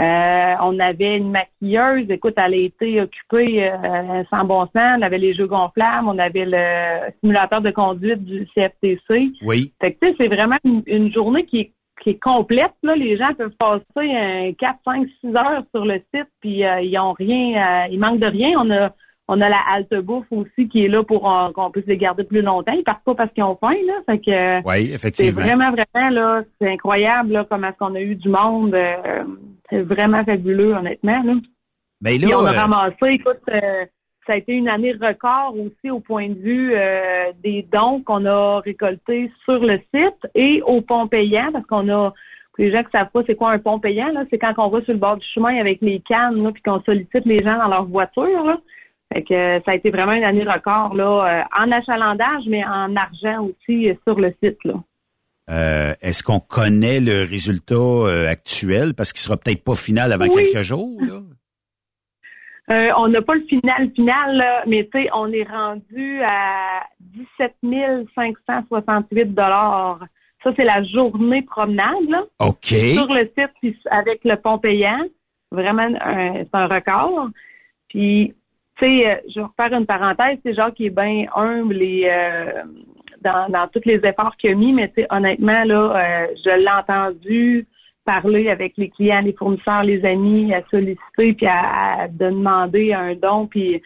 Euh, 0.00 0.54
on 0.62 0.78
avait 0.78 1.18
une 1.18 1.30
maquilleuse, 1.30 2.06
écoute, 2.08 2.34
elle 2.36 2.54
a 2.54 2.56
été 2.56 3.02
occupée 3.02 3.70
euh, 3.70 4.24
sans 4.32 4.44
bon 4.44 4.62
sens. 4.62 4.96
On 4.98 5.02
avait 5.02 5.18
les 5.18 5.34
jeux 5.34 5.46
gonflables, 5.46 6.08
on 6.08 6.18
avait 6.18 6.46
le 6.46 7.10
simulateur 7.20 7.60
de 7.60 7.70
conduite 7.70 8.24
du 8.24 8.48
CFTC. 8.54 9.32
Oui. 9.42 9.72
Fait 9.80 9.92
que 9.92 10.06
c'est 10.18 10.28
vraiment 10.28 10.56
une, 10.64 11.12
journée 11.12 11.44
qui 11.44 11.60
est, 11.60 11.72
qui 12.02 12.10
est 12.10 12.22
complète. 12.22 12.72
Là. 12.82 12.96
Les 12.96 13.18
gens 13.18 13.34
peuvent 13.34 13.56
passer 13.58 14.56
4, 14.58 14.78
5, 14.86 15.06
6 15.20 15.36
heures 15.36 15.64
sur 15.74 15.84
le 15.84 16.00
site, 16.14 16.28
puis 16.40 16.64
euh, 16.64 16.80
ils 16.80 16.98
ont 16.98 17.12
rien, 17.12 17.86
il 17.90 18.00
manque 18.00 18.20
de 18.20 18.26
rien. 18.26 18.52
On 18.56 18.70
a 18.70 18.94
on 19.32 19.40
a 19.40 19.48
la 19.48 19.60
halte 19.70 19.94
bouffe 19.94 20.26
aussi 20.30 20.68
qui 20.68 20.84
est 20.84 20.88
là 20.88 21.02
pour 21.02 21.22
qu'on 21.54 21.70
puisse 21.70 21.86
les 21.86 21.96
garder 21.96 22.24
plus 22.24 22.42
longtemps. 22.42 22.72
Ils 22.72 22.82
partent 22.84 23.04
pas 23.04 23.14
parce 23.14 23.32
qu'ils 23.32 23.44
ont 23.44 23.56
faim, 23.60 23.76
là. 23.86 23.94
Fait 24.06 24.18
que 24.18 24.68
oui, 24.68 24.92
effectivement. 24.92 25.30
C'est 25.30 25.42
vraiment, 25.42 25.70
vraiment, 25.70 26.10
là, 26.10 26.42
c'est 26.60 26.70
incroyable 26.70 27.32
là, 27.32 27.46
comment 27.48 27.68
est-ce 27.68 27.78
qu'on 27.78 27.94
a 27.94 28.00
eu 28.00 28.16
du 28.16 28.28
monde. 28.28 28.76
C'est 29.70 29.82
vraiment 29.82 30.24
fabuleux, 30.24 30.72
honnêtement. 30.72 31.22
Là. 31.22 31.34
Mais 32.00 32.18
ben 32.18 32.30
là, 32.30 32.40
on 32.40 32.46
a 32.46 32.52
euh, 32.52 32.56
ramassé, 32.56 33.06
écoute, 33.10 33.42
euh, 33.50 33.84
ça 34.26 34.32
a 34.32 34.36
été 34.36 34.54
une 34.54 34.68
année 34.68 34.92
record 34.92 35.54
aussi 35.58 35.90
au 35.90 36.00
point 36.00 36.28
de 36.28 36.38
vue 36.38 36.72
euh, 36.74 37.32
des 37.42 37.66
dons 37.70 38.02
qu'on 38.02 38.24
a 38.26 38.60
récoltés 38.60 39.30
sur 39.44 39.58
le 39.58 39.78
site 39.94 40.26
et 40.34 40.62
au 40.62 40.80
pont 40.80 41.08
payant, 41.08 41.50
parce 41.52 41.66
qu'on 41.66 41.88
a 41.90 42.12
les 42.58 42.70
gens 42.70 42.82
qui 42.82 42.90
savent 42.92 43.10
pas 43.10 43.22
c'est 43.26 43.36
quoi 43.36 43.52
un 43.52 43.58
pont 43.58 43.78
payant, 43.78 44.12
là, 44.12 44.24
c'est 44.30 44.38
quand 44.38 44.52
on 44.58 44.68
va 44.68 44.82
sur 44.82 44.92
le 44.92 44.98
bord 44.98 45.16
du 45.16 45.26
chemin 45.26 45.58
avec 45.58 45.80
les 45.80 46.00
cannes, 46.00 46.42
là, 46.42 46.52
puis 46.52 46.62
qu'on 46.62 46.82
sollicite 46.82 47.24
les 47.24 47.42
gens 47.42 47.56
dans 47.56 47.68
leur 47.68 47.86
voiture. 47.86 48.44
Là. 48.44 48.58
Fait 49.12 49.22
que 49.22 49.60
ça 49.64 49.72
a 49.72 49.74
été 49.74 49.90
vraiment 49.90 50.12
une 50.12 50.24
année 50.24 50.44
record 50.44 50.94
là, 50.94 51.44
en 51.58 51.72
achalandage, 51.72 52.44
mais 52.46 52.64
en 52.64 52.94
argent 52.94 53.44
aussi 53.48 53.90
sur 54.06 54.18
le 54.20 54.32
site. 54.42 54.58
Là. 54.64 54.74
Euh, 55.50 55.94
est-ce 56.00 56.22
qu'on 56.22 56.38
connaît 56.38 57.00
le 57.00 57.24
résultat 57.28 57.74
euh, 57.74 58.28
actuel? 58.28 58.94
Parce 58.94 59.12
qu'il 59.12 59.20
sera 59.20 59.36
peut-être 59.36 59.64
pas 59.64 59.74
final 59.74 60.12
avant 60.12 60.28
quelques 60.28 60.62
jours. 60.62 61.00
Euh, 62.70 62.86
on 62.96 63.08
n'a 63.08 63.20
pas 63.20 63.34
le 63.34 63.44
final 63.48 63.90
final, 63.96 64.44
mais 64.68 64.88
tu 64.92 65.02
sais, 65.02 65.08
on 65.12 65.32
est 65.32 65.42
rendu 65.42 66.22
à 66.22 66.84
17 67.00 67.56
568 68.14 69.36
Ça, 69.36 70.52
c'est 70.56 70.64
la 70.64 70.84
journée 70.84 71.42
promenade. 71.42 72.28
OK. 72.38 72.66
Sur 72.66 73.12
le 73.12 73.28
site 73.36 73.76
avec 73.90 74.20
le 74.24 74.36
pont 74.36 74.58
payant. 74.58 75.02
Vraiment, 75.50 75.88
c'est 75.90 76.48
un 76.52 76.68
record. 76.68 77.30
Puis, 77.88 78.34
tu 78.80 78.86
sais, 78.86 79.22
je 79.28 79.40
vais 79.40 79.46
refaire 79.46 79.78
une 79.78 79.86
parenthèse. 79.86 80.38
C'est 80.44 80.54
genre 80.54 80.72
qui 80.72 80.86
est 80.86 80.90
bien 80.90 81.26
humble 81.34 81.82
et 81.82 82.08
dans, 83.20 83.48
dans 83.48 83.68
tous 83.68 83.82
les 83.84 84.00
efforts 84.04 84.36
qu'il 84.36 84.50
a 84.50 84.54
mis, 84.54 84.72
mais 84.72 84.92
honnêtement, 85.10 85.64
là, 85.64 85.96
euh, 85.96 86.26
je 86.44 86.58
l'ai 86.58 86.70
entendu 86.70 87.66
parler 88.04 88.48
avec 88.48 88.74
les 88.76 88.88
clients, 88.88 89.20
les 89.20 89.34
fournisseurs, 89.34 89.82
les 89.82 90.04
amis, 90.04 90.52
à 90.54 90.62
solliciter, 90.70 91.34
puis 91.34 91.46
à, 91.46 92.08
demander 92.08 92.92
un 92.92 93.14
don, 93.14 93.46
puis 93.46 93.82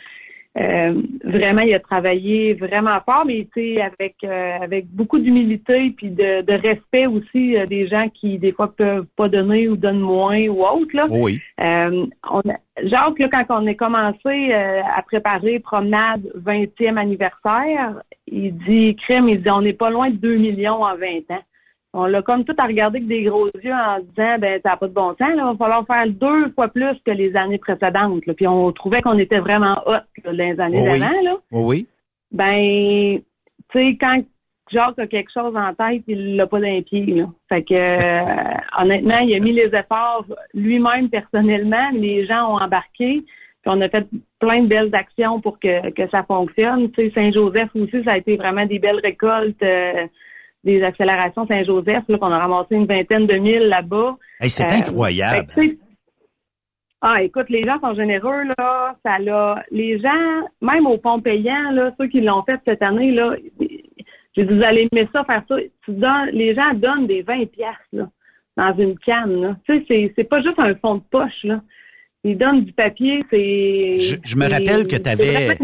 euh, 0.56 1.02
vraiment, 1.24 1.62
il 1.62 1.74
a 1.74 1.81
travaillé 1.81 2.55
vraiment 2.55 3.01
fort, 3.05 3.24
mais 3.26 3.47
avec 3.81 4.16
euh, 4.22 4.59
avec 4.60 4.86
beaucoup 4.86 5.18
d'humilité 5.18 5.93
puis 5.97 6.10
de, 6.10 6.52
respect 6.52 7.06
aussi 7.06 7.56
des 7.68 7.89
gens 7.89 8.09
qui 8.09 8.39
des 8.39 8.52
fois 8.52 8.72
peuvent 8.72 9.06
pas 9.16 9.28
donner 9.28 9.68
ou 9.68 9.76
donnent 9.76 9.98
moins 9.98 10.47
ou 10.47 10.62
autre 10.62 10.94
là. 10.94 11.06
Oui. 11.10 11.40
on 11.59 12.43
Jacques, 12.82 13.20
là, 13.20 13.28
quand 13.28 13.62
on 13.62 13.66
a 13.68 13.74
commencé 13.74 14.52
à 14.52 15.01
préparer 15.02 15.60
promenade 15.60 16.22
20e 16.36 16.97
anniversaire, 16.97 18.02
il 18.26 18.56
dit 18.56 18.97
crème, 18.97 19.28
il 19.28 19.43
dit 19.43 19.51
on 19.51 19.62
n'est 19.62 19.72
pas 19.72 19.90
loin 19.90 20.10
de 20.10 20.16
2 20.16 20.36
millions 20.36 20.82
en 20.82 20.97
20 20.97 21.31
ans. 21.31 21.43
On 21.97 22.07
l'a 22.07 22.23
comme 22.23 22.45
tout 22.45 22.55
à 22.59 22.65
regarder 22.65 22.99
avec 22.99 23.09
des 23.09 23.23
gros 23.23 23.47
yeux 23.62 23.73
en 23.73 24.01
disant 24.01 24.37
ben 24.39 24.61
ça 24.65 24.71
n'a 24.71 24.77
pas 24.77 24.89
de 24.89 24.93
bon 24.93 25.11
sens, 25.11 25.21
là, 25.21 25.35
il 25.37 25.43
va 25.43 25.55
falloir 25.57 25.87
faire 25.87 26.07
deux 26.09 26.51
fois 26.53 26.69
plus 26.69 26.97
que 27.07 27.12
les 27.12 27.35
années 27.37 27.59
précédentes. 27.59 28.21
Puis 28.37 28.47
on 28.49 28.71
trouvait 28.73 29.01
qu'on 29.01 29.19
était 29.19 29.39
vraiment 29.39 29.81
hot 29.87 30.03
là, 30.25 30.33
les 30.33 30.61
années 30.61 30.83
oui. 30.83 31.01
d'avant. 31.01 31.23
Là. 31.23 31.37
Oui. 31.53 31.87
Ben, 32.33 33.21
tu 33.71 33.79
sais, 33.79 33.97
quand 34.01 34.23
Jacques 34.73 34.99
a 34.99 35.07
quelque 35.07 35.31
chose 35.33 35.55
en 35.57 35.73
tête, 35.73 36.03
il 36.09 36.37
l'a 36.37 36.47
pas 36.49 36.61
d'un 36.61 36.83
pied. 36.83 37.07
Là. 37.07 37.27
Fait 37.49 37.62
que 37.62 37.75
euh, 37.75 38.59
honnêtement, 38.77 39.19
il 39.19 39.35
a 39.35 39.39
mis 39.39 39.53
les 39.53 39.71
efforts 39.73 40.27
lui-même 40.53 41.09
personnellement, 41.09 41.91
les 41.93 42.27
gens 42.27 42.53
ont 42.53 42.59
embarqué 42.59 43.25
on 43.66 43.81
a 43.81 43.89
fait 43.89 44.07
plein 44.39 44.62
de 44.62 44.66
belles 44.66 44.95
actions 44.95 45.41
pour 45.41 45.59
que, 45.59 45.91
que 45.91 46.09
ça 46.11 46.23
fonctionne. 46.23 46.91
Tu 46.91 47.05
sais, 47.05 47.12
Saint-Joseph 47.15 47.71
aussi, 47.75 48.03
ça 48.05 48.12
a 48.12 48.19
été 48.19 48.37
vraiment 48.37 48.66
des 48.66 48.79
belles 48.79 49.01
récoltes, 49.03 49.62
euh, 49.62 50.07
des 50.65 50.82
accélérations 50.82 51.47
Saint-Joseph, 51.47 52.05
qu'on 52.07 52.32
a 52.32 52.39
ramassé 52.39 52.74
une 52.74 52.86
vingtaine 52.86 53.27
de 53.27 53.35
mille 53.35 53.69
là-bas. 53.69 54.16
c'est 54.49 54.65
euh, 54.65 54.69
incroyable. 54.70 55.49
ah, 57.01 57.23
écoute, 57.23 57.51
les 57.51 57.65
gens 57.65 57.78
sont 57.81 57.95
généreux, 57.95 58.45
là. 58.59 58.97
Ça 59.05 59.19
l'a. 59.19 59.62
Les 59.70 60.01
gens, 60.01 60.49
même 60.61 60.86
au 60.86 60.97
pont 60.97 61.20
payant, 61.20 61.70
là, 61.70 61.93
ceux 62.01 62.09
qui 62.09 62.20
l'ont 62.20 62.43
fait 62.43 62.61
cette 62.66 62.82
année, 62.82 63.12
là, 63.12 63.36
je 64.36 64.43
vous 64.43 64.65
allez 64.65 64.89
aimer 64.91 65.09
ça, 65.12 65.23
faire 65.24 65.43
ça. 65.49 65.57
Tu 65.85 65.93
donnes, 65.93 66.31
les 66.32 66.55
gens 66.55 66.73
donnent 66.74 67.07
des 67.07 67.23
20 67.23 67.47
piastres, 67.51 67.78
là, 67.93 68.09
dans 68.57 68.77
une 68.78 68.99
canne, 68.99 69.41
là. 69.41 69.57
Tu 69.66 69.77
sais, 69.77 69.85
c'est, 69.89 70.15
c'est 70.16 70.28
pas 70.28 70.41
juste 70.41 70.59
un 70.59 70.74
fond 70.77 70.97
de 70.97 71.03
poche, 71.11 71.45
là 71.45 71.61
il 72.27 72.39
donne 72.39 72.65
du 72.65 72.73
papier, 72.73 73.23
c'est... 73.31 73.99
Je, 73.99 74.37
me 74.37 74.49
rappelle 74.49 74.87
que 74.87 74.97
tu 74.97 75.09
avais, 75.11 75.59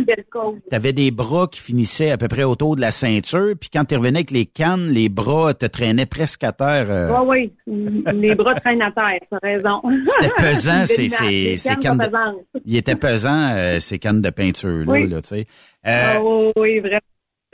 avais 0.71 0.93
des 0.93 1.11
bras 1.11 1.49
qui 1.51 1.59
finissaient 1.59 2.11
à 2.11 2.19
peu 2.19 2.29
près 2.29 2.43
autour 2.43 2.77
de 2.77 2.83
la 2.83 2.91
ceinture, 2.91 3.55
puis 3.59 3.71
quand 3.73 3.87
tu 3.87 3.97
revenais 3.97 4.19
avec 4.19 4.31
les 4.31 4.45
cannes, 4.45 4.91
les 4.91 5.09
bras 5.09 5.55
te 5.55 5.65
traînaient 5.65 6.05
presque 6.05 6.45
à 6.45 6.53
terre. 6.53 6.87
Euh. 6.91 7.19
Oui, 7.25 7.51
oui, 7.67 8.05
les 8.13 8.35
bras 8.35 8.55
traînent 8.55 8.83
à 8.83 8.93
terre, 8.93 9.21
t'as 9.31 9.39
raison. 9.43 9.81
C'était 10.05 10.35
pesant, 10.37 10.85
ces, 10.85 11.09
ces, 11.09 11.57
ces 11.57 11.77
cannes 11.77 11.97
de... 11.97 12.61
Il 12.67 12.77
était 12.77 12.95
pesant, 12.95 13.55
euh, 13.55 13.81
ces 13.81 13.99
cannes 13.99 14.21
de 14.21 14.31
peinture-là, 14.31 14.93
oui. 14.93 15.09
là, 15.09 15.23
tu 15.23 15.29
sais. 15.29 15.47
Euh... 15.87 16.21
Oh, 16.23 16.53
oui, 16.57 16.81
vraiment. 16.81 17.01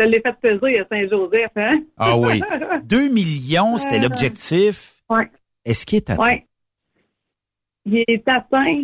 Je 0.00 0.04
l'ai 0.04 0.20
fait 0.20 0.36
peser 0.42 0.80
à 0.80 0.86
Saint-Joseph, 0.90 1.52
hein? 1.56 1.78
Ah 1.96 2.18
oui. 2.18 2.42
2 2.84 3.08
millions, 3.08 3.78
c'était 3.78 4.00
l'objectif. 4.00 4.96
Oui. 5.08 5.22
Est-ce 5.64 5.86
qu'il 5.86 5.96
est 5.96 6.10
atteint? 6.10 6.22
Oui. 6.22 6.42
Il 7.86 8.04
est 8.08 8.28
atteint 8.28 8.82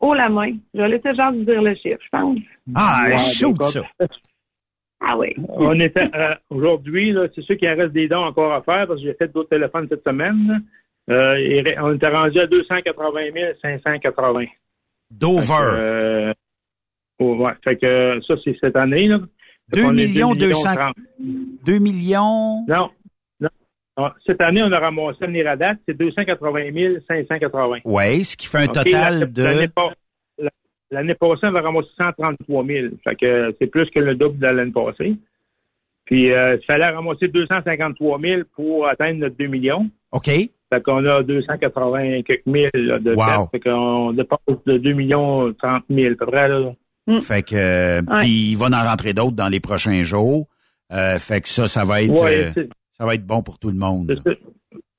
haut 0.00 0.14
la 0.14 0.28
main. 0.28 0.52
Je 0.74 0.80
vais 0.80 0.88
laisser 0.88 1.14
Jacques 1.14 1.34
vous 1.34 1.44
dire 1.44 1.62
le 1.62 1.74
chiffre, 1.74 1.98
je 2.02 2.08
pense. 2.10 2.38
Ah, 2.74 3.06
ouais, 3.08 3.18
chaud 3.18 3.54
ça. 3.62 3.82
Ah 5.00 5.16
oui. 5.16 5.32
On 5.48 5.78
était 5.78 6.10
euh, 6.12 6.34
aujourd'hui, 6.50 7.14
c'est 7.32 7.42
sûr 7.42 7.56
qu'il 7.56 7.68
en 7.68 7.76
reste 7.76 7.92
des 7.92 8.08
dons 8.08 8.24
encore 8.24 8.52
à 8.52 8.62
faire 8.62 8.88
parce 8.88 9.00
que 9.00 9.06
j'ai 9.06 9.14
fait 9.14 9.32
d'autres 9.32 9.50
téléphones 9.50 9.86
cette 9.88 10.02
semaine. 10.04 10.60
Euh, 11.08 11.74
on 11.80 11.94
était 11.94 12.08
rendu 12.08 12.40
à 12.40 12.46
280 12.48 13.20
580. 13.62 14.46
Dover. 15.10 15.54
Euh, 15.54 16.32
ouais, 17.20 17.52
fait 17.62 17.76
que 17.76 18.20
ça, 18.26 18.34
c'est 18.44 18.56
cette 18.60 18.76
année. 18.76 19.06
Là. 19.06 19.20
2 19.72 19.92
millions 19.92 20.34
200. 20.34 20.70
2 21.64 21.78
millions. 21.78 22.64
Non, 22.66 22.90
cette 24.26 24.40
année, 24.40 24.62
on 24.62 24.72
a 24.72 24.78
ramassé 24.78 25.26
le 25.26 25.32
NIRADAT, 25.32 25.76
c'est 25.86 25.96
280 25.96 27.00
580. 27.08 27.78
Oui, 27.84 28.24
ce 28.24 28.36
qui 28.36 28.46
fait 28.46 28.58
un 28.58 28.66
total 28.66 29.32
de... 29.32 29.68
L'année 30.90 31.14
passée, 31.14 31.40
on 31.44 31.54
a 31.54 31.60
ramassé 31.60 31.88
133 31.98 32.64
000. 32.64 32.86
Fait 33.06 33.14
que 33.14 33.54
c'est 33.60 33.66
plus 33.66 33.90
que 33.90 34.00
le 34.00 34.14
double 34.14 34.38
de 34.38 34.46
l'année 34.46 34.72
passée. 34.72 35.16
Puis, 36.06 36.32
euh, 36.32 36.56
il 36.56 36.64
fallait 36.64 36.88
ramasser 36.88 37.28
253 37.28 38.20
000 38.20 38.42
pour 38.54 38.88
atteindre 38.88 39.20
notre 39.20 39.36
2 39.36 39.46
millions. 39.48 39.90
OK. 40.12 40.24
Fait 40.26 40.82
qu'on 40.82 41.04
a 41.04 41.22
280 41.22 42.22
quelques 42.22 42.46
mille 42.46 42.70
de 42.72 43.14
wow. 43.14 43.48
Fait 43.50 43.60
qu'on 43.60 44.12
dépasse 44.12 44.38
de 44.64 44.78
2 44.78 44.92
millions 44.94 45.52
30 45.52 45.84
000 45.90 46.12
à 46.12 46.16
peu 46.16 46.26
près. 46.26 46.48
Là. 46.48 46.72
Mm. 47.06 47.18
Fait 47.20 47.42
que, 47.42 47.54
euh, 47.54 48.02
puis 48.20 48.52
il 48.52 48.56
va 48.56 48.66
en 48.66 48.88
rentrer 48.88 49.12
d'autres 49.12 49.36
dans 49.36 49.48
les 49.48 49.60
prochains 49.60 50.02
jours. 50.02 50.46
Euh, 50.90 51.18
fait 51.18 51.42
que 51.42 51.48
ça, 51.48 51.66
ça 51.66 51.84
va 51.84 52.02
être... 52.02 52.10
Ouais, 52.10 52.52
ça 52.98 53.06
va 53.06 53.14
être 53.14 53.26
bon 53.26 53.42
pour 53.42 53.58
tout 53.58 53.70
le 53.70 53.76
monde. 53.76 54.20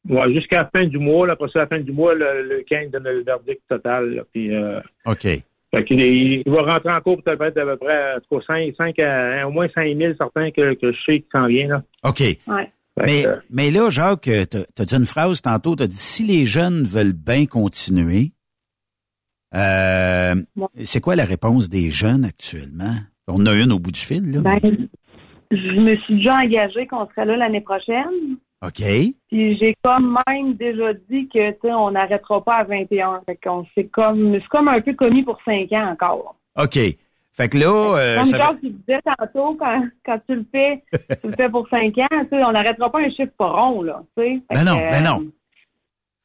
Ouais, 0.10 0.34
jusqu'à 0.34 0.64
la 0.64 0.70
fin 0.74 0.88
du 0.88 0.98
mois, 0.98 1.28
là, 1.28 1.34
après 1.34 1.50
ça, 1.50 1.60
la 1.60 1.68
fin 1.68 1.80
du 1.80 1.92
mois, 1.92 2.16
le, 2.16 2.44
le 2.44 2.64
15 2.64 2.92
donne 2.92 3.04
le 3.04 3.24
verdict 3.24 3.62
total. 3.68 4.24
puis, 4.34 4.56
euh, 4.56 4.80
OK. 5.06 5.28
Fait 5.72 5.86
il 5.92 6.44
va 6.48 6.64
rentrer 6.64 6.92
en 6.92 7.00
cours 7.02 7.22
peut-être 7.22 7.58
à 7.58 7.66
peu 7.66 7.78
près 7.78 8.16
cas, 8.28 8.38
5, 8.48 8.74
5 8.76 9.00
à, 9.00 9.48
au 9.48 9.52
moins 9.52 9.68
5 9.70 9.96
000 9.96 10.14
certains 10.18 10.50
que, 10.50 10.74
que 10.74 10.92
je 10.92 10.98
sais 11.06 11.20
qui 11.20 11.28
s'en 11.34 11.46
vient. 11.46 11.68
Là. 11.68 11.84
OK. 12.04 12.22
Ouais. 12.22 12.72
Mais, 12.98 13.24
que, 13.24 13.28
euh, 13.28 13.36
mais 13.52 13.70
là, 13.70 13.90
Jacques, 13.90 14.22
tu 14.22 14.58
as 14.82 14.86
dit 14.86 14.96
une 14.96 15.06
phrase 15.06 15.42
tantôt, 15.42 15.76
tu 15.76 15.84
as 15.84 15.88
dit 15.88 15.96
si 15.96 16.24
les 16.24 16.46
jeunes 16.46 16.86
veulent 16.86 17.14
bien 17.14 17.46
continuer, 17.46 18.32
euh, 19.56 20.36
c'est 20.84 21.02
quoi 21.02 21.16
la 21.16 21.26
réponse 21.26 21.70
des 21.70 21.92
jeunes 21.92 22.26
actuellement? 22.26 22.96
On 23.28 23.46
a 23.46 23.54
une 23.54 23.72
au 23.72 23.80
bout 23.80 23.92
du 23.92 24.00
fil, 24.00 24.32
là. 24.32 24.42
Ben, 24.42 24.88
je 25.52 25.80
me 25.82 25.96
suis 25.98 26.16
déjà 26.16 26.36
engagée 26.38 26.88
qu'on 26.88 27.06
serait 27.08 27.26
là 27.26 27.36
l'année 27.38 27.62
prochaine. 27.62 28.38
OK. 28.62 28.84
Puis 29.30 29.58
j'ai 29.58 29.74
comme 29.84 30.18
même 30.28 30.54
déjà 30.56 30.94
dit 30.94 31.30
que 31.30 31.52
tu 31.52 31.72
on 31.72 31.92
n'arrêtera 31.92 32.44
pas 32.44 32.56
à 32.58 32.64
21. 32.66 33.22
Fait 33.26 33.38
qu'on 33.38 33.66
c'est 33.74 33.86
comme 33.86 34.34
c'est 34.34 34.48
comme 34.48 34.68
un 34.68 34.82
peu 34.82 34.94
commis 34.94 35.24
pour 35.24 35.40
5 35.46 35.72
ans 35.74 35.92
encore. 35.94 36.36
OK. 36.58 36.78
Fait 37.32 37.48
que 37.48 37.58
là, 37.58 37.96
euh, 37.98 38.16
Comme 38.18 38.26
ça 38.26 38.38
Jacques 38.38 38.60
qui 38.60 38.72
disait 38.72 39.00
tantôt, 39.02 39.56
quand, 39.56 39.86
quand 40.06 40.20
tu 40.28 40.36
le 40.36 40.46
fais, 40.52 40.84
tu 41.22 41.28
le 41.30 41.34
fais 41.38 41.48
pour 41.50 41.70
5 41.70 41.98
ans, 42.00 42.08
tu 42.12 42.28
sais, 42.38 42.44
on 42.44 42.52
n'arrêtera 42.52 42.92
pas 42.92 43.00
un 43.00 43.10
chiffre 43.10 43.32
pas 43.38 43.48
rond, 43.50 43.82
là. 43.82 44.04
Tu 44.18 44.44
Ben 44.54 44.66
non, 44.66 44.76
ben 44.78 45.02
non. 45.04 45.26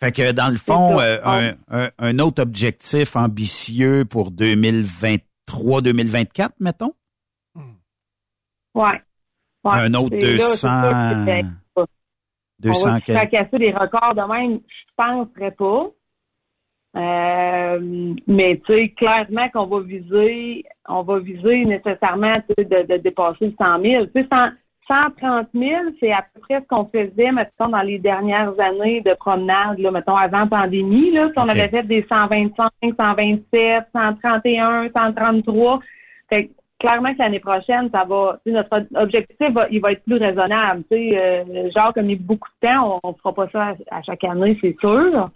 Fait 0.00 0.10
que 0.10 0.32
dans 0.32 0.48
le 0.48 0.56
fond, 0.56 0.98
euh, 0.98 1.18
un, 1.24 1.52
un- 1.70 1.90
un 1.98 2.18
autre 2.18 2.42
objectif 2.42 3.14
ambitieux 3.14 4.04
pour 4.04 4.32
2023-2024, 4.32 6.50
mettons? 6.58 6.94
Ouais. 8.74 9.00
Ouais. 9.64 9.72
Un 9.80 9.94
autre 9.94 10.10
C'est 10.20 10.20
là, 10.20 10.38
c'est 10.38 10.66
200, 10.66 10.68
ça, 10.68 11.24
c'est- 11.24 11.44
On 11.76 11.84
200 12.60 12.90
va 13.08 13.26
casser 13.26 13.58
des 13.58 13.72
records 13.72 14.14
de 14.14 14.32
même, 14.32 14.60
je 14.66 14.92
penserais 14.96 15.50
pas. 15.50 15.86
Euh, 16.96 18.14
mais 18.28 18.60
tu 18.64 18.72
sais, 18.72 18.88
clairement 18.90 19.48
qu'on 19.48 19.66
va 19.66 19.80
viser, 19.80 20.64
on 20.88 21.02
va 21.02 21.18
viser 21.18 21.64
nécessairement 21.64 22.36
de, 22.56 22.62
de 22.62 22.96
dépasser 22.98 23.46
le 23.46 23.54
100 23.58 23.82
000. 23.82 24.06
Tu 24.06 24.22
sais, 24.22 24.28
100 24.30 24.50
130 24.88 25.48
000, 25.54 25.74
c'est 25.98 26.12
à 26.12 26.22
peu 26.34 26.40
près 26.40 26.60
ce 26.60 26.66
qu'on 26.68 26.84
faisait, 26.84 27.32
mettons, 27.32 27.68
dans 27.68 27.80
les 27.80 27.98
dernières 27.98 28.52
années 28.60 29.00
de 29.00 29.14
promenade, 29.14 29.78
là, 29.78 29.90
mettons, 29.90 30.14
avant 30.14 30.46
pandémie, 30.46 31.10
là, 31.10 31.28
si 31.28 31.38
on 31.38 31.48
avait 31.48 31.68
fait 31.68 31.82
des 31.84 32.04
125, 32.08 32.70
127, 32.82 33.84
131, 33.94 34.88
133. 34.94 35.80
Fait 36.28 36.50
clairement 36.84 37.14
que 37.14 37.18
l'année 37.18 37.40
prochaine, 37.40 37.88
ça 37.92 38.04
va, 38.04 38.38
notre 38.44 38.86
objectif, 38.96 39.50
va, 39.52 39.66
il 39.70 39.80
va 39.80 39.92
être 39.92 40.04
plus 40.04 40.16
raisonnable. 40.16 40.84
Euh, 40.92 41.70
genre, 41.74 41.94
comme 41.94 42.10
il 42.10 42.18
y 42.18 42.20
a 42.20 42.22
beaucoup 42.22 42.48
de 42.62 42.68
temps, 42.68 43.00
on, 43.02 43.08
ne 43.08 43.14
fera 43.14 43.32
pas 43.32 43.48
ça 43.50 43.74
à, 43.90 43.98
à 43.98 44.02
chaque 44.02 44.24
année, 44.24 44.58
c'est 44.60 44.76
sûr. 44.78 45.30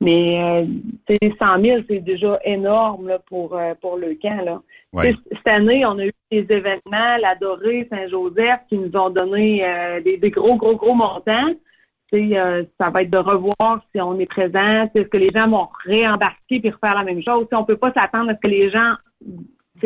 Mais, 0.00 0.40
euh, 0.40 0.66
tu 1.06 1.16
sais, 1.20 1.34
100 1.38 1.62
000, 1.62 1.82
c'est 1.88 2.00
déjà 2.00 2.38
énorme, 2.44 3.08
là, 3.08 3.18
pour, 3.28 3.56
euh, 3.56 3.74
pour 3.80 3.98
le 3.98 4.14
camp, 4.14 4.42
là. 4.44 4.62
Ouais. 4.92 5.14
Cette 5.30 5.48
année, 5.48 5.84
on 5.84 5.98
a 5.98 6.06
eu 6.06 6.12
des 6.30 6.46
événements, 6.48 7.16
la 7.20 7.34
Dorée, 7.38 7.86
Saint-Joseph, 7.90 8.60
qui 8.68 8.78
nous 8.78 8.98
ont 8.98 9.10
donné 9.10 9.66
euh, 9.66 10.00
des, 10.00 10.16
des 10.16 10.30
gros, 10.30 10.56
gros, 10.56 10.76
gros 10.76 10.94
montants. 10.94 11.52
Euh, 12.14 12.64
ça 12.80 12.88
va 12.90 13.02
être 13.02 13.10
de 13.10 13.18
revoir 13.18 13.84
si 13.92 14.00
on 14.00 14.18
est 14.18 14.26
présent, 14.26 14.88
est-ce 14.94 15.02
que 15.02 15.18
les 15.18 15.30
gens 15.34 15.48
vont 15.48 15.68
réembarquer 15.84 16.60
puis 16.60 16.70
refaire 16.70 16.94
la 16.94 17.02
même 17.02 17.22
chose. 17.22 17.46
On 17.52 17.64
peut 17.64 17.76
pas 17.76 17.92
s'attendre 17.92 18.30
à 18.30 18.34
ce 18.34 18.40
que 18.40 18.48
les 18.48 18.70
gens 18.70 18.94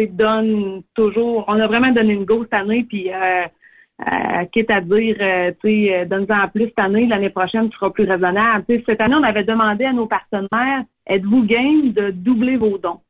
donnent 0.09 0.83
toujours. 0.95 1.45
On 1.49 1.59
a 1.61 1.67
vraiment 1.67 1.91
donné 1.93 2.15
une 2.15 2.25
go 2.25 2.43
cette 2.45 2.55
année, 2.55 2.85
puis 2.89 3.11
euh, 3.13 3.43
euh, 4.01 4.45
quitte 4.53 4.71
à 4.71 4.81
dire, 4.81 5.17
euh, 5.21 5.53
tu 5.63 5.87
sais, 5.89 6.07
donne-en 6.07 6.49
plus 6.49 6.67
cette 6.67 6.79
année, 6.79 7.07
l'année 7.07 7.31
prochaine, 7.31 7.69
tu 7.69 7.77
seras 7.77 7.91
plus 7.91 8.05
raisonnable. 8.05 8.65
Cette 8.87 9.01
année, 9.01 9.15
on 9.15 9.23
avait 9.23 9.45
demandé 9.45 9.85
à 9.85 9.93
nos 9.93 10.07
partenaires, 10.07 10.85
êtes-vous 11.07 11.45
game 11.45 11.93
de 11.93 12.11
doubler 12.11 12.57
vos 12.57 12.79
dons? 12.79 13.01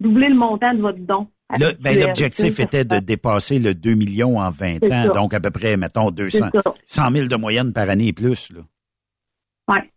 Doubler 0.00 0.28
le 0.28 0.34
montant 0.36 0.74
de 0.74 0.80
votre 0.80 0.98
don. 0.98 1.26
Ben, 1.80 1.98
l'objectif 1.98 2.60
était 2.60 2.84
de 2.84 2.98
dépasser 2.98 3.58
le 3.58 3.74
2 3.74 3.94
millions 3.94 4.38
en 4.38 4.50
20 4.50 4.78
C'est 4.82 4.92
ans, 4.92 5.04
ça. 5.06 5.12
donc 5.14 5.32
à 5.32 5.40
peu 5.40 5.50
près, 5.50 5.78
mettons, 5.78 6.10
200, 6.10 6.50
C'est 6.52 6.62
ça. 6.62 6.74
100 6.84 7.10
000 7.10 7.28
de 7.28 7.36
moyenne 7.36 7.72
par 7.72 7.88
année 7.88 8.08
et 8.08 8.12
plus. 8.12 8.50
Là. 8.52 8.60
Ouais. 9.68 9.90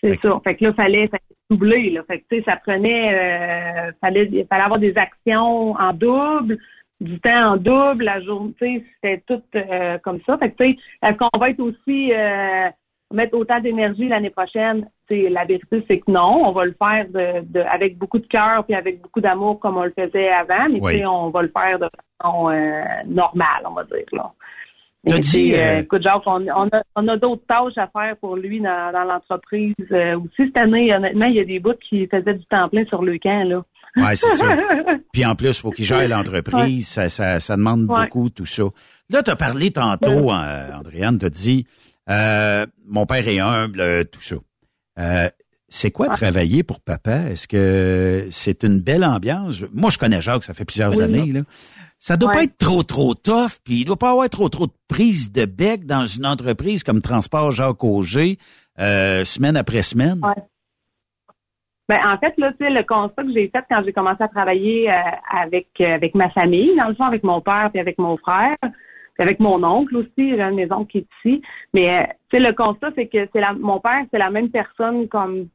C'est 0.00 0.20
ça. 0.22 0.40
Fait 0.44 0.54
que 0.54 0.64
là, 0.64 0.72
fallait, 0.74 1.10
doubler. 1.50 1.90
Là. 1.90 2.02
Fait 2.06 2.20
que, 2.20 2.24
tu 2.30 2.38
sais, 2.38 2.44
ça 2.46 2.56
prenait, 2.56 3.14
euh, 3.14 3.92
fallait, 4.00 4.28
il 4.30 4.46
fallait 4.46 4.64
avoir 4.64 4.80
des 4.80 4.96
actions 4.96 5.72
en 5.72 5.92
double, 5.92 6.58
du 7.00 7.20
temps 7.20 7.52
en 7.52 7.56
double, 7.56 8.04
la 8.04 8.20
journée, 8.20 8.84
c'était 9.02 9.22
tout 9.26 9.42
euh, 9.54 9.98
comme 9.98 10.20
ça. 10.26 10.38
Fait 10.38 10.50
que, 10.50 10.64
tu 10.64 10.70
sais, 10.70 10.78
est-ce 11.02 11.16
qu'on 11.16 11.38
va 11.38 11.50
être 11.50 11.60
aussi, 11.60 12.12
euh, 12.14 12.68
mettre 13.12 13.36
autant 13.36 13.60
d'énergie 13.60 14.08
l'année 14.08 14.30
prochaine? 14.30 14.88
Tu 15.08 15.22
sais, 15.22 15.28
la 15.28 15.44
vérité, 15.44 15.84
c'est 15.88 16.00
que 16.00 16.10
non. 16.10 16.42
On 16.46 16.52
va 16.52 16.64
le 16.64 16.74
faire 16.80 17.06
de, 17.08 17.44
de, 17.44 17.60
avec 17.60 17.96
beaucoup 17.98 18.18
de 18.18 18.26
cœur 18.26 18.64
puis 18.64 18.74
avec 18.74 19.00
beaucoup 19.00 19.20
d'amour 19.20 19.60
comme 19.60 19.76
on 19.76 19.84
le 19.84 19.94
faisait 19.96 20.30
avant, 20.30 20.68
mais 20.70 20.80
Oui. 20.80 20.94
tu 20.94 20.98
sais, 21.00 21.06
on 21.06 21.30
va 21.30 21.42
le 21.42 21.52
faire 21.56 21.78
de 21.78 21.88
façon 22.20 22.50
euh, 22.50 22.82
normale, 23.06 23.62
on 23.64 23.72
va 23.72 23.84
dire, 23.84 24.06
là. 24.12 24.32
Tu 25.06 25.22
sais, 25.22 25.54
euh, 25.54 25.58
euh, 25.76 25.80
écoute, 25.82 26.02
Jacques, 26.02 26.22
on, 26.26 26.44
on 26.48 26.68
a, 26.72 26.82
on 26.96 27.08
a 27.08 27.16
d'autres 27.16 27.44
tâches 27.46 27.76
à 27.78 27.86
faire 27.88 28.16
pour 28.16 28.36
lui 28.36 28.60
dans, 28.60 28.92
dans 28.92 29.04
l'entreprise. 29.04 29.74
Euh, 29.92 30.18
aussi, 30.18 30.46
cette 30.48 30.56
année, 30.56 30.92
honnêtement, 30.94 31.26
il 31.26 31.36
y 31.36 31.40
a 31.40 31.44
des 31.44 31.60
bouts 31.60 31.74
qui 31.88 32.06
faisaient 32.08 32.34
du 32.34 32.44
temps 32.46 32.68
plein 32.68 32.84
sur 32.86 33.02
le 33.02 33.16
camp, 33.18 33.44
là. 33.48 33.62
Ouais, 33.96 34.14
c'est 34.14 34.30
ça. 34.32 34.56
Puis 35.12 35.24
en 35.24 35.34
plus, 35.34 35.48
il 35.56 35.60
faut 35.60 35.70
qu'il 35.70 35.84
gère 35.86 36.06
l'entreprise. 36.08 36.86
Ça, 36.88 37.08
ça, 37.08 37.40
ça 37.40 37.56
demande 37.56 37.88
Ouais. 37.88 38.02
beaucoup, 38.04 38.28
tout 38.30 38.44
ça. 38.44 38.64
Là, 39.10 39.22
tu 39.22 39.30
as 39.30 39.36
parlé 39.36 39.70
tantôt, 39.70 40.32
euh, 40.32 40.72
Andréane, 40.74 41.18
tu 41.18 41.26
as 41.26 41.30
dit, 41.30 41.66
euh, 42.10 42.66
mon 42.86 43.06
père 43.06 43.26
est 43.26 43.38
humble, 43.38 44.04
tout 44.12 44.20
ça. 44.20 44.36
Euh, 44.98 45.28
c'est 45.68 45.90
quoi 45.90 46.08
travailler 46.08 46.62
pour 46.62 46.80
papa? 46.80 47.30
Est-ce 47.30 47.48
que 47.48 48.26
c'est 48.30 48.62
une 48.64 48.80
belle 48.80 49.04
ambiance? 49.04 49.64
Moi, 49.72 49.90
je 49.90 49.98
connais 49.98 50.20
Jacques, 50.20 50.44
ça 50.44 50.52
fait 50.54 50.64
plusieurs 50.64 50.94
Oui. 50.96 51.02
années. 51.02 51.32
Là. 51.32 51.40
Ça 51.98 52.16
doit 52.16 52.28
Ouais. 52.30 52.34
pas 52.34 52.42
être 52.44 52.58
trop, 52.58 52.82
trop 52.82 53.14
tough, 53.14 53.58
puis 53.64 53.80
il 53.80 53.84
doit 53.84 53.96
pas 53.96 54.10
avoir 54.10 54.28
trop, 54.28 54.48
trop 54.48 54.66
de 54.66 54.72
prise 54.88 55.32
de 55.32 55.44
bec 55.44 55.86
dans 55.86 56.04
une 56.06 56.26
entreprise 56.26 56.84
comme 56.84 57.00
Transport 57.00 57.50
Jacques 57.52 57.82
Auger, 57.82 58.38
euh, 58.78 59.24
semaine 59.24 59.56
après 59.56 59.82
semaine. 59.82 60.20
Ouais. 60.22 60.42
Ben, 61.88 62.00
en 62.04 62.18
fait, 62.18 62.34
là, 62.36 62.50
tu 62.52 62.64
sais, 62.64 62.70
le 62.70 62.82
constat 62.82 63.22
que 63.22 63.32
j'ai 63.32 63.48
fait 63.48 63.64
quand 63.70 63.82
j'ai 63.84 63.92
commencé 63.92 64.22
à 64.22 64.28
travailler 64.28 64.90
euh, 64.90 64.94
avec 65.30 65.68
euh, 65.80 65.94
avec 65.94 66.14
ma 66.16 66.28
famille, 66.30 66.74
dans 66.76 66.88
le 66.88 66.94
fond, 66.94 67.04
avec 67.04 67.22
mon 67.22 67.40
père 67.40 67.70
puis 67.70 67.80
avec 67.80 67.96
mon 67.98 68.16
frère, 68.16 68.56
puis 68.60 69.22
avec 69.22 69.38
mon 69.38 69.62
oncle 69.62 69.96
aussi, 69.98 70.10
j'ai 70.16 70.42
un 70.42 70.50
de 70.50 70.56
mes 70.56 70.72
oncles 70.72 70.90
qui 70.90 70.98
est 70.98 71.06
ici. 71.24 71.42
Mais, 71.74 72.00
euh, 72.00 72.06
tu 72.28 72.38
sais, 72.38 72.40
le 72.40 72.52
constat, 72.52 72.90
c'est 72.96 73.06
que 73.06 73.28
c'est 73.32 73.40
la, 73.40 73.52
mon 73.52 73.78
père, 73.78 74.04
c'est 74.10 74.18
la 74.18 74.30
même 74.30 74.50
personne 74.50 75.06
comme 75.08 75.48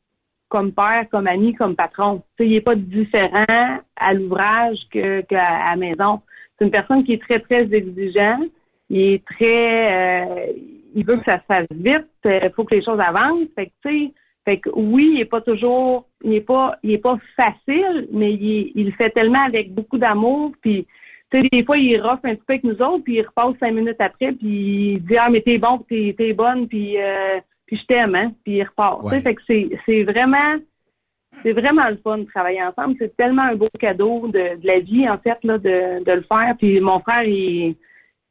comme 0.51 0.73
père, 0.73 1.05
comme 1.09 1.27
ami, 1.27 1.53
comme 1.53 1.77
patron. 1.77 2.21
Tu 2.37 2.43
sais, 2.43 2.49
il 2.49 2.55
est 2.57 2.61
pas 2.61 2.75
différent 2.75 3.79
à 3.95 4.13
l'ouvrage 4.13 4.77
que 4.91 5.21
qu'à 5.21 5.47
à 5.47 5.71
la 5.71 5.75
maison. 5.77 6.19
C'est 6.57 6.65
une 6.65 6.71
personne 6.71 7.03
qui 7.05 7.13
est 7.13 7.21
très, 7.21 7.39
très 7.39 7.63
exigeant. 7.73 8.41
Il 8.89 9.01
est 9.13 9.25
très... 9.25 10.25
euh, 10.25 10.51
il 10.93 11.05
veut 11.05 11.15
que 11.17 11.23
ça 11.23 11.39
se 11.39 11.45
fasse 11.47 11.67
vite. 11.71 12.11
Il 12.25 12.51
faut 12.53 12.65
que 12.65 12.75
les 12.75 12.83
choses 12.83 12.99
avancent. 12.99 13.47
Fait 13.55 13.67
que, 13.67 13.71
tu 13.85 13.89
sais, 13.89 14.13
fait 14.43 14.57
que 14.57 14.69
oui, 14.73 15.13
il 15.15 15.21
est 15.21 15.31
pas 15.35 15.39
toujours, 15.39 16.05
il 16.23 16.33
est 16.33 16.41
pas, 16.41 16.77
il 16.83 16.91
est 16.91 16.97
pas 17.09 17.17
facile, 17.37 18.09
mais 18.11 18.33
il, 18.33 18.73
il 18.75 18.87
le 18.87 18.91
fait 18.91 19.11
tellement 19.11 19.45
avec 19.45 19.73
beaucoup 19.73 19.97
d'amour. 19.97 20.51
Puis, 20.61 20.85
tu 21.31 21.39
sais, 21.39 21.47
des 21.49 21.63
fois, 21.63 21.77
il 21.77 22.01
rough 22.01 22.19
un 22.25 22.35
petit 22.35 22.43
peu 22.45 22.53
avec 22.53 22.65
nous 22.65 22.81
autres, 22.81 23.03
puis 23.05 23.15
il 23.15 23.21
repasse 23.21 23.55
cinq 23.61 23.73
minutes 23.73 24.01
après, 24.01 24.33
puis 24.33 24.95
il 24.95 25.05
dit 25.05 25.17
ah 25.17 25.29
mais 25.29 25.41
t'es 25.41 25.57
bon, 25.57 25.77
t'es, 25.87 26.13
t'es 26.17 26.33
bonne, 26.33 26.67
puis 26.67 26.97
euh, 26.97 27.39
puis 27.71 27.79
je 27.79 27.85
t'aime, 27.85 28.15
hein, 28.15 28.33
puis 28.43 28.57
il 28.57 28.63
repart. 28.63 29.01
Tu 29.03 29.09
sais, 29.09 29.15
Ouais. 29.15 29.21
fait 29.21 29.35
que 29.35 29.41
c'est, 29.49 29.69
c'est 29.85 30.03
vraiment, 30.03 30.55
c'est 31.41 31.53
vraiment 31.53 31.87
le 31.89 31.97
fun 32.03 32.17
de 32.17 32.25
travailler 32.25 32.61
ensemble. 32.61 32.95
C'est 32.99 33.15
tellement 33.15 33.43
un 33.43 33.55
beau 33.55 33.67
cadeau 33.79 34.27
de, 34.27 34.59
de 34.59 34.67
la 34.67 34.79
vie 34.79 35.07
en 35.07 35.17
fait 35.17 35.37
là, 35.43 35.57
de, 35.57 36.03
de 36.03 36.11
le 36.11 36.23
faire. 36.23 36.53
Puis 36.59 36.81
mon 36.81 36.99
frère, 36.99 37.23
il 37.23 37.75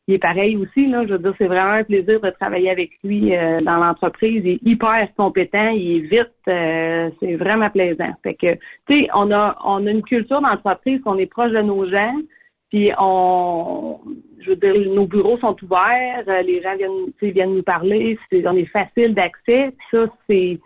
il 0.08 0.14
est 0.14 0.18
pareil 0.18 0.56
aussi. 0.56 0.88
Là. 0.88 1.06
Je 1.06 1.12
veux 1.12 1.18
dire, 1.20 1.34
c'est 1.40 1.46
vraiment 1.46 1.70
un 1.72 1.84
plaisir 1.84 2.20
de 2.20 2.30
travailler 2.30 2.68
avec 2.70 2.90
lui 3.04 3.34
euh, 3.34 3.60
dans 3.60 3.76
l'entreprise. 3.76 4.42
Il 4.44 4.50
est 4.54 4.60
hyper 4.64 5.08
compétent, 5.16 5.70
il 5.70 5.98
est 5.98 6.00
vite, 6.00 6.32
euh, 6.48 7.10
c'est 7.20 7.36
vraiment 7.36 7.70
plaisant. 7.70 8.12
Fait 8.24 8.34
que, 8.34 8.54
tu 8.88 9.02
sais, 9.02 9.08
on 9.14 9.30
a, 9.30 9.56
on 9.64 9.86
a 9.86 9.90
une 9.90 10.02
culture 10.02 10.40
d'entreprise 10.40 11.00
qu'on 11.02 11.16
est 11.16 11.26
proche 11.26 11.52
de 11.52 11.60
nos 11.62 11.88
gens. 11.88 12.14
Puis 12.70 12.90
on, 12.98 13.98
je 14.40 14.50
veux 14.50 14.56
dire, 14.56 14.74
nos 14.92 15.06
bureaux 15.06 15.38
sont 15.38 15.56
ouverts, 15.62 16.24
euh, 16.28 16.42
les 16.42 16.62
gens 16.62 16.76
viennent, 16.76 17.32
viennent 17.34 17.56
nous 17.56 17.62
parler, 17.62 18.18
on 18.32 18.56
est 18.56 18.66
facile 18.66 19.14
d'accès. 19.14 19.74
Ça, 19.92 20.06
c'est, 20.28 20.58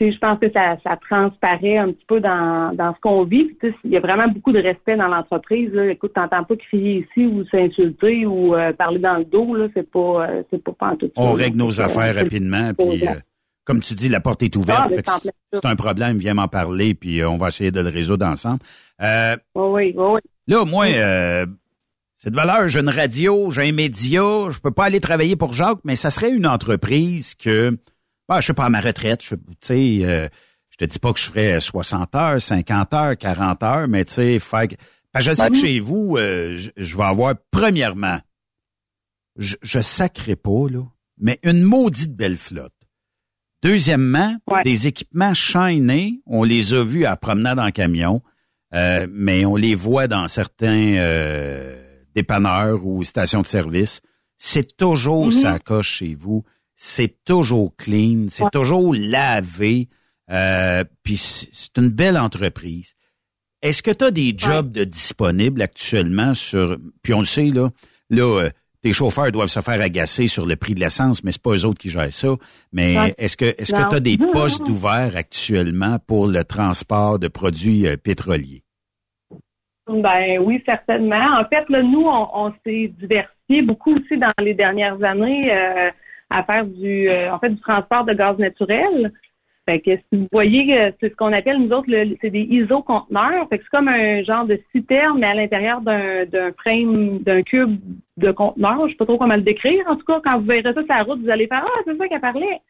je 0.00 0.18
pense 0.18 0.38
que 0.38 0.50
ça, 0.50 0.78
ça 0.82 0.98
transparaît 1.08 1.76
un 1.76 1.92
petit 1.92 2.06
peu 2.06 2.20
dans, 2.20 2.74
dans 2.74 2.94
ce 2.94 3.00
qu'on 3.00 3.24
vit. 3.24 3.52
Puis, 3.60 3.74
il 3.84 3.90
y 3.90 3.96
a 3.98 4.00
vraiment 4.00 4.28
beaucoup 4.28 4.52
de 4.52 4.60
respect 4.60 4.96
dans 4.96 5.08
l'entreprise. 5.08 5.70
Écoute, 5.90 6.14
t'entends 6.14 6.44
pas 6.44 6.56
crier 6.56 7.06
ici 7.06 7.26
ou 7.26 7.44
s'insulter 7.46 8.24
ou 8.24 8.54
euh, 8.54 8.72
parler 8.72 8.98
dans 8.98 9.18
le 9.18 9.24
dos. 9.24 9.54
Là, 9.54 9.68
c'est 9.74 9.90
pas, 9.90 10.26
euh, 10.26 10.42
c'est 10.50 10.62
pas 10.64 10.72
pantoute 10.72 11.12
ça, 11.14 11.22
On 11.22 11.36
là. 11.36 11.44
règle 11.44 11.58
nos 11.58 11.80
affaires 11.80 12.14
rapidement, 12.14 12.72
puis 12.72 13.06
euh, 13.06 13.12
comme 13.66 13.80
tu 13.80 13.92
dis, 13.94 14.08
la 14.08 14.20
porte 14.20 14.42
est 14.42 14.56
ouverte. 14.56 14.90
Ah, 15.06 15.18
c'est 15.52 15.66
en 15.66 15.68
un 15.68 15.76
problème, 15.76 16.16
viens 16.16 16.34
m'en 16.34 16.48
parler, 16.48 16.94
puis 16.94 17.22
on 17.22 17.36
va 17.36 17.48
essayer 17.48 17.70
de 17.70 17.80
le 17.80 17.90
résoudre 17.90 18.24
ensemble. 18.24 18.60
Oui, 18.98 19.36
oui, 19.54 19.94
oui. 19.96 20.20
Là, 20.46 20.64
moi, 20.64 20.86
euh, 20.86 21.46
c'est 22.16 22.30
de 22.30 22.36
valeur, 22.36 22.68
j'ai 22.68 22.80
une 22.80 22.88
radio, 22.88 23.50
j'ai 23.50 23.68
un 23.68 23.72
média, 23.72 24.50
je 24.50 24.58
peux 24.58 24.70
pas 24.70 24.84
aller 24.84 25.00
travailler 25.00 25.36
pour 25.36 25.52
Jacques, 25.52 25.80
mais 25.84 25.96
ça 25.96 26.10
serait 26.10 26.32
une 26.32 26.46
entreprise 26.46 27.34
que, 27.34 27.78
bah, 28.28 28.40
je 28.40 28.48
sais 28.48 28.54
pas, 28.54 28.66
à 28.66 28.68
ma 28.68 28.80
retraite, 28.80 29.24
je, 29.24 29.34
sais, 29.60 30.00
euh, 30.02 30.28
je 30.70 30.76
te 30.76 30.84
dis 30.84 30.98
pas 30.98 31.12
que 31.12 31.18
je 31.18 31.24
ferais 31.24 31.60
60 31.60 32.14
heures, 32.14 32.40
50 32.40 32.94
heures, 32.94 33.16
40 33.16 33.62
heures, 33.62 33.88
mais 33.88 34.04
tu 34.04 34.14
sais, 34.14 34.38
faire... 34.38 34.68
je 35.18 35.32
sais 35.32 35.48
que 35.48 35.56
chez 35.56 35.80
vous, 35.80 36.16
euh, 36.18 36.58
je, 36.76 36.96
vais 36.96 37.04
avoir, 37.04 37.34
premièrement, 37.50 38.18
je, 39.38 39.56
je 39.62 39.80
sacrerai 39.80 40.36
pas, 40.36 40.68
là, 40.70 40.82
mais 41.18 41.38
une 41.42 41.62
maudite 41.62 42.14
belle 42.14 42.36
flotte. 42.36 42.74
Deuxièmement, 43.62 44.36
des 44.64 44.86
équipements 44.86 45.34
chaînés, 45.34 46.22
on 46.26 46.44
les 46.44 46.72
a 46.72 46.82
vus 46.82 47.04
à 47.04 47.16
promenade 47.16 47.58
en 47.58 47.70
camion, 47.70 48.22
euh, 48.74 49.06
mais 49.10 49.44
on 49.44 49.56
les 49.56 49.74
voit 49.74 50.08
dans 50.08 50.28
certains 50.28 50.94
euh, 50.96 51.74
dépanneurs 52.14 52.84
ou 52.86 53.02
stations 53.04 53.42
de 53.42 53.46
service. 53.46 54.00
C'est 54.36 54.76
toujours 54.76 55.28
mm 55.28 55.32
ça 55.32 55.58
coche 55.58 55.96
chez 55.98 56.14
vous. 56.14 56.44
C'est 56.74 57.24
toujours 57.24 57.74
clean, 57.76 58.26
c'est 58.28 58.50
toujours 58.52 58.94
lavé. 58.94 59.88
Euh, 60.30 60.84
puis 61.02 61.16
c'est 61.16 61.76
une 61.76 61.90
belle 61.90 62.16
entreprise. 62.16 62.94
Est-ce 63.60 63.82
que 63.82 63.90
tu 63.90 64.04
as 64.04 64.10
des 64.10 64.34
jobs 64.36 64.72
de 64.72 64.84
disponibles 64.84 65.60
actuellement 65.60 66.34
sur 66.34 66.78
puis 67.02 67.12
on 67.12 67.18
le 67.18 67.26
sait 67.26 67.50
là, 67.50 67.70
là 68.08 68.48
tes 68.82 68.92
chauffeurs 68.92 69.30
doivent 69.30 69.48
se 69.48 69.60
faire 69.60 69.80
agacer 69.80 70.26
sur 70.26 70.46
le 70.46 70.56
prix 70.56 70.74
de 70.74 70.80
l'essence, 70.80 71.22
mais 71.22 71.32
c'est 71.32 71.42
pas 71.42 71.52
eux 71.52 71.64
autres 71.64 71.78
qui 71.78 71.90
gèrent 71.90 72.12
ça. 72.12 72.28
Mais 72.72 72.94
est-ce 73.18 73.36
que 73.36 73.44
est-ce 73.44 73.72
que 73.72 73.88
tu 73.88 73.96
as 73.96 74.00
des 74.00 74.18
postes 74.32 74.68
ouverts 74.68 75.16
actuellement 75.16 75.98
pour 76.06 76.26
le 76.26 76.44
transport 76.44 77.18
de 77.18 77.28
produits 77.28 77.86
euh, 77.86 77.96
pétroliers? 77.96 78.62
Ben 79.88 80.38
oui, 80.40 80.62
certainement. 80.66 81.38
En 81.38 81.44
fait, 81.44 81.68
là, 81.68 81.82
nous, 81.82 82.06
on, 82.06 82.52
s'est 82.64 82.92
diversifié 82.98 83.62
beaucoup 83.62 83.96
aussi 83.96 84.16
dans 84.16 84.30
les 84.38 84.54
dernières 84.54 85.02
années 85.02 85.52
euh, 85.52 85.90
à 86.30 86.44
faire 86.44 86.64
du 86.64 87.08
euh, 87.08 87.32
en 87.32 87.38
fait 87.38 87.50
du 87.50 87.60
transport 87.60 88.04
de 88.04 88.14
gaz 88.14 88.38
naturel. 88.38 89.12
Fait 89.70 89.78
que 89.78 89.96
si 89.96 90.18
vous 90.18 90.26
voyez, 90.32 90.80
euh, 90.80 90.90
c'est 90.98 91.10
ce 91.10 91.14
qu'on 91.14 91.32
appelle 91.32 91.58
nous 91.58 91.70
autres, 91.70 91.88
c'est 92.20 92.30
des 92.30 92.42
iso-conteneurs. 92.42 93.48
Fait 93.48 93.58
que 93.58 93.64
c'est 93.64 93.70
comme 93.70 93.86
un 93.86 94.24
genre 94.24 94.44
de 94.44 94.58
citerne, 94.74 95.20
mais 95.20 95.28
à 95.28 95.34
l'intérieur 95.34 95.80
d'un, 95.80 96.26
frame, 96.58 97.18
d'un 97.18 97.42
cube 97.42 97.78
de 98.16 98.32
conteneur. 98.32 98.86
Je 98.86 98.90
sais 98.90 98.96
pas 98.96 99.06
trop 99.06 99.16
comment 99.16 99.36
le 99.36 99.42
décrire. 99.42 99.84
En 99.86 99.94
tout 99.94 100.04
cas, 100.04 100.20
quand 100.24 100.40
vous 100.40 100.46
verrez 100.46 100.62
ça 100.64 100.72
sur 100.72 100.84
la 100.88 101.04
route, 101.04 101.20
vous 101.22 101.30
allez 101.30 101.46
faire 101.46 101.64
Ah, 101.64 101.80
c'est 101.86 101.96
ça 101.96 102.08
qu'elle 102.08 102.20
parlait. 102.20 102.60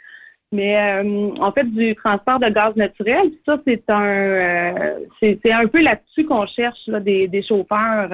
Mais 0.52 0.78
euh, 0.78 1.30
en 1.40 1.52
fait, 1.52 1.64
du 1.64 1.94
transport 1.94 2.38
de 2.38 2.50
gaz 2.50 2.76
naturel, 2.76 3.30
ça, 3.46 3.58
c'est 3.66 3.88
un 3.88 4.04
euh, 4.04 4.98
c'est, 5.22 5.52
un 5.52 5.66
peu 5.68 5.80
là-dessus 5.80 6.26
qu'on 6.26 6.46
cherche 6.48 6.86
des, 6.86 7.42
chauffeurs 7.48 8.10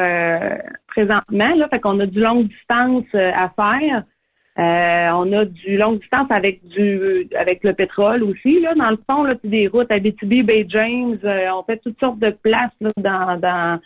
présentement. 0.86 1.54
Là. 1.56 1.68
Fait 1.70 1.80
qu'on 1.80 1.98
a 1.98 2.06
du 2.06 2.20
longue 2.20 2.46
distance 2.46 3.06
à 3.14 3.50
faire. 3.58 4.04
Euh, 4.59 5.11
on 5.12 5.33
a 5.33 5.45
du 5.45 5.77
longue 5.77 6.01
distance 6.01 6.31
avec 6.31 6.66
du 6.66 7.28
avec 7.37 7.62
le 7.62 7.74
pétrole 7.74 8.23
aussi. 8.23 8.61
Là, 8.61 8.74
dans 8.74 8.91
le 8.91 8.99
fond, 9.09 9.23
là, 9.23 9.35
des 9.45 9.66
routes 9.69 9.89
BTB, 9.89 10.43
Bay 10.45 10.65
James. 10.69 11.19
Euh, 11.24 11.49
on 11.55 11.62
fait 11.62 11.77
toutes 11.77 12.01
sortes 12.01 12.19
de 12.19 12.31
places 12.31 12.70
là, 12.81 12.89
dans, 12.97 13.39
dans, 13.39 13.81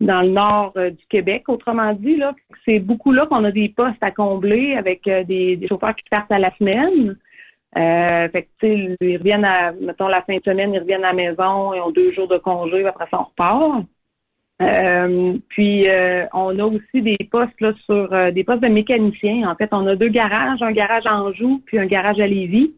dans 0.00 0.20
le 0.20 0.28
nord 0.28 0.72
euh, 0.76 0.90
du 0.90 1.06
Québec, 1.08 1.44
autrement 1.48 1.94
dit. 1.94 2.16
Là, 2.16 2.34
c'est 2.66 2.80
beaucoup 2.80 3.12
là 3.12 3.24
qu'on 3.26 3.44
a 3.44 3.50
des 3.50 3.70
postes 3.70 4.02
à 4.02 4.10
combler 4.10 4.74
avec 4.76 5.04
des, 5.04 5.56
des, 5.56 5.68
chauffeurs 5.68 5.96
qui 5.96 6.04
partent 6.10 6.32
à 6.32 6.38
la 6.38 6.50
semaine. 6.58 7.16
fait 7.74 8.48
que, 8.60 8.96
ils 9.00 9.16
reviennent 9.16 9.46
à, 9.46 9.72
mettons, 9.72 10.08
la 10.08 10.20
fin 10.20 10.36
de 10.36 10.42
semaine, 10.42 10.74
ils 10.74 10.80
reviennent 10.80 11.04
à 11.04 11.12
la 11.12 11.14
maison, 11.14 11.72
ils 11.72 11.80
ont 11.80 11.92
deux 11.92 12.12
jours 12.12 12.28
de 12.28 12.36
congé, 12.36 12.84
après 12.86 13.06
ça, 13.10 13.20
on 13.20 13.24
repart. 13.24 13.86
Euh, 14.60 15.38
puis 15.48 15.88
euh, 15.88 16.26
on 16.34 16.58
a 16.58 16.64
aussi 16.64 17.00
des 17.00 17.16
postes 17.30 17.58
là 17.60 17.72
sur 17.86 18.12
euh, 18.12 18.30
des 18.30 18.44
postes 18.44 18.62
de 18.62 18.68
mécaniciens. 18.68 19.48
En 19.50 19.56
fait, 19.56 19.70
on 19.72 19.86
a 19.86 19.96
deux 19.96 20.08
garages, 20.08 20.60
un 20.60 20.72
garage 20.72 21.06
à 21.06 21.22
Anjou 21.22 21.62
puis 21.64 21.78
un 21.78 21.86
garage 21.86 22.20
à 22.20 22.26
Lévis. 22.26 22.74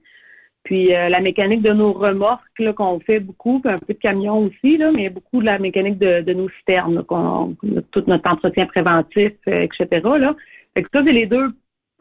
Puis 0.65 0.91
la 0.91 1.21
mécanique 1.21 1.61
de 1.61 1.73
nos 1.73 1.93
remorques 1.93 2.61
là, 2.61 2.73
qu'on 2.73 3.01
fait 3.01 3.19
beaucoup, 3.19 3.59
puis 3.59 3.73
un 3.73 3.79
peu 3.79 3.95
de 3.95 3.99
camions 3.99 4.39
aussi, 4.39 4.77
là, 4.77 4.93
mais 4.93 5.11
beaucoup 5.11 5.41
de 5.41 5.45
la 5.45 5.59
mécanique 5.59 5.99
de, 5.99 6.33
nos 6.33 6.49
citernes, 6.51 7.03
qu'on, 7.03 7.57
tout 7.91 8.05
notre 8.07 8.31
entretien 8.31 8.67
préventif, 8.67 9.33
etc. 9.49 9.87
Là. 9.91 10.37
Fait 10.75 10.85
que 10.85 10.89
ça, 10.95 11.03
c'est 11.05 11.13
les 11.13 11.27
deux 11.27 11.49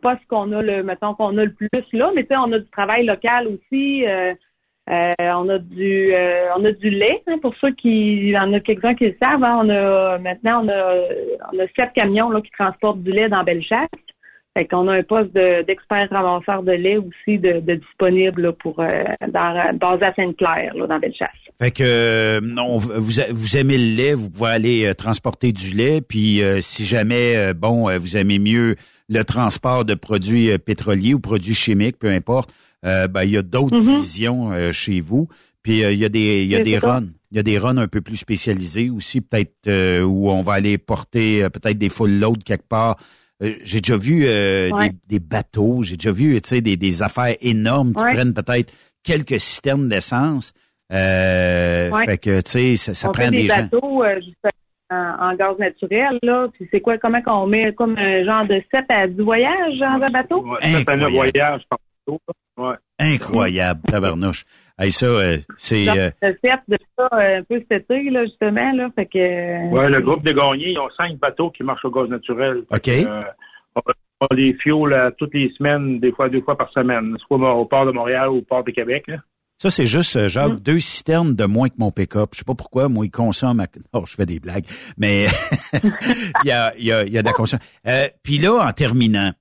postes 0.03 0.23
qu'on 0.27 0.51
a 0.51 0.61
le, 0.61 0.83
mettons 0.83 1.15
qu'on 1.15 1.39
a 1.39 1.45
le 1.45 1.53
plus 1.53 1.69
là, 1.93 2.11
mais 2.15 2.27
on 2.37 2.51
a 2.51 2.59
du 2.59 2.69
travail 2.69 3.03
local 3.03 3.47
aussi. 3.47 4.05
Euh, 4.91 5.13
on 5.19 5.47
a 5.47 5.57
du 5.57 6.13
euh, 6.13 6.47
on 6.57 6.65
a 6.65 6.71
du 6.73 6.89
lait 6.89 7.23
hein, 7.27 7.37
pour 7.41 7.53
ceux 7.61 7.71
qui 7.71 8.35
en 8.37 8.51
a 8.51 8.59
quelques-uns 8.59 8.93
qui 8.93 9.05
le 9.05 9.15
savent. 9.21 9.43
Hein. 9.43 9.61
on 9.63 9.69
a 9.69 10.17
maintenant 10.17 10.65
on 10.65 10.69
a 10.69 10.95
on 11.53 11.59
a 11.59 11.67
sept 11.77 11.93
camions 11.95 12.29
là, 12.29 12.41
qui 12.41 12.51
transportent 12.51 13.01
du 13.01 13.11
lait 13.11 13.29
dans 13.29 13.43
Bellechasse. 13.43 13.87
Fait 14.57 14.65
qu'on 14.65 14.89
a 14.89 14.97
un 14.97 15.03
poste 15.03 15.31
d'expert 15.31 16.09
ramasseur 16.11 16.61
de 16.63 16.73
lait 16.73 16.97
aussi 16.97 17.39
de, 17.39 17.61
disponible 17.73 18.51
pour 18.61 18.81
euh, 18.81 18.89
dans 19.29 19.97
à 20.01 20.13
Sainte-Claire 20.13 20.73
là, 20.75 20.87
dans 20.87 20.99
Bellechasse. 20.99 21.29
Fait 21.57 21.71
que 21.71 22.41
non, 22.41 22.77
vous, 22.77 22.91
vous 23.29 23.57
aimez 23.57 23.77
le 23.77 23.95
lait, 23.95 24.13
vous 24.13 24.29
pouvez 24.29 24.49
aller 24.49 24.93
transporter 24.95 25.53
du 25.53 25.73
lait, 25.73 26.01
puis 26.01 26.41
si 26.59 26.85
jamais 26.85 27.53
bon 27.53 27.87
vous 27.97 28.17
aimez 28.17 28.39
mieux 28.39 28.75
le 29.07 29.23
transport 29.23 29.85
de 29.85 29.93
produits 29.93 30.57
pétroliers 30.57 31.13
ou 31.13 31.21
produits 31.21 31.53
chimiques, 31.53 31.97
peu 31.97 32.09
importe, 32.09 32.51
euh, 32.85 33.07
ben, 33.07 33.23
il 33.23 33.31
y 33.31 33.37
a 33.37 33.41
d'autres 33.41 33.77
mm-hmm. 33.77 33.95
divisions 33.95 34.51
euh, 34.51 34.71
chez 34.71 35.01
vous. 35.01 35.27
Puis 35.63 35.83
euh, 35.83 35.91
il 35.91 35.99
y 35.99 36.05
a 36.05 36.09
des 36.09 36.43
il 36.43 36.49
y 36.49 36.55
a 36.55 36.61
des 36.61 36.77
runs. 36.77 37.09
Il 37.31 37.37
y 37.37 37.39
a 37.39 37.43
des 37.43 37.57
runs 37.57 37.77
un 37.77 37.87
peu 37.87 38.01
plus 38.01 38.17
spécialisés 38.17 38.89
aussi, 38.89 39.21
peut-être 39.21 40.03
où 40.03 40.29
on 40.29 40.41
va 40.41 40.53
aller 40.53 40.77
porter 40.77 41.47
peut-être 41.49 41.77
des 41.77 41.87
full 41.87 42.19
load 42.19 42.43
quelque 42.43 42.67
part. 42.67 42.97
j'ai 43.39 43.79
déjà 43.79 43.95
vu 43.95 44.25
des, 44.25 45.19
bateaux, 45.19 45.81
j'ai 45.81 45.95
déjà 45.95 46.11
vu 46.11 46.41
des, 46.41 46.75
des 46.75 47.01
affaires 47.01 47.37
énormes 47.39 47.93
qui 47.93 48.03
prennent 48.03 48.33
peut-être 48.33 48.73
quelques 49.03 49.39
systèmes 49.39 49.87
d'essence. 49.87 50.51
Fait 50.89 52.19
que 52.21 52.41
tu 52.41 52.49
sais, 52.49 52.75
ça, 52.75 52.93
ça 52.93 53.09
prend 53.11 53.31
des, 53.31 53.47
bateaux, 53.47 54.03
en, 54.91 55.35
gaz 55.35 55.57
naturel, 55.57 56.19
là. 56.21 56.47
Puis 56.53 56.67
c'est 56.71 56.81
quoi, 56.81 56.97
comment 56.97 57.21
qu'on 57.21 57.47
met 57.47 57.73
comme 57.73 57.97
un 57.97 58.23
genre 58.23 58.45
de 58.45 58.61
7 58.73 58.85
à 58.89 59.07
10 59.07 59.21
voyages 59.21 59.79
dans 59.79 60.01
un 60.01 60.09
bateau? 60.09 60.45
Ouais, 60.45 60.59
7 60.61 60.89
à 60.89 60.97
9 60.97 61.11
voyages 61.11 61.61
par 61.69 61.79
bateau. 62.07 62.19
Incroyable, 62.99 63.81
tabarnouche. 63.87 64.45
Hey, 64.77 64.91
ça, 64.91 65.05
euh, 65.05 65.37
c'est... 65.57 65.87
Euh... 65.89 66.09
de 66.21 66.77
ça 66.97 67.09
euh, 67.13 67.39
un 67.39 67.43
peu 67.43 67.63
cet 67.69 67.83
été, 67.83 68.09
là, 68.09 68.25
justement, 68.25 68.71
là, 68.73 68.89
fait 68.95 69.05
que... 69.05 69.19
Euh, 69.19 69.69
ouais, 69.69 69.89
le 69.89 70.01
groupe 70.01 70.23
des 70.23 70.33
gagnés, 70.33 70.71
ils 70.71 70.79
ont 70.79 70.89
cinq 70.97 71.17
bateaux 71.19 71.51
qui 71.51 71.63
marchent 71.63 71.85
au 71.85 71.91
gaz 71.91 72.09
naturel. 72.09 72.63
OK. 72.71 72.89
on 73.75 74.35
les 74.35 74.55
fuel 74.55 75.13
toutes 75.17 75.33
les 75.33 75.51
semaines, 75.57 75.99
des 75.99 76.11
fois 76.11 76.29
deux 76.29 76.41
fois 76.41 76.57
par 76.57 76.71
semaine, 76.71 77.15
soit 77.27 77.37
au 77.37 77.65
port 77.65 77.85
de 77.85 77.91
Montréal 77.91 78.29
ou 78.29 78.37
au 78.37 78.41
port 78.41 78.63
de 78.63 78.71
Québec, 78.71 79.03
là. 79.07 79.17
Ça, 79.59 79.69
c'est 79.69 79.85
juste, 79.85 80.27
genre, 80.27 80.53
mm. 80.53 80.59
deux 80.59 80.79
citernes 80.79 81.35
de 81.35 81.45
moins 81.45 81.69
que 81.69 81.75
mon 81.77 81.91
pick-up. 81.91 82.31
Je 82.33 82.39
sais 82.39 82.43
pas 82.43 82.55
pourquoi, 82.55 82.89
moi, 82.89 83.05
il 83.05 83.11
consomme... 83.11 83.63
Oh, 83.93 84.05
je 84.07 84.15
fais 84.15 84.25
des 84.25 84.39
blagues, 84.39 84.65
mais 84.97 85.27
il, 86.43 86.47
y 86.47 86.51
a, 86.51 86.73
il, 86.75 86.85
y 86.85 86.91
a, 86.91 87.03
il 87.03 87.13
y 87.13 87.17
a 87.19 87.21
de 87.21 87.27
la 87.27 87.33
consommation. 87.33 87.69
Puis 88.23 88.39
là, 88.39 88.65
en 88.67 88.71
terminant, 88.71 89.31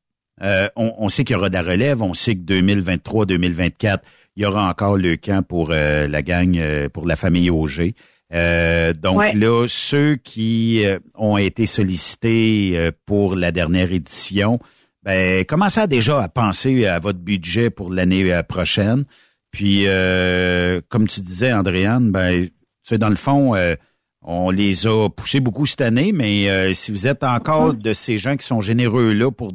euh, 0.42 0.68
on, 0.76 1.08
sait 1.08 1.24
qu'il 1.24 1.34
y 1.34 1.36
aura 1.36 1.48
de 1.48 1.54
la 1.54 1.62
relève. 1.62 2.02
On 2.02 2.14
sait 2.14 2.34
que 2.34 2.40
2023-2024, 2.40 3.98
il 4.36 4.42
y 4.42 4.46
aura 4.46 4.68
encore 4.68 4.96
le 4.96 5.16
camp 5.16 5.46
pour 5.46 5.70
euh, 5.70 6.08
la 6.08 6.22
gang, 6.22 6.56
euh, 6.56 6.88
pour 6.88 7.06
la 7.06 7.16
famille 7.16 7.50
Auger. 7.50 7.94
donc 8.30 9.22
là, 9.34 9.66
ceux 9.68 10.16
qui 10.16 10.84
ont 11.14 11.36
été 11.36 11.66
sollicités 11.66 12.90
pour 13.04 13.34
la 13.34 13.52
dernière 13.52 13.92
édition, 13.92 14.58
ben, 15.02 15.44
commencez 15.44 15.86
déjà 15.88 16.22
à 16.22 16.28
penser 16.28 16.86
à 16.86 16.98
votre 17.00 17.18
budget 17.18 17.70
pour 17.70 17.92
l'année 17.92 18.40
prochaine. 18.48 19.04
Puis, 19.50 19.84
comme 20.88 21.08
tu 21.08 21.20
disais, 21.20 21.52
Andréane, 21.52 22.12
ben, 22.12 22.48
tu 22.86 22.98
dans 22.98 23.08
le 23.08 23.16
fond, 23.16 23.54
on 24.22 24.50
les 24.50 24.86
a 24.86 25.08
poussés 25.08 25.40
beaucoup 25.40 25.66
cette 25.66 25.80
année, 25.80 26.12
mais 26.12 26.72
si 26.72 26.92
vous 26.92 27.08
êtes 27.08 27.24
encore 27.24 27.74
de 27.74 27.92
ces 27.92 28.16
gens 28.16 28.36
qui 28.36 28.46
sont 28.46 28.60
généreux 28.60 29.12
là 29.12 29.32
pour 29.32 29.52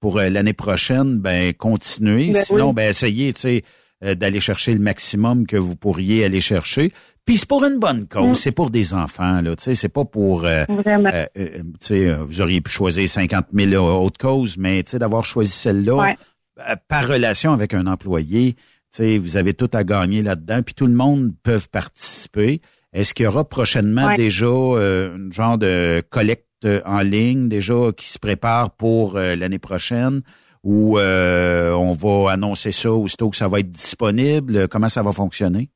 pour 0.00 0.18
euh, 0.18 0.28
l'année 0.30 0.54
prochaine, 0.54 1.18
ben 1.18 1.52
continuez. 1.52 2.32
Ben 2.32 2.42
Sinon, 2.42 2.72
ben 2.72 2.88
essayez, 2.88 3.32
tu 3.32 3.40
sais, 3.42 3.62
euh, 4.02 4.14
d'aller 4.14 4.40
chercher 4.40 4.72
le 4.72 4.80
maximum 4.80 5.46
que 5.46 5.56
vous 5.56 5.76
pourriez 5.76 6.24
aller 6.24 6.40
chercher. 6.40 6.92
Puis 7.26 7.36
c'est 7.36 7.48
pour 7.48 7.64
une 7.64 7.78
bonne 7.78 8.08
cause, 8.08 8.30
mm. 8.30 8.34
c'est 8.34 8.52
pour 8.52 8.70
des 8.70 8.94
enfants 8.94 9.42
là, 9.42 9.54
tu 9.54 9.64
sais, 9.64 9.74
c'est 9.74 9.90
pas 9.90 10.06
pour, 10.06 10.46
euh, 10.46 10.64
euh 10.68 11.26
tu 11.36 11.62
sais, 11.80 12.14
vous 12.14 12.40
auriez 12.40 12.60
pu 12.60 12.70
choisir 12.72 13.06
50 13.06 13.46
000 13.52 13.84
autres 13.84 14.18
causes, 14.18 14.56
mais 14.56 14.82
tu 14.82 14.92
sais, 14.92 14.98
d'avoir 14.98 15.24
choisi 15.24 15.52
celle-là 15.52 16.14
par 16.88 17.06
relation 17.06 17.52
avec 17.52 17.74
un 17.74 17.86
employé, 17.86 18.54
tu 18.54 18.60
sais, 18.90 19.18
vous 19.18 19.36
avez 19.36 19.54
tout 19.54 19.70
à 19.74 19.84
gagner 19.84 20.22
là-dedans, 20.22 20.62
puis 20.62 20.74
tout 20.74 20.86
le 20.86 20.94
monde 20.94 21.32
peut 21.42 21.60
participer. 21.70 22.60
Est-ce 22.92 23.14
qu'il 23.14 23.24
y 23.24 23.26
aura 23.26 23.48
prochainement 23.48 24.14
déjà 24.14 24.46
un 24.46 25.30
genre 25.30 25.58
de 25.58 26.02
collecte 26.10 26.44
euh, 26.44 26.49
en 26.84 27.00
ligne 27.00 27.48
déjà 27.48 27.92
qui 27.96 28.08
se 28.08 28.18
prépare 28.18 28.70
pour 28.70 29.16
euh, 29.16 29.36
l'année 29.36 29.58
prochaine 29.58 30.22
ou 30.62 30.98
euh, 30.98 31.72
on 31.72 31.92
va 31.92 32.32
annoncer 32.32 32.72
ça 32.72 32.90
aussitôt 32.90 33.30
que 33.30 33.36
ça 33.36 33.48
va 33.48 33.60
être 33.60 33.70
disponible? 33.70 34.68
Comment 34.68 34.88
ça 34.88 35.02
va 35.02 35.12
fonctionner? 35.12 35.70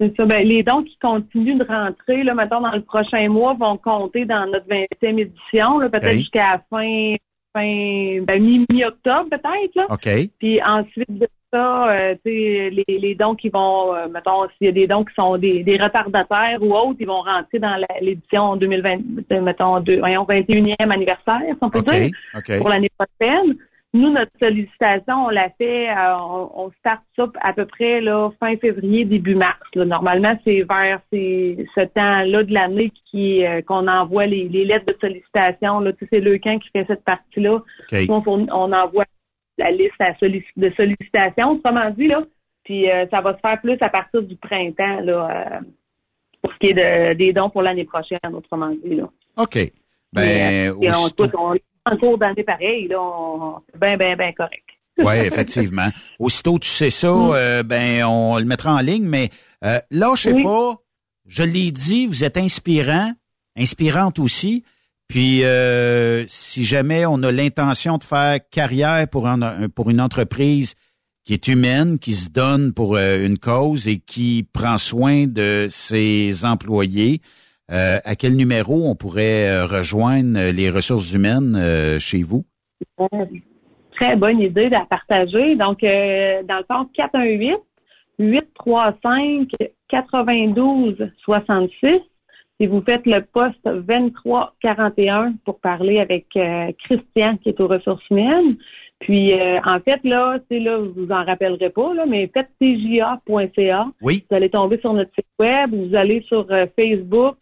C'est 0.00 0.14
ça. 0.16 0.24
Ben, 0.24 0.46
les 0.46 0.62
dons 0.62 0.82
qui 0.82 0.96
continuent 0.98 1.58
de 1.58 1.64
rentrer, 1.64 2.22
là, 2.22 2.32
maintenant 2.32 2.62
dans 2.62 2.72
le 2.74 2.82
prochain 2.82 3.28
mois, 3.28 3.54
vont 3.54 3.76
compter 3.76 4.24
dans 4.24 4.46
notre 4.46 4.66
20e 4.66 5.18
édition, 5.20 5.78
peut-être 5.80 6.12
jusqu'à 6.12 6.64
fin, 6.70 7.16
fin 7.54 8.22
ben, 8.22 8.42
mi-octobre, 8.70 9.28
peut-être. 9.30 9.92
OK. 9.92 10.30
Puis 10.38 10.62
ensuite 10.62 11.10
de 11.10 11.28
ça, 11.52 11.90
euh, 11.90 12.14
les, 12.24 12.84
les 12.86 13.14
dons 13.14 13.34
qui 13.34 13.48
vont, 13.48 13.94
euh, 13.94 14.08
mettons, 14.08 14.48
s'il 14.56 14.66
y 14.66 14.68
a 14.68 14.72
des 14.72 14.86
dons 14.86 15.04
qui 15.04 15.14
sont 15.14 15.36
des, 15.36 15.62
des 15.62 15.76
retardataires 15.76 16.62
ou 16.62 16.74
autres, 16.74 16.96
ils 17.00 17.06
vont 17.06 17.22
rentrer 17.22 17.58
dans 17.58 17.76
l'édition 18.00 18.56
2020, 18.56 19.40
mettons, 19.42 19.80
deux, 19.80 19.98
voyons, 19.98 20.24
21e 20.24 20.74
anniversaire, 20.78 21.40
si 21.40 21.58
on 21.60 21.70
peut 21.70 21.82
dire, 21.82 22.10
pour 22.58 22.68
l'année 22.68 22.90
prochaine. 22.96 23.56
Nous, 23.92 24.10
notre 24.12 24.30
sollicitation, 24.40 25.26
on 25.26 25.30
l'a 25.30 25.50
fait, 25.58 25.90
euh, 25.90 26.16
on, 26.16 26.50
on, 26.54 26.70
start 26.78 27.02
ça 27.16 27.26
à 27.40 27.52
peu 27.52 27.66
près 27.66 28.00
là, 28.00 28.30
fin 28.38 28.56
février, 28.56 29.04
début 29.04 29.34
mars. 29.34 29.58
Normalement, 29.74 30.38
c'est 30.46 30.62
vers 30.62 31.00
ce 31.10 31.84
temps-là 31.86 32.44
de 32.44 32.54
l'année 32.54 32.92
qui 33.10 33.44
euh, 33.44 33.62
qu'on 33.62 33.88
envoie 33.88 34.26
les, 34.26 34.48
lettres 34.48 34.86
de 34.86 34.96
sollicitation. 35.00 35.80
Là. 35.80 35.92
Tu 35.92 36.04
sais, 36.04 36.08
c'est 36.12 36.20
le 36.20 36.38
camp 36.38 36.60
qui 36.60 36.68
fait 36.72 36.84
cette 36.86 37.02
partie-là. 37.02 37.62
On, 38.08 38.72
envoie 38.72 39.04
la 39.60 39.70
liste 39.70 39.94
de 40.56 40.72
sollicitations, 40.76 41.52
autrement 41.52 41.90
dit, 41.90 42.08
là. 42.08 42.22
Puis 42.64 42.90
euh, 42.90 43.06
ça 43.10 43.20
va 43.20 43.34
se 43.34 43.40
faire 43.40 43.60
plus 43.60 43.78
à 43.80 43.88
partir 43.88 44.22
du 44.22 44.36
printemps, 44.36 45.00
là, 45.00 45.60
pour 46.42 46.52
ce 46.52 46.58
qui 46.58 46.66
est 46.68 46.74
de, 46.74 47.14
des 47.14 47.32
dons 47.32 47.50
pour 47.50 47.62
l'année 47.62 47.84
prochaine, 47.84 48.18
autrement 48.34 48.70
dit. 48.84 48.96
Là. 48.96 49.08
OK. 49.36 49.58
Ben, 50.12 50.74
en 51.86 51.96
cours 51.96 52.18
d'année 52.18 52.42
pareil, 52.42 52.88
là, 52.88 53.58
c'est 53.72 53.80
bien, 53.80 53.96
bien, 53.96 54.16
bien 54.16 54.32
correct. 54.32 54.64
oui, 54.98 55.14
effectivement. 55.18 55.88
Aussitôt 56.18 56.58
tu 56.58 56.68
sais 56.68 56.90
ça, 56.90 57.12
mm. 57.12 57.32
euh, 57.34 57.62
ben 57.62 58.04
on 58.04 58.38
le 58.38 58.44
mettra 58.44 58.74
en 58.74 58.80
ligne, 58.80 59.06
mais 59.06 59.30
euh, 59.64 59.78
là, 59.90 60.14
je 60.14 60.22
sais 60.22 60.42
pas, 60.42 60.76
je 61.26 61.42
l'ai 61.42 61.70
dit, 61.70 62.06
vous 62.06 62.24
êtes 62.24 62.36
inspirant, 62.36 63.12
inspirante 63.56 64.18
aussi. 64.18 64.64
Puis 65.10 65.42
euh, 65.42 66.24
si 66.28 66.62
jamais 66.62 67.04
on 67.04 67.24
a 67.24 67.32
l'intention 67.32 67.98
de 67.98 68.04
faire 68.04 68.38
carrière 68.48 69.08
pour, 69.08 69.26
une 69.26 70.00
entreprise 70.00 70.76
qui 71.24 71.34
est 71.34 71.48
humaine, 71.48 71.98
qui 71.98 72.12
se 72.12 72.30
donne 72.30 72.72
pour 72.72 72.96
une 72.96 73.36
cause 73.36 73.88
et 73.88 73.98
qui 73.98 74.46
prend 74.52 74.78
soin 74.78 75.26
de 75.26 75.66
ses 75.68 76.44
employés, 76.44 77.22
euh, 77.72 77.98
à 78.04 78.14
quel 78.14 78.36
numéro 78.36 78.88
on 78.88 78.94
pourrait 78.94 79.48
euh, 79.48 79.66
rejoindre 79.66 80.52
les 80.52 80.70
ressources 80.70 81.12
humaines 81.12 81.56
euh, 81.56 81.98
chez 81.98 82.22
vous? 82.22 82.44
Très 83.96 84.14
bonne 84.14 84.40
idée 84.40 84.70
à 84.72 84.86
partager. 84.86 85.56
Donc, 85.56 85.80
dans 85.82 86.58
le 86.58 86.64
fond, 86.72 86.88
418 86.94 87.56
835 88.20 89.48
92 89.88 91.10
66 91.24 92.00
et 92.60 92.66
vous 92.66 92.82
faites 92.82 93.06
le 93.06 93.22
poste 93.22 93.64
2341 93.64 95.34
pour 95.44 95.58
parler 95.58 95.98
avec 95.98 96.26
Christian 96.28 97.36
qui 97.38 97.48
est 97.48 97.60
aux 97.60 97.66
ressources 97.66 98.08
humaines. 98.10 98.56
Puis 98.98 99.32
en 99.34 99.80
fait 99.80 100.00
là, 100.04 100.38
c'est 100.50 100.60
là, 100.60 100.78
vous 100.78 100.92
vous 100.94 101.10
en 101.10 101.24
rappellerez 101.24 101.70
pas 101.70 101.94
là, 101.94 102.04
mais 102.06 102.30
faites 102.32 102.50
tja.ca. 102.60 103.88
Oui. 104.02 104.24
Vous 104.30 104.36
allez 104.36 104.50
tomber 104.50 104.78
sur 104.78 104.92
notre 104.92 105.10
site 105.14 105.26
web, 105.38 105.74
vous 105.74 105.96
allez 105.96 106.22
sur 106.28 106.46
Facebook, 106.78 107.36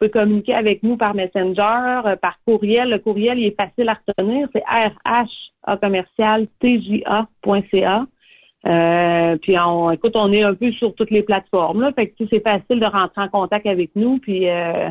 pouvez 0.00 0.10
communiquer 0.10 0.54
avec 0.54 0.82
nous 0.82 0.96
par 0.96 1.14
Messenger, 1.14 2.00
euh, 2.06 2.16
par 2.16 2.38
courriel. 2.46 2.88
Le 2.88 2.98
courriel, 2.98 3.38
il 3.38 3.46
est 3.46 3.56
facile 3.56 3.88
à 3.88 3.98
retenir. 4.08 4.48
C'est 4.54 4.64
rha 4.66 5.76
commercial 5.76 6.46
tja.ca. 6.62 8.06
Euh, 8.66 9.36
puis 9.38 9.58
on, 9.58 9.90
écoute, 9.90 10.12
on 10.16 10.32
est 10.32 10.42
un 10.42 10.54
peu 10.54 10.70
sur 10.72 10.94
toutes 10.94 11.10
les 11.10 11.22
plateformes. 11.22 11.80
Là, 11.80 11.92
fait 11.92 12.08
que 12.08 12.24
c'est 12.30 12.42
facile 12.42 12.80
de 12.80 12.86
rentrer 12.86 13.22
en 13.22 13.28
contact 13.28 13.66
avec 13.66 13.90
nous. 13.94 14.18
Puis 14.18 14.48
euh, 14.48 14.90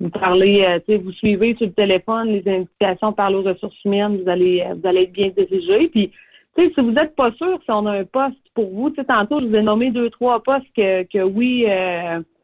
vous 0.00 0.10
parlez, 0.10 0.64
euh, 0.88 0.98
vous 0.98 1.12
suivez 1.12 1.54
sur 1.56 1.66
le 1.66 1.72
téléphone 1.72 2.28
les 2.28 2.46
indications 2.46 3.12
par 3.12 3.30
les 3.30 3.48
ressources 3.48 3.82
humaines, 3.84 4.20
vous 4.22 4.28
allez, 4.28 4.64
vous 4.74 4.86
allez 4.86 5.02
être 5.02 5.12
bien 5.12 5.28
dirigé. 5.28 5.88
Puis 5.88 6.12
si 6.58 6.70
vous 6.76 6.90
n'êtes 6.90 7.14
pas 7.14 7.32
sûr 7.32 7.58
si 7.64 7.70
on 7.70 7.86
a 7.86 7.98
un 7.98 8.04
poste 8.04 8.36
pour 8.54 8.70
vous, 8.70 8.90
tu 8.90 8.96
sais, 8.96 9.04
tantôt 9.04 9.40
je 9.40 9.46
vous 9.46 9.54
ai 9.54 9.62
nommé 9.62 9.90
deux, 9.90 10.10
trois 10.10 10.42
postes 10.42 10.66
que, 10.76 11.02
que 11.04 11.22
oui, 11.22 11.66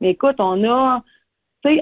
mais 0.00 0.10
écoute, 0.10 0.36
on 0.38 0.64
a 0.68 1.02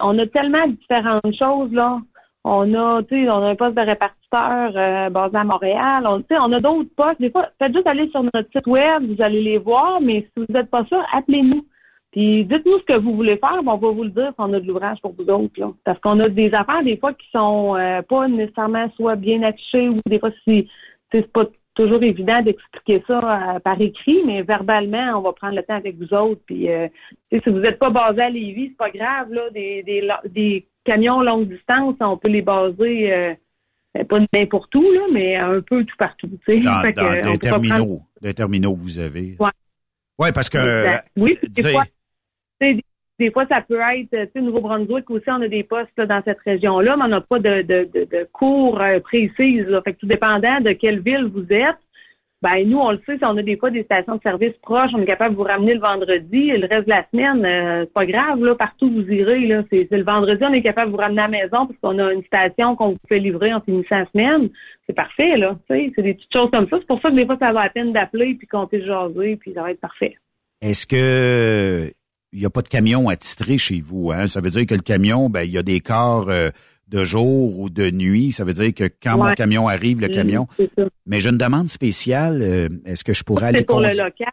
on 0.01 0.19
a 0.19 0.27
tellement 0.27 0.67
différentes 0.67 1.35
choses, 1.37 1.73
là. 1.73 2.01
On 2.45 2.73
a, 2.75 3.03
tu 3.03 3.29
on 3.29 3.43
a 3.43 3.51
un 3.51 3.55
poste 3.55 3.77
de 3.77 3.83
répartiteur 3.83 4.73
euh, 4.75 5.11
basé 5.11 5.37
à 5.37 5.45
Montréal. 5.45 6.05
On, 6.07 6.23
on 6.31 6.53
a 6.53 6.61
d'autres 6.61 6.89
postes. 6.97 7.21
Des 7.21 7.31
fois, 7.31 7.49
faites 7.59 7.75
juste 7.75 7.87
aller 7.87 8.09
sur 8.11 8.23
notre 8.23 8.51
site 8.55 8.67
web, 8.67 9.05
vous 9.05 9.23
allez 9.23 9.43
les 9.43 9.59
voir, 9.59 10.01
mais 10.01 10.23
si 10.23 10.45
vous 10.45 10.53
n'êtes 10.53 10.71
pas 10.71 10.85
sûr, 10.87 11.05
appelez-nous. 11.13 11.67
Puis 12.13 12.45
dites-nous 12.45 12.79
ce 12.79 12.85
que 12.85 12.99
vous 12.99 13.15
voulez 13.15 13.37
faire, 13.37 13.61
on 13.65 13.77
va 13.77 13.77
vous 13.77 14.03
le 14.03 14.11
dire 14.11 14.29
si 14.29 14.35
on 14.39 14.53
a 14.53 14.59
de 14.59 14.67
l'ouvrage 14.67 15.01
pour 15.01 15.13
vous 15.13 15.29
autres. 15.31 15.61
Là. 15.61 15.71
Parce 15.85 16.01
qu'on 16.01 16.19
a 16.19 16.29
des 16.29 16.53
affaires, 16.55 16.83
des 16.83 16.97
fois, 16.97 17.13
qui 17.13 17.27
sont 17.33 17.77
euh, 17.77 18.03
pas 18.03 18.27
nécessairement 18.27 18.91
soit 18.97 19.17
bien 19.17 19.43
affichées 19.43 19.89
ou 19.89 19.97
des 20.07 20.19
fois, 20.19 20.31
si 20.47 20.69
c'est 21.13 21.31
pas 21.31 21.45
toujours 21.75 22.03
évident 22.03 22.43
d'expliquer 22.43 23.03
ça 23.07 23.55
euh, 23.55 23.59
par 23.61 23.81
écrit, 23.81 24.23
mais 24.27 24.43
verbalement, 24.43 25.19
on 25.19 25.21
va 25.21 25.33
prendre 25.33 25.55
le 25.55 25.63
temps 25.63 25.77
avec 25.77 25.97
vous 25.99 26.13
autres. 26.13 26.41
Puis, 26.47 26.69
euh, 26.69 26.89
si 27.33 27.41
vous 27.47 27.61
n'êtes 27.61 27.79
pas 27.79 27.91
basé 27.91 28.23
à 28.23 28.29
Lévis, 28.29 28.71
c'est 28.71 28.77
pas 28.77 28.91
grave. 28.91 29.33
Là, 29.33 29.49
des, 29.51 29.83
des, 29.85 30.09
des, 30.27 30.67
camions 30.85 31.23
longue 31.23 31.49
distance, 31.49 31.97
on 32.01 32.17
peut 32.17 32.29
les 32.29 32.43
baser 32.43 33.13
euh, 33.13 33.35
pas 34.09 34.19
n'importe 34.33 34.75
où, 34.75 34.83
là, 34.93 35.03
mais 35.13 35.37
un 35.37 35.61
peu 35.61 35.85
tout 35.85 35.97
partout. 35.99 36.29
Dans, 36.29 36.83
des, 36.83 37.39
terminaux, 37.39 38.03
des 38.21 38.35
terminaux, 38.35 38.75
vous 38.75 38.99
avez. 38.99 39.37
Oui, 39.39 39.49
ouais, 40.19 40.33
parce 40.33 40.49
que. 40.49 40.97
oui, 41.17 41.39
des 41.43 41.73
fois, 41.73 41.85
des 43.21 43.31
fois, 43.31 43.47
ça 43.51 43.61
peut 43.61 43.81
être, 43.81 44.11
tu 44.11 44.31
sais, 44.33 44.41
Nouveau-Brunswick 44.41 45.11
aussi, 45.11 45.29
on 45.29 45.43
a 45.43 45.49
des 45.49 45.63
postes 45.63 46.01
dans 46.01 46.23
cette 46.25 46.41
région-là, 46.41 46.97
mais 46.97 47.05
on 47.05 47.09
n'a 47.09 47.21
pas 47.21 47.39
de, 47.39 47.61
de, 47.61 47.85
de, 47.93 48.29
cours 48.33 48.81
euh, 48.81 48.99
précises. 49.01 49.67
Fait 49.85 49.93
que 49.93 49.99
tout 49.99 50.07
dépendant 50.07 50.61
de 50.61 50.73
quelle 50.73 51.01
ville 51.01 51.27
vous 51.27 51.47
êtes, 51.51 51.77
ben 52.43 52.67
nous, 52.67 52.79
on 52.79 52.93
le 52.93 53.01
sait, 53.05 53.19
si 53.19 53.25
on 53.25 53.37
a 53.37 53.43
des 53.43 53.59
fois 53.59 53.71
des 53.71 53.83
stations 53.83 54.17
de 54.17 54.23
service 54.23 54.55
proches, 54.63 54.93
on 54.95 55.03
est 55.03 55.07
capable 55.07 55.35
de 55.35 55.41
vous 55.41 55.47
ramener 55.47 55.75
le 55.75 55.81
vendredi, 55.81 56.47
le 56.53 56.67
reste 56.67 56.87
de 56.87 56.91
la 56.91 57.07
semaine, 57.11 57.45
euh, 57.45 57.85
c'est 57.85 57.93
pas 57.93 58.07
grave, 58.07 58.43
là, 58.43 58.55
partout 58.55 58.87
où 58.87 59.03
vous 59.03 59.13
irez, 59.13 59.47
là, 59.47 59.63
c'est, 59.71 59.87
le 59.91 60.05
vendredi, 60.05 60.43
on 60.43 60.53
est 60.53 60.63
capable 60.63 60.91
de 60.91 60.97
vous 60.97 61.03
ramener 61.03 61.21
à 61.21 61.29
la 61.29 61.31
maison 61.31 61.67
parce 61.67 61.79
qu'on 61.83 61.99
a 61.99 62.13
une 62.13 62.25
station 62.25 62.77
qu'on 62.77 62.91
vous 62.91 62.99
fait 63.09 63.19
livrer 63.19 63.53
en 63.53 63.61
finissant 63.61 63.99
la 63.99 64.07
semaine. 64.07 64.49
C'est 64.87 64.95
parfait, 64.95 65.37
là, 65.37 65.59
c'est 65.69 65.93
des 65.99 66.15
petites 66.15 66.33
choses 66.33 66.51
comme 66.51 66.67
ça. 66.69 66.79
C'est 66.79 66.87
pour 66.87 67.01
ça 67.03 67.11
que 67.11 67.17
des 67.17 67.27
fois, 67.27 67.37
ça 67.39 67.53
va 67.53 67.61
à 67.61 67.69
peine 67.69 67.93
d'appeler 67.93 68.35
puis 68.35 68.47
compter 68.47 68.85
jaser, 68.85 69.37
puis 69.37 69.53
ça 69.55 69.63
va 69.63 69.73
être 69.73 69.81
parfait. 69.81 70.17
Est-ce 70.63 70.87
que 70.87 71.91
il 72.33 72.39
n'y 72.39 72.47
a 72.47 72.51
pas 72.51 72.63
de 72.63 72.69
camion 72.69 73.09
attitré 73.09 73.59
chez 73.59 73.81
vous. 73.81 74.13
Hein? 74.13 74.29
Ça 74.29 74.41
veut 74.41 74.51
dire 74.51 74.65
que 74.65 74.75
le 74.75 74.83
camion, 74.83 75.29
ben, 75.29 75.43
il 75.43 75.51
y 75.51 75.59
a 75.59 75.65
des 75.65 75.81
corps 75.81 76.29
euh, 76.31 76.51
de 76.91 77.05
jour 77.05 77.59
ou 77.59 77.71
de 77.71 77.91
nuit. 77.91 78.33
Ça 78.33 78.45
veut 78.45 78.53
dire 78.53 78.75
que 78.75 78.91
quand 79.03 79.17
mon 79.17 79.33
camion 79.35 79.69
arrive, 79.69 80.01
le 80.01 80.09
mm, 80.09 80.13
camion. 80.13 80.49
mais 81.07 81.21
j'ai 81.21 81.31
une 81.31 81.39
demande 81.39 81.69
spéciale. 81.69 82.43
Euh, 82.43 82.69
est-ce 82.85 83.05
que 83.05 83.13
je 83.13 83.23
pourrais 83.23 83.47
aller 83.47 83.65
pour 83.65 83.81
le 83.81 83.89
local. 83.89 84.33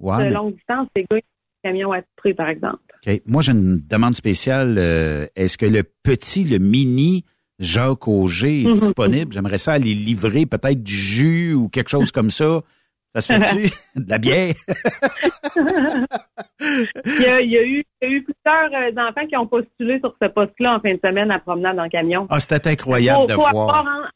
de 0.00 0.34
longue 0.34 0.54
distance, 0.54 0.88
c'est 0.94 1.06
un 1.10 1.18
camion 1.62 1.92
attitré, 1.92 2.34
par 2.34 2.48
exemple. 2.48 2.80
Moi, 3.26 3.42
j'ai 3.42 3.52
une 3.52 3.80
demande 3.86 4.14
spéciale. 4.14 4.76
Euh, 4.78 5.26
est-ce 5.36 5.56
que 5.56 5.66
le 5.66 5.82
petit, 6.02 6.44
le 6.44 6.58
mini 6.58 7.24
Jacques 7.58 8.08
Auger 8.08 8.62
est 8.62 8.64
mm-hmm. 8.64 8.80
disponible? 8.80 9.32
J'aimerais 9.32 9.58
ça 9.58 9.72
aller 9.72 9.94
livrer 9.94 10.46
peut-être 10.46 10.82
du 10.82 10.94
jus 10.94 11.54
ou 11.54 11.68
quelque 11.68 11.90
chose 11.90 12.10
comme 12.10 12.30
ça 12.30 12.62
ça 13.14 13.20
se 13.20 13.32
fait-tu? 13.32 13.72
de 14.00 14.10
la 14.10 14.18
bière? 14.18 14.54
il, 17.04 17.20
y 17.20 17.26
a, 17.26 17.40
il, 17.40 17.50
y 17.50 17.58
a, 17.58 17.62
eu, 17.62 17.84
il 18.02 18.08
y 18.08 18.12
a 18.12 18.16
eu 18.16 18.22
plusieurs 18.22 18.72
euh, 18.72 19.08
enfants 19.08 19.26
qui 19.26 19.36
ont 19.36 19.46
postulé 19.46 19.98
sur 20.00 20.14
ce 20.20 20.28
poste-là 20.28 20.76
en 20.76 20.80
fin 20.80 20.92
de 20.92 21.00
semaine 21.02 21.30
à 21.30 21.38
promenade 21.38 21.76
dans 21.76 21.84
le 21.84 21.88
camion. 21.88 22.26
Ah, 22.30 22.40
c'était 22.40 22.68
incroyable 22.68 23.28
de 23.28 23.34
voir. 23.34 23.48
Avoir 23.48 24.10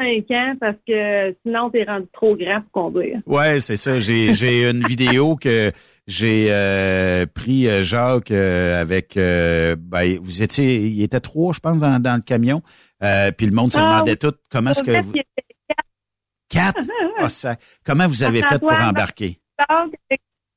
3-5 0.00 0.34
ans 0.34 0.54
parce 0.60 0.76
que 0.86 1.36
sinon, 1.44 1.68
t'es 1.70 1.84
rendu 1.84 2.06
trop 2.12 2.36
grand 2.36 2.62
pour 2.62 2.84
conduire. 2.84 3.18
Ouais, 3.26 3.60
c'est 3.60 3.76
ça. 3.76 3.98
J'ai, 3.98 4.32
j'ai 4.32 4.70
une 4.70 4.84
vidéo 4.86 5.36
que 5.36 5.72
j'ai 6.06 6.46
euh, 6.50 7.26
pris 7.26 7.68
euh, 7.68 7.82
Jacques 7.82 8.30
avec 8.30 9.16
ben, 9.16 10.18
vous 10.22 10.42
étiez 10.42 10.86
il 10.86 11.02
était 11.02 11.20
trois, 11.20 11.52
je 11.52 11.60
pense, 11.60 11.80
dans, 11.80 12.00
dans 12.00 12.14
le 12.14 12.22
camion. 12.22 12.62
puis 13.36 13.46
le 13.46 13.52
monde 13.52 13.72
se 13.72 13.78
ah 13.78 13.82
demandait 13.82 14.16
tout 14.16 14.32
comment 14.50 14.70
est-ce 14.70 14.82
que 14.82 15.02
vous. 15.02 15.12
Quatre? 16.48 16.80
Ah, 17.18 17.30
ça... 17.30 17.56
Comment 17.82 18.06
vous 18.06 18.22
avez 18.22 18.42
fait 18.42 18.58
pour 18.58 18.72
embarquer? 18.72 19.40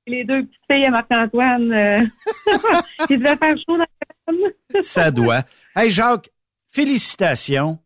Les 0.08 0.26
deux 0.26 0.44
petites 0.44 0.62
filles 0.70 0.86
à 0.86 0.90
Marc-Antoine, 0.90 1.72
euh... 1.72 2.06
il 3.10 3.20
devait 3.20 3.38
faire 3.38 3.56
chaud 3.56 3.78
dans 3.78 3.86
la 4.28 4.82
Ça 4.82 5.12
doit. 5.12 5.44
Hey 5.76 5.90
Jacques, 5.90 6.30
félicitations. 6.68 7.80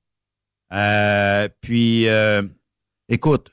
Euh, 0.74 1.48
puis, 1.62 2.08
euh, 2.08 2.42
écoute, 3.10 3.52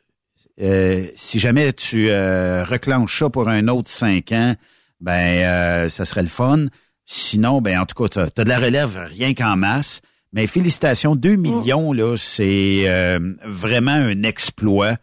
euh, 0.60 1.06
si 1.16 1.38
jamais 1.38 1.72
tu 1.72 2.08
reclenches 2.10 3.18
ça 3.18 3.30
pour 3.30 3.48
un 3.48 3.68
autre 3.68 3.90
cinq 3.90 4.32
ans, 4.32 4.54
ben, 5.00 5.88
ça 5.88 6.04
serait 6.04 6.22
le 6.22 6.28
fun. 6.28 6.66
Sinon, 7.06 7.60
ben, 7.60 7.80
en 7.80 7.86
tout 7.86 8.02
cas, 8.02 8.08
tu 8.08 8.40
as, 8.40 8.44
de 8.44 8.48
la 8.48 8.58
relève 8.58 8.96
rien 8.96 9.34
qu'en 9.34 9.56
masse. 9.56 10.00
Mais 10.32 10.46
félicitations, 10.46 11.16
2 11.16 11.36
mm. 11.36 11.40
millions, 11.40 11.92
là, 11.92 12.16
c'est 12.16 12.88
euh, 12.88 13.18
vraiment 13.44 13.92
un 13.92 14.22
exploit. 14.22 14.96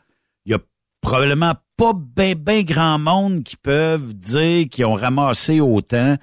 Il 0.45 0.54
y 0.54 0.56
a 0.56 0.60
probablement 1.02 1.54
pas 1.78 1.94
bien 1.94 2.34
ben 2.36 2.64
grand 2.64 2.98
monde 2.98 3.44
qui 3.44 3.58
peuvent 3.58 4.14
dire 4.14 4.68
qu'ils 4.70 4.86
ont 4.86 4.94
ramassé 4.94 5.60
autant 5.60 6.16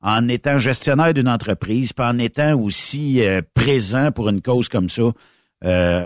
en 0.00 0.28
étant 0.28 0.58
gestionnaire 0.58 1.14
d'une 1.14 1.28
entreprise, 1.28 1.92
puis 1.92 2.04
en 2.04 2.18
étant 2.18 2.58
aussi 2.58 3.24
euh, 3.24 3.40
présent 3.54 4.10
pour 4.10 4.28
une 4.28 4.40
cause 4.40 4.68
comme 4.68 4.88
ça. 4.88 5.12
Euh, 5.64 6.04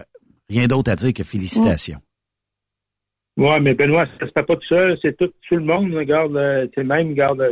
rien 0.50 0.66
d'autre 0.66 0.90
à 0.90 0.96
dire 0.96 1.14
que 1.14 1.22
félicitations. 1.22 2.00
Ouais, 3.38 3.60
mais 3.60 3.74
Benoît, 3.74 4.06
ça 4.18 4.26
se 4.26 4.32
fait 4.32 4.42
pas 4.42 4.56
tout 4.56 4.66
seul. 4.66 4.98
C'est 5.02 5.16
tout, 5.16 5.30
tout 5.48 5.56
le 5.56 5.64
monde. 5.64 5.92
Regarde, 5.94 6.68
c'est 6.74 6.84
même, 6.84 7.08
regarde 7.08 7.42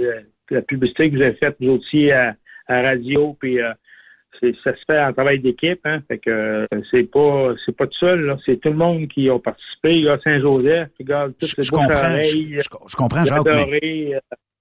la 0.50 0.62
publicité 0.62 1.10
que 1.10 1.16
vous 1.16 1.22
avez 1.22 1.34
faite, 1.34 1.56
vous 1.60 1.72
aussi, 1.72 2.10
à, 2.10 2.36
à 2.66 2.82
radio, 2.82 3.36
puis 3.38 3.60
euh, 3.60 3.72
ça 4.40 4.72
se 4.74 4.80
fait 4.88 5.00
en 5.02 5.12
travail 5.12 5.38
d'équipe, 5.40 5.80
hein. 5.84 6.00
Fait 6.08 6.18
que 6.18 6.30
euh, 6.30 6.64
c'est 6.90 7.04
pas 7.10 7.52
c'est 7.64 7.76
pas 7.76 7.86
tout 7.86 7.98
seul. 7.98 8.36
C'est 8.44 8.60
tout 8.60 8.70
le 8.70 8.76
monde 8.76 9.08
qui 9.08 9.28
a 9.28 9.38
participé. 9.38 9.96
Il 9.96 10.04
y 10.04 10.08
a 10.08 10.18
Saint-Joseph, 10.22 10.88
regarde, 10.98 11.34
tout 11.38 11.46
Je, 11.46 11.54
je 11.62 11.70
comprends, 11.70 11.88
je, 12.22 12.38
je- 12.58 12.62
je 12.88 12.96
comprends, 12.96 13.24
Jacques, 13.24 13.44
mais 13.70 14.14
euh, 14.14 14.18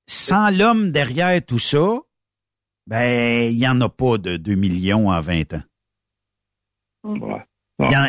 sans 0.08 0.50
l'homme 0.58 0.92
derrière 0.92 1.44
tout 1.46 1.60
ça, 1.60 1.98
ben, 2.88 3.52
il 3.52 3.58
n'y 3.58 3.68
en 3.68 3.80
a 3.82 3.90
pas 3.90 4.18
de 4.18 4.38
2 4.38 4.56
millions 4.56 5.10
en 5.10 5.22
20 5.22 5.54
ans. 5.54 5.64
Il 7.80 7.92
y 7.92 7.98
en- 7.98 8.08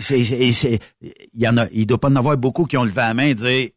c'est- 0.00 0.78
il 1.02 1.40
y 1.42 1.46
en 1.48 1.56
a, 1.58 1.66
il 1.72 1.86
doit 1.86 1.98
pas 1.98 2.08
en 2.08 2.16
avoir 2.16 2.36
beaucoup 2.36 2.64
qui 2.64 2.76
ont 2.76 2.84
levé 2.84 2.96
la 2.96 3.14
main 3.14 3.24
et 3.24 3.34
dire 3.34 3.68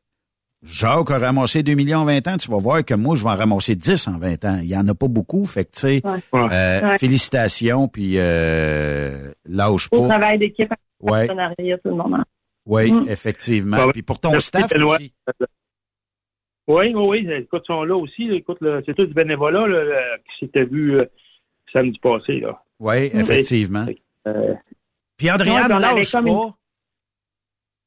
Jacques 0.64 1.12
a 1.12 1.20
ramassé 1.20 1.62
2 1.62 1.74
millions 1.74 2.00
en 2.00 2.06
20 2.06 2.28
ans, 2.28 2.38
tu 2.38 2.50
vas 2.50 2.58
voir 2.58 2.86
que 2.86 2.94
moi, 2.94 3.16
je 3.16 3.24
vais 3.24 3.30
en 3.32 3.36
ramasser 3.36 3.76
10 3.76 4.08
en 4.08 4.18
20 4.18 4.46
ans. 4.46 4.60
Il 4.62 4.70
y 4.70 4.78
en 4.78 4.88
a 4.88 4.94
pas 4.96 5.08
beaucoup, 5.10 5.46
fait 5.46 5.66
que, 5.66 5.72
tu 5.72 5.80
sais, 5.80 6.02
Ouais. 6.06 6.20
euh, 6.52 6.82
Ouais. 6.90 6.98
félicitations, 7.00 7.88
puis 7.90 8.14
euh, 8.18 9.32
lâche 9.46 9.90
Au 9.92 10.02
pas. 10.04 10.08
travail 10.10 10.40
d'équipe, 10.40 10.72
en 11.02 11.12
Ouais. 11.12 11.28
partenariat, 11.28 11.78
tout 11.80 11.90
le 11.90 11.96
monde. 11.96 12.24
Oui, 12.66 12.92
Mm. 12.94 13.10
effectivement. 13.10 13.90
Puis 13.92 14.04
pour 14.04 14.20
ton 14.22 14.40
staff 14.40 14.72
aussi. 14.72 15.14
Oui, 16.68 16.94
oui, 16.96 17.24
oui. 17.26 17.28
Écoute, 17.30 17.64
ils 17.66 17.74
sont 17.74 17.84
là 17.84 17.98
aussi. 17.98 18.28
là. 18.28 18.36
Écoute, 18.36 18.60
c'est 18.86 18.96
tout 18.96 19.06
du 19.06 19.14
bénévolat 19.14 19.68
là, 19.68 19.84
là, 19.84 20.02
qui 20.26 20.46
s'était 20.46 20.64
vu 20.64 20.98
euh, 20.98 21.06
samedi 21.74 22.00
passé. 22.00 22.40
Là. 22.40 22.64
Oui, 22.80 23.10
effectivement. 23.14 23.86
Euh, 24.28 24.54
Puis 25.18 25.28
avait 25.28 25.44
lâche 25.44 26.12
pas. 26.14 26.22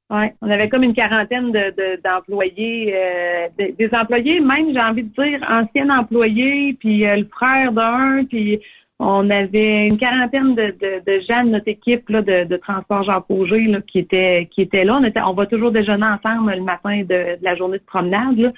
Ouais, 0.09 0.33
on 0.41 0.49
avait 0.51 0.69
comme 0.69 0.85
une 0.85 0.95
quarantaine 0.95 1.51
de, 1.51 1.74
de- 1.77 2.01
d'employés, 2.05 2.95
euh, 2.95 3.49
de- 3.59 3.74
des 3.77 3.91
employés, 3.93 4.39
même 4.41 4.73
j'ai 4.73 4.81
envie 4.81 5.03
de 5.03 5.09
dire 5.23 5.41
anciens 5.49 5.91
employés, 5.91 6.74
puis 6.78 7.05
euh, 7.07 7.16
le 7.16 7.28
frère 7.35 7.73
d'un, 7.73 8.24
puis 8.24 8.61
on 9.01 9.28
avait 9.31 9.87
une 9.89 9.99
quarantaine 9.99 10.55
de, 10.55 10.74
de, 10.81 11.20
gens 11.28 11.43
de 11.45 11.51
notre 11.51 11.69
équipe 11.69 12.09
là, 12.09 12.23
de, 12.23 12.57
transport 12.57 13.03
Jean 13.03 13.20
Pogé 13.20 13.61
là, 13.66 13.81
qui 13.87 13.99
étaient 13.99 14.49
qui 14.53 14.62
étaient 14.62 14.85
là. 14.85 14.97
On, 15.01 15.05
était, 15.05 15.20
on 15.20 15.35
va 15.35 15.45
toujours 15.47 15.73
déjeuner 15.73 16.07
ensemble 16.07 16.53
le 16.55 16.62
matin 16.62 17.01
de, 17.01 17.05
de 17.37 17.39
la 17.43 17.57
journée 17.57 17.78
de 17.78 17.85
promenade. 17.85 18.39
Là. 18.39 18.53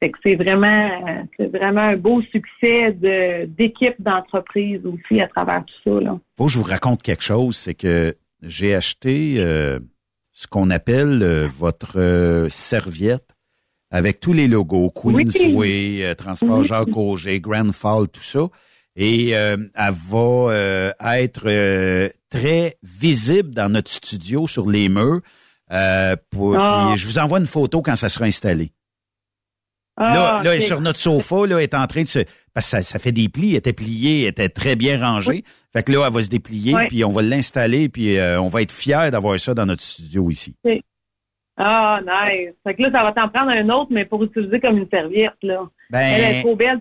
Fait 0.00 0.10
que 0.10 0.18
c'est 0.22 0.34
vraiment 0.36 0.90
euh, 1.06 1.22
c'est 1.38 1.56
vraiment 1.56 1.80
un 1.80 1.96
beau 1.96 2.20
succès 2.22 2.92
de 2.92 3.46
d'équipe 3.46 3.94
d'entreprise 4.00 4.80
aussi 4.84 5.20
à 5.20 5.28
travers 5.28 5.64
tout 5.64 5.90
ça. 5.94 6.00
Là. 6.00 6.18
Faut 6.36 6.46
que 6.46 6.50
je 6.52 6.58
vous 6.58 6.64
raconte 6.64 7.02
quelque 7.02 7.24
chose, 7.24 7.56
c'est 7.56 7.74
que 7.74 8.14
j'ai 8.42 8.74
acheté 8.74 9.36
euh, 9.38 9.78
ce 10.38 10.46
qu'on 10.46 10.70
appelle 10.70 11.20
euh, 11.24 11.48
votre 11.58 11.98
euh, 11.98 12.48
serviette 12.48 13.26
avec 13.90 14.20
tous 14.20 14.32
les 14.32 14.46
logos, 14.46 14.90
Queensway, 14.90 16.04
euh, 16.04 16.14
Transport 16.14 16.60
Oui. 16.60 16.64
Jacques 16.64 16.96
Auger, 16.96 17.40
Grand 17.40 17.72
Fall, 17.72 18.06
tout 18.06 18.22
ça. 18.22 18.46
Et 18.94 19.30
elle 19.30 19.68
va 19.74 21.20
être 21.20 22.10
très 22.30 22.78
visible 22.82 23.54
dans 23.54 23.68
notre 23.72 23.90
studio 23.90 24.46
sur 24.46 24.68
les 24.68 24.88
murs. 24.88 25.20
Pour, 26.30 26.56
Ah. 26.58 26.94
je 26.96 27.06
vous 27.06 27.18
envoie 27.18 27.38
une 27.38 27.46
photo 27.46 27.80
quand 27.80 27.94
ça 27.94 28.08
sera 28.08 28.24
installé. 28.24 28.72
Ah, 30.00 30.14
là, 30.14 30.42
là, 30.44 30.54
elle 30.54 30.58
est 30.62 30.66
sur 30.66 30.80
notre 30.80 30.98
sofa, 30.98 31.46
là, 31.46 31.56
elle 31.58 31.64
est 31.64 31.74
en 31.74 31.86
train 31.88 32.02
de 32.02 32.06
se. 32.06 32.20
Parce 32.54 32.66
que 32.66 32.70
ça, 32.70 32.82
ça 32.82 32.98
fait 32.98 33.10
des 33.12 33.28
plis, 33.28 33.50
elle 33.50 33.56
était 33.56 33.72
pliée, 33.72 34.22
elle 34.22 34.28
était 34.28 34.48
très 34.48 34.76
bien 34.76 35.00
rangée. 35.04 35.42
Fait 35.72 35.82
que 35.82 35.90
là, 35.92 36.04
elle 36.06 36.12
va 36.12 36.22
se 36.22 36.28
déplier, 36.28 36.74
Oui. 36.74 36.86
puis 36.88 37.04
on 37.04 37.10
va 37.10 37.22
l'installer, 37.22 37.88
puis 37.88 38.16
euh, 38.16 38.40
on 38.40 38.48
va 38.48 38.62
être 38.62 38.70
fiers 38.72 39.10
d'avoir 39.10 39.38
ça 39.40 39.54
dans 39.54 39.66
notre 39.66 39.82
studio 39.82 40.30
ici. 40.30 40.54
Ah, 41.56 42.00
nice. 42.00 42.54
Fait 42.64 42.74
que 42.74 42.82
là, 42.82 42.90
ça 42.92 43.02
va 43.02 43.12
t'en 43.12 43.28
prendre 43.28 43.50
un 43.50 43.68
autre, 43.70 43.88
mais 43.90 44.04
pour 44.04 44.22
utiliser 44.22 44.60
comme 44.60 44.78
une 44.78 44.88
serviette, 44.88 45.32
là. 45.42 45.68
Ben- 45.90 45.98
Elle 46.00 46.36
est 46.36 46.40
trop 46.42 46.54
belle. 46.54 46.80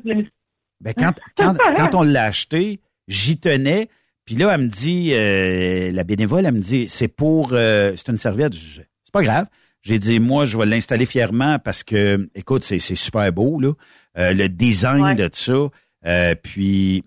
Ben, 0.80 0.94
quand, 0.96 1.14
quand, 1.36 1.56
quand 1.76 1.96
on 1.96 2.04
l'a 2.04 2.26
acheté, 2.26 2.80
j'y 3.08 3.40
tenais. 3.40 3.88
Puis 4.26 4.36
là, 4.36 4.54
elle 4.54 4.62
me 4.62 4.68
dit, 4.68 5.12
euh, 5.14 5.92
la 5.92 6.04
bénévole, 6.04 6.46
elle 6.46 6.54
me 6.54 6.60
dit, 6.60 6.88
c'est 6.90 7.08
pour, 7.08 7.50
euh, 7.54 7.94
c'est 7.96 8.10
une 8.12 8.18
serviette. 8.18 8.54
C'est 8.54 9.12
pas 9.12 9.24
grave. 9.24 9.48
J'ai 9.84 10.00
dit, 10.00 10.20
moi, 10.20 10.46
je 10.46 10.58
vais 10.58 10.66
l'installer 10.66 11.06
fièrement 11.06 11.60
parce 11.60 11.84
que, 11.84 12.28
écoute, 12.36 12.64
c'est 12.64 12.80
c'est 12.80 12.96
super 12.96 13.32
beau, 13.32 13.60
là. 13.60 13.72
Euh, 14.18 14.34
le 14.34 14.50
design 14.50 15.02
Ouais. 15.04 15.16
de 15.16 15.30
ça. 15.32 15.68
Euh, 16.06 16.36
puis, 16.42 17.04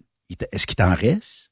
est-ce 0.52 0.66
qu'il 0.66 0.76
t'en 0.76 0.94
reste? 0.94 1.50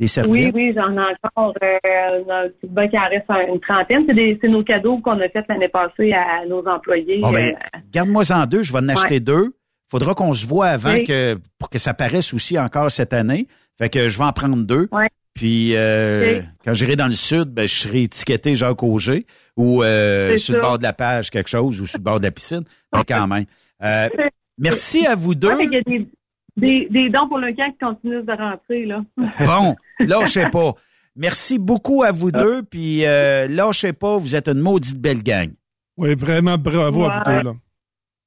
Des 0.00 0.06
Oui, 0.06 0.08
serviettes? 0.08 0.54
oui, 0.54 0.72
j'en 0.74 0.92
ai 0.92 1.14
encore 1.22 1.54
euh, 1.62 2.48
un 2.76 2.88
qui 2.88 2.98
en 2.98 3.08
reste 3.08 3.26
une 3.48 3.60
trentaine. 3.60 4.04
C'est 4.08 4.14
des- 4.14 4.38
c'est 4.42 4.48
nos 4.48 4.64
cadeaux 4.64 4.98
qu'on 4.98 5.20
a 5.20 5.28
fait 5.28 5.44
l'année 5.48 5.68
passée 5.68 6.12
à 6.12 6.44
nos 6.46 6.66
employés. 6.66 7.20
Bon, 7.20 7.30
ben, 7.30 7.54
Euh, 7.54 7.78
garde-moi 7.92 8.24
en 8.32 8.44
deux, 8.46 8.62
je 8.64 8.72
vais 8.72 8.80
en 8.80 8.88
acheter 8.88 9.14
Ouais. 9.14 9.20
deux. 9.20 9.54
Faudra 9.88 10.14
qu'on 10.14 10.32
se 10.32 10.46
voit 10.46 10.66
avant 10.66 10.94
Oui. 10.94 11.04
que 11.04 11.38
pour 11.58 11.70
que 11.70 11.78
ça 11.78 11.94
paraisse 11.94 12.34
aussi 12.34 12.58
encore 12.58 12.90
cette 12.90 13.12
année. 13.12 13.46
Fait 13.78 13.88
que 13.88 14.08
je 14.08 14.18
vais 14.18 14.24
en 14.24 14.32
prendre 14.32 14.56
deux. 14.56 14.88
Puis 15.34 15.74
euh, 15.74 16.40
quand 16.64 16.74
j'irai 16.74 16.96
dans 16.96 17.08
le 17.08 17.14
sud, 17.14 17.48
ben, 17.50 17.66
je 17.66 17.74
serai 17.74 18.02
étiqueté 18.02 18.54
Jacques 18.54 18.82
Auger 18.82 19.26
ou 19.56 19.82
euh, 19.82 20.38
sur 20.38 20.54
le 20.54 20.60
bord 20.60 20.78
de 20.78 20.84
la 20.84 20.92
page 20.92 21.30
quelque 21.30 21.50
chose 21.50 21.80
ou 21.80 21.86
sur 21.86 21.98
le 21.98 22.04
bord 22.04 22.20
de 22.20 22.24
la 22.24 22.30
piscine. 22.30 22.62
Mais 22.92 23.04
quand 23.04 23.26
même. 23.26 23.44
Euh, 23.82 24.08
merci 24.56 25.06
à 25.06 25.16
vous 25.16 25.34
deux. 25.34 25.48
ouais, 25.48 25.56
fait 25.56 25.64
qu'il 25.64 25.74
y 25.74 25.78
a 25.78 25.82
des, 25.82 26.08
des, 26.56 26.88
des 26.88 27.10
dons 27.10 27.28
pour 27.28 27.38
le 27.38 27.52
camp 27.52 27.70
qui 27.72 27.78
continuent 27.78 28.24
de 28.24 28.32
rentrer, 28.32 28.86
là. 28.86 29.04
Bon, 29.44 29.74
lâchez 29.98 30.46
pas. 30.50 30.74
Merci 31.16 31.58
beaucoup 31.58 32.02
à 32.04 32.12
vous 32.12 32.30
deux. 32.30 32.62
Puis 32.62 33.04
euh, 33.04 33.48
lâchez 33.48 33.92
pas, 33.92 34.16
vous 34.16 34.36
êtes 34.36 34.48
une 34.48 34.60
maudite 34.60 35.00
belle 35.00 35.22
gang. 35.22 35.50
Oui, 35.96 36.14
vraiment 36.14 36.58
bravo 36.58 37.04
à 37.04 37.18
vous 37.18 37.24
deux. 37.24 37.42
Là. 37.42 37.54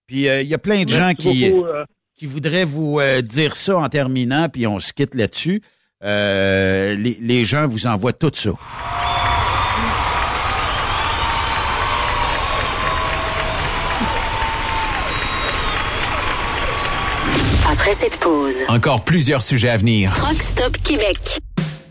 Puis 0.08 0.30
euh, 0.30 0.42
il 0.42 0.48
y 0.48 0.54
a 0.54 0.58
plein 0.58 0.84
de 0.84 0.90
gens 0.90 1.14
qui, 1.14 1.50
beaucoup, 1.50 1.66
euh. 1.66 1.86
qui 2.16 2.26
voudraient 2.26 2.64
vous 2.64 3.00
euh, 3.00 3.22
dire 3.22 3.56
ça 3.56 3.78
en 3.78 3.90
terminant, 3.90 4.48
puis 4.50 4.66
on 4.66 4.80
se 4.80 4.94
quitte 4.94 5.14
là-dessus. 5.14 5.62
Euh, 6.04 6.96
les, 6.96 7.18
les 7.20 7.44
gens 7.44 7.68
vous 7.68 7.88
envoient 7.88 8.14
tout 8.14 8.32
ça. 8.34 8.52
Après 17.70 17.94
cette 17.94 18.18
pause, 18.20 18.64
Encore 18.70 19.04
plusieurs 19.04 19.42
sujets 19.42 19.70
à 19.70 19.78
venir. 19.78 20.14
Truck 20.16 20.42
Stop 20.42 20.78
Québec. 20.84 21.40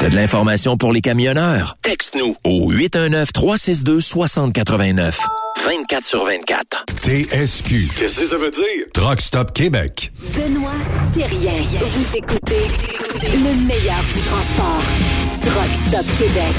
T'as 0.00 0.08
de 0.08 0.14
l'information 0.16 0.76
pour 0.78 0.92
les 0.94 1.02
camionneurs? 1.02 1.76
Texte-nous 1.82 2.34
au 2.44 2.72
819-362-6089. 2.72 5.18
24 5.62 6.04
sur 6.04 6.24
24. 6.24 6.86
TSQ. 7.02 7.88
Qu'est-ce 7.98 8.20
que 8.20 8.26
ça 8.26 8.38
veut 8.38 8.50
dire? 8.50 8.86
Truck 8.94 9.20
Stop 9.20 9.52
Québec. 9.52 10.10
Benoît 10.34 10.70
Thérien. 11.12 11.52
Vous 11.80 12.16
écoutez 12.16 12.62
le 13.20 13.66
meilleur 13.66 14.02
du 14.04 14.20
transport. 14.22 14.82
Truck 15.42 15.74
Stop 15.74 16.06
Québec. 16.16 16.54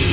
Et 0.00 0.07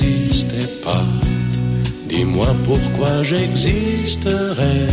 n'existais 0.00 0.66
pas, 0.82 1.04
dis-moi 2.08 2.48
pourquoi 2.64 3.22
j'existerais. 3.22 4.88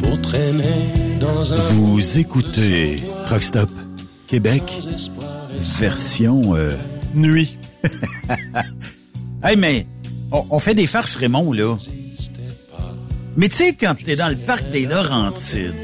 Pour 0.00 0.20
traîner 0.20 1.18
dans 1.20 1.52
un. 1.52 1.56
Vous 1.56 2.18
écoutez 2.18 3.02
Rockstop 3.28 3.70
Québec, 4.26 4.62
version 5.78 6.56
euh, 6.56 6.76
nuit. 7.14 7.56
hey, 9.44 9.56
mais 9.56 9.86
on, 10.32 10.44
on 10.50 10.58
fait 10.58 10.74
des 10.74 10.86
farces, 10.88 11.14
Raymond, 11.16 11.52
là. 11.52 11.76
Mais 13.36 13.48
tu 13.48 13.56
sais, 13.56 13.74
quand 13.74 13.94
t'es 14.02 14.16
dans 14.16 14.28
le 14.28 14.36
parc 14.36 14.70
des 14.70 14.86
Laurentides, 14.86 15.74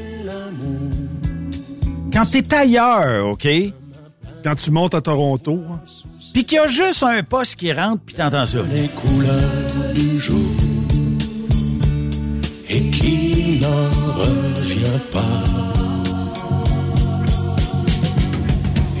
quand 2.11 2.25
t'es 2.25 2.53
ailleurs, 2.53 3.27
OK? 3.27 3.47
Quand 4.43 4.55
tu 4.55 4.71
montes 4.71 4.95
à 4.95 5.01
Toronto. 5.01 5.61
hein. 5.71 5.79
Puis 6.33 6.45
qu'il 6.45 6.57
y 6.57 6.59
a 6.59 6.67
juste 6.67 7.03
un 7.03 7.23
poste 7.23 7.55
qui 7.55 7.73
rentre, 7.73 8.01
puis 8.05 8.15
t'entends 8.15 8.45
ça. 8.45 8.59
Les 8.73 8.87
couleurs 8.87 9.93
du 9.93 10.19
jour 10.19 10.39
et 12.69 12.81
qui 12.89 13.59
n'en 13.61 14.13
revient 14.13 14.99
pas. 15.11 15.43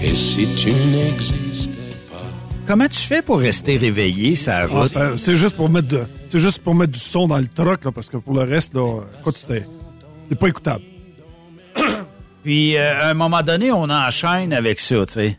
Et 0.03 0.09
si 0.15 0.47
tu 0.55 0.73
n'existais 0.73 1.71
Comment 2.67 2.87
tu 2.87 2.99
fais 2.99 3.21
pour 3.21 3.39
rester 3.39 3.77
réveillé, 3.77 4.35
ça 4.35 4.59
Ah, 4.63 4.65
route? 4.65 4.91
c'est 5.17 5.35
juste 5.35 5.55
pour 5.55 5.69
mettre 5.69 5.87
de, 5.89 6.03
c'est 6.29 6.39
juste 6.39 6.59
pour 6.59 6.73
mettre 6.75 6.91
du 6.93 6.99
son 6.99 7.27
dans 7.27 7.37
le 7.37 7.47
truck 7.47 7.83
là, 7.85 7.91
parce 7.91 8.07
que 8.09 8.17
pour 8.17 8.33
le 8.33 8.41
reste 8.43 8.73
là, 8.73 9.01
écoute, 9.19 9.37
c'était, 9.37 9.65
c'est 10.29 10.37
pas 10.37 10.47
écoutable. 10.47 10.83
Puis, 12.43 12.75
euh, 12.77 12.99
à 13.03 13.09
un 13.09 13.13
moment 13.13 13.43
donné, 13.43 13.71
on 13.71 13.83
enchaîne 13.89 14.51
avec 14.53 14.79
ça, 14.79 15.05
tu 15.05 15.13
sais. 15.13 15.37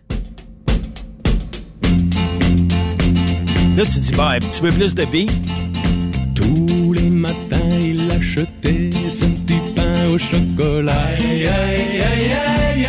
Là, 3.76 3.84
tu 3.86 4.00
dis, 4.00 4.12
bon, 4.12 4.22
un 4.24 4.38
petit 4.38 4.60
peu 4.60 4.68
plus 4.68 4.94
de 4.94 5.04
beat. 5.06 5.30
Tous 6.34 6.92
les 6.92 7.08
matins, 7.10 7.78
il 7.80 8.10
achetait 8.10 8.90
son 9.10 9.30
petit 9.30 9.58
pain 9.74 10.08
au 10.10 10.18
chocolat. 10.18 10.92
Aïe, 11.16 11.46
aïe, 11.46 12.00
aïe, 12.02 12.32
aïe, 12.84 12.88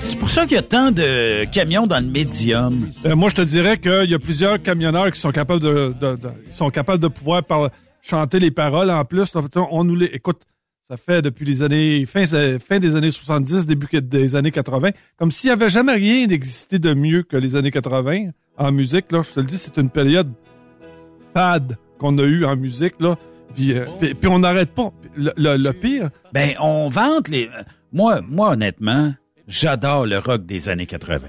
C'est 0.00 0.18
pour 0.18 0.28
ça 0.30 0.44
qu'il 0.46 0.56
y 0.56 0.58
a 0.58 0.62
tant 0.62 0.90
de 0.90 1.44
camions 1.52 1.86
dans 1.86 2.00
le 2.04 2.10
médium. 2.10 2.88
Euh, 3.06 3.14
moi, 3.14 3.28
je 3.28 3.36
te 3.36 3.42
dirais 3.42 3.78
qu'il 3.78 4.10
y 4.10 4.14
a 4.14 4.18
plusieurs 4.18 4.60
camionneurs 4.60 5.12
qui 5.12 5.20
sont 5.20 5.30
capables 5.30 5.60
de, 5.60 5.94
de- 6.00 6.16
de- 6.16 6.28
ils 6.48 6.54
sont 6.54 6.70
capables 6.70 7.00
de 7.02 7.08
pouvoir 7.08 7.44
par- 7.44 7.70
chanter 8.02 8.40
les 8.40 8.50
paroles 8.50 8.90
en 8.90 9.04
plus. 9.04 9.32
On 9.70 9.84
nous 9.84 9.94
les, 9.96 10.06
écoute, 10.06 10.40
ça 10.90 10.96
fait 10.96 11.22
depuis 11.22 11.44
les 11.44 11.62
années 11.62 12.04
fin, 12.04 12.24
fin 12.26 12.80
des 12.80 12.96
années 12.96 13.10
70, 13.12 13.66
début 13.66 13.86
des 14.00 14.34
années 14.34 14.50
80, 14.50 14.90
comme 15.16 15.30
s'il 15.30 15.48
y 15.48 15.52
avait 15.52 15.68
jamais 15.68 15.92
rien 15.94 16.26
d'existé 16.26 16.78
de 16.80 16.94
mieux 16.94 17.22
que 17.22 17.36
les 17.36 17.54
années 17.54 17.70
80 17.70 18.30
en 18.58 18.72
musique. 18.72 19.10
Là, 19.12 19.22
je 19.22 19.34
te 19.34 19.40
le 19.40 19.46
dis, 19.46 19.58
c'est 19.58 19.76
une 19.78 19.90
période 19.90 20.32
fade 21.34 21.76
qu'on 21.98 22.16
a 22.18 22.22
eu 22.22 22.44
en 22.44 22.56
musique 22.56 22.94
là. 23.00 23.16
Puis, 23.54 23.72
euh, 23.72 23.86
puis, 24.00 24.14
puis 24.14 24.28
on 24.28 24.38
n'arrête 24.40 24.70
pas. 24.70 24.92
Le, 25.16 25.32
le- 25.36 25.56
le 25.56 25.72
pire, 25.72 26.10
Ben, 26.32 26.54
on 26.60 26.88
vante 26.90 27.28
les... 27.28 27.48
Moi, 27.92 28.20
moi 28.28 28.50
honnêtement, 28.52 29.14
j'adore 29.46 30.06
le 30.06 30.18
rock 30.18 30.44
des 30.46 30.68
années 30.68 30.86
80. 30.86 31.28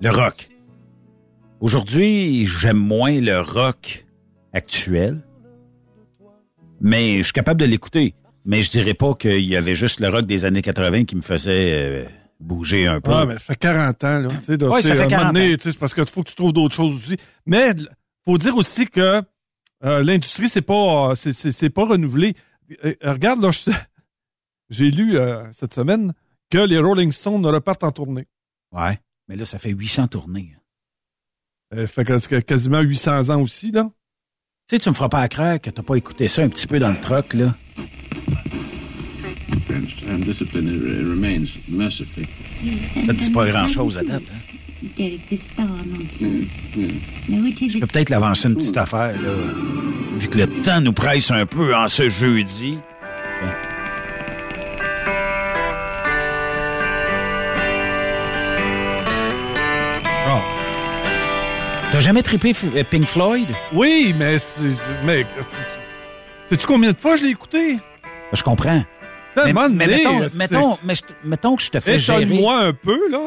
Le 0.00 0.10
rock. 0.10 0.48
Aujourd'hui, 1.60 2.46
j'aime 2.46 2.76
moins 2.76 3.20
le 3.20 3.40
rock 3.40 4.06
actuel, 4.52 5.20
mais 6.80 7.18
je 7.18 7.22
suis 7.24 7.32
capable 7.32 7.60
de 7.60 7.66
l'écouter. 7.66 8.14
Mais 8.44 8.62
je 8.62 8.70
dirais 8.70 8.94
pas 8.94 9.14
qu'il 9.14 9.44
y 9.44 9.56
avait 9.56 9.74
juste 9.74 9.98
le 10.00 10.08
rock 10.08 10.24
des 10.26 10.44
années 10.44 10.62
80 10.62 11.04
qui 11.04 11.16
me 11.16 11.20
faisait 11.22 11.70
euh, 11.72 12.04
bouger 12.40 12.86
un 12.86 13.00
peu. 13.00 13.12
Ah, 13.12 13.26
mais 13.26 13.34
ça 13.34 13.40
fait 13.40 13.56
40 13.56 14.04
ans, 14.04 14.18
là. 14.20 14.28
Tu 14.28 14.42
sais, 14.56 14.64
Ouais, 14.64 14.82
ça 14.82 14.88
c'est, 14.88 14.94
fait 14.94 15.00
à 15.00 15.04
un 15.04 15.08
40 15.08 15.20
moment 15.26 15.32
donné, 15.32 15.52
ans. 15.52 15.56
tu 15.56 15.62
sais, 15.62 15.72
C'est 15.72 15.78
parce 15.78 15.94
qu'il 15.94 16.06
faut 16.06 16.22
que 16.22 16.28
tu 16.30 16.34
trouves 16.36 16.52
d'autres 16.52 16.74
choses 16.74 16.94
aussi. 16.96 17.16
Mais 17.46 17.74
faut 18.26 18.38
dire 18.38 18.56
aussi 18.56 18.86
que 18.86 19.22
euh, 19.84 20.02
l'industrie, 20.02 20.48
c'est 20.48 20.62
pas, 20.62 21.10
euh, 21.10 21.14
c'est, 21.14 21.32
c'est, 21.32 21.52
c'est 21.52 21.70
pas 21.70 21.84
renouvelé. 21.86 22.34
Euh, 22.84 22.94
euh, 23.04 23.12
regarde, 23.12 23.40
là, 23.42 23.50
je 23.50 23.58
sais- 23.58 23.72
j'ai 24.70 24.90
lu 24.90 25.16
euh, 25.16 25.44
cette 25.52 25.74
semaine 25.74 26.12
que 26.50 26.58
les 26.58 26.78
Rolling 26.78 27.12
Stones 27.12 27.44
repartent 27.46 27.84
en 27.84 27.92
tournée. 27.92 28.26
Ouais. 28.72 28.98
Mais 29.28 29.36
là, 29.36 29.44
ça 29.44 29.58
fait 29.58 29.70
800 29.70 30.08
tournées. 30.08 30.56
Euh, 31.74 31.86
fait 31.86 32.04
que 32.04 32.38
quasiment 32.40 32.80
800 32.80 33.28
ans 33.30 33.40
aussi, 33.42 33.70
là. 33.72 33.84
Tu 34.68 34.76
sais, 34.76 34.80
tu 34.80 34.88
me 34.90 34.94
feras 34.94 35.08
pas 35.08 35.26
croire 35.28 35.60
que 35.60 35.70
t'as 35.70 35.82
pas 35.82 35.94
écouté 35.96 36.28
ça 36.28 36.42
un 36.42 36.48
petit 36.48 36.66
peu 36.66 36.78
dans 36.78 36.90
le 36.90 37.00
truck, 37.00 37.34
là. 37.34 37.54
Ça 42.94 43.00
te 43.06 43.12
dit 43.12 43.30
pas 43.30 43.46
grand-chose 43.48 43.98
à 43.98 44.02
date, 44.02 44.22
hein? 44.32 44.54
Derek, 44.96 45.28
this 45.28 45.42
star 45.42 45.66
nonsense. 45.66 46.46
No, 47.28 47.44
it 47.46 47.58
Je 47.72 47.78
peux 47.80 47.86
peut-être 47.86 48.10
l'avancer 48.10 48.48
une 48.48 48.54
petite 48.54 48.76
affaire, 48.76 49.20
là. 49.20 49.30
Vu 50.16 50.28
que 50.28 50.38
le 50.38 50.46
temps 50.62 50.80
nous 50.80 50.92
presse 50.92 51.30
un 51.32 51.46
peu 51.46 51.74
en 51.74 51.88
ce 51.88 52.08
jeudi. 52.08 52.78
Ah. 60.26 60.42
T'as 61.90 62.00
jamais 62.00 62.22
trippé 62.22 62.52
F- 62.52 62.64
euh, 62.76 62.84
Pink 62.84 63.08
Floyd? 63.08 63.48
Oui, 63.72 64.14
mais 64.16 64.36
mais 65.04 65.24
sais-tu 66.46 66.66
combien 66.66 66.92
de 66.92 66.98
fois 66.98 67.16
je 67.16 67.22
l'ai 67.24 67.30
écouté? 67.30 67.78
Je 68.32 68.42
comprends. 68.42 68.82
Mais, 69.46 69.52
mais 69.52 69.86
mettons, 69.86 70.20
mettons, 70.36 70.78
mais 70.84 70.94
je- 70.94 71.02
mettons 71.28 71.56
que 71.56 71.62
je 71.62 71.70
te 71.70 71.80
fais 71.80 71.98
gérer. 71.98 72.22
Étonne-moi 72.22 72.58
un 72.60 72.72
peu, 72.72 73.10
là. 73.10 73.26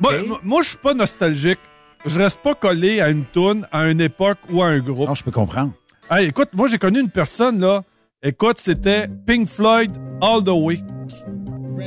Moi, 0.00 0.12
moi- 0.26 0.40
moi, 0.42 0.62
je 0.62 0.68
suis 0.70 0.78
pas 0.78 0.94
nostalgique. 0.94 1.58
Je 2.04 2.18
reste 2.18 2.38
pas 2.40 2.54
collé 2.54 3.00
à 3.00 3.08
une 3.08 3.24
toune, 3.24 3.66
à 3.72 3.88
une 3.88 4.00
époque 4.00 4.38
ou 4.50 4.62
à 4.62 4.66
un 4.68 4.78
groupe. 4.78 5.08
Non, 5.08 5.14
je 5.14 5.24
peux 5.24 5.30
comprendre. 5.30 5.72
Hey, 6.10 6.28
écoute, 6.28 6.50
moi, 6.52 6.68
j'ai 6.68 6.78
connu 6.78 7.00
une 7.00 7.10
personne, 7.10 7.58
là. 7.60 7.82
Écoute, 8.22 8.58
c'était 8.58 9.08
Pink 9.26 9.48
Floyd 9.48 9.90
All 10.22 10.42
the 10.44 10.50
Way. 10.50 10.80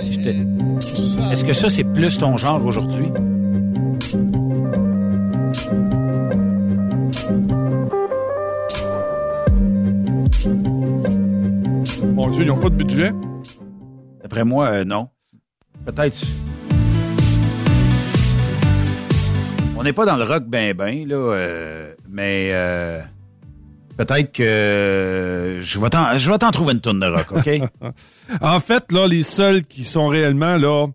Si 0.02 0.14
je 0.14 0.20
te- 0.20 1.32
Est-ce 1.34 1.44
que 1.46 1.54
ça, 1.54 1.70
c'est 1.70 1.84
plus 1.86 2.18
ton 2.18 2.36
genre 2.38 2.64
aujourd'hui? 2.66 3.12
Mon 12.14 12.30
Dieu, 12.30 12.44
ils 12.44 12.52
ont 12.52 12.60
pas 12.60 12.70
de 12.70 12.76
budget. 12.76 13.12
D'après 14.30 14.46
moi, 14.46 14.68
euh, 14.68 14.86
non. 14.86 15.10
Peut-être. 15.88 16.22
On 19.76 19.82
n'est 19.82 19.92
pas 19.92 20.06
dans 20.06 20.18
le 20.18 20.24
rock 20.24 20.44
ben 20.46 20.76
ben, 20.76 21.08
là, 21.08 21.16
euh, 21.16 21.96
mais 22.08 22.52
euh, 22.54 23.02
peut-être 23.98 24.32
que 24.32 25.58
je 25.60 25.80
vais 25.80 25.90
t'en, 25.90 26.16
je 26.20 26.32
vais 26.32 26.38
t'en 26.38 26.52
trouver 26.52 26.74
une 26.74 26.80
tonne 26.80 27.00
de 27.00 27.08
rock, 27.08 27.32
OK? 27.32 27.50
en 28.42 28.60
fait, 28.60 28.92
là, 28.92 29.08
les 29.08 29.24
seuls 29.24 29.64
qui 29.64 29.84
sont 29.84 30.10
réellement 30.10 30.58
là 30.58 30.86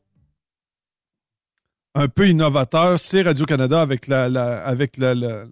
un 1.96 2.06
peu 2.06 2.28
innovateurs, 2.28 3.00
c'est 3.00 3.22
Radio-Canada 3.22 3.80
avec 3.80 4.06
la, 4.06 4.28
la 4.28 4.64
avec 4.64 4.96
la, 4.96 5.16
la, 5.16 5.42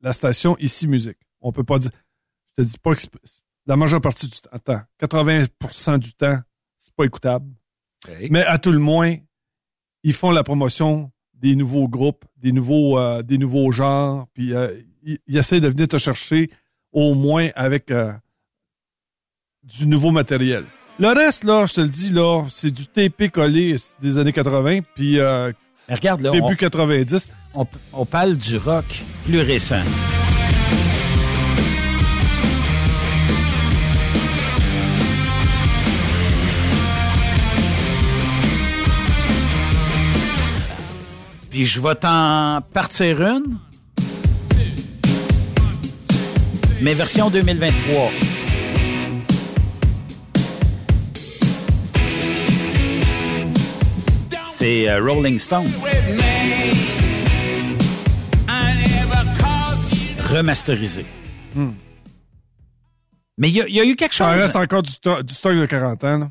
la, 0.00 0.12
station 0.12 0.56
Ici 0.60 0.86
Musique. 0.86 1.18
On 1.40 1.50
peut 1.50 1.64
pas 1.64 1.80
dire. 1.80 1.90
Je 2.56 2.62
te 2.62 2.68
dis 2.68 2.78
pas 2.78 2.94
que 2.94 3.00
la 3.66 3.74
majeure 3.74 4.00
partie 4.00 4.28
du 4.28 4.40
temps, 4.40 4.80
80% 5.00 5.98
du 5.98 6.14
temps, 6.14 6.38
c'est 6.82 6.94
pas 6.94 7.04
écoutable. 7.04 7.46
Mais 8.30 8.44
à 8.44 8.58
tout 8.58 8.72
le 8.72 8.80
moins, 8.80 9.16
ils 10.02 10.12
font 10.12 10.32
la 10.32 10.42
promotion 10.42 11.10
des 11.34 11.54
nouveaux 11.54 11.88
groupes, 11.88 12.24
des 12.36 12.52
nouveaux, 12.52 12.98
euh, 12.98 13.22
des 13.22 13.38
nouveaux 13.38 13.70
genres, 13.72 14.26
puis 14.34 14.54
euh, 14.54 14.74
ils, 15.04 15.36
essaient 15.36 15.60
de 15.60 15.68
venir 15.68 15.88
te 15.88 15.98
chercher 15.98 16.50
au 16.92 17.14
moins 17.14 17.50
avec 17.54 17.90
euh, 17.90 18.12
du 19.62 19.86
nouveau 19.86 20.10
matériel. 20.10 20.64
Le 20.98 21.08
reste, 21.08 21.44
là, 21.44 21.66
je 21.66 21.74
te 21.74 21.80
le 21.80 21.88
dis, 21.88 22.10
là, 22.10 22.44
c'est 22.48 22.70
du 22.70 22.86
TP 22.86 23.30
collé 23.30 23.76
des 24.00 24.18
années 24.18 24.32
80, 24.32 24.80
puis 24.94 25.18
regarde, 25.88 26.20
là, 26.20 26.30
début 26.30 26.56
90. 26.56 27.30
On, 27.54 27.66
on 27.92 28.06
parle 28.06 28.36
du 28.36 28.56
rock 28.56 29.02
plus 29.24 29.40
récent. 29.40 29.82
Puis 41.52 41.66
je 41.66 41.80
vais 41.82 41.94
t'en 41.94 42.62
partir 42.72 43.20
une. 43.20 43.58
Mais 46.80 46.94
version 46.94 47.28
2023. 47.28 48.10
C'est 54.50 54.88
euh, 54.88 55.04
Rolling 55.04 55.38
Stone. 55.38 55.66
Remasterisé. 60.20 61.04
Hmm. 61.54 61.72
Mais 63.36 63.50
il 63.50 63.56
y, 63.56 63.78
a 63.78 63.84
eu 63.84 63.94
quelque 63.94 64.14
chose. 64.14 64.26
Ça 64.26 64.32
reste 64.32 64.56
encore 64.56 64.82
du, 64.82 64.92
du 64.92 65.34
stock 65.34 65.54
de 65.54 65.66
40 65.66 66.04
ans. 66.04 66.18
Là 66.18 66.28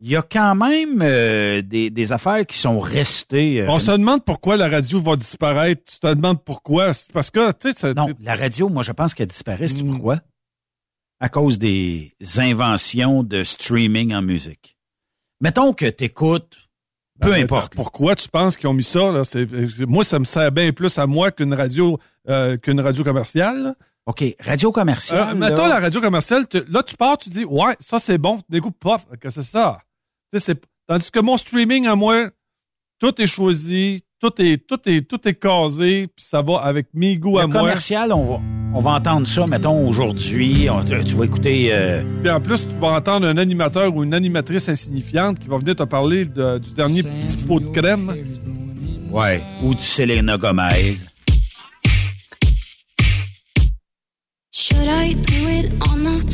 il 0.00 0.10
y 0.10 0.16
a 0.16 0.22
quand 0.22 0.54
même 0.54 1.02
euh, 1.02 1.60
des, 1.60 1.90
des, 1.90 2.12
affaires 2.12 2.46
qui 2.46 2.56
sont 2.56 2.80
restées. 2.80 3.60
Euh, 3.60 3.66
On 3.68 3.78
se 3.78 3.90
demande 3.90 4.24
pourquoi 4.24 4.56
la 4.56 4.68
radio 4.68 4.98
va 5.00 5.14
disparaître. 5.16 5.82
Tu 5.84 6.00
te 6.00 6.06
demandes 6.06 6.42
pourquoi? 6.42 6.92
Parce 7.12 7.30
que, 7.30 7.52
tu 7.52 7.72
sais... 7.74 7.92
Non, 7.92 8.08
la 8.20 8.34
radio, 8.34 8.70
moi, 8.70 8.82
je 8.82 8.92
pense 8.92 9.14
qu'elle 9.14 9.26
disparaît. 9.26 9.68
C'est 9.68 9.82
hmm. 9.82 9.90
pourquoi? 9.90 10.20
À 11.20 11.28
cause 11.28 11.58
des 11.58 12.14
inventions 12.38 13.22
de 13.22 13.44
streaming 13.44 14.14
en 14.14 14.22
musique. 14.22 14.78
Mettons 15.42 15.74
que 15.74 15.84
tu 15.84 16.04
écoutes, 16.04 16.56
peu 17.20 17.32
ben, 17.32 17.44
importe. 17.44 17.74
Pourquoi 17.74 18.16
tu 18.16 18.28
penses 18.30 18.56
qu'ils 18.56 18.68
ont 18.68 18.74
mis 18.74 18.84
ça? 18.84 19.12
Là? 19.12 19.22
moi, 19.86 20.02
ça 20.02 20.18
me 20.18 20.24
sert 20.24 20.50
bien 20.50 20.72
plus 20.72 20.96
à 20.96 21.06
moi 21.06 21.30
qu'une 21.30 21.52
radio 21.52 21.98
euh, 22.30 22.56
qu'une 22.56 22.80
radio 22.80 23.04
commerciale. 23.04 23.74
OK, 24.06 24.24
radio 24.40 24.72
commerciale. 24.72 25.36
mettons 25.36 25.66
la 25.66 25.78
radio 25.78 26.00
commerciale, 26.00 26.46
là, 26.68 26.82
tu 26.82 26.96
pars, 26.96 27.18
tu 27.18 27.28
dis, 27.28 27.44
ouais, 27.44 27.76
ça, 27.80 27.98
c'est 27.98 28.16
bon. 28.16 28.40
Découpe 28.48 28.78
pas, 28.78 28.98
que 29.20 29.28
c'est 29.28 29.42
ça. 29.42 29.82
Tandis 30.86 31.10
que 31.10 31.20
mon 31.20 31.36
streaming 31.36 31.86
à 31.86 31.94
moi, 31.94 32.30
tout 32.98 33.20
est 33.20 33.26
choisi, 33.26 34.04
tout 34.20 34.32
est 34.38 34.58
tout 34.66 34.80
est 34.86 35.08
tout 35.08 35.26
est 35.26 35.34
casé, 35.34 36.08
puis 36.08 36.24
ça 36.24 36.42
va 36.42 36.58
avec 36.58 36.88
mes 36.94 37.16
goûts 37.16 37.38
à 37.38 37.46
moi. 37.46 37.60
commercial, 37.60 38.12
on 38.12 38.24
va 38.24 38.40
on 38.72 38.80
va 38.80 38.92
entendre 38.92 39.26
ça 39.26 39.46
mettons 39.48 39.88
aujourd'hui, 39.88 40.68
tu 41.04 41.16
vas 41.16 41.24
écouter 41.24 41.70
euh... 41.72 42.04
Puis 42.22 42.30
en 42.30 42.40
plus, 42.40 42.60
tu 42.60 42.78
vas 42.78 42.92
entendre 42.92 43.26
un 43.26 43.36
animateur 43.36 43.92
ou 43.94 44.04
une 44.04 44.14
animatrice 44.14 44.68
insignifiante 44.68 45.40
qui 45.40 45.48
va 45.48 45.58
venir 45.58 45.74
te 45.74 45.82
parler 45.82 46.24
du 46.24 46.74
dernier 46.76 47.02
petit 47.02 47.36
pot 47.48 47.58
de 47.58 47.66
crème. 47.66 48.14
Ouais, 49.10 49.42
ou 49.64 49.74
du 49.74 49.82
Selena 49.82 50.38
Gomez. 50.38 51.06
Should 54.52 54.86
I 54.86 55.14
do 55.14 55.48
it 55.48 55.72
on 55.88 56.04
the 56.04 56.24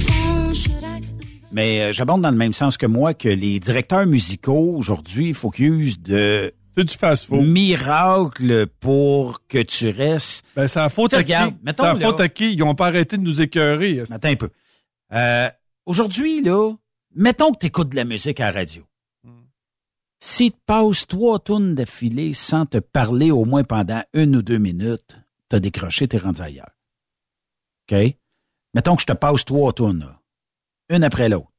mais 1.57 1.81
euh, 1.81 1.93
j'abonde 1.93 2.21
dans 2.21 2.31
le 2.31 2.37
même 2.37 2.53
sens 2.53 2.77
que 2.77 2.85
moi 2.85 3.15
que 3.15 3.31
les 3.31 3.59
directeurs 3.61 4.05
musicaux 4.05 4.75
aujourd'hui 4.77 5.33
focus 5.33 5.99
de 5.99 6.53
c'est 6.77 6.85
du 6.85 6.95
fast-food. 6.95 7.43
Miracle 7.43 8.67
pour 8.67 9.41
que 9.49 9.63
tu 9.63 9.89
restes. 9.89 10.45
Ben, 10.55 10.69
c'est 10.69 10.79
la 10.79 10.91
faute 10.91 11.15
à 11.15 11.25
qui? 11.25 11.33
C'est 11.33 11.79
la 11.79 11.95
faute 11.95 12.21
à 12.21 12.29
qui? 12.29 12.53
Ils 12.53 12.59
n'ont 12.59 12.75
pas 12.75 12.89
arrêté 12.89 13.17
de 13.17 13.23
nous 13.23 13.41
écœurer. 13.41 14.01
Attends 14.11 14.29
un 14.29 14.37
peu. 14.37 14.51
Euh, 15.15 15.49
aujourd'hui, 15.87 16.43
là, 16.43 16.75
mettons 17.15 17.53
que 17.53 17.61
tu 17.61 17.67
écoutes 17.69 17.89
de 17.89 17.97
la 17.97 18.05
musique 18.05 18.39
à 18.41 18.53
la 18.53 18.59
radio. 18.59 18.83
Hmm. 19.25 19.47
Si 20.21 20.53
tu 20.53 20.59
passes 20.67 21.07
trois 21.07 21.39
tonnes 21.39 21.75
d'affilée 21.75 22.35
sans 22.35 22.67
te 22.67 22.77
parler 22.77 23.31
au 23.31 23.47
moins 23.47 23.65
pendant 23.65 24.03
une 24.13 24.37
ou 24.37 24.43
deux 24.43 24.59
minutes, 24.59 25.17
t'as 25.49 25.61
décroché, 25.61 26.07
t'es 26.07 26.19
rendu 26.19 26.43
ailleurs. 26.43 26.77
OK? 27.91 27.97
Mettons 28.75 28.97
que 28.97 29.01
je 29.01 29.07
te 29.07 29.15
passe 29.15 29.47
trois 29.47 29.73
tonnes, 29.73 30.01
là 30.01 30.16
une 30.89 31.05
après 31.05 31.29
l'autre. 31.29 31.51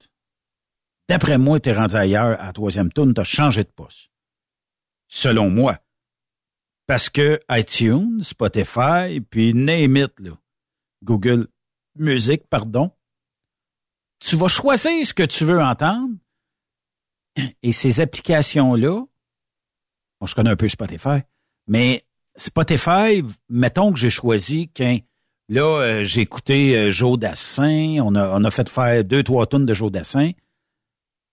D'après 1.09 1.37
moi, 1.37 1.59
t'es 1.59 1.73
rendu 1.73 1.95
ailleurs 1.95 2.39
à 2.39 2.47
la 2.47 2.53
troisième 2.53 2.91
tourne, 2.91 3.13
t'as 3.13 3.23
changé 3.23 3.63
de 3.63 3.69
poste. 3.69 4.11
Selon 5.07 5.49
moi. 5.49 5.79
Parce 6.85 7.09
que 7.09 7.39
iTunes, 7.49 8.23
Spotify, 8.23 9.19
puis 9.21 9.53
name 9.53 9.97
it, 9.97 10.19
là, 10.19 10.31
Google 11.03 11.47
Music, 11.95 12.47
pardon, 12.47 12.91
tu 14.19 14.35
vas 14.35 14.47
choisir 14.47 15.05
ce 15.05 15.13
que 15.13 15.23
tu 15.23 15.45
veux 15.45 15.61
entendre 15.61 16.15
et 17.61 17.71
ces 17.71 18.01
applications-là, 18.01 19.05
bon, 20.19 20.25
je 20.25 20.35
connais 20.35 20.49
un 20.49 20.55
peu 20.55 20.67
Spotify, 20.67 21.21
mais 21.67 22.05
Spotify, 22.35 23.23
mettons 23.49 23.91
que 23.91 23.99
j'ai 23.99 24.09
choisi 24.09 24.69
qu'un 24.69 24.99
Là, 25.49 25.82
euh, 25.82 26.03
j'ai 26.03 26.22
écouté 26.22 26.78
euh. 26.78 26.91
On 27.02 28.15
a, 28.15 28.30
on 28.38 28.44
a 28.44 28.52
fait 28.52 28.69
faire 28.69 29.03
deux, 29.03 29.24
trois 29.24 29.48
tonnes 29.48 29.65
de 29.65 29.74
Joe. 29.74 29.91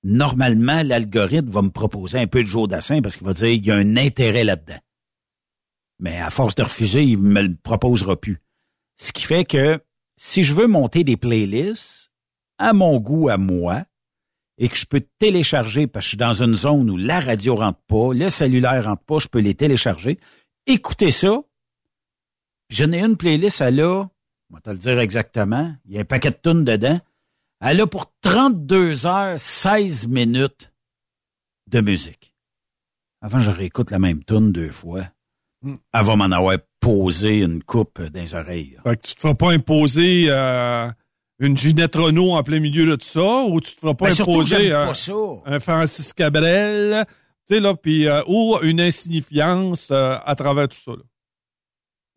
Normalement, 0.04 0.82
l'algorithme 0.84 1.48
va 1.48 1.62
me 1.62 1.70
proposer 1.70 2.18
un 2.18 2.26
peu 2.26 2.42
de 2.42 2.46
Joe 2.46 2.68
parce 2.68 3.16
qu'il 3.16 3.26
va 3.26 3.32
dire 3.32 3.48
qu'il 3.48 3.66
y 3.66 3.70
a 3.70 3.76
un 3.76 3.96
intérêt 3.96 4.44
là-dedans. 4.44 4.78
Mais 5.98 6.20
à 6.20 6.30
force 6.30 6.54
de 6.54 6.62
refuser, 6.62 7.02
il 7.04 7.18
me 7.18 7.42
le 7.42 7.56
proposera 7.56 8.20
plus. 8.20 8.40
Ce 8.96 9.12
qui 9.12 9.24
fait 9.24 9.44
que 9.44 9.80
si 10.16 10.42
je 10.42 10.54
veux 10.54 10.66
monter 10.66 11.02
des 11.04 11.16
playlists 11.16 12.10
à 12.58 12.72
mon 12.72 12.98
goût, 12.98 13.28
à 13.28 13.38
moi, 13.38 13.84
et 14.58 14.68
que 14.68 14.76
je 14.76 14.86
peux 14.86 15.02
télécharger 15.18 15.86
parce 15.86 16.04
que 16.04 16.06
je 16.06 16.08
suis 16.10 16.16
dans 16.16 16.42
une 16.42 16.54
zone 16.54 16.88
où 16.88 16.96
la 16.96 17.18
radio 17.18 17.56
rentre 17.56 17.80
pas, 17.88 18.12
le 18.14 18.30
cellulaire 18.30 18.84
rentre 18.84 19.02
pas, 19.02 19.18
je 19.18 19.28
peux 19.28 19.40
les 19.40 19.54
télécharger, 19.54 20.20
écouter 20.66 21.10
ça, 21.10 21.42
J'en 22.70 22.92
ai 22.92 23.00
une 23.00 23.16
playlist, 23.16 23.60
elle 23.60 23.80
a, 23.80 24.08
on 24.50 24.54
va 24.54 24.60
te 24.60 24.70
le 24.70 24.78
dire 24.78 24.98
exactement, 24.98 25.74
il 25.86 25.94
y 25.94 25.98
a 25.98 26.00
un 26.00 26.04
paquet 26.04 26.30
de 26.30 26.38
tunes 26.42 26.64
dedans. 26.64 27.00
Elle 27.60 27.80
a 27.80 27.86
pour 27.86 28.12
32 28.20 29.06
heures, 29.06 29.40
16 29.40 30.08
minutes 30.08 30.72
de 31.68 31.80
musique. 31.80 32.34
Avant, 33.22 33.38
je 33.38 33.50
réécoute 33.50 33.90
la 33.90 33.98
même 33.98 34.22
tune 34.22 34.52
deux 34.52 34.70
fois. 34.70 35.04
Elle 35.64 35.78
va 35.92 36.16
m'en 36.16 36.24
avoir 36.24 36.56
posé 36.78 37.40
une 37.40 37.62
coupe 37.62 38.02
dans 38.02 38.20
les 38.20 38.34
oreilles. 38.34 38.76
Fait 38.82 38.96
que 38.96 39.06
tu 39.06 39.14
te 39.14 39.20
feras 39.20 39.34
pas 39.34 39.50
imposer 39.50 40.26
euh, 40.28 40.90
une 41.38 41.56
Ginette 41.56 41.94
Renault 41.94 42.32
en 42.32 42.42
plein 42.42 42.60
milieu 42.60 42.84
de 42.84 42.96
tout 42.96 43.06
ça, 43.06 43.44
ou 43.44 43.62
tu 43.62 43.74
te 43.74 43.80
feras 43.80 43.94
pas 43.94 44.10
ben, 44.10 44.20
imposer 44.20 44.72
euh, 44.72 44.92
un 45.46 45.60
Francis 45.60 46.12
Cabrel, 46.12 47.06
tu 47.48 47.54
sais, 47.54 47.60
là, 47.60 47.74
puis, 47.74 48.06
euh, 48.06 48.22
ou 48.26 48.58
une 48.60 48.80
insignifiance 48.80 49.90
à 49.90 50.34
travers 50.36 50.68
tout 50.68 50.76
ça. 50.84 50.92
Là 50.92 51.02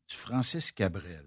du 0.10 0.16
Francis 0.16 0.72
Cabrel. 0.72 1.24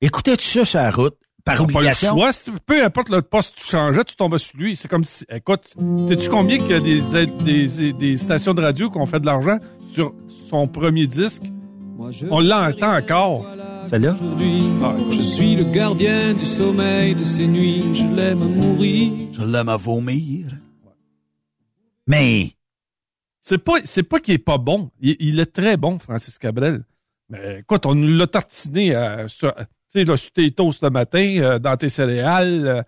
Écoutais-tu 0.00 0.46
ça 0.46 0.64
sur 0.64 0.78
la 0.80 0.90
route? 0.90 1.16
Par 1.44 1.60
obligation? 1.60 2.16
Pas 2.16 2.30
peu 2.64 2.84
importe 2.84 3.10
le 3.10 3.20
poste 3.20 3.54
que 3.54 3.60
tu 3.60 3.66
changeais, 3.68 4.02
tu 4.04 4.16
tombais 4.16 4.38
sur 4.38 4.56
lui. 4.58 4.76
C'est 4.76 4.88
comme 4.88 5.04
si, 5.04 5.26
écoute, 5.28 5.74
sais-tu 6.08 6.30
combien 6.30 6.56
qu'il 6.58 6.70
y 6.70 6.74
a 6.74 6.80
des, 6.80 7.26
des, 7.68 7.92
des, 7.92 8.16
stations 8.16 8.54
de 8.54 8.62
radio 8.62 8.90
qui 8.90 8.96
ont 8.96 9.04
fait 9.04 9.20
de 9.20 9.26
l'argent 9.26 9.58
sur 9.92 10.14
son 10.50 10.66
premier 10.66 11.06
disque? 11.06 11.42
On 12.30 12.40
l'entend 12.40 12.96
encore. 12.96 13.46
Celle-là? 13.88 14.12
Ah, 14.82 14.96
je 15.10 15.20
suis 15.20 15.54
le 15.54 15.64
gardien 15.64 16.32
du 16.32 16.46
sommeil 16.46 17.14
de 17.14 17.24
ces 17.24 17.46
nuits. 17.46 17.84
Je 17.92 18.04
l'aime 18.04 18.42
à 18.42 18.46
mourir. 18.46 19.12
Je 19.32 19.42
l'aime 19.42 19.68
à 19.68 19.76
vomir. 19.76 20.46
Mais. 22.06 22.52
C'est 23.40 23.58
pas, 23.58 23.74
c'est 23.84 24.02
pas 24.02 24.20
qu'il 24.20 24.34
est 24.34 24.38
pas 24.38 24.56
bon. 24.56 24.90
Il, 25.00 25.16
il, 25.20 25.40
est 25.40 25.52
très 25.52 25.76
bon, 25.76 25.98
Francis 25.98 26.38
Cabrel. 26.38 26.84
Mais 27.28 27.60
écoute, 27.60 27.86
on 27.86 27.94
nous 27.94 28.16
l'a 28.16 28.26
tartiné 28.26 28.94
euh, 28.94 29.28
sur, 29.28 29.54
sur 29.88 30.32
tes 30.32 30.50
toasts 30.50 30.80
ce 30.80 30.86
matin, 30.86 31.36
euh, 31.38 31.58
dans 31.58 31.76
tes 31.76 31.88
céréales. 31.88 32.66
Euh, 32.66 32.82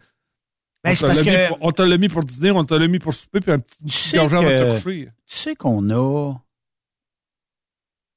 ben, 0.84 0.94
on, 1.02 1.06
parce 1.06 1.22
que... 1.22 1.52
on 1.60 1.70
te 1.72 1.82
l'a 1.82 1.98
mis 1.98 2.08
pour 2.08 2.24
dîner, 2.24 2.50
on 2.50 2.64
te 2.64 2.74
l'a 2.74 2.86
mis 2.86 2.98
pour 2.98 3.14
souper, 3.14 3.40
puis 3.40 3.52
un 3.52 3.58
petit 3.58 4.18
argent 4.18 4.42
va 4.42 4.58
te 4.58 4.82
coucher. 4.82 5.06
Tu 5.26 5.36
sais 5.36 5.56
qu'on 5.56 5.90
a 5.90 6.34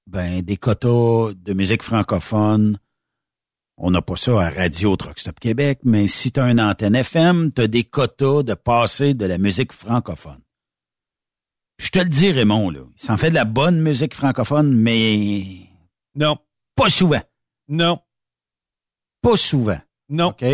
ben, 0.07 0.41
des 0.41 0.57
quotas 0.57 1.33
de 1.35 1.53
musique 1.53 1.83
francophone. 1.83 2.79
on 3.77 3.91
n'a 3.91 4.01
pas 4.01 4.15
ça 4.15 4.41
à 4.41 4.49
Radio 4.49 4.95
Truck 4.95 5.19
Stop 5.19 5.39
Québec, 5.39 5.79
mais 5.83 6.07
si 6.07 6.31
tu 6.31 6.39
as 6.39 6.49
une 6.49 6.59
antenne 6.59 6.95
FM, 6.95 7.53
tu 7.53 7.61
as 7.61 7.67
des 7.67 7.83
quotas 7.83 8.43
de 8.43 8.53
passer 8.55 9.13
de 9.13 9.25
la 9.25 9.37
musique 9.37 9.71
francophone. 9.71 10.41
Je 11.79 11.91
te 11.91 11.99
le 11.99 12.09
dis, 12.09 12.31
Raymond, 12.31 12.71
là. 12.71 12.81
Il 12.93 13.01
s'en 13.01 13.17
fait 13.17 13.29
de 13.29 13.35
la 13.35 13.45
bonne 13.45 13.79
musique 13.81 14.13
francophone, 14.13 14.75
mais. 14.75 15.68
Non. 16.19 16.37
Pas 16.75 16.89
souvent. 16.89 17.21
Non. 17.69 17.99
Pas 19.21 19.37
souvent. 19.37 19.79
Non. 20.09 20.27
OK? 20.27 20.45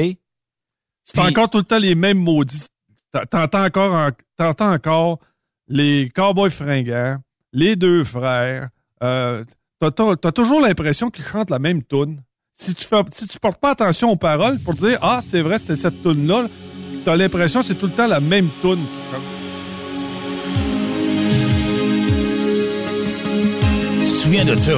C'est 1.03 1.19
encore 1.19 1.49
tout 1.49 1.57
le 1.57 1.63
temps 1.63 1.79
les 1.79 1.95
mêmes 1.95 2.19
maudits. 2.19 2.67
T'en- 3.11 3.25
T'entends 3.25 3.63
encore, 3.65 3.93
en- 3.93 4.11
t'entends 4.37 4.71
encore 4.71 5.19
les 5.67 6.11
cowboys 6.13 6.51
fringants, 6.51 7.17
les 7.51 7.75
deux 7.75 8.03
frères. 8.03 8.69
Euh, 9.01 9.43
t'as, 9.79 10.31
toujours 10.31 10.61
l'impression 10.61 11.09
qu'ils 11.09 11.25
chantent 11.25 11.49
la 11.49 11.59
même 11.59 11.81
tune. 11.83 12.21
Si 12.53 12.75
tu 12.75 12.85
fais, 12.85 13.01
si 13.11 13.27
tu 13.27 13.39
portes 13.39 13.59
pas 13.59 13.71
attention 13.71 14.11
aux 14.11 14.15
paroles 14.15 14.59
pour 14.59 14.75
dire 14.75 14.99
ah 15.01 15.19
c'est 15.21 15.41
vrai 15.41 15.57
c'est 15.59 15.75
cette 15.75 16.01
tune 16.03 16.27
là, 16.27 16.45
t'as 17.03 17.15
l'impression 17.15 17.59
que 17.61 17.65
c'est 17.65 17.75
tout 17.75 17.87
le 17.87 17.91
temps 17.91 18.07
la 18.07 18.19
même 18.21 18.49
tune. 18.61 18.85
Tu 23.99 24.11
te 24.11 24.17
souviens 24.21 24.45
de 24.45 24.55
ça? 24.55 24.71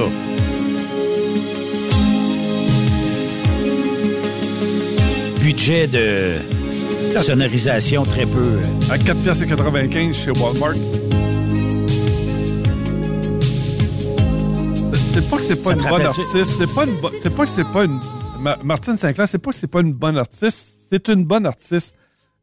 Budget 5.48 5.86
de 5.86 6.34
sonorisation 7.22 8.02
très 8.04 8.26
peu. 8.26 8.58
À 8.90 8.98
4 8.98 9.18
piastres 9.22 9.44
et 9.44 9.46
95 9.46 10.14
chez 10.14 10.30
Walmart. 10.32 10.74
C'est 14.92 15.30
pas 15.30 15.36
que 15.38 15.42
c'est 15.42 15.62
pas 15.64 15.72
une 15.72 15.78
bonne 15.88 16.02
artiste, 16.02 16.44
c'est 16.58 16.74
pas 16.74 16.84
une 16.84 16.92
c'est 17.22 17.34
pas 17.34 17.44
que 17.44 17.48
c'est 17.50 17.64
pas 17.72 17.84
une 17.86 17.98
Ma- 18.40 18.58
Martine 18.62 18.98
Sinclair, 18.98 19.26
c'est 19.26 19.38
pas 19.38 19.50
que 19.52 19.56
c'est 19.56 19.66
pas 19.70 19.80
une 19.80 19.94
bonne 19.94 20.18
artiste, 20.18 20.80
c'est 20.90 21.08
une 21.08 21.24
bonne 21.24 21.46
artiste, 21.46 21.94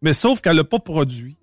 mais 0.02 0.14
sauf 0.16 0.42
qu'elle 0.42 0.58
a 0.58 0.64
pas 0.64 0.80
produit. 0.80 1.38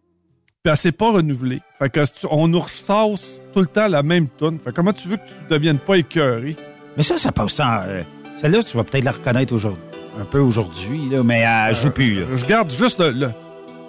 Puis 0.65 0.71
elle 0.73 0.77
s'est 0.77 0.91
pas 0.91 1.13
renouvelée. 1.13 1.61
Fait 1.79 1.91
que 1.91 2.05
tu- 2.05 2.27
on 2.29 2.49
nous 2.49 2.59
ressasse 2.59 3.41
tout 3.55 3.61
le 3.61 3.67
temps 3.69 3.87
la 3.87 4.03
même 4.03 4.27
tune. 4.37 4.59
Fait 4.59 4.71
que 4.71 4.75
comment 4.75 4.93
tu 4.93 5.07
veux 5.07 5.17
que 5.17 5.23
tu 5.29 5.35
deviennes 5.49 5.79
pas 5.79 5.95
écœuré? 5.95 6.57
Mais 6.97 7.05
ça, 7.05 7.19
ça 7.19 7.31
passe 7.31 7.53
sans. 7.53 7.83
euh, 7.87 8.03
Celle-là, 8.41 8.65
tu 8.65 8.77
vas 8.77 8.83
peut-être 8.83 9.05
la 9.05 9.13
reconnaître 9.13 9.55
aujourd'hui. 9.55 9.81
Un 10.21 10.25
peu 10.25 10.39
aujourd'hui, 10.41 11.09
là, 11.11 11.23
mais 11.23 11.41
elle 11.41 11.75
joue 11.75 11.91
plus. 11.91 12.21
Là. 12.21 12.27
Je 12.35 12.45
garde 12.47 12.71
juste 12.71 13.01
le- 13.01 13.11
le- 13.13 13.31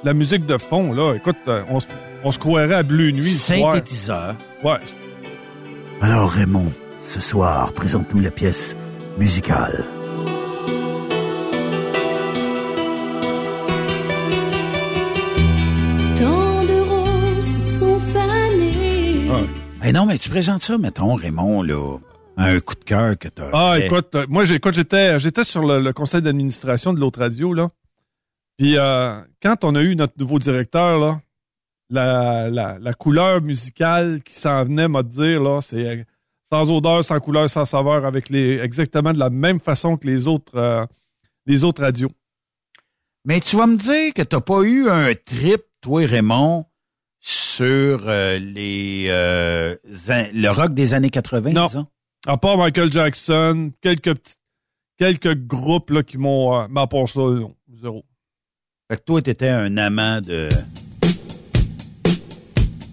la 0.03 0.13
musique 0.13 0.45
de 0.45 0.57
fond 0.57 0.93
là. 0.93 1.13
Écoute, 1.15 1.35
euh, 1.47 1.61
on 1.69 1.79
se 1.79 1.87
on 2.23 2.31
se 2.31 2.39
croirait 2.39 2.75
à 2.75 2.83
Bleu 2.83 3.11
Nuit. 3.11 3.23
Synthétiseur. 3.29 4.35
Ouais. 4.63 4.77
Alors 6.01 6.29
Raymond, 6.31 6.71
ce 6.97 7.19
soir, 7.19 7.73
présente-nous 7.73 8.21
la 8.21 8.31
pièce 8.31 8.75
musicale. 9.19 9.83
Tant 16.17 16.63
de 16.63 16.79
roses 16.89 17.79
sont 17.79 17.99
fanées. 18.13 19.29
Eh 19.85 19.91
non, 19.91 20.05
mais 20.05 20.17
tu 20.17 20.29
présentes 20.29 20.59
ça, 20.61 20.77
mettons, 20.77 21.15
Raymond, 21.15 21.61
là, 21.63 21.97
un 22.37 22.59
coup 22.59 22.75
de 22.75 22.83
cœur 22.83 23.17
que 23.17 23.27
t'as. 23.27 23.49
Ah, 23.53 23.75
fait. 23.77 23.85
écoute, 23.85 24.15
euh, 24.15 24.25
moi, 24.29 24.43
j'ai- 24.45 24.55
écoute, 24.55 24.73
j'étais, 24.73 25.19
j'étais 25.19 25.43
sur 25.43 25.65
le, 25.65 25.79
le 25.79 25.93
conseil 25.93 26.21
d'administration 26.21 26.93
de 26.93 26.99
l'autre 26.99 27.19
radio, 27.19 27.53
là. 27.53 27.69
Puis, 28.57 28.77
euh, 28.77 29.19
quand 29.41 29.63
on 29.63 29.75
a 29.75 29.81
eu 29.81 29.95
notre 29.95 30.13
nouveau 30.17 30.39
directeur, 30.39 30.99
là, 30.99 31.21
la, 31.89 32.49
la, 32.49 32.77
la 32.79 32.93
couleur 32.93 33.41
musicale 33.41 34.21
qui 34.23 34.33
s'en 34.35 34.63
venait 34.63 34.87
m'a 34.87 35.03
dire, 35.03 35.41
là, 35.41 35.59
c'est 35.61 35.85
euh, 35.87 36.03
sans 36.49 36.69
odeur, 36.71 37.03
sans 37.03 37.19
couleur, 37.19 37.49
sans 37.49 37.65
saveur, 37.65 38.05
avec 38.05 38.29
les, 38.29 38.59
exactement 38.59 39.13
de 39.13 39.19
la 39.19 39.29
même 39.29 39.59
façon 39.59 39.97
que 39.97 40.07
les 40.07 40.27
autres, 40.27 40.55
euh, 40.55 40.85
les 41.45 41.63
autres 41.63 41.81
radios. 41.81 42.11
Mais 43.25 43.39
tu 43.39 43.55
vas 43.55 43.67
me 43.67 43.77
dire 43.77 44.13
que 44.13 44.21
t'as 44.21 44.41
pas 44.41 44.61
eu 44.63 44.89
un 44.89 45.13
trip, 45.15 45.61
toi, 45.81 46.05
Raymond, 46.05 46.65
sur 47.19 48.03
euh, 48.07 48.37
les 48.37 49.05
euh, 49.07 49.75
le 49.85 50.49
rock 50.49 50.73
des 50.73 50.93
années 50.93 51.09
80, 51.09 51.51
Non. 51.53 51.65
disons? 51.67 51.87
À 52.25 52.37
part 52.37 52.57
Michael 52.57 52.89
Jackson, 52.91 53.71
quelques 53.81 54.13
petits, 54.15 54.35
quelques 54.97 55.35
groupes, 55.45 55.89
là, 55.89 56.03
qui 56.03 56.17
m'ont, 56.17 56.55
euh, 56.57 56.67
part 56.87 57.09
ça, 57.09 57.19
non, 57.19 57.53
zéro. 57.81 58.05
Fait 58.89 58.97
que 58.97 59.03
toi, 59.03 59.21
t'étais 59.21 59.49
un 59.49 59.75
amant 59.75 60.21
de... 60.21 60.47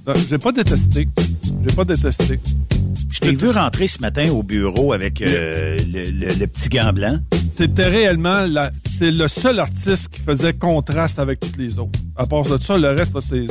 Euh, 0.09 0.15
J'ai 0.29 0.39
pas 0.39 0.51
détesté. 0.51 1.09
J'ai 1.69 1.77
pas 1.77 1.85
détesté. 1.85 2.41
Je 3.13 3.19
t'ai 3.21 3.33
vu 3.33 3.51
rentrer 3.51 3.87
ce 3.87 4.01
matin 4.01 4.31
au 4.33 4.43
bureau 4.43 4.93
avec 4.93 5.21
euh, 5.23 5.77
le, 5.87 6.11
le- 6.11 6.35
le 6.39 6.47
petit 6.47 6.69
gant 6.69 6.93
blanc. 6.93 7.19
C'était 7.57 7.87
réellement 7.89 8.47
la, 8.47 8.71
c'est 8.99 9.11
le 9.11 9.29
seul 9.29 9.61
artiste 9.61 10.09
qui 10.09 10.21
faisait 10.23 10.55
contraste 10.55 11.19
avec 11.19 11.39
tous 11.41 11.57
les 11.59 11.79
autres. 11.79 11.99
À 12.17 12.27
part 12.27 12.43
de 12.45 12.61
ça, 12.63 12.79
le 12.79 12.89
reste, 12.91 13.19
c'est, 13.21 13.47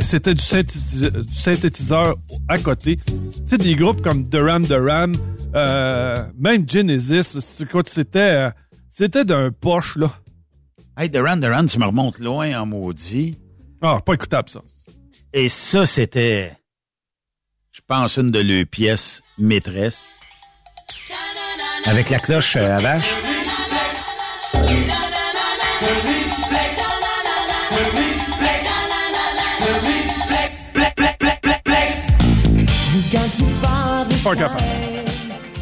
c'était 0.00 0.34
du, 0.34 0.42
synthétiseur, 0.42 1.24
du 1.24 1.32
synthétiseur 1.32 2.16
à 2.48 2.58
côté. 2.58 2.98
Tu 3.06 3.12
sais, 3.46 3.58
des 3.58 3.74
groupes 3.74 4.02
comme 4.02 4.28
Duran 4.28 4.60
Duran, 4.60 5.12
euh, 5.54 6.14
même 6.38 6.68
Genesis, 6.68 7.38
c'était, 7.86 8.18
euh, 8.18 8.50
c'était 8.90 9.24
d'un 9.24 9.50
poche, 9.50 9.96
là. 9.96 10.12
Hey, 10.96 11.08
Duran 11.08 11.36
Duran, 11.36 11.66
tu 11.66 11.78
me 11.78 11.86
remontes 11.86 12.18
loin 12.18 12.60
en 12.60 12.66
maudit. 12.66 13.38
Ah, 13.82 13.98
pas 14.04 14.14
écoutable, 14.14 14.48
ça. 14.48 14.60
Et 15.32 15.48
ça, 15.48 15.86
c'était, 15.86 16.52
je 17.72 17.80
pense, 17.86 18.16
une 18.18 18.30
de 18.30 18.40
leurs 18.40 18.66
pièces 18.66 19.22
maîtresses. 19.38 20.02
Avec 21.86 22.10
la 22.10 22.18
cloche 22.18 22.56
euh, 22.56 22.76
à 22.76 22.80
vache. 22.80 23.14
Pas 34.24 34.36
capable. 34.36 34.60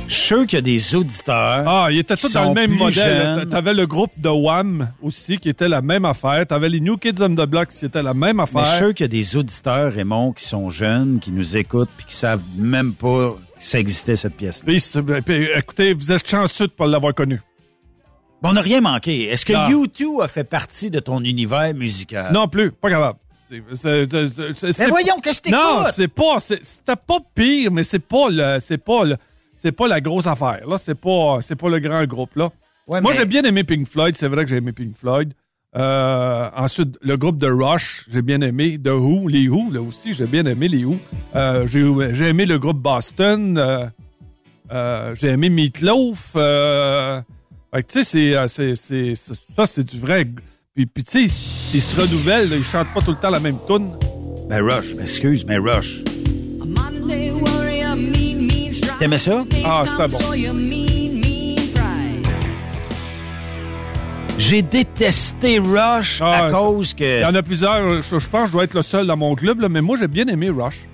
Je 0.08 0.14
suis 0.14 0.22
sûr 0.22 0.46
qu'il 0.46 0.56
y 0.56 0.58
a 0.58 0.62
des 0.62 0.94
auditeurs. 0.96 1.68
Ah, 1.68 1.88
ils 1.90 1.98
étaient 1.98 2.16
tous 2.16 2.32
dans 2.32 2.48
le 2.48 2.54
même 2.54 2.72
modèle. 2.72 3.46
T'avais 3.50 3.74
le 3.74 3.86
groupe 3.86 4.10
de 4.18 4.28
Wham 4.28 4.90
aussi, 5.02 5.36
qui 5.36 5.48
était 5.48 5.68
la 5.68 5.80
même 5.82 6.04
affaire. 6.04 6.46
T'avais 6.46 6.68
les 6.68 6.80
New 6.80 6.96
Kids 6.96 7.20
on 7.20 7.34
the 7.34 7.46
Block, 7.46 7.68
qui 7.68 7.84
était 7.84 8.02
la 8.02 8.14
même 8.14 8.40
affaire. 8.40 8.62
Mais 8.62 8.64
je 8.64 8.70
suis 8.70 8.78
sûr 8.78 8.94
qu'il 8.94 9.04
y 9.04 9.08
a 9.08 9.08
des 9.08 9.36
auditeurs, 9.36 9.92
Raymond, 9.92 10.32
qui 10.32 10.44
sont 10.44 10.70
jeunes, 10.70 11.20
qui 11.20 11.30
nous 11.30 11.56
écoutent, 11.56 11.90
puis 11.96 12.06
qui 12.06 12.14
savent 12.14 12.42
même 12.56 12.94
pas 12.94 13.30
que 13.30 13.36
ça 13.58 13.78
existait, 13.78 14.16
cette 14.16 14.34
pièce-là. 14.34 15.20
Puis, 15.24 15.48
écoutez, 15.54 15.92
vous 15.92 16.10
êtes 16.10 16.28
chanceux 16.28 16.66
de 16.66 16.72
pas 16.72 16.86
l'avoir 16.86 17.14
connu. 17.14 17.40
Bon, 18.42 18.50
on 18.50 18.52
n'a 18.54 18.60
rien 18.62 18.80
manqué. 18.80 19.24
Est-ce 19.24 19.44
que 19.44 19.52
Non. 19.52 19.84
U2 19.84 20.22
a 20.22 20.28
fait 20.28 20.44
partie 20.44 20.90
de 20.90 21.00
ton 21.00 21.22
univers 21.22 21.74
musical? 21.74 22.32
Non 22.32 22.48
plus, 22.48 22.72
pas 22.72 22.88
capable. 22.88 23.18
Mais 23.50 24.88
voyons, 24.88 25.16
que 25.20 25.30
t'écoutes? 25.40 25.58
Non, 25.58 25.84
c'est 25.92 26.08
pas, 26.08 26.38
c'est- 26.40 26.64
c'était 26.64 26.96
pas 26.96 27.18
pire, 27.34 27.70
mais 27.72 27.82
c'est 27.82 27.98
pas 27.98 28.28
le, 28.30 28.58
c'est 28.60 28.78
pas 28.78 29.04
le, 29.04 29.16
c'est 29.56 29.72
pas 29.72 29.86
la 29.88 30.00
grosse 30.00 30.26
affaire. 30.26 30.66
Là, 30.68 30.78
c'est 30.78 30.94
pas, 30.94 31.38
c'est 31.40 31.56
pas 31.56 31.68
le 31.68 31.78
grand 31.80 32.04
groupe 32.04 32.36
là. 32.36 32.50
Ouais, 32.86 33.00
Moi, 33.00 33.10
mais- 33.12 33.16
j'ai 33.18 33.24
bien 33.26 33.42
aimé 33.44 33.64
Pink 33.64 33.86
Floyd. 33.88 34.14
C'est 34.16 34.28
vrai 34.28 34.44
que 34.44 34.50
j'ai 34.50 34.56
aimé 34.56 34.72
Pink 34.72 34.96
Floyd. 34.96 35.32
Euh, 35.76 36.48
ensuite, 36.56 36.96
le 37.02 37.16
groupe 37.18 37.36
de 37.38 37.46
Rush, 37.50 38.06
j'ai 38.10 38.22
bien 38.22 38.40
aimé. 38.40 38.78
The 38.82 38.88
Who, 38.88 39.28
les 39.28 39.48
Who, 39.48 39.70
là 39.70 39.82
aussi, 39.82 40.14
j'ai 40.14 40.26
bien 40.26 40.44
aimé 40.46 40.66
les 40.68 40.84
Who. 40.84 40.96
Euh, 41.36 41.66
j'ai, 41.66 42.28
aimé 42.28 42.46
le 42.46 42.58
groupe 42.58 42.78
Boston. 42.78 43.58
euh, 43.58 43.86
euh, 44.72 45.14
j'ai 45.14 45.28
aimé 45.28 45.50
Meatloaf. 45.50 46.32
Tu 46.32 46.38
sais, 47.88 48.04
c'est, 48.04 48.48
c'est, 48.48 48.74
c'est, 48.76 49.14
c'est- 49.14 49.34
ça, 49.54 49.66
c'est 49.66 49.84
du 49.84 50.00
vrai. 50.00 50.26
Puis, 50.78 50.86
puis 50.86 51.02
tu 51.02 51.28
sais, 51.28 51.74
ils 51.74 51.80
se 51.82 52.00
renouvellent. 52.00 52.50
là, 52.50 52.54
ils 52.56 52.62
chantent 52.62 52.94
pas 52.94 53.00
tout 53.00 53.10
le 53.10 53.16
temps 53.16 53.30
la 53.30 53.40
même 53.40 53.56
tune. 53.66 53.90
Ben 54.48 54.62
Rush, 54.62 54.94
m'excuse, 54.94 55.44
mais 55.44 55.58
Rush. 55.58 56.04
T'aimais 59.00 59.18
ça? 59.18 59.44
Ah, 59.64 59.82
c'était 59.84 60.06
bon. 60.06 60.18
J'ai 64.38 64.62
détesté 64.62 65.58
Rush 65.58 66.20
à 66.22 66.46
Ah, 66.46 66.50
cause 66.52 66.94
que... 66.94 67.18
Il 67.18 67.22
y 67.22 67.24
en 67.24 67.34
a 67.34 67.42
plusieurs. 67.42 68.00
Je, 68.02 68.18
je 68.20 68.28
pense 68.28 68.42
que 68.42 68.46
je 68.46 68.52
dois 68.52 68.62
être 68.64 68.74
le 68.74 68.82
seul 68.82 69.04
dans 69.08 69.16
mon 69.16 69.34
club, 69.34 69.60
là, 69.60 69.68
mais 69.68 69.80
moi, 69.80 69.96
j'ai 69.98 70.06
bien 70.06 70.28
aimé 70.28 70.48
Rush. 70.48 70.86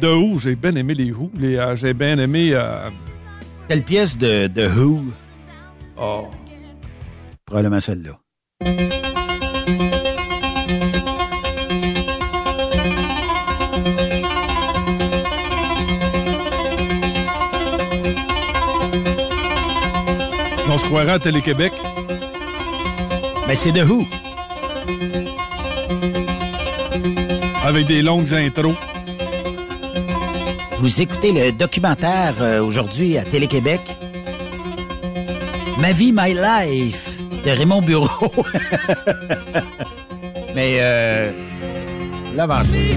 De 0.00 0.06
Who, 0.06 0.38
j'ai 0.38 0.54
bien 0.54 0.76
aimé 0.76 0.94
les 0.94 1.10
Who. 1.10 1.32
Les, 1.36 1.56
euh, 1.56 1.74
j'ai 1.74 1.94
bien 1.94 2.16
aimé. 2.18 2.50
euh, 2.52 2.90
Quelle 3.68 3.82
pièce 3.82 4.16
de, 4.16 4.46
de 4.46 4.68
Who? 4.68 5.02
Oh. 5.96 6.28
Probablement 7.44 7.80
celle-là. 7.80 8.18
On 20.74 20.78
se 20.78 20.86
croirait 20.86 21.12
à 21.12 21.18
Télé-Québec? 21.20 21.72
Ben, 23.46 23.54
c'est 23.54 23.70
The 23.70 23.88
Who? 23.88 24.06
Avec 27.62 27.86
des 27.86 28.02
longues 28.02 28.34
intros. 28.34 28.74
Vous 30.78 31.00
écoutez 31.00 31.30
le 31.30 31.52
documentaire 31.52 32.34
euh, 32.40 32.60
aujourd'hui 32.60 33.16
à 33.16 33.24
Télé-Québec. 33.24 33.82
Ma 35.78 35.92
vie, 35.92 36.12
my 36.12 36.34
life 36.34 37.13
de 37.44 37.50
Raymond 37.50 37.82
Bureau. 37.82 38.08
Mais 40.54 40.76
euh, 40.80 41.32
l'avancée. 42.34 42.96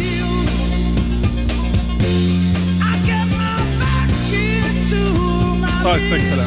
Ah, 5.89 5.95
c'est 5.97 6.11
excellent. 6.17 6.43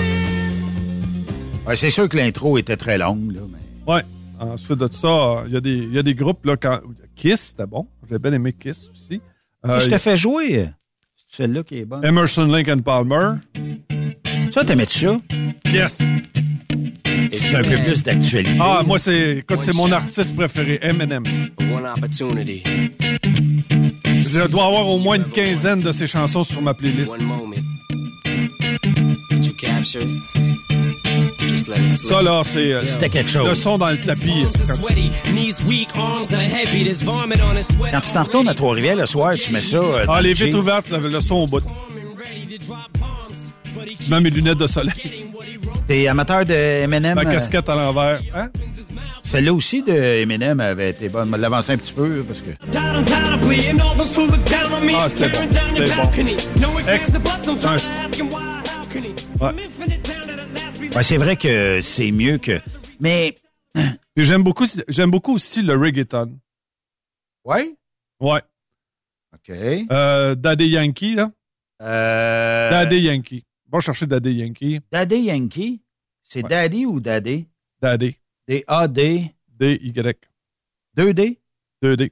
Ouais, 1.66 1.76
c'est 1.76 1.90
sûr 1.90 2.08
que 2.08 2.16
l'intro 2.16 2.58
était 2.58 2.76
très 2.76 2.98
longue. 2.98 3.32
Là, 3.34 3.40
mais... 3.50 3.92
Ouais. 3.92 4.02
Ensuite 4.38 4.78
de 4.78 4.88
ça, 4.92 5.42
il 5.46 5.52
y, 5.52 5.56
a 5.56 5.60
des- 5.60 5.70
il 5.70 5.92
y 5.92 5.98
a 5.98 6.02
des 6.02 6.14
groupes, 6.14 6.44
là, 6.46 6.56
quand... 6.56 6.80
Kiss, 7.14 7.40
c'était 7.50 7.66
bon. 7.66 7.86
J'ai 8.10 8.18
bien 8.18 8.32
aimé 8.32 8.54
Kiss 8.58 8.88
aussi. 8.90 9.20
Euh, 9.66 9.78
je 9.80 9.88
t'ai 9.88 9.98
fait 9.98 10.16
jouer. 10.16 10.70
C'est 11.16 11.36
celle-là 11.42 11.62
qui 11.62 11.78
est 11.78 11.84
bonne. 11.84 12.04
Emerson, 12.04 12.48
and 12.68 12.80
Palmer. 12.80 13.32
Ça, 14.50 14.64
t'aimais-tu 14.64 14.98
ça? 14.98 15.16
Yes. 15.66 15.98
C'est 17.32 17.54
un 17.54 17.62
peu 17.62 17.76
plus 17.78 18.02
d'actualité. 18.02 18.56
Ah, 18.60 18.82
moi, 18.86 18.98
c'est, 18.98 19.38
écoute, 19.38 19.60
c'est 19.60 19.74
mon 19.74 19.90
artiste 19.92 20.34
préféré, 20.34 20.78
Eminem. 20.82 21.24
One 21.58 21.86
opportunity. 21.96 22.62
Je 24.04 24.46
dois 24.48 24.66
avoir 24.66 24.88
au 24.88 24.98
moins 24.98 25.16
une 25.16 25.24
quinzaine 25.24 25.80
de 25.80 25.92
ses 25.92 26.06
chansons 26.06 26.44
sur 26.44 26.60
ma 26.62 26.74
playlist. 26.74 27.12
One 27.12 27.24
moment. 27.24 27.56
Did 29.30 29.46
you 29.46 29.52
capture 29.58 30.02
it? 30.02 31.48
Just 31.48 31.68
let 31.68 31.76
it 31.80 31.92
slip. 31.94 32.08
Ça, 32.10 32.22
là, 32.22 32.42
c'est 32.44 32.72
euh, 32.72 32.84
C'était 32.84 33.08
quelque 33.08 33.30
chose. 33.30 33.48
le 33.48 33.54
son 33.54 33.78
dans 33.78 33.88
le 33.90 33.98
tapis. 33.98 34.44
quand- 34.66 35.30
Knees 35.30 35.54
weak, 35.66 35.88
arms 35.94 36.32
are 36.34 36.40
heavy. 36.40 36.84
There's 36.84 37.02
vomit 37.02 37.36
on 37.42 37.56
his 37.56 37.64
sweat. 37.64 37.92
Quand 37.92 38.00
tu 38.00 38.12
t'en 38.12 38.22
retournes 38.24 38.48
à 38.48 38.54
Trois-Rivières 38.54 38.96
le 38.96 39.06
soir, 39.06 39.34
tu 39.34 39.52
mets 39.52 39.60
ça. 39.60 39.76
euh, 39.78 40.06
dans 40.06 40.12
Ah, 40.14 40.22
les 40.22 40.30
le 40.30 40.34
vitres 40.34 40.58
ouvertes, 40.58 40.90
le, 40.90 41.08
le 41.08 41.20
son 41.20 41.36
au 41.36 41.46
bout. 41.46 41.62
Même 44.08 44.22
mes 44.24 44.30
lunettes 44.30 44.58
de 44.58 44.66
soleil. 44.66 44.92
T'es 45.86 46.06
amateur 46.06 46.44
de 46.46 46.54
Eminem? 46.54 47.14
Ma 47.14 47.22
euh, 47.22 47.30
casquette 47.30 47.68
à 47.68 47.74
l'envers. 47.74 48.20
Hein? 48.34 48.50
Celle-là 49.24 49.52
aussi 49.52 49.82
de 49.82 49.92
Eminem 49.92 50.60
avait 50.60 50.90
été 50.90 51.08
bonne. 51.08 51.30
Je 51.32 51.36
l'avancer 51.36 51.72
un 51.72 51.78
petit 51.78 51.92
peu 51.92 52.24
parce 52.24 52.40
que. 52.40 52.50
Ah, 54.94 55.08
c'est 55.08 55.28
bon, 55.28 55.38
c'est 55.74 55.86
bon. 55.86 56.02
Ouais, 60.96 61.02
c'est 61.02 61.16
vrai 61.16 61.36
que 61.36 61.80
c'est 61.80 62.10
mieux 62.10 62.38
que. 62.38 62.60
Mais. 63.00 63.34
J'aime 64.16 64.42
beaucoup, 64.42 64.66
j'aime 64.88 65.10
beaucoup 65.10 65.34
aussi 65.34 65.62
le 65.62 65.76
reggaeton. 65.76 66.38
Ouais? 67.44 67.74
Ouais. 68.20 68.42
OK. 69.32 69.50
Euh, 69.50 70.34
Daddy 70.34 70.68
Yankee, 70.68 71.14
là. 71.14 71.30
Euh... 71.80 72.70
Daddy 72.70 73.00
Yankee. 73.00 73.44
Va 73.70 73.80
chercher 73.80 74.06
Daddy 74.06 74.32
Yankee. 74.32 74.80
Daddy 74.90 75.20
Yankee? 75.20 75.80
C'est 76.22 76.42
Daddy 76.42 76.86
ou 76.86 76.98
Daddy? 77.00 77.46
Daddy. 77.80 78.16
D-A-D. 78.48 79.32
D-Y. 79.48 80.16
2D? 80.96 81.38
2D. 81.82 82.10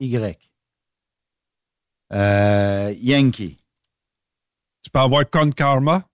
Y. 0.00 0.38
Euh, 2.12 2.94
Yankee. 3.00 3.58
Tu 4.82 4.90
peux 4.90 5.00
avoir 5.00 5.28
Con 5.28 5.50
Karma. 5.50 6.04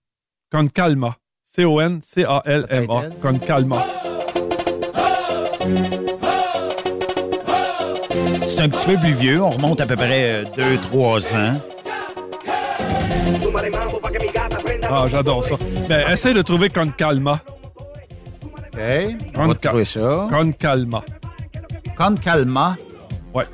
Con 0.50 0.68
Calma. 0.68 1.16
C-O-N-C-A-L-M-A. 1.44 3.00
Peut-être 3.02 3.20
Con 3.20 3.38
Calma. 3.38 3.86
C'est 8.46 8.60
un 8.60 8.68
petit 8.70 8.86
peu 8.86 8.96
plus 8.96 9.12
vieux. 9.14 9.42
On 9.42 9.50
remonte 9.50 9.80
à 9.82 9.86
peu 9.86 9.96
près 9.96 10.44
2-3 10.44 11.36
ans. 11.36 11.60
Ah, 14.88 15.06
j'adore 15.08 15.42
ça. 15.42 15.56
Ben, 15.88 16.10
essaie 16.12 16.34
de 16.34 16.42
trouver 16.42 16.68
Con 16.68 16.90
Calma. 16.96 17.40
OK. 18.42 18.80
On 19.36 19.38
Con 19.38 19.48
va 19.48 19.54
trouver 19.54 19.84
ça. 19.84 20.26
Con 20.30 20.52
Calma. 20.52 21.02
Con 21.96 22.14
Calma. 22.16 22.76
Ouais. 23.34 23.44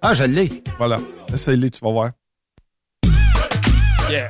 Ah, 0.00 0.12
je 0.12 0.24
l'ai. 0.24 0.62
Voilà. 0.78 0.98
Essaye-les, 1.32 1.70
tu 1.70 1.80
vas 1.84 1.90
voir. 1.90 2.10
Yeah. 4.10 4.28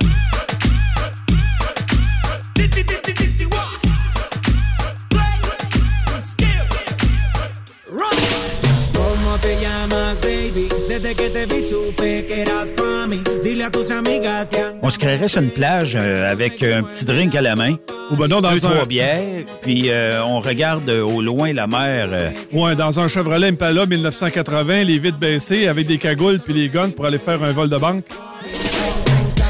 Desde 10.92 11.14
que 11.14 11.28
te 11.30 11.46
vi 11.46 11.62
supe 11.62 12.26
que 12.26 12.34
eras 12.42 12.68
pa' 12.76 13.06
mí. 13.08 13.22
Dile 13.42 13.64
a 13.64 13.70
tus 13.70 13.90
amigas 13.90 14.48
que 14.48 14.58
han... 14.58 14.74
On 14.82 14.90
se 14.90 14.98
créerait 14.98 15.28
sur 15.28 15.40
une 15.40 15.48
plage 15.50 15.96
euh, 15.96 16.30
avec 16.30 16.62
un 16.62 16.82
petit 16.82 17.06
drink 17.06 17.34
à 17.34 17.40
la 17.40 17.56
main. 17.56 17.76
Ou 18.10 18.16
ben 18.16 18.28
non, 18.28 18.40
dans 18.42 18.50
deux, 18.50 18.56
un- 18.66 18.70
trois 18.70 18.84
bières. 18.84 19.44
Puis 19.62 19.88
euh, 19.88 20.22
on 20.22 20.40
regarde 20.40 20.86
euh, 20.90 21.00
au 21.02 21.22
loin 21.22 21.50
la 21.54 21.66
mer. 21.66 22.08
euh, 22.12 22.28
Ouais, 22.52 22.76
dans 22.76 23.00
un 23.00 23.08
Chevrolet 23.08 23.48
Impala 23.48 23.86
1980, 23.86 24.84
les 24.84 24.98
vitres 24.98 25.18
baissées 25.18 25.66
avec 25.66 25.86
des 25.86 25.96
cagoules 25.96 26.40
puis 26.40 26.52
les 26.52 26.68
guns 26.68 26.90
pour 26.90 27.06
aller 27.06 27.18
faire 27.18 27.42
un 27.42 27.52
vol 27.52 27.70
de 27.70 27.78
banque. 27.78 28.04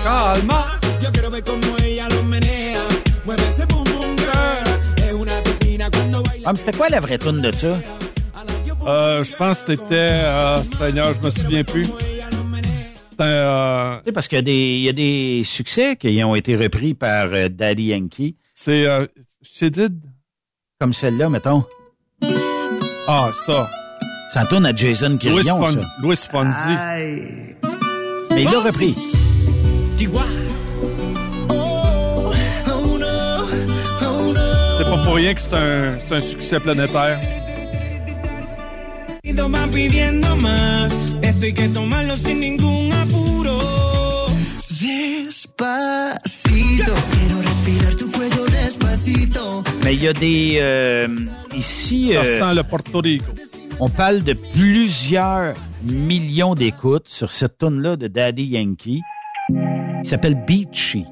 Calma. 0.04 0.78
Yo 1.02 1.10
quiero 1.12 1.28
ver 1.30 1.42
cómo 1.42 1.76
ella 1.84 2.08
lo 2.08 2.22
menea. 2.22 2.82
Mueve 3.26 3.42
ese 3.52 3.66
boom 3.66 3.82
boom 3.84 4.16
girl. 4.16 5.04
Es 5.08 5.12
una 5.12 5.32
asesina 5.38 5.90
cuando 5.90 6.22
baila. 6.22 6.44
Ah, 6.46 6.52
mais 6.52 6.58
c'était 6.60 6.76
quoi 6.76 6.88
la 6.88 7.00
vraie 7.00 7.18
tune 7.18 7.40
de 7.40 7.50
ça? 7.50 7.68
Euh, 8.86 9.22
je 9.22 9.32
pense 9.36 9.60
que 9.60 9.76
c'était... 9.76 9.94
euh, 10.10 10.62
Seigneur, 10.78 11.14
je 11.20 11.24
me 11.26 11.30
souviens 11.30 11.64
plus. 11.64 11.86
C'était... 11.86 13.22
Euh, 13.22 13.96
Tu 13.98 14.04
sais, 14.06 14.12
parce 14.12 14.28
qu'il 14.28 14.36
y, 14.36 14.40
a 14.40 14.42
des- 14.42 14.76
il 14.78 14.82
y 14.82 14.88
a 14.88 14.92
des 14.92 15.42
succès 15.44 15.96
qui 15.96 16.22
ont 16.24 16.34
été 16.34 16.56
repris 16.56 16.94
par 16.94 17.26
euh, 17.32 17.48
Daddy 17.48 17.84
Yankee. 17.84 18.36
c'est... 18.54 18.86
Euh? 18.86 19.06
Comme 20.80 20.92
celle-là, 20.92 21.28
mettons. 21.28 21.64
Ah, 23.06 23.30
ça. 23.46 23.70
Ça 24.32 24.46
tourne 24.46 24.66
à 24.66 24.74
Jason 24.74 25.10
Louis, 25.10 25.18
Quirion, 25.18 25.58
Fonzi. 25.58 25.78
ça. 25.84 25.90
Louis 26.02 26.16
Fonzi. 26.16 26.76
Mais 28.30 28.42
il 28.42 28.50
l'a 28.50 28.60
repris. 28.60 28.94
C'est 34.78 34.84
pas 34.84 35.04
pour 35.04 35.14
rien 35.14 35.34
que 35.34 35.40
c'est 35.40 35.54
un, 35.54 35.98
c'est 36.00 36.14
un 36.14 36.20
succès 36.20 36.58
planétaire. 36.60 37.18
Pido 39.22 39.48
van 39.48 39.70
pidiendo 39.70 40.34
más. 40.38 40.92
Esto 41.22 41.46
hay 41.46 41.52
que 41.52 41.68
tomarlo 41.68 42.16
sin 42.16 42.40
ningún 42.40 42.92
apuro. 42.92 43.56
Despacito, 44.80 46.92
quiero 47.12 47.40
respirar 47.40 47.94
tu 47.94 48.10
cuello 48.10 48.44
despacito. 48.46 49.62
Mais 49.84 49.94
il 49.94 50.02
y 50.02 50.08
a 50.08 50.12
des... 50.12 50.58
euh, 50.60 51.06
ici... 51.56 52.10
Ça 52.14 52.22
euh, 52.22 52.38
sent 52.40 52.54
le 52.56 52.64
Porto 52.64 52.98
Rico. 52.98 53.26
On 53.78 53.88
parle 53.88 54.24
de 54.24 54.32
plusieurs 54.32 55.54
millions 55.84 56.56
d'écoutes 56.56 57.06
sur 57.06 57.30
cette 57.30 57.58
tune-là 57.58 57.96
de 57.96 58.08
Daddy 58.08 58.42
Yankee. 58.44 59.02
Il 59.50 60.04
s'appelle 60.04 60.34
Beachy. 60.44 61.04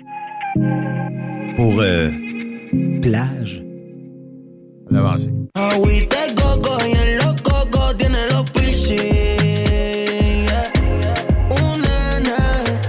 Pour 1.54 1.80
euh, 1.80 2.10
plage. 3.00 3.62
On 4.90 4.94
va 4.94 4.98
avancer. 4.98 5.30
Agüita 5.54 6.26
de 6.26 6.34
coco 6.34 6.78
y 6.86 6.92
en 6.92 7.18
los 7.18 7.42
cocos 7.42 7.96
tiene 7.98 8.26
los 8.30 8.48
pichis. 8.50 8.98
Una 11.50 12.20
nave 12.20 12.80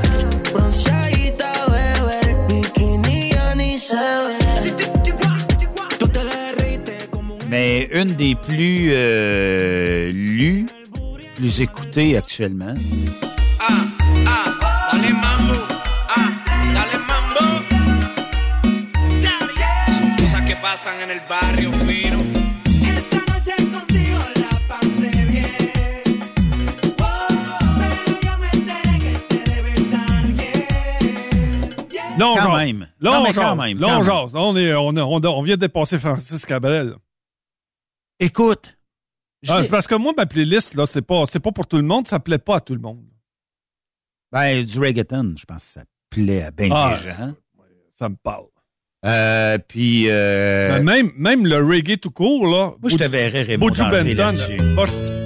bronceadita, 0.53 1.51
bebé. 1.71 2.35
Bikini 2.47 3.31
ya 3.31 3.55
ni 3.55 3.79
se 3.79 3.95
ve. 3.95 4.37
Tú 5.97 6.07
te 6.07 6.19
derrites 6.23 7.07
como 7.09 7.35
un 7.35 7.49
Mais 7.49 7.89
une 7.91 8.15
des 8.15 8.35
plus 8.35 8.91
euh, 8.93 10.11
lues, 10.13 10.67
plus 11.35 11.61
écoutées 11.61 12.15
actuellement. 12.17 12.75
Dale 14.91 15.13
mambo, 15.13 15.55
ah, 16.09 16.29
dale 16.75 16.97
mambo. 17.09 17.43
Cosas 20.17 20.41
que 20.47 20.55
pasan 20.57 21.01
en 21.01 21.11
el 21.11 21.21
barrio 21.29 21.71
fino. 21.87 22.10
Là, 32.21 32.31
on 32.31 32.35
Quand 32.35 32.57
même. 32.57 32.87
Non, 33.01 33.11
quand 33.11 33.23
même, 33.23 33.33
quand 33.33 33.51
on 33.53 34.53
même. 34.53 34.57
est, 34.57 34.75
on, 34.75 34.87
on, 35.25 35.41
vient 35.43 35.55
de 35.55 35.61
dépasser 35.61 35.97
Francis 35.97 36.45
Cabrel. 36.45 36.95
Écoute. 38.19 38.77
Ah, 39.47 39.61
parce 39.69 39.87
que 39.87 39.95
moi, 39.95 40.13
ma 40.15 40.27
playlist, 40.27 40.75
là, 40.75 40.85
c'est 40.85 41.01
pas, 41.01 41.23
c'est 41.25 41.39
pas 41.39 41.51
pour 41.51 41.65
tout 41.65 41.77
le 41.77 41.83
monde, 41.83 42.07
ça 42.07 42.19
plaît 42.19 42.37
pas 42.37 42.57
à 42.57 42.59
tout 42.59 42.75
le 42.75 42.81
monde. 42.81 43.03
Ben, 44.31 44.63
du 44.63 44.79
reggaeton, 44.79 45.33
je 45.37 45.45
pense 45.45 45.63
que 45.63 45.71
ça 45.71 45.83
plaît 46.09 46.43
à 46.43 46.51
bien 46.51 46.69
Ah, 46.71 46.95
des 46.95 47.09
gens. 47.09 47.33
Ça 47.93 48.07
me 48.09 48.15
parle. 48.15 48.45
Euh, 49.03 49.57
puis... 49.67 50.09
Euh, 50.09 50.69
Mais 50.77 50.83
même, 50.83 51.11
même 51.17 51.47
le 51.47 51.57
reggae 51.57 51.97
tout 51.97 52.11
court, 52.11 52.45
là. 52.45 52.73
Moi, 52.79 52.89
je 52.89 52.97
te 52.97 53.03
verrais, 53.03 53.57
Benton. 53.57 55.20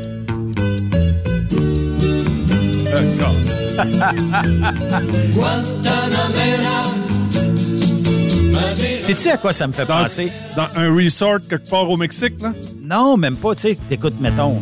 Sais-tu 9.02 9.30
à 9.30 9.38
quoi 9.38 9.54
ça 9.54 9.68
me 9.68 9.74
fait 9.74 9.86
Dans, 9.86 10.02
penser? 10.04 10.32
dans 10.56 10.68
un 10.76 10.94
resort 10.96 11.38
quelque 11.48 11.70
part 11.70 11.90
au 11.90 11.98
Mexique, 11.98 12.34
là? 12.42 12.54
Non, 12.82 13.18
même 13.18 13.36
pas. 13.36 13.54
Tu 13.56 13.62
sais, 13.62 13.78
t'écoutes, 13.90 14.20
mettons. 14.20 14.62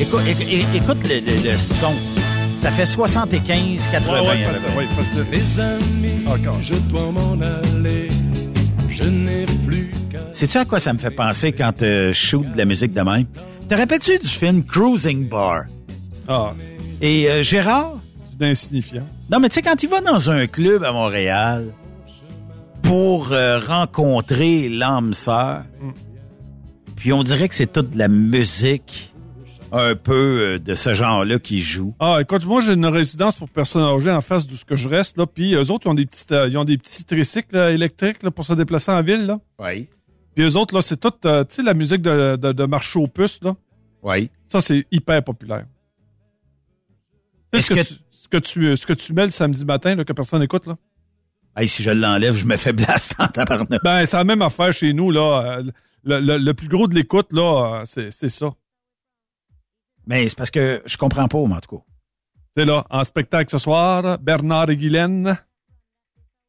Écoute, 0.00 0.22
éc- 0.26 0.64
écoute 0.74 0.98
le, 1.04 1.20
le- 1.20 1.52
le 1.52 1.58
son. 1.58 1.92
Ça 2.58 2.70
fait 2.70 2.86
75, 2.86 3.88
80 3.92 4.12
Ouais, 4.20 4.28
ouais, 4.28 4.38
facile, 4.44 4.68
ouais, 4.76 4.86
facile. 4.96 5.26
Mes 5.30 5.60
amis, 5.62 6.62
je 6.62 6.74
dois 6.74 7.12
m'en 7.12 7.32
aller. 7.40 8.08
Je 8.88 9.04
n'ai 9.04 9.44
plus 9.66 9.90
qu'un. 10.10 10.20
Sais-tu 10.32 10.56
à 10.56 10.64
quoi 10.64 10.78
ça 10.80 10.92
me 10.94 10.98
fait 10.98 11.10
penser 11.10 11.52
quand 11.52 11.82
euh, 11.82 12.08
je 12.12 12.18
shoot 12.18 12.50
de 12.50 12.56
la 12.56 12.64
musique 12.64 12.94
de 12.94 13.00
même? 13.02 13.26
Te 13.68 13.74
rappelles-tu 13.74 14.18
du 14.18 14.26
film 14.26 14.64
Cruising 14.64 15.28
Bar? 15.28 15.64
Ah, 16.28 16.52
Et 17.02 17.28
euh, 17.30 17.42
Gérard? 17.42 17.98
D'insignifiant. 18.36 19.06
Non, 19.30 19.38
mais 19.40 19.48
tu 19.48 19.54
sais, 19.54 19.62
quand 19.62 19.82
il 19.82 19.88
va 19.88 20.00
dans 20.00 20.30
un 20.30 20.46
club 20.46 20.84
à 20.84 20.92
Montréal 20.92 21.72
pour 22.82 23.32
euh, 23.32 23.58
rencontrer 23.58 24.68
l'âme 24.68 25.12
sœur, 25.14 25.64
Mm. 25.80 25.90
puis 26.96 27.12
on 27.12 27.22
dirait 27.22 27.48
que 27.48 27.54
c'est 27.54 27.72
toute 27.72 27.90
de 27.90 27.98
la 27.98 28.08
musique 28.08 29.12
un 29.72 29.96
peu 29.96 30.14
euh, 30.54 30.58
de 30.58 30.74
ce 30.74 30.94
genre-là 30.94 31.38
qui 31.40 31.60
joue. 31.60 31.94
Ah, 31.98 32.18
écoute, 32.20 32.46
moi, 32.46 32.60
j'ai 32.60 32.72
une 32.74 32.86
résidence 32.86 33.34
pour 33.36 33.48
personnes 33.50 33.82
âgées 33.82 34.12
en 34.12 34.20
face 34.20 34.46
d'où 34.46 34.54
ce 34.56 34.64
que 34.64 34.76
je 34.76 34.88
reste, 34.88 35.18
là. 35.18 35.26
Puis 35.26 35.54
eux 35.54 35.70
autres, 35.72 35.86
ils 35.86 35.88
ont 35.90 35.94
des 35.94 36.06
petites, 36.06 36.30
euh, 36.32 36.48
ils 36.48 36.56
ont 36.56 36.64
des 36.64 36.78
petits 36.78 37.04
tricycles 37.04 37.54
là, 37.56 37.70
électriques, 37.72 38.22
là, 38.22 38.30
pour 38.30 38.44
se 38.44 38.52
déplacer 38.52 38.92
en 38.92 39.02
ville, 39.02 39.26
là. 39.26 39.40
Oui. 39.58 39.88
Puis 40.34 40.44
eux 40.44 40.56
autres, 40.56 40.74
là, 40.74 40.82
c'est 40.82 40.98
toute, 40.98 41.20
tu 41.22 41.28
sais, 41.48 41.62
la 41.62 41.74
musique 41.74 42.02
de, 42.02 42.36
de, 42.36 42.52
de 42.52 42.98
aux 42.98 43.06
puces, 43.08 43.40
là. 43.42 43.56
Oui. 44.02 44.30
Ça, 44.48 44.60
c'est 44.60 44.86
hyper 44.92 45.24
populaire. 45.24 45.64
Tu 47.52 47.58
sais, 47.58 47.58
Est-ce 47.58 47.66
ce, 47.66 47.74
que 47.74 47.80
que- 47.80 47.94
tu, 47.94 48.00
ce, 48.26 48.28
que 48.28 48.36
tu, 48.38 48.76
ce 48.76 48.86
que 48.86 48.92
tu 48.92 49.12
mets 49.12 49.24
le 49.26 49.30
samedi 49.30 49.64
matin, 49.64 49.94
là, 49.94 50.04
que 50.04 50.12
personne 50.12 50.40
n'écoute, 50.40 50.66
là. 50.66 50.76
Hey, 51.56 51.68
si 51.68 51.82
je 51.82 51.90
l'enlève, 51.90 52.36
je 52.36 52.44
me 52.44 52.56
fais 52.56 52.72
blast 52.72 53.14
en 53.18 53.28
tabarnak. 53.28 53.82
Ben, 53.82 54.04
c'est 54.04 54.16
la 54.16 54.24
même 54.24 54.42
affaire 54.42 54.72
chez 54.72 54.92
nous, 54.92 55.10
là. 55.10 55.42
Euh, 55.58 55.62
Le, 56.04 56.20
le- 56.20 56.38
le 56.38 56.54
plus 56.54 56.68
gros 56.68 56.86
de 56.86 56.94
l'écoute, 56.94 57.32
là, 57.32 57.80
euh, 57.80 57.84
c'est 57.84 58.12
c'est 58.12 58.28
ça. 58.28 58.50
Mais 60.06 60.28
c'est 60.28 60.36
parce 60.38 60.52
que 60.52 60.80
je 60.86 60.96
comprends 60.96 61.26
pas, 61.26 61.38
mais 61.48 61.54
en 61.54 61.60
tout 61.60 61.76
cas. 61.78 61.82
C'est 62.56 62.64
là, 62.64 62.84
en 62.90 63.02
spectacle 63.02 63.50
ce 63.50 63.58
soir, 63.58 64.18
Bernard 64.20 64.70
et 64.70 64.76
Guylaine. 64.76 65.36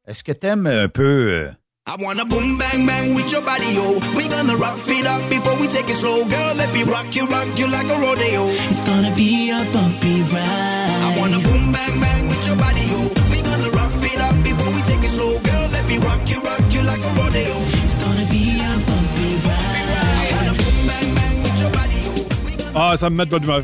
Est-ce 0.05 0.23
que 0.23 0.31
t'aimes 0.31 0.67
un 0.67 0.87
peu... 0.89 1.03
euh, 1.47 1.51
I 1.87 1.95
wanna 2.03 2.23
boom 2.25 2.57
bang 2.59 2.85
bang 2.85 3.15
with 3.15 3.31
your 3.31 3.41
body, 3.41 3.73
yo. 3.73 3.97
We 4.15 4.27
gonna 4.29 4.55
rock 4.57 4.77
it 4.87 5.05
up 5.07 5.21
before 5.29 5.55
we 5.59 5.67
take 5.69 5.89
it 5.89 5.95
slow. 5.97 6.23
Girl, 6.25 6.55
let 6.55 6.71
me 6.73 6.83
rock 6.83 7.07
you, 7.15 7.25
rock 7.27 7.47
you 7.57 7.67
like 7.67 7.89
a 7.89 7.97
rodeo. 7.99 8.45
It's 8.69 8.83
gonna 8.85 9.15
be 9.15 9.49
a 9.51 9.57
bumpy 9.73 10.21
ride. 10.33 10.76
I 11.17 11.19
wanna 11.19 11.39
boom 11.39 11.71
bang 11.71 11.99
bang 11.99 12.27
with 12.29 12.45
your 12.47 12.55
body, 12.57 12.85
yo. 12.93 12.99
We 13.31 13.41
gonna 13.41 13.69
rock 13.71 13.91
it 14.03 14.19
up 14.21 14.35
before 14.43 14.69
we 14.75 14.81
take 14.89 15.03
it 15.03 15.11
slow. 15.11 15.33
Girl, 15.39 15.67
let 15.71 15.85
me 15.87 15.97
rock 15.97 16.21
you, 16.29 16.39
rock 16.41 16.61
you 16.71 16.81
like 16.83 17.01
a 17.01 17.11
rodeo. 17.17 17.55
It's 17.73 17.97
gonna 18.03 18.25
be 18.29 18.41
a 18.61 18.69
bumpy 18.85 19.29
ride. 19.47 19.89
I 19.97 20.29
wanna 20.35 20.53
boom 20.61 20.77
bang 20.87 21.09
bang 21.17 21.35
with 21.43 21.59
your 21.61 21.71
body, 21.71 21.99
yo. 22.05 22.69
Ah, 22.75 22.95
ça 22.97 23.09
me 23.09 23.15
met 23.17 23.25
de 23.25 23.31
bonne 23.31 23.43
humeur. 23.43 23.63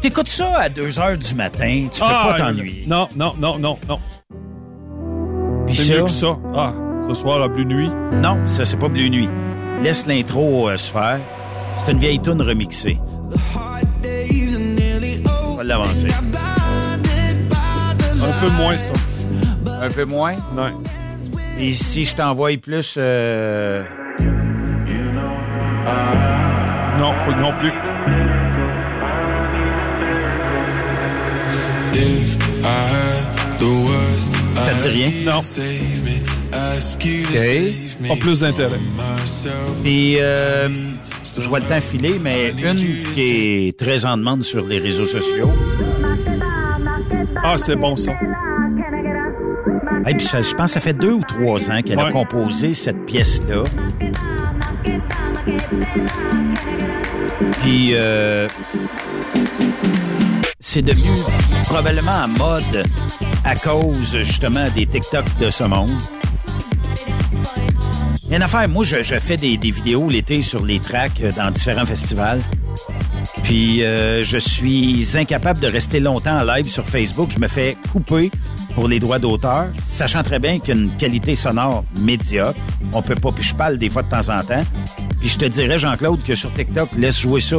T'écoutes 0.00 0.28
ça 0.28 0.60
à 0.60 0.68
2 0.70 0.98
heures 0.98 1.18
du 1.18 1.34
matin, 1.34 1.86
tu 1.92 2.00
peux 2.00 2.06
Ah, 2.08 2.28
pas 2.32 2.38
t'ennuyer. 2.38 2.84
Non, 2.86 3.06
non, 3.14 3.34
non, 3.38 3.58
non, 3.58 3.76
non. 3.86 3.98
C'est 5.68 5.84
ça- 5.84 5.94
mieux 5.94 6.04
que 6.04 6.10
ça. 6.10 6.38
Ah, 6.56 6.72
ce 7.06 7.14
soir 7.14 7.42
à 7.42 7.48
Blue 7.48 7.66
Nuit. 7.66 7.90
Non, 8.14 8.38
ça, 8.46 8.64
c'est 8.64 8.78
pas 8.78 8.88
Blue 8.88 9.10
Nuit. 9.10 9.28
Laisse 9.82 10.06
l'intro 10.06 10.70
euh, 10.70 10.76
se 10.78 10.90
faire. 10.90 11.20
C'est 11.84 11.92
une 11.92 11.98
vieille 11.98 12.18
tune 12.20 12.40
remixée. 12.40 12.98
Va 15.60 15.64
l'avancer. 15.64 16.06
Un 18.14 18.40
peu 18.40 18.50
moins 18.56 18.78
ça. 18.78 18.92
Un 19.82 19.90
peu 19.90 20.06
moins? 20.06 20.32
Ouais. 20.56 20.72
Et 21.58 21.74
si 21.74 22.06
je 22.06 22.16
t'envoie 22.16 22.56
plus... 22.56 22.94
euh, 22.96 23.84
Non, 26.98 27.12
pas 27.26 27.36
non 27.38 27.52
plus. 27.58 27.72
Ça 34.56 34.72
te 34.72 34.88
dit 34.88 34.88
rien? 34.88 35.10
Non. 35.26 35.40
OK. 36.90 38.08
Pas 38.08 38.16
plus 38.16 38.40
d'intérêt. 38.40 38.80
Puis, 39.82 40.16
euh, 40.20 40.68
je 41.40 41.48
vois 41.48 41.58
le 41.60 41.66
temps 41.66 41.80
filer, 41.80 42.18
mais 42.20 42.50
une 42.50 42.76
qui 43.14 43.22
est 43.68 43.78
très 43.78 44.04
en 44.04 44.16
demande 44.16 44.42
sur 44.44 44.64
les 44.66 44.78
réseaux 44.78 45.04
sociaux. 45.06 45.50
Ah, 47.42 47.56
c'est 47.56 47.76
bon 47.76 47.96
ça. 47.96 48.12
Et 50.06 50.14
puis, 50.14 50.26
ça- 50.26 50.40
je 50.40 50.54
pense 50.54 50.66
que 50.66 50.72
ça 50.74 50.80
fait 50.80 50.92
deux 50.94 51.12
ou 51.12 51.22
trois 51.26 51.70
ans 51.70 51.82
qu'elle 51.82 51.98
a 52.00 52.10
composé 52.10 52.72
cette 52.74 53.04
pièce-là. 53.06 53.64
Puis, 57.62 57.90
euh, 57.94 58.48
c'est 60.58 60.82
devenu 60.82 61.10
probablement 61.64 62.24
en 62.24 62.28
mode 62.28 62.84
à 63.44 63.54
cause, 63.56 64.16
justement, 64.22 64.66
des 64.74 64.86
TikTok 64.86 65.24
de 65.38 65.50
ce 65.50 65.64
monde. 65.64 65.90
Il 68.30 68.34
y 68.34 68.36
a 68.36 68.36
une 68.36 68.44
affaire, 68.44 68.68
moi, 68.68 68.84
je, 68.84 69.02
je 69.02 69.16
fais 69.16 69.36
des, 69.36 69.56
des 69.56 69.72
vidéos 69.72 70.08
l'été 70.08 70.40
sur 70.40 70.64
les 70.64 70.78
tracks 70.78 71.20
euh, 71.20 71.32
dans 71.32 71.50
différents 71.50 71.84
festivals. 71.84 72.40
Puis 73.42 73.82
euh, 73.82 74.22
je 74.22 74.38
suis 74.38 75.04
incapable 75.16 75.58
de 75.58 75.66
rester 75.66 75.98
longtemps 75.98 76.38
en 76.38 76.44
live 76.44 76.68
sur 76.68 76.86
Facebook. 76.86 77.30
Je 77.32 77.40
me 77.40 77.48
fais 77.48 77.76
couper 77.90 78.30
pour 78.76 78.86
les 78.86 79.00
droits 79.00 79.18
d'auteur, 79.18 79.66
sachant 79.84 80.22
très 80.22 80.38
bien 80.38 80.60
qu'il 80.60 80.76
y 80.76 80.78
a 80.78 80.80
une 80.80 80.96
qualité 80.96 81.34
sonore 81.34 81.82
médiocre. 82.00 82.56
On 82.92 83.02
peut 83.02 83.16
pas, 83.16 83.32
puis 83.32 83.42
je 83.42 83.52
parle 83.52 83.78
des 83.78 83.90
fois 83.90 84.04
de 84.04 84.10
temps 84.10 84.28
en 84.28 84.44
temps. 84.44 84.62
Puis 85.18 85.30
je 85.30 85.38
te 85.38 85.46
dirais, 85.46 85.80
Jean-Claude, 85.80 86.22
que 86.22 86.36
sur 86.36 86.52
TikTok, 86.52 86.88
laisse 86.96 87.18
jouer 87.18 87.40
ça 87.40 87.56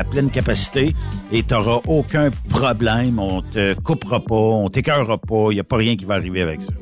à, 0.00 0.04
pleine 0.04 0.30
capacité 0.30 0.94
et 1.32 1.42
t'auras 1.42 1.80
aucun 1.88 2.28
problème. 2.50 3.18
On 3.18 3.40
te 3.40 3.72
coupera 3.72 4.20
pas, 4.20 4.34
on 4.34 4.68
t'écœurera 4.68 5.16
pas. 5.16 5.46
Il 5.50 5.56
y 5.56 5.60
a 5.60 5.64
pas 5.64 5.76
rien 5.76 5.96
qui 5.96 6.04
va 6.04 6.16
arriver 6.16 6.42
avec 6.42 6.60
ça. 6.60 6.74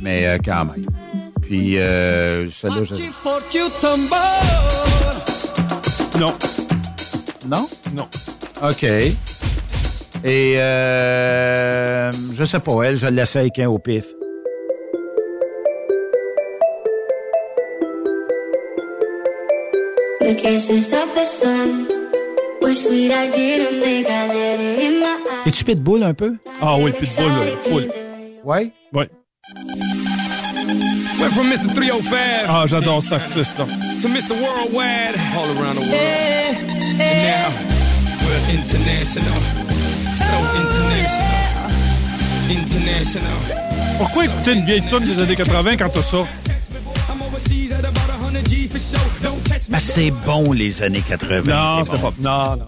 Mais 0.00 0.28
euh, 0.28 0.38
quand 0.44 0.66
même. 0.66 0.86
Puis 1.46 1.78
euh, 1.78 2.50
celle-là, 2.50 2.82
je... 2.82 2.94
Non. 6.18 6.34
Non? 7.46 7.68
Non. 7.94 8.08
OK. 8.62 8.82
Et 8.82 10.54
euh, 10.56 12.10
je 12.32 12.44
sais 12.44 12.58
pas, 12.58 12.82
elle, 12.82 12.96
je 12.96 13.06
l'essaie 13.06 13.40
avec 13.40 13.58
un 13.60 13.68
au 13.68 13.78
pif. 13.78 14.06
The 20.20 20.34
kisses 20.34 20.92
of 20.92 21.14
the 21.14 21.24
sun 21.24 21.86
were 22.60 22.74
sweet. 22.74 23.12
I 23.12 23.30
didn't 23.30 23.80
think 23.80 24.08
I 24.08 24.26
let 24.26 24.58
it 24.58 24.80
in 24.84 25.00
my 25.00 25.16
eyes. 25.30 25.46
Es-tu 25.46 25.64
pitbull 25.64 26.02
un 26.02 26.14
peu? 26.14 26.34
Ah 26.60 26.76
oui, 26.76 26.90
Pitbull, 26.90 27.30
euh, 27.30 27.56
full. 27.62 27.88
Ouais? 28.44 28.72
Ouais. 28.92 29.08
Went 31.26 31.34
from 31.34 31.50
Mr. 31.50 31.74
305 31.74 32.46
Ah, 32.48 32.64
j'adore 32.66 33.02
cet 33.02 33.12
artiste-là. 33.14 33.66
to 34.00 34.08
Mr. 34.08 34.30
Worldwide 34.40 35.16
all 35.36 35.46
around 35.58 35.74
the 35.74 35.80
world. 35.80 36.56
And 37.00 37.18
now 37.26 37.50
we're 38.22 38.54
international. 38.54 39.34
So 40.14 40.36
international. 40.62 41.70
International. 42.48 43.32
Pourquoi 43.98 44.26
écouter 44.26 44.52
une 44.52 44.64
vieille 44.64 44.82
tune 44.88 45.00
des 45.00 45.20
années 45.20 45.34
80 45.34 45.76
quand 45.78 45.88
t'as 45.88 46.02
ça? 46.02 46.18
I'm 47.08 47.22
overseas 47.22 47.72
at 47.72 47.80
about 47.80 48.08
100 48.32 48.48
G 48.48 48.68
for 48.68 48.78
show. 48.78 49.02
Don't 49.20 49.42
test 49.48 49.68
me. 49.68 49.74
Ah, 49.76 49.80
c'est 49.80 50.12
bon, 50.12 50.52
les 50.52 50.80
années 50.82 51.02
80. 51.08 51.42
Non, 51.52 51.84
C'est 51.84 52.00
bon. 52.00 52.10
pas. 52.12 52.14
Non, 52.20 52.56
non. 52.56 52.66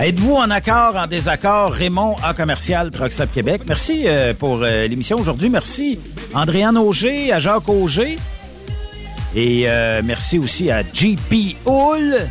Êtes-vous 0.00 0.34
en 0.34 0.50
accord, 0.50 0.96
en 0.96 1.06
désaccord? 1.06 1.72
Raymond 1.72 2.16
A. 2.22 2.34
Commercial, 2.34 2.90
Truckstop 2.90 3.32
Québec. 3.32 3.62
Merci 3.66 4.02
euh, 4.06 4.34
pour 4.34 4.58
euh, 4.62 4.86
l'émission 4.86 5.16
aujourd'hui. 5.18 5.48
Merci 5.48 5.98
Andréane 6.34 6.76
Auger, 6.76 7.32
à 7.32 7.38
Jacques 7.38 7.68
Auger. 7.68 8.18
Et 9.34 9.64
euh, 9.66 10.02
merci 10.04 10.38
aussi 10.38 10.70
à 10.70 10.82
JP 10.82 11.56
Hull, 11.66 12.28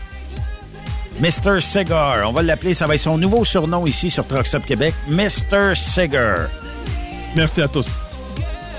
Mr. 1.19 1.61
Cigar. 1.61 2.27
On 2.27 2.31
va 2.31 2.41
l'appeler, 2.41 2.73
ça 2.73 2.87
va 2.87 2.95
être 2.95 3.01
son 3.01 3.17
nouveau 3.17 3.43
surnom 3.43 3.85
ici 3.85 4.09
sur 4.09 4.25
Truckstop 4.25 4.65
Québec, 4.65 4.93
Mr. 5.07 5.75
Cigar. 5.75 6.47
Merci 7.35 7.61
à 7.61 7.67
tous. 7.67 7.87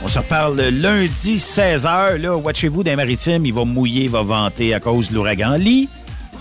On 0.03 0.09
se 0.09 0.19
reparle 0.19 0.61
lundi 0.61 1.37
16h. 1.37 2.17
Là, 2.17 2.37
watchez-vous 2.37 2.83
des 2.85 2.95
maritimes. 2.95 3.45
Il 3.45 3.53
va 3.53 3.65
mouiller, 3.65 4.05
il 4.05 4.11
va 4.11 4.23
vanter 4.23 4.75
à 4.75 4.81
cause 4.81 5.11
de 5.11 5.15
l'ouragan 5.15 5.57
Lee. 5.57 5.89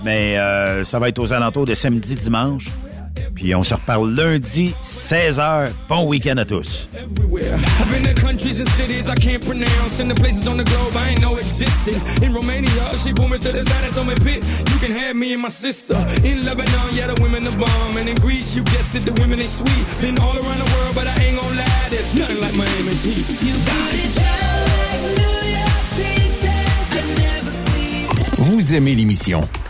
Mais 0.04 0.38
euh, 0.38 0.84
ça 0.84 0.99
va 0.99 1.10
être 1.10 1.20
aux 1.20 1.34
alentours 1.34 1.66
de 1.66 1.74
samedi, 1.74 2.16
dimanche. 2.16 2.68
Puis 3.38 3.53
on 3.53 3.61
se 3.61 3.76
reparle 3.76 4.15
lundi, 4.15 4.73
16h. 4.84 5.69
Bon 5.88 6.07
week-end 6.07 6.38
à 6.38 6.45
tous. 6.45 6.88
Vous 28.38 28.73
aimez 28.73 28.95
l'émission 28.95 29.47